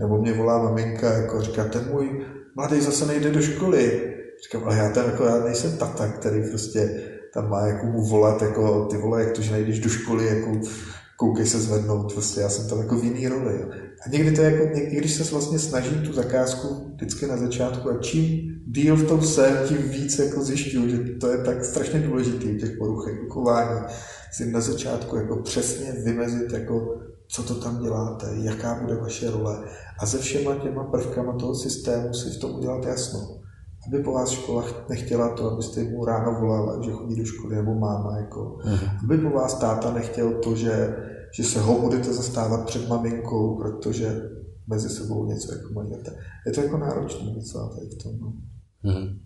Nebo 0.00 0.18
mě 0.18 0.32
volá 0.32 0.62
maminka, 0.62 1.12
jako 1.12 1.42
říká, 1.42 1.64
ten 1.64 1.88
můj 1.92 2.26
mladý 2.56 2.80
zase 2.80 3.06
nejde 3.06 3.30
do 3.30 3.40
školy 3.40 4.14
Říkám, 4.42 4.64
ale 4.64 4.76
já, 4.76 4.90
tam, 4.90 5.06
jako, 5.06 5.24
já 5.24 5.44
nejsem 5.44 5.76
tata, 5.76 6.08
který 6.08 6.50
prostě 6.50 7.02
tam 7.34 7.50
má 7.50 7.66
jako 7.66 7.86
mu 7.86 8.06
volat, 8.06 8.42
jako 8.42 8.86
ty 8.86 8.96
vole, 8.96 9.24
jak 9.24 9.32
to, 9.32 9.42
že 9.42 9.52
nejdeš 9.52 9.78
do 9.80 9.88
školy, 9.88 10.26
jako 10.26 10.60
koukej 11.16 11.46
se 11.46 11.60
zvednout, 11.60 12.12
prostě 12.12 12.40
já 12.40 12.48
jsem 12.48 12.68
tam 12.68 12.78
jako 12.78 12.96
v 12.98 13.04
jiný 13.04 13.28
roli. 13.28 13.54
Jo. 13.60 13.68
A 14.06 14.08
někdy 14.10 14.32
to 14.32 14.42
je 14.42 14.50
jako, 14.52 14.74
někdy, 14.74 14.96
když 14.96 15.14
se 15.14 15.24
vlastně 15.24 15.58
snažím 15.58 16.02
tu 16.02 16.12
zakázku 16.12 16.92
vždycky 16.94 17.26
na 17.26 17.36
začátku 17.36 17.90
a 17.90 17.98
čím 17.98 18.54
díl 18.66 18.96
v 18.96 19.08
tom 19.08 19.22
jsem, 19.22 19.68
tím 19.68 19.76
víc 19.76 20.18
jako 20.18 20.44
zjišťuju, 20.44 20.88
že 20.88 20.98
to 21.20 21.30
je 21.30 21.38
tak 21.38 21.64
strašně 21.64 22.00
důležité 22.00 22.46
u 22.46 22.56
těch 22.56 22.78
poruch 22.78 23.08
jako 23.08 23.34
chování, 23.34 23.80
si 24.32 24.50
na 24.50 24.60
začátku 24.60 25.16
jako 25.16 25.36
přesně 25.36 25.92
vymezit, 25.92 26.52
jako 26.52 27.00
co 27.28 27.42
to 27.42 27.54
tam 27.54 27.82
děláte, 27.82 28.26
jaká 28.42 28.74
bude 28.74 28.94
vaše 28.94 29.30
role 29.30 29.64
a 29.98 30.06
se 30.06 30.18
všema 30.18 30.54
těma 30.54 30.84
prvkama 30.84 31.32
toho 31.32 31.54
systému 31.54 32.14
si 32.14 32.30
v 32.30 32.40
tom 32.40 32.54
udělat 32.54 32.86
jasno 32.86 33.38
aby 33.86 34.02
po 34.02 34.12
vás 34.12 34.30
škola 34.30 34.64
nechtěla 34.88 35.34
to, 35.34 35.52
abyste 35.52 35.84
mu 35.84 36.04
ráno 36.04 36.40
volala, 36.40 36.82
že 36.82 36.92
chodí 36.92 37.16
do 37.16 37.24
školy, 37.24 37.56
nebo 37.56 37.74
máma, 37.74 38.18
jako. 38.18 38.58
Uh-huh. 38.64 39.04
Aby 39.04 39.18
po 39.18 39.30
vás 39.30 39.58
táta 39.58 39.92
nechtěl 39.92 40.32
to, 40.32 40.56
že, 40.56 40.96
že 41.34 41.44
se 41.44 41.60
ho 41.60 41.80
budete 41.80 42.12
zastávat 42.12 42.66
před 42.66 42.88
maminkou, 42.88 43.56
protože 43.56 44.20
mezi 44.66 44.88
sebou 44.88 45.26
něco 45.26 45.52
jako 45.52 45.72
mají. 45.72 45.90
Je 46.46 46.52
to 46.52 46.60
jako 46.60 46.78
náročné 46.78 47.30
docela 47.34 47.68
tady 47.68 47.86
v 47.86 48.02
tom. 48.02 48.12
No. 48.20 48.32
Uh-huh. 48.84 49.18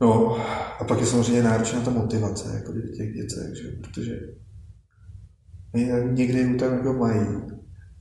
No, 0.00 0.36
a 0.80 0.84
pak 0.88 1.00
je 1.00 1.06
samozřejmě 1.06 1.42
náročná 1.42 1.80
ta 1.80 1.90
motivace 1.90 2.54
jako 2.54 2.72
těch 2.72 3.12
děcek, 3.12 3.54
že? 3.56 3.68
protože 3.82 4.20
někdy 6.10 6.54
u 6.54 6.58
tam 6.58 6.72
jako 6.72 6.92
mají, 6.92 7.26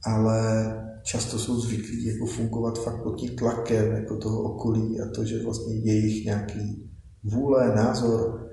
ale 0.05 0.67
často 1.05 1.39
jsou 1.39 1.59
zvyklí 1.59 2.05
jako 2.05 2.25
fungovat 2.25 2.83
fakt 2.83 3.03
pod 3.03 3.15
tím 3.15 3.35
tlakem 3.35 3.91
jako 3.91 4.17
toho 4.17 4.43
okolí 4.43 4.99
a 5.01 5.09
to, 5.15 5.25
že 5.25 5.43
vlastně 5.43 5.75
jejich 5.75 6.25
nějaký 6.25 6.89
vůle, 7.23 7.75
názor 7.75 8.49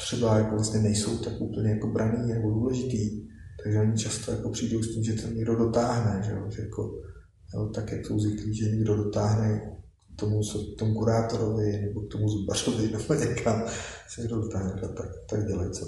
třeba 0.00 0.38
jako 0.38 0.50
vlastně 0.50 0.80
nejsou 0.80 1.18
tak 1.18 1.40
úplně 1.40 1.70
jako 1.70 1.86
braný 1.86 2.32
nebo 2.32 2.50
důležitý, 2.50 3.26
takže 3.64 3.80
oni 3.80 3.98
často 3.98 4.32
jako 4.32 4.50
přijdou 4.50 4.82
s 4.82 4.94
tím, 4.94 5.04
že 5.04 5.22
to 5.22 5.28
někdo 5.28 5.56
dotáhne, 5.56 6.22
že, 6.22 6.32
jo? 6.32 6.50
že 6.50 6.62
jako, 6.62 6.82
jo, 7.54 7.70
tak 7.74 7.92
jak 7.92 8.06
jsou 8.06 8.18
zvyklí, 8.18 8.54
že 8.54 8.70
někdo 8.70 8.96
dotáhne 8.96 9.72
tomu, 10.16 10.40
tomu 10.78 10.94
kurátorovi 10.94 11.80
nebo 11.82 12.00
k 12.00 12.12
tomu 12.12 12.28
zubařovi 12.28 12.90
nebo 12.92 13.14
někam. 13.14 13.62
Si 14.08 14.22
řekl, 14.22 14.48
tak, 14.48 14.80
tak, 14.80 15.08
tak 15.30 15.46
dělej 15.46 15.70
co 15.70 15.86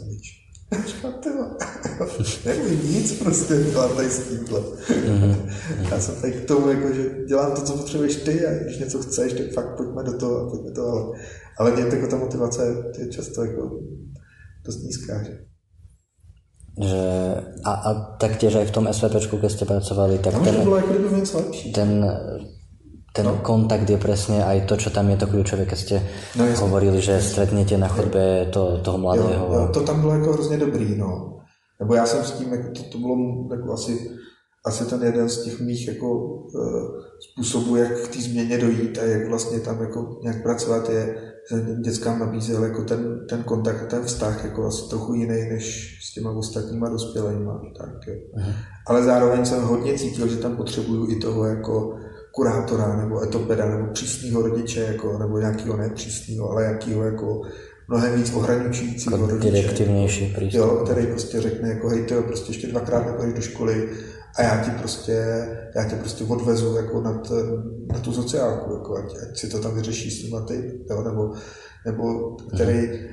víš. 2.18 2.44
Nevím 2.44 2.94
nic 2.94 3.12
prostě, 3.12 3.54
dělám 3.70 3.96
tady 3.96 4.10
s 4.10 4.28
tímhle. 4.28 4.60
Mm-hmm. 4.60 5.36
Já 5.90 6.00
jsem 6.00 6.14
tady 6.14 6.32
k 6.32 6.44
tomu, 6.44 6.68
jako, 6.68 6.94
že 6.94 7.10
dělám 7.28 7.54
to, 7.54 7.62
co 7.62 7.72
potřebuješ 7.72 8.16
ty 8.16 8.46
a 8.46 8.50
když 8.64 8.78
něco 8.78 9.02
chceš, 9.02 9.32
tak 9.32 9.52
fakt 9.52 9.76
pojďme 9.76 10.02
do 10.02 10.18
toho 10.18 10.36
a 10.46 10.50
pojďme 10.50 10.70
to, 10.70 10.88
ale, 10.88 11.02
ale 11.58 11.72
mě 11.72 11.82
jako 11.82 12.06
ta 12.06 12.16
motivace 12.16 12.92
je 12.98 13.08
často 13.08 13.44
jako 13.44 13.70
dost 14.64 14.82
nízká. 14.82 15.22
Že? 15.22 15.38
že 16.78 17.02
a, 17.66 17.72
a 17.74 17.90
taktiež 18.22 18.54
aj 18.54 18.70
v 18.70 18.74
tom 18.74 18.86
SVPčku, 18.86 19.42
keď 19.42 19.50
ste 19.50 19.66
pracovali, 19.66 20.22
tak 20.22 20.38
tam 20.38 20.46
ten, 20.46 20.62
bolo 20.62 20.78
ako 20.78 20.90
viac 21.10 21.30
lepší. 21.34 21.74
ten, 21.74 21.90
ten 23.18 23.26
no. 23.26 23.42
kontakt 23.42 23.90
je 23.90 23.98
presne 23.98 24.46
aj 24.46 24.70
to, 24.70 24.78
čo 24.78 24.94
tam 24.94 25.10
je 25.10 25.18
to 25.18 25.26
kľúčové, 25.26 25.66
keď 25.66 25.78
ste 25.78 25.96
no, 26.38 26.46
hovorili, 26.62 27.02
že 27.02 27.18
stretnete 27.18 27.74
na 27.74 27.90
chodbe 27.90 28.46
to, 28.54 28.78
toho 28.78 28.94
mladého. 28.94 29.42
Jo, 29.42 29.58
jo, 29.58 29.68
to 29.74 29.80
tam 29.82 30.00
bylo 30.00 30.12
jako 30.14 30.32
hrozně 30.32 30.56
dobrý, 30.56 30.94
no. 30.94 31.42
Nebo 31.80 31.94
já 31.94 32.06
jsem 32.06 32.24
s 32.24 32.32
tím, 32.32 32.52
jako 32.52 32.68
to, 32.70 32.82
to 32.82 32.98
bylo 32.98 33.14
jako 33.50 33.72
asi, 33.72 34.10
asi 34.66 34.84
ten 34.84 35.02
jeden 35.02 35.28
z 35.28 35.44
těch 35.44 35.60
mých 35.60 35.88
jako 35.88 36.08
uh, 36.14 36.86
způsobů, 37.30 37.76
jak 37.76 37.98
k 37.98 38.08
té 38.08 38.18
změně 38.22 38.58
dojít 38.58 38.98
a 38.98 39.02
jak 39.02 39.28
vlastně 39.28 39.60
tam 39.60 39.80
jako 39.80 40.20
nějak 40.22 40.42
pracovat 40.42 40.90
je, 40.90 41.16
dětskám 41.84 42.18
nabízel 42.18 42.64
jako 42.64 42.82
ten, 42.82 43.26
ten 43.28 43.42
kontakt, 43.42 43.90
ten 43.90 44.02
vztah 44.02 44.44
jako 44.44 44.66
asi 44.66 44.88
trochu 44.90 45.14
jiný 45.14 45.48
než 45.50 45.64
s 46.02 46.14
těma 46.14 46.30
ostatníma 46.30 46.88
dospělejma. 46.88 47.60
Tak, 47.78 48.06
uh-huh. 48.06 48.54
Ale 48.86 49.02
zároveň 49.02 49.44
jsem 49.44 49.62
hodně 49.62 49.98
cítil, 49.98 50.28
že 50.28 50.36
tam 50.36 50.56
potřebuju 50.56 51.10
i 51.10 51.16
toho 51.16 51.44
jako 51.44 51.98
kurátora 52.38 52.96
nebo 52.96 53.22
etopeda 53.22 53.68
nebo 53.68 53.92
přísného 53.92 54.42
rodiče, 54.42 54.80
jako, 54.80 55.18
nebo 55.18 55.38
nějakého 55.38 55.76
nepřísného, 55.76 56.50
ale 56.50 56.62
nějakého 56.62 57.04
jako 57.04 57.42
mnohem 57.88 58.14
víc 58.14 58.32
ohraničujícího 58.34 59.16
jako 59.16 59.30
rodiče. 59.30 59.50
Direktivnější 59.50 60.34
přístup. 60.36 60.60
Jo, 60.60 60.82
který 60.84 61.06
prostě 61.06 61.40
řekne, 61.40 61.68
jako 61.68 61.88
hej, 61.88 62.04
tyjo, 62.04 62.22
prostě 62.22 62.50
ještě 62.50 62.66
dvakrát 62.66 63.06
nepůjdeš 63.06 63.34
do 63.34 63.40
školy 63.40 63.88
a 64.36 64.42
já 64.42 64.64
ti 64.64 64.70
prostě, 64.70 65.46
já 65.76 65.84
tě 65.84 65.96
prostě 65.96 66.24
odvezu 66.24 66.76
jako 66.76 67.00
na, 67.00 67.18
t, 67.18 67.34
na 67.92 67.98
tu 67.98 68.12
sociálku, 68.12 68.72
jako 68.72 68.96
ať, 68.96 69.04
ať, 69.04 69.38
si 69.38 69.48
to 69.48 69.58
tam 69.60 69.74
vyřeší 69.74 70.10
s 70.10 70.24
nima 70.24 70.40
ty, 70.40 70.80
jo, 70.90 71.02
nebo, 71.02 71.32
nebo 71.86 72.36
který 72.54 72.78
hmm. 72.78 73.08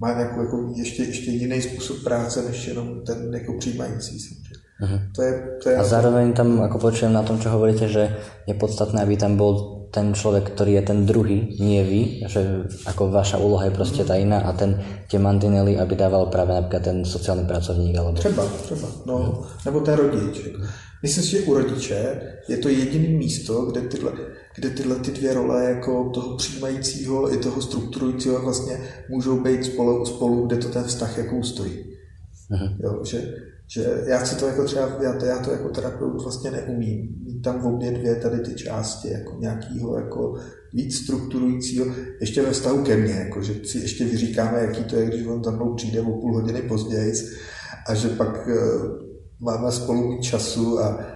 má 0.00 0.12
nějakou 0.12 0.40
jako 0.40 0.72
ještě, 0.76 1.02
ještě 1.02 1.30
jiný 1.30 1.62
způsob 1.62 2.04
práce, 2.04 2.42
než 2.42 2.66
jenom 2.66 3.04
ten 3.06 3.34
jako 3.34 3.52
přijímající 3.58 4.20
samozřejmě. 4.20 4.67
Uh-huh. 4.78 5.00
To 5.14 5.22
je, 5.22 5.32
to 5.62 5.66
je 5.70 5.76
a 5.76 5.82
zároveň 5.82 6.38
tam, 6.38 6.62
ako 6.62 6.78
počujem 6.78 7.10
na 7.10 7.26
tom, 7.26 7.42
čo 7.42 7.50
hovoríte, 7.50 7.90
že 7.90 8.14
je 8.46 8.54
podstatné, 8.54 9.02
aby 9.02 9.18
tam 9.18 9.34
bol 9.34 9.78
ten 9.90 10.14
človek, 10.14 10.54
ktorý 10.54 10.78
je 10.78 10.84
ten 10.84 10.98
druhý, 11.02 11.58
nie 11.58 11.82
vy, 11.82 12.00
že 12.28 12.68
ako 12.86 13.10
vaša 13.10 13.42
úloha 13.42 13.64
je 13.64 13.70
prostě 13.70 14.04
ta 14.04 14.14
iná 14.14 14.40
a 14.40 14.52
ten 14.52 14.84
tie 15.10 15.18
mantinely, 15.18 15.78
aby 15.80 15.96
dával 15.96 16.26
práve 16.26 16.54
napríklad 16.54 16.82
ten 16.82 17.04
sociálny 17.04 17.48
pracovník. 17.48 17.96
Alebo... 17.96 18.18
Třeba, 18.18 18.44
třeba, 18.62 18.88
no, 19.06 19.14
uh-huh. 19.18 19.46
nebo 19.64 19.80
ten 19.80 19.94
rodič. 19.94 20.40
Myslím 21.02 21.24
si, 21.24 21.30
že 21.30 21.40
u 21.46 21.54
rodiče 21.54 22.20
je 22.48 22.56
to 22.56 22.68
jediné 22.68 23.08
místo, 23.18 23.64
kde 23.70 23.80
tyhle, 23.80 24.12
kde 24.54 24.70
tyhle 24.70 24.96
ty 24.96 25.10
dvě 25.10 25.34
role 25.34 25.64
jako 25.64 26.10
toho 26.14 26.36
přijímajícího 26.36 27.34
i 27.34 27.36
toho 27.36 27.62
strukturujícího 27.62 28.42
vlastně 28.42 28.80
můžou 29.10 29.40
být 29.40 29.64
spolu, 29.64 30.06
spolu 30.06 30.46
kde 30.46 30.56
to 30.56 30.68
ten 30.68 30.84
vztah 30.84 31.18
jako 31.18 31.42
stojí. 31.42 31.72
Uh-huh. 32.50 32.76
Jo, 32.84 33.04
že 33.04 33.22
že 33.68 34.02
já 34.06 34.26
si 34.26 34.36
to 34.36 34.46
jako 34.46 34.64
třeba, 34.64 34.96
já 35.02 35.12
to, 35.12 35.24
já 35.24 35.38
to 35.38 35.52
jako 35.52 35.68
terapeut 35.68 36.22
vlastně 36.22 36.50
neumím. 36.50 37.08
Mít 37.24 37.42
tam 37.42 37.62
v 37.62 37.66
obě 37.66 37.90
dvě 37.90 38.14
tady 38.14 38.38
ty 38.38 38.54
části, 38.54 39.12
jako 39.12 39.36
nějakého 39.40 39.98
jako 39.98 40.34
víc 40.72 40.96
strukturujícího, 40.96 41.86
ještě 42.20 42.42
ve 42.42 42.50
vztahu 42.50 42.82
ke 42.82 42.96
mně, 42.96 43.12
jako, 43.12 43.42
že 43.42 43.54
si 43.64 43.78
ještě 43.78 44.04
vyříkáme, 44.04 44.60
jaký 44.60 44.84
to 44.84 44.96
je, 44.96 45.06
když 45.06 45.26
on 45.26 45.44
za 45.44 45.50
mnou 45.50 45.74
přijde 45.74 46.00
o 46.00 46.12
půl 46.12 46.34
hodiny 46.34 46.62
později 46.62 47.12
a 47.88 47.94
že 47.94 48.08
pak 48.08 48.46
uh, 48.46 49.08
máme 49.40 49.72
spolu 49.72 50.08
mít 50.08 50.22
času 50.22 50.80
a, 50.80 51.06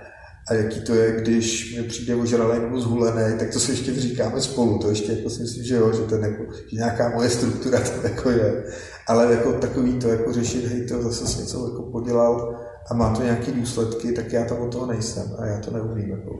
a 0.48 0.54
jaký 0.54 0.80
to 0.80 0.94
je, 0.94 1.20
když 1.20 1.76
mi 1.76 1.82
přijde 1.82 2.14
ožralý 2.14 2.60
nebo 2.60 2.80
zhulený, 2.80 3.38
tak 3.38 3.52
to 3.52 3.60
si 3.60 3.72
ještě 3.72 3.92
vyříkáme 3.92 4.40
spolu. 4.40 4.78
To 4.78 4.88
ještě 4.88 5.12
jako 5.12 5.30
si 5.30 5.42
myslím, 5.42 5.64
že 5.64 5.74
jo, 5.74 5.92
že, 5.92 6.02
ten 6.02 6.22
jako, 6.22 6.52
že 6.70 6.76
nějaká 6.76 7.08
moje 7.08 7.30
struktura 7.30 7.80
to 7.80 8.06
jako 8.06 8.30
je 8.30 8.64
ale 9.08 9.32
jako 9.32 9.52
takový 9.52 9.98
to 9.98 10.08
jako 10.08 10.32
řešit, 10.32 10.66
hej, 10.66 10.86
to 10.86 11.02
zase 11.02 11.40
něco 11.40 11.68
jako 11.68 11.82
podělal 11.82 12.54
a 12.90 12.94
má 12.94 13.14
to 13.14 13.22
nějaké 13.22 13.52
důsledky, 13.52 14.12
tak 14.12 14.32
já 14.32 14.44
tam 14.44 14.62
o 14.62 14.68
toho 14.68 14.86
nejsem 14.86 15.32
a 15.38 15.46
já 15.46 15.60
to 15.60 15.70
neumím 15.70 16.10
jako. 16.10 16.30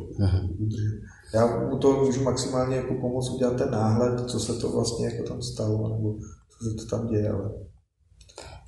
Já 1.35 1.47
mu 1.71 1.79
to 1.79 1.93
můžu 1.93 2.23
maximálně 2.23 2.77
jako 2.77 2.95
pomoct 2.95 3.31
udělat 3.31 3.57
ten 3.57 3.71
náhled, 3.71 4.31
co 4.31 4.41
se 4.41 4.53
to 4.55 4.73
vlastně 4.73 5.07
jako 5.07 5.29
tam 5.29 5.43
stalo, 5.43 5.89
nebo 5.89 6.15
co 6.59 6.59
se 6.71 6.75
to 6.77 6.97
tam 6.97 7.07
děje, 7.07 7.31
ale 7.31 7.51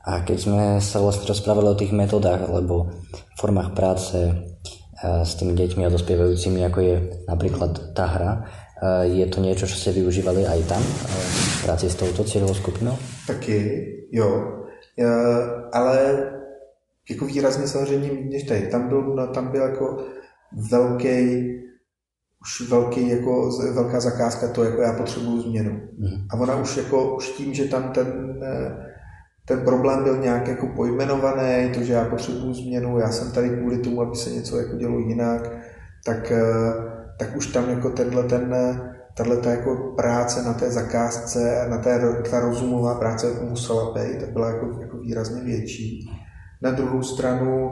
a 0.04 0.20
keď 0.20 0.36
sme 0.36 0.64
sa 0.84 1.00
vlastne 1.00 1.32
rozprávali 1.32 1.72
o 1.72 1.80
tých 1.80 1.96
metodách 1.96 2.44
alebo 2.44 2.92
formách 3.40 3.72
práce 3.72 4.36
s 5.00 5.32
tými 5.40 5.56
deťmi 5.56 5.88
a 5.88 5.92
dospievajúcimi, 5.92 6.60
ako 6.60 6.78
je 6.80 6.96
napríklad 7.24 7.96
tá 7.96 8.04
hra, 8.04 8.32
je 9.04 9.26
to 9.26 9.40
niečo, 9.40 9.66
čo 9.66 9.76
ste 9.80 9.96
využívali 9.96 10.44
aj 10.44 10.60
tam 10.68 10.82
v 10.82 11.64
práci 11.64 11.88
s 11.88 11.96
touto 11.96 12.24
cieľovou 12.24 12.54
skupinou? 12.54 12.96
Taky, 13.26 13.58
jo. 14.12 14.28
Ale 15.72 15.98
jako 17.10 17.24
výrazně 17.24 17.68
samozřejmě 17.68 18.08
méně 18.08 18.30
než 18.30 18.42
tady. 18.42 18.66
Tam 18.66 18.88
byl, 18.88 19.28
tam 19.34 19.48
byl 19.48 19.62
jako 19.62 20.04
velký, 20.70 21.50
už 22.40 22.68
velký, 22.68 23.08
jako 23.08 23.50
velká 23.72 24.00
zakázka 24.00 24.48
to, 24.48 24.64
jako 24.64 24.82
já 24.82 24.92
potřebuju 24.92 25.42
změnu. 25.42 25.80
Mm. 25.98 26.26
A 26.30 26.40
ona 26.40 26.56
už 26.56 26.76
jako, 26.76 27.16
už 27.16 27.28
tím, 27.28 27.54
že 27.54 27.64
tam 27.64 27.92
ten, 27.92 28.40
ten 29.46 29.60
problém 29.60 30.04
byl 30.04 30.16
nějak 30.16 30.48
jako 30.48 30.66
pojmenovaný, 30.76 31.72
to, 31.74 31.82
že 31.82 31.92
já 31.92 32.04
potřebuju 32.04 32.54
změnu, 32.54 32.98
já 32.98 33.12
jsem 33.12 33.32
tady 33.32 33.50
kvůli 33.50 33.78
tomu, 33.78 34.02
aby 34.02 34.16
se 34.16 34.30
něco 34.30 34.58
jako 34.58 34.76
dělo 34.76 34.98
jinak, 34.98 35.50
tak 36.04 36.32
tak 37.18 37.36
už 37.36 37.46
tam 37.46 37.70
jako 37.70 37.90
tenhle 37.90 38.22
ten, 38.22 38.54
tahle 39.16 39.36
ta 39.36 39.50
jako 39.50 39.92
práce 39.96 40.42
na 40.42 40.54
té 40.54 40.70
zakázce, 40.70 41.66
na 41.68 41.78
té 41.78 42.00
ta 42.30 42.40
rozumová 42.40 42.94
práce 42.94 43.28
jako 43.28 43.44
musela 43.44 43.92
být, 43.92 44.20
tak 44.20 44.32
byla 44.32 44.48
jako, 44.48 44.80
jako 44.80 44.96
výrazně 44.96 45.42
větší. 45.42 46.10
Na 46.62 46.70
druhou 46.70 47.02
stranu 47.02 47.70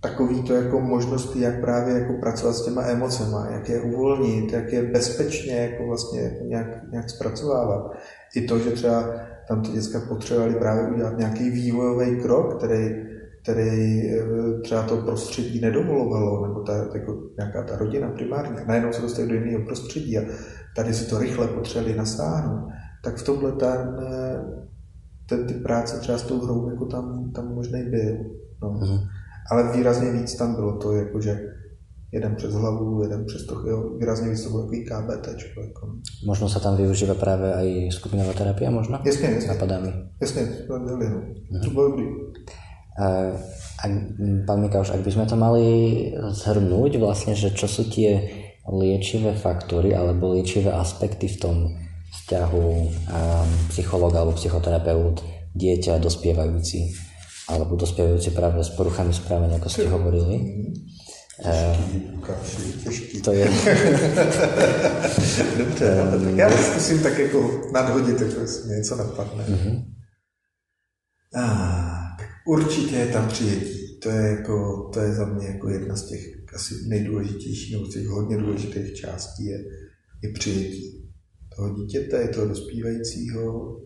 takový 0.00 0.42
to 0.42 0.54
jako 0.54 0.80
možnosti, 0.80 1.40
jak 1.40 1.60
právě 1.60 1.94
jako 1.94 2.12
pracovat 2.12 2.52
s 2.52 2.64
těma 2.64 2.82
emocema, 2.82 3.48
jak 3.50 3.68
je 3.68 3.80
uvolnit, 3.80 4.52
jak 4.52 4.72
je 4.72 4.82
bezpečně 4.82 5.56
jako 5.56 5.86
vlastně 5.86 6.20
jako 6.20 6.44
nějak, 6.44 6.90
nějak 6.92 7.10
zpracovávat. 7.10 7.92
I 8.34 8.40
to, 8.40 8.58
že 8.58 8.70
třeba 8.70 9.04
tam 9.48 9.62
ty 9.62 9.70
děcka 9.70 10.00
potřebovali 10.08 10.54
právě 10.54 10.88
udělat 10.88 11.18
nějaký 11.18 11.50
vývojový 11.50 12.22
krok, 12.22 12.58
který 12.58 13.13
který 13.44 14.02
eh, 14.10 14.60
třeba 14.62 14.82
to 14.82 14.96
prostředí 14.96 15.60
nedovolovalo, 15.60 16.46
nebo 16.46 16.60
ta, 16.60 16.76
jako 16.94 17.22
nějaká 17.38 17.62
ta 17.62 17.76
rodina 17.76 18.10
primárně, 18.10 18.64
najednou 18.66 18.92
se 18.92 19.02
dostali 19.02 19.28
do 19.28 19.34
jiného 19.34 19.64
prostředí 19.64 20.18
a 20.18 20.22
tady 20.76 20.94
si 20.94 21.10
to 21.10 21.18
rychle 21.18 21.48
potřebovali 21.48 21.96
nasáhnout, 21.96 22.68
tak 23.04 23.16
v 23.16 23.24
tomhle 23.24 23.52
ten, 23.52 23.96
eh, 24.12 24.40
ten 25.28 25.46
ty 25.46 25.54
práce 25.54 26.00
třeba 26.00 26.18
s 26.18 26.22
tou 26.22 26.40
hrou 26.40 26.70
jako 26.70 26.86
tam, 26.86 27.32
tam 27.34 27.54
možný 27.54 27.82
byl. 27.82 28.16
No. 28.62 28.68
Mm-hmm. 28.68 29.00
Ale 29.50 29.76
výrazně 29.76 30.10
víc 30.10 30.36
tam 30.36 30.54
bylo 30.54 30.76
to, 30.76 30.92
jako 30.92 31.20
že 31.20 31.40
jeden 32.12 32.34
přes 32.34 32.54
hlavu, 32.54 33.02
jeden 33.02 33.24
přes 33.24 33.46
to, 33.46 33.68
jo, 33.68 33.96
výrazně 33.98 34.30
víc 34.30 34.44
to 34.44 34.50
bylo 34.50 34.62
takový 34.62 34.84
KBT. 34.84 35.28
Jako. 35.66 35.88
Možno 36.26 36.48
se 36.48 36.60
tam 36.60 36.76
využívá 36.76 37.14
právě 37.14 37.52
i 37.52 37.92
skupinová 37.92 38.32
terapie, 38.32 38.70
možno? 38.70 39.00
Jasně, 39.04 39.30
jasně. 39.30 39.48
Napadá 39.48 39.80
mi. 39.80 39.92
Jasně, 40.20 40.46
to 40.66 40.78
bylo. 40.78 41.22
To 41.64 41.70
bylo 41.70 41.88
dobrý. 41.88 42.04
Ak, 42.94 43.90
pán 44.46 44.58
Mikauš, 44.62 44.94
ak 44.94 45.02
by 45.02 45.10
sme 45.10 45.26
to 45.26 45.36
mali 45.36 45.66
zhrnúť 46.14 46.96
vlastne, 47.02 47.34
že 47.34 47.50
čo 47.50 47.66
sú 47.66 47.90
tie 47.90 48.22
liečivé 48.70 49.34
faktory 49.34 49.92
alebo 49.92 50.32
liečivé 50.32 50.72
aspekty 50.72 51.28
v 51.28 51.36
tom 51.42 51.56
vzťahu 52.14 52.66
um, 52.70 53.50
psychológ 53.74 54.14
alebo 54.14 54.38
psychoterapeut, 54.38 55.20
dieťa, 55.52 55.98
dospievajúci 55.98 56.94
alebo 57.50 57.76
dospievajúci 57.76 58.32
práve 58.32 58.64
s 58.64 58.72
poruchami 58.72 59.12
správania, 59.12 59.60
ako 59.60 59.68
ste 59.68 59.90
hovorili. 59.90 60.36
Těžký, 62.84 63.20
To 63.20 63.32
je... 63.32 63.50
Dobře, 65.58 65.96
tak 66.10 66.36
já 66.36 66.50
zkusím 66.50 67.02
tak 67.02 67.18
jako 67.18 67.50
nadhodit, 67.72 68.20
jako 68.20 68.40
něco 68.66 68.96
napadne. 68.96 69.44
Mm-hmm. 69.44 69.84
Ah. 71.36 71.73
Určitě 72.46 72.96
je 72.96 73.12
tam 73.12 73.28
přijetí. 73.28 74.00
To 74.00 74.08
je, 74.08 74.30
jako, 74.30 74.88
to 74.92 75.00
je 75.00 75.14
za 75.14 75.24
mě 75.24 75.46
jako 75.46 75.68
jedna 75.68 75.96
z 75.96 76.08
těch 76.08 76.44
asi 76.54 76.74
nejdůležitějších 76.88 77.72
nebo 77.72 77.86
těch 77.86 78.06
hodně 78.06 78.36
důležitých 78.36 78.94
částí 78.94 79.44
je, 79.46 79.64
je 80.22 80.32
přijetí 80.32 81.04
toho 81.56 81.74
dítěte, 81.74 82.28
toho 82.28 82.46
dospívajícího 82.46 83.80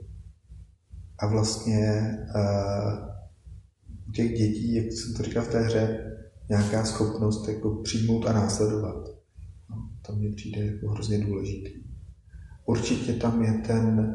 a 1.19 1.27
vlastně 1.27 2.17
uh, 2.35 3.09
u 4.09 4.13
těch 4.13 4.31
dětí, 4.31 4.75
jak 4.75 4.93
jsem 4.93 5.15
to 5.15 5.23
říkal 5.23 5.43
v 5.43 5.49
té 5.49 5.61
hře, 5.61 6.13
nějaká 6.49 6.85
schopnost 6.85 7.49
jako 7.49 7.71
přijmout 7.83 8.27
a 8.27 8.33
následovat. 8.33 9.09
No, 9.71 9.91
to 10.07 10.17
mně 10.17 10.33
přijde 10.35 10.67
jako 10.67 10.89
hrozně 10.89 11.19
důležitý. 11.19 11.71
Určitě 12.67 13.13
tam 13.13 13.43
je 13.43 13.53
ten, 13.53 14.15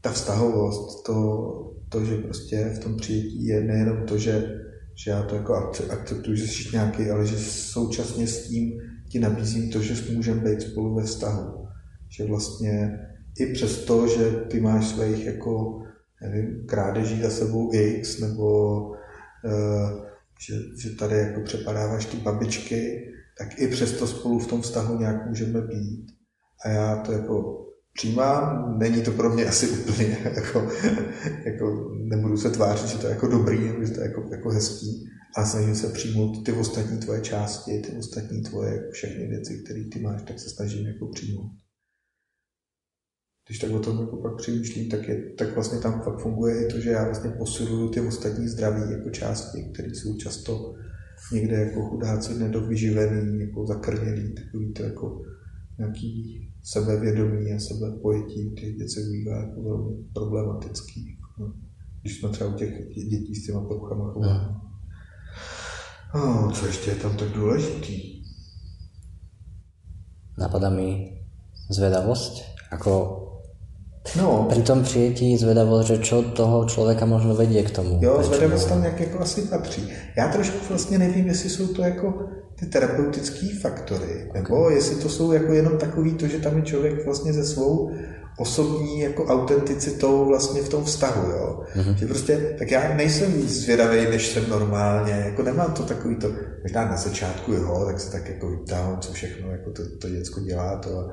ta 0.00 0.12
vztahovost, 0.12 1.06
to, 1.06 1.73
to, 1.94 2.04
že 2.04 2.16
prostě 2.16 2.64
v 2.64 2.78
tom 2.78 2.96
přijetí 2.96 3.46
je 3.46 3.60
nejenom 3.60 4.06
to, 4.06 4.18
že, 4.18 4.60
že 4.94 5.10
já 5.10 5.22
to 5.22 5.34
jako 5.34 5.54
akceptuju, 5.90 6.36
že 6.36 6.46
jsi 6.46 6.68
nějaký, 6.72 7.10
ale 7.10 7.26
že 7.26 7.38
současně 7.38 8.26
s 8.26 8.48
tím 8.48 8.72
ti 9.08 9.18
nabízím 9.18 9.70
to, 9.70 9.82
že 9.82 10.14
můžeme 10.14 10.40
být 10.40 10.62
spolu 10.62 10.94
ve 10.94 11.02
vztahu. 11.02 11.66
Že 12.08 12.24
vlastně 12.24 12.98
i 13.38 13.46
přes 13.46 13.84
to, 13.84 14.08
že 14.08 14.30
ty 14.30 14.60
máš 14.60 14.88
svých 14.88 15.26
jako 15.26 15.82
nevím, 16.22 16.66
krádeží 16.66 17.22
za 17.22 17.30
sebou 17.30 17.70
X, 17.74 18.20
nebo 18.20 18.78
uh, 18.80 20.04
že, 20.46 20.54
že 20.82 20.96
tady 20.96 21.16
jako 21.16 21.40
přepadáváš 21.40 22.06
ty 22.06 22.16
babičky, 22.16 23.08
tak 23.38 23.58
i 23.58 23.68
přesto 23.68 24.06
spolu 24.06 24.38
v 24.38 24.46
tom 24.46 24.62
vztahu 24.62 24.98
nějak 24.98 25.26
můžeme 25.26 25.60
být. 25.60 26.06
A 26.64 26.68
já 26.68 26.96
to 26.96 27.12
jako 27.12 27.66
přijímám, 27.94 28.78
není 28.78 29.02
to 29.02 29.10
pro 29.10 29.34
mě 29.34 29.46
asi 29.46 29.68
úplně 29.68 30.18
jako, 30.34 30.68
jako 31.44 31.90
nebudu 31.98 32.36
se 32.36 32.50
tvářit, 32.50 32.88
že 32.88 32.98
to 32.98 33.06
je 33.06 33.12
jako 33.12 33.26
dobrý, 33.26 33.58
nebo 33.60 33.84
že 33.84 33.92
to 33.92 34.00
je 34.00 34.06
jako, 34.06 34.28
jako 34.30 34.50
hezký, 34.50 35.08
a 35.36 35.44
snažím 35.44 35.74
se 35.74 35.88
přijmout 35.88 36.44
ty 36.44 36.52
ostatní 36.52 36.98
tvoje 36.98 37.20
části, 37.20 37.78
ty 37.78 37.96
ostatní 37.98 38.42
tvoje 38.42 38.90
všechny 38.92 39.26
věci, 39.26 39.62
které 39.64 39.84
ty 39.92 40.00
máš, 40.00 40.22
tak 40.22 40.38
se 40.38 40.50
snažím 40.50 40.86
jako 40.86 41.06
přijmout. 41.06 41.52
Když 43.46 43.58
tak 43.58 43.70
o 43.70 43.78
tom 43.78 44.00
jako 44.00 44.16
pak 44.16 44.36
přemýšlím, 44.36 44.90
tak, 44.90 45.08
je, 45.08 45.34
tak 45.38 45.54
vlastně 45.54 45.78
tam 45.78 46.02
pak 46.04 46.20
funguje 46.20 46.64
i 46.64 46.72
to, 46.72 46.80
že 46.80 46.90
já 46.90 47.04
vlastně 47.04 47.30
posiluju 47.30 47.90
ty 47.90 48.00
ostatní 48.00 48.48
zdraví 48.48 48.92
jako 48.92 49.10
části, 49.10 49.70
které 49.74 49.88
jsou 49.88 50.16
často 50.16 50.74
někde 51.32 51.56
jako 51.56 51.82
chudáci 51.82 52.34
nedovyživený, 52.34 53.40
jako 53.40 53.66
zakrnělý, 53.66 54.34
takový 54.34 54.72
to 54.72 54.82
jako 54.82 55.22
nějaký 55.78 56.43
sebevědomí 56.64 57.52
a 57.52 57.58
sebepojetí 57.58 58.50
těch 58.50 58.76
věcí 58.76 59.00
bývá 59.12 59.36
jako 59.36 59.62
velmi 59.62 59.96
problematický. 60.14 61.18
No. 61.38 61.52
Když 62.02 62.20
jsme 62.20 62.28
třeba 62.28 62.50
u 62.50 62.52
těch 62.52 62.88
dětí 62.88 63.34
s 63.34 63.46
těma 63.46 63.60
poruchama 63.60 64.12
chování. 64.12 64.56
No, 66.14 66.50
co 66.54 66.66
ještě 66.66 66.90
je 66.90 66.96
tam 66.96 67.16
tak 67.16 67.28
důležitý? 67.28 68.24
Napadá 70.38 70.70
mi 70.70 71.20
zvedavost, 71.70 72.42
jako 72.72 73.20
No. 74.16 74.46
Pri 74.52 74.62
tom 74.62 74.84
přijetí 74.84 75.36
zvedavost, 75.36 75.88
že 75.88 75.98
čo 75.98 76.22
toho 76.22 76.68
člověka 76.68 77.08
možno 77.08 77.34
vedie 77.34 77.64
k 77.64 77.70
tomu. 77.72 77.98
Jo, 78.04 78.20
zvedavost 78.22 78.68
tam 78.68 78.84
nějak 78.84 79.00
jako 79.00 79.18
asi 79.20 79.42
patří. 79.42 79.88
Já 80.16 80.28
trošku 80.28 80.56
vlastně 80.68 80.98
nevím, 80.98 81.26
jestli 81.26 81.50
jsou 81.50 81.66
to 81.66 81.82
jako 81.82 82.28
ty 82.58 82.66
terapeutické 82.66 83.46
faktory, 83.60 84.26
okay. 84.28 84.42
nebo 84.42 84.70
jestli 84.70 84.96
to 84.96 85.08
jsou 85.08 85.32
jako 85.32 85.52
jenom 85.52 85.78
takový 85.78 86.14
to, 86.14 86.26
že 86.26 86.38
tam 86.38 86.56
je 86.56 86.62
člověk 86.62 87.04
vlastně 87.04 87.32
ze 87.32 87.44
svou 87.44 87.90
osobní 88.38 89.00
jako 89.00 89.24
autenticitou 89.24 90.24
vlastně 90.24 90.62
v 90.62 90.68
tom 90.68 90.84
vztahu, 90.84 91.30
jo. 91.30 91.62
Mm-hmm. 91.76 91.94
Že 91.94 92.06
prostě, 92.06 92.54
tak 92.58 92.70
já 92.70 92.94
nejsem 92.94 93.32
víc 93.32 93.50
zvědavý, 93.50 94.04
než 94.04 94.26
jsem 94.26 94.48
normálně, 94.48 95.12
jako 95.12 95.42
nemám 95.42 95.72
to 95.72 95.82
takový 95.82 96.16
to, 96.16 96.28
možná 96.62 96.84
na 96.84 96.96
začátku, 96.96 97.52
jo, 97.52 97.82
tak 97.86 98.00
se 98.00 98.12
tak 98.12 98.28
jako 98.28 98.50
vyptám, 98.50 98.98
co 99.00 99.12
všechno 99.12 99.50
jako 99.50 99.70
to, 99.70 99.82
to 100.00 100.08
děcko 100.08 100.40
dělá, 100.40 100.76
to, 100.76 101.08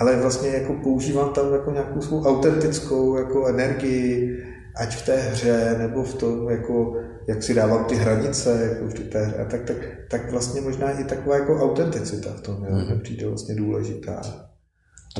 ale 0.00 0.16
vlastně 0.16 0.48
jako 0.48 0.72
používám 0.72 1.32
tam 1.32 1.52
jako 1.52 1.70
nějakou 1.70 2.00
svou 2.00 2.24
autentickou 2.24 3.16
jako 3.16 3.46
energii, 3.46 4.38
ať 4.76 4.96
v 4.96 5.06
té 5.06 5.16
hře, 5.16 5.76
nebo 5.78 6.02
v 6.02 6.14
tom, 6.14 6.50
jako, 6.50 6.96
jak 7.28 7.42
si 7.42 7.54
dávám 7.54 7.84
ty 7.84 7.94
hranice 7.96 8.68
jako 8.70 8.86
v 8.86 8.94
té 8.94 9.24
hře, 9.24 9.46
tak, 9.50 9.60
tak, 9.64 9.76
tak 10.10 10.32
vlastně 10.32 10.60
možná 10.60 10.90
i 10.90 11.04
taková 11.04 11.36
jako 11.36 11.62
autenticita 11.62 12.30
v 12.36 12.40
tom 12.40 12.64
jo, 12.64 12.76
mm. 12.76 13.00
přijde 13.00 13.28
vlastně 13.28 13.54
důležitá. 13.54 14.22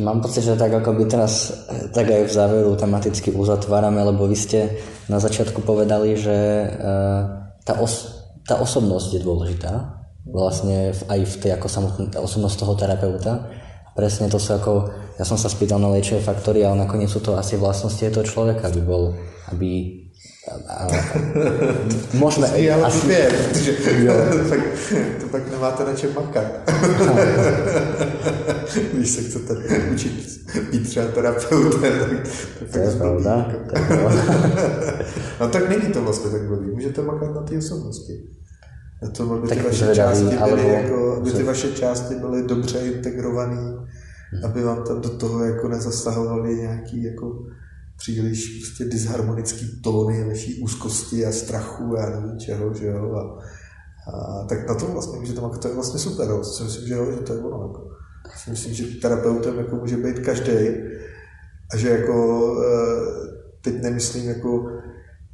Mám 0.01 0.21
pocit, 0.21 0.43
že 0.43 0.59
tak 0.59 0.75
ako 0.75 0.93
by 0.93 1.05
teraz 1.07 1.55
tak 1.95 2.11
aj 2.11 2.27
v 2.27 2.33
záveru 2.33 2.75
tematicky 2.75 3.31
uzatvárame, 3.31 4.03
lebo 4.03 4.27
vy 4.27 4.35
ste 4.35 4.61
na 5.07 5.23
začiatku 5.23 5.63
povedali, 5.63 6.19
že 6.19 6.67
uh, 6.67 7.47
tá, 7.63 7.79
os, 7.79 8.27
tá 8.43 8.59
osobnosť 8.59 9.15
je 9.15 9.21
dôležitá. 9.23 10.03
Vlastne 10.27 10.91
aj 10.91 11.21
v 11.23 11.35
tej 11.39 11.55
ako 11.55 11.69
samotná 11.71 12.19
osobnosť 12.19 12.57
toho 12.59 12.75
terapeuta. 12.75 13.47
Presne 13.95 14.27
to 14.27 14.43
sú 14.43 14.59
ako, 14.59 14.91
ja 15.15 15.23
som 15.23 15.39
sa 15.39 15.47
spýtal 15.47 15.79
na 15.79 15.95
liečivé 15.95 16.19
faktory, 16.19 16.67
ale 16.67 16.83
nakoniec 16.83 17.07
sú 17.07 17.23
to 17.23 17.39
asi 17.39 17.55
vlastnosti 17.55 18.03
toho 18.03 18.27
človeka, 18.27 18.75
aby 18.75 18.83
bol, 18.83 19.15
aby 19.55 20.03
a, 20.45 20.85
môžeme... 22.21 22.53
Ja 22.61 22.77
ale 22.77 22.93
asi... 22.93 23.09
Vie, 23.09 23.25
protože 23.33 23.73
to, 24.43 24.49
pak, 24.49 24.61
to 25.21 25.27
pak 25.29 25.43
nemáte 25.51 25.85
na 25.85 25.95
čem 25.95 26.11
makat. 26.15 26.47
Když 28.93 29.11
se 29.11 29.23
chcete 29.23 29.55
učit 29.93 30.45
být 30.71 30.89
třeba 30.89 31.07
terapeutem, 31.07 31.93
tak 31.99 32.29
to, 32.59 32.65
to 32.73 32.79
je 32.79 32.91
pravda. 32.91 33.53
no 35.41 35.49
tak 35.49 35.69
není 35.69 35.93
to 35.93 36.03
vlastně 36.03 36.31
tak 36.31 36.43
blbý. 36.43 36.71
Můžete 36.71 37.03
makat 37.03 37.35
na 37.35 37.43
ty 37.43 37.59
osobnosti. 37.59 38.12
A 39.03 39.09
to, 39.09 39.33
aby 39.33 39.49
ty 39.49 39.62
vaše 39.62 39.95
části 39.95 40.25
byly, 40.25 40.39
alebo... 40.39 40.69
jako, 40.69 41.16
aby 41.16 41.31
ty 41.31 41.43
vaše 41.43 41.73
části 41.73 42.15
byly 42.15 42.43
dobře 42.43 42.79
integrované, 42.79 43.57
hmm. 43.57 44.45
aby 44.45 44.62
vám 44.62 44.83
tam 44.83 45.01
do 45.01 45.09
toho 45.09 45.45
jako 45.45 45.69
nezasahovali 45.69 46.55
nějaký 46.55 47.03
jako 47.03 47.39
příliš 47.97 48.59
prostě 48.59 48.85
disharmonický 48.85 49.81
tóny 49.83 50.25
vaší 50.25 50.62
úzkosti 50.62 51.27
a 51.27 51.33
strachu 51.33 51.97
a 51.99 52.11
nevím 52.11 52.39
čeho, 52.39 52.75
že 52.75 52.87
jo. 52.87 53.12
A, 53.15 53.39
a, 54.11 54.45
tak 54.45 54.69
na 54.69 54.75
to 54.75 54.87
vlastně 54.87 55.19
můžete 55.19 55.41
makat, 55.41 55.61
to 55.61 55.69
je 55.69 55.75
vlastně 55.75 56.01
super, 56.01 56.29
jo. 56.29 56.45
Si 56.45 56.62
myslím, 56.62 56.89
že 56.89 56.95
jo, 56.95 57.12
že 57.12 57.19
to 57.19 57.33
je 57.33 57.39
ono. 57.39 57.66
Jako. 57.66 57.89
Si 58.37 58.51
myslím, 58.51 58.75
že 58.75 59.01
terapeutem 59.01 59.59
jako 59.59 59.77
může 59.77 59.97
být 59.97 60.19
každý 60.19 60.53
a 61.73 61.77
že 61.77 61.89
jako 61.89 62.47
eh, 62.62 63.25
teď 63.61 63.83
nemyslím 63.83 64.29
jako 64.29 64.66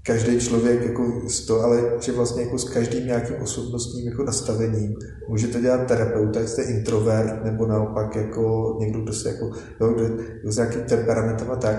každý 0.03 0.41
člověk 0.41 0.83
jako 0.83 1.29
z 1.29 1.47
to, 1.47 1.61
ale 1.61 1.83
že 2.01 2.13
vlastně 2.13 2.43
jako 2.43 2.59
s 2.59 2.69
každým 2.69 3.07
nějakým 3.07 3.37
osobnostním 3.43 4.09
jako 4.09 4.25
nastavením 4.25 4.95
můžete 5.29 5.61
dělat 5.61 5.87
terapeuta, 5.87 6.41
jste 6.41 6.63
introvert, 6.63 7.45
nebo 7.45 7.67
naopak 7.67 8.17
jako 8.17 8.77
někdo, 8.81 9.01
kdo 9.01 9.13
se 9.13 9.29
jako, 9.29 9.51
jo, 9.81 9.89
kdo, 9.89 10.09
kdo 10.43 10.53
s 10.53 10.57
nějakým 10.57 10.83
temperamentem 10.83 11.51
a 11.51 11.57
tak, 11.57 11.77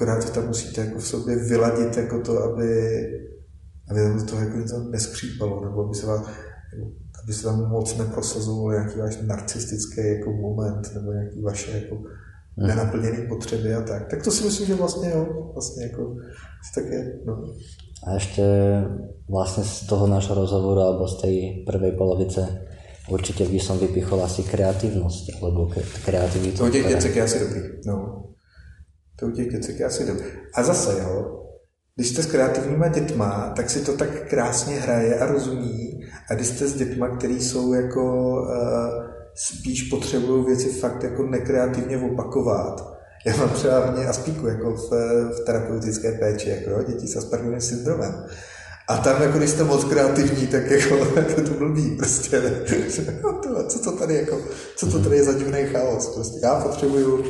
akorát 0.00 0.24
to 0.24 0.32
tam 0.32 0.46
musíte 0.46 0.80
jako 0.80 0.98
v 0.98 1.06
sobě 1.06 1.36
vyladit 1.36 1.96
jako 1.96 2.20
to, 2.20 2.42
aby, 2.42 3.02
aby 3.90 4.00
to 4.20 4.26
toho 4.26 4.42
jako 4.42 4.56
něco 4.56 4.78
neskřípalo, 4.78 5.64
nebo 5.64 5.84
aby 5.84 5.94
se 5.94 6.06
vám, 6.06 6.24
aby 7.22 7.32
se 7.32 7.46
vám 7.46 7.68
moc 7.68 7.96
neprosazoval 7.98 8.72
nějaký 8.72 8.98
váš 8.98 9.18
narcistický 9.22 10.00
jako 10.00 10.32
moment, 10.32 10.94
nebo 10.94 11.12
nějaký 11.12 11.42
vaše 11.42 11.70
jako 11.70 11.94
hmm. 11.94 12.68
nenaplněné 12.68 13.26
potřeby 13.28 13.74
a 13.74 13.82
tak. 13.82 14.10
Tak 14.10 14.22
to 14.22 14.30
si 14.30 14.44
myslím, 14.44 14.66
že 14.66 14.74
vlastně 14.74 15.10
jo, 15.10 15.50
vlastně 15.52 15.82
jako 15.82 16.16
tak 16.74 16.84
je. 16.84 17.12
No. 17.26 17.44
A 18.06 18.14
ještě 18.14 18.44
vlastně 19.28 19.64
z 19.64 19.86
toho 19.86 20.06
našeho 20.06 20.34
rozhovoru 20.34 20.80
alebo 20.80 21.08
z 21.08 21.20
té 21.20 21.28
prvej 21.72 21.92
polovice 21.92 22.60
určitě 23.08 23.48
by 23.48 23.60
som 23.60 23.78
vypichol 23.78 24.24
asi 24.24 24.42
kreativnost, 24.42 25.42
lebo 25.42 25.70
kreativitu. 26.04 26.58
To 26.58 26.70
těch 26.70 26.86
děcek 26.88 27.16
je 27.16 27.22
asi 27.22 27.40
dobrý. 27.40 27.60
No. 27.86 28.29
To 29.20 29.26
u 29.26 29.30
těch 29.30 29.52
děcek 29.52 29.80
je 29.80 29.86
asi 29.86 30.06
dobrý. 30.06 30.26
A 30.54 30.62
zase, 30.62 30.98
jo, 31.02 31.40
když 31.96 32.08
jste 32.08 32.22
s 32.22 32.26
kreativníma 32.26 32.88
dětma, 32.88 33.52
tak 33.56 33.70
si 33.70 33.80
to 33.80 33.96
tak 33.96 34.28
krásně 34.28 34.76
hraje 34.76 35.18
a 35.18 35.26
rozumí. 35.26 36.00
A 36.30 36.34
když 36.34 36.46
jste 36.46 36.68
s 36.68 36.74
dětma, 36.74 37.16
který 37.16 37.40
jsou 37.40 37.72
jako 37.72 38.02
uh, 38.42 39.10
spíš 39.34 39.82
potřebují 39.82 40.44
věci 40.44 40.68
fakt 40.68 41.02
jako 41.02 41.22
nekreativně 41.22 41.98
opakovat. 41.98 42.98
Já 43.26 43.36
mám 43.36 43.48
třeba 43.48 43.86
hodně 43.86 44.06
aspíku 44.06 44.46
jako 44.46 44.74
v, 44.74 44.90
v 45.36 45.44
terapeutické 45.46 46.12
péči, 46.12 46.48
jako 46.48 46.70
jo, 46.70 46.82
děti 46.82 47.06
s 47.06 47.16
Aspergerovým 47.16 47.60
syndromem. 47.60 48.24
A 48.88 48.96
tam, 48.96 49.22
jako 49.22 49.38
když 49.38 49.50
jste 49.50 49.64
moc 49.64 49.84
kreativní, 49.84 50.46
tak 50.46 50.70
jako, 50.70 50.96
jako 51.16 51.40
to 51.40 51.50
blbý, 51.50 51.96
prostě. 51.96 52.40
to, 53.42 53.64
co 53.68 53.78
to 53.78 53.92
tady, 53.92 54.14
jako, 54.14 54.40
co 54.76 54.90
to 54.90 54.98
tady 54.98 55.16
je 55.16 55.24
za 55.24 55.32
divný 55.32 55.64
chaos, 55.72 56.14
prostě. 56.14 56.40
Já 56.42 56.54
potřebuju 56.54 57.24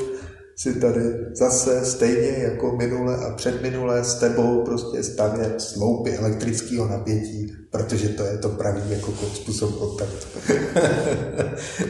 si 0.60 0.80
tady 0.80 1.00
zase 1.32 1.84
stejně 1.84 2.28
jako 2.28 2.76
minule 2.76 3.16
a 3.16 3.34
předminule 3.34 4.04
s 4.04 4.14
tebou 4.14 4.64
prostě 4.64 5.02
stavět 5.02 5.60
sloupy 5.60 6.16
elektrického 6.16 6.88
napětí, 6.88 7.52
protože 7.70 8.08
to 8.08 8.24
je 8.24 8.38
to 8.38 8.48
pravý 8.48 8.90
jako 8.90 9.12
způsob 9.12 9.78
kontaktu. 9.78 10.26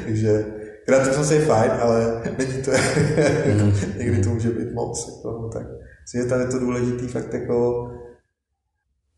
Takže 0.05 0.47
kreativnost 0.87 1.33
je 1.33 1.41
fajn, 1.41 1.71
ale 1.81 2.23
není 2.39 2.63
to, 2.63 2.71
jako, 2.71 3.77
někdy 3.99 4.23
to 4.23 4.31
může 4.31 4.51
být 4.51 4.73
moc. 4.73 5.09
Jako, 5.17 5.31
no, 5.43 5.49
tak 5.49 5.67
je 6.15 6.25
tady 6.25 6.47
to 6.47 6.59
důležitý 6.59 7.09
fakt 7.09 7.35
jako 7.35 7.89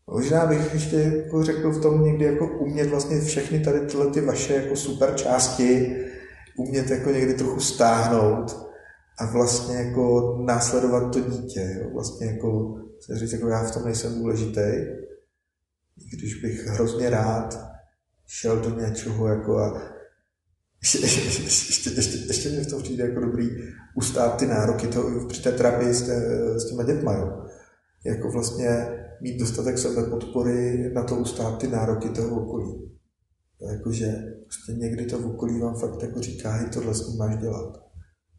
Možná 0.07 0.45
bych 0.45 0.73
ještě 0.73 0.95
jako 0.95 1.43
řekl 1.43 1.71
v 1.71 1.81
tom 1.81 2.03
někdy 2.03 2.25
jako 2.25 2.47
umět 2.47 2.89
vlastně 2.89 3.21
všechny 3.21 3.59
tady 3.59 3.79
tyhle 3.79 4.07
ty 4.07 4.21
vaše 4.21 4.53
jako 4.53 4.75
super 4.75 5.13
části 5.15 5.97
umět 6.57 6.89
jako 6.89 7.09
někdy 7.09 7.33
trochu 7.33 7.59
stáhnout 7.59 8.72
a 9.17 9.31
vlastně 9.31 9.75
jako 9.75 10.35
následovat 10.45 11.13
to 11.13 11.19
dítě. 11.19 11.77
Jo? 11.81 11.89
Vlastně 11.93 12.27
jako 12.27 12.75
se 12.99 13.17
říct, 13.17 13.31
jako 13.31 13.47
já 13.47 13.63
v 13.63 13.71
tom 13.71 13.85
nejsem 13.85 14.13
důležitý, 14.13 14.71
když 16.17 16.41
bych 16.41 16.65
hrozně 16.65 17.09
rád 17.09 17.73
šel 18.27 18.59
do 18.59 18.69
něčeho 18.79 19.27
jako 19.27 19.57
a 19.57 19.81
ještě, 20.81 20.97
ještě, 20.99 21.89
ještě, 21.89 22.17
ještě, 22.17 22.49
mě 22.49 22.61
v 22.61 22.69
tom 22.69 22.81
přijde 22.81 23.03
jako 23.03 23.19
dobrý 23.19 23.49
ustát 23.95 24.37
ty 24.37 24.47
nároky 24.47 24.87
to, 24.87 25.27
při 25.27 25.41
té 25.41 25.51
terapii 25.51 25.93
s, 25.93 26.01
tě, 26.01 26.13
s 26.57 26.69
těma 26.69 26.83
dětma, 26.83 27.13
jo. 27.13 27.45
Jako 28.05 28.31
vlastně 28.31 28.87
mít 29.21 29.39
dostatek 29.39 29.77
sebe 29.77 30.03
podpory 30.03 30.91
na 30.93 31.03
to 31.03 31.15
ustát 31.15 31.57
ty 31.57 31.67
nároky 31.67 32.09
toho 32.09 32.41
okolí. 32.41 32.91
Jakože 33.71 34.33
prostě 34.41 34.71
někdy 34.71 35.05
to 35.05 35.19
v 35.19 35.25
okolí 35.25 35.59
vám 35.59 35.75
fakt 35.75 36.03
jako 36.03 36.21
říká, 36.21 36.51
hej, 36.51 36.69
tohle 36.69 36.93
s 36.93 37.17
máš 37.17 37.37
dělat. 37.37 37.83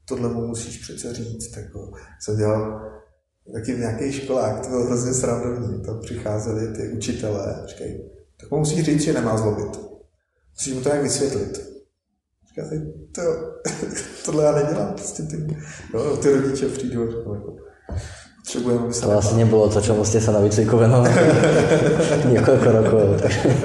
Tohle 0.05 0.29
mu 0.29 0.47
musíš 0.47 0.79
přece 0.79 1.15
říct. 1.15 1.57
Jako, 1.57 1.93
jsem 2.21 2.37
dělal 2.37 2.91
taky 3.53 3.75
v 3.75 3.79
nějaké 3.79 4.13
školách, 4.13 4.61
to 4.61 4.69
bylo 4.69 4.85
hrozně 4.85 5.15
srandovní. 5.15 5.83
Tam 5.83 6.01
přicházeli 6.01 6.73
ty 6.73 6.89
učitelé 6.89 7.55
a 7.55 7.67
říkají, 7.67 7.99
tak 8.41 8.51
mu 8.51 8.59
musíš 8.59 8.85
říct, 8.85 9.03
že 9.03 9.13
nemá 9.13 9.37
zlobit. 9.37 9.81
Musíš 10.55 10.75
mu 10.75 10.81
to 10.81 10.89
nějak 10.89 11.03
vysvětlit. 11.03 11.75
Říkají, 12.49 12.93
to, 13.13 13.23
tohle 14.25 14.45
já 14.45 14.53
nedělám. 14.53 14.93
Prostě 14.93 15.23
ty, 15.23 15.47
no, 15.95 16.17
ty 16.17 16.33
rodiče 16.33 16.69
přijdou 16.69 17.03
a 17.03 17.07
říkají, 17.07 17.35
jako, 17.35 17.57
potřebujeme, 18.37 18.85
aby 18.85 18.95
se 18.95 19.03
To 19.03 19.19
asi 19.19 19.35
nebylo 19.35 19.69
to, 19.69 19.81
čemu 19.81 20.05
jste 20.05 20.21
se 20.21 20.33
na 20.33 20.41
výcviku 20.41 20.77
venovali 20.77 21.11
několik 22.33 22.63
rokov. 22.63 23.23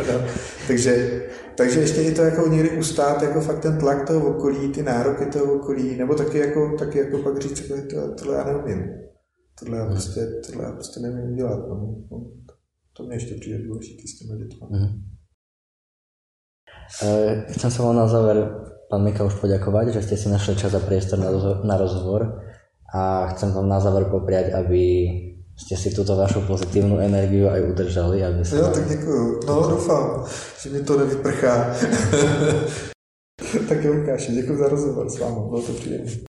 no, 0.08 0.26
takže, 0.68 1.19
takže 1.60 1.80
ještě 1.80 2.02
i 2.02 2.16
to 2.16 2.22
jako 2.22 2.48
někdy 2.48 2.78
ustát, 2.78 3.22
jako 3.22 3.42
fakt 3.42 3.60
ten 3.60 3.78
tlak 3.78 4.08
toho 4.08 4.36
okolí, 4.36 4.72
ty 4.72 4.84
nároky 4.84 5.26
toho 5.26 5.54
okolí, 5.54 5.98
nebo 5.98 6.16
taky 6.16 6.38
jako, 6.38 6.78
taky 6.80 6.98
jako 7.00 7.18
pak 7.18 7.42
říct, 7.42 7.70
jako, 7.70 7.76
to, 7.90 8.16
tohle 8.16 8.36
já 8.36 8.44
neumím. 8.44 8.80
Tohle 9.60 9.78
já 9.78 9.86
prostě, 9.86 10.22
tohle 10.46 10.64
já 10.64 10.72
prostě 10.72 11.00
nevím 11.00 11.36
dělat. 11.36 11.60
No. 11.68 11.96
No, 12.12 12.32
to 12.98 13.04
mě 13.04 13.16
ještě 13.16 13.36
přijde 13.36 13.68
důležitý 13.68 14.08
s 14.08 14.20
těmi 14.20 14.40
dětmi. 14.40 14.68
Mm. 14.70 14.88
E, 17.04 17.46
chcem 17.54 17.72
sa 17.72 17.84
vám 17.84 17.96
na 17.96 18.08
záver, 18.08 18.38
pán 18.90 19.04
Mika, 19.04 19.28
už 19.28 19.38
poďakovať, 19.44 19.94
že 19.94 20.02
ste 20.02 20.18
si 20.18 20.32
našli 20.32 20.56
čas 20.56 20.74
a 20.74 20.82
priestor 20.82 21.20
na, 21.20 21.30
na 21.62 21.76
rozhovor 21.78 22.42
a 22.90 23.28
chcem 23.36 23.52
vám 23.52 23.70
na 23.70 23.78
záver 23.78 24.10
popriať, 24.10 24.58
aby 24.58 24.82
ste 25.60 25.76
si 25.76 25.92
túto 25.92 26.16
vašu 26.16 26.48
pozitívnu 26.48 27.04
energiu 27.04 27.52
aj 27.52 27.62
udržali. 27.76 28.24
Aby 28.24 28.48
sa... 28.48 28.56
Jo, 28.56 28.68
tak 28.74 28.88
děkuju. 28.88 29.40
No, 29.48 29.68
doufám, 29.70 30.26
že 30.64 30.70
mi 30.70 30.80
to 30.84 30.98
nevyprchá. 30.98 31.76
tak 33.70 33.84
jo, 33.84 33.94
Lukáši, 33.94 34.32
děkuji 34.32 34.58
za 34.58 34.68
rozhovor 34.68 35.10
s 35.10 35.20
vámi, 35.20 35.36
bylo 35.50 35.62
to 35.62 35.74
příjemné. 35.74 36.29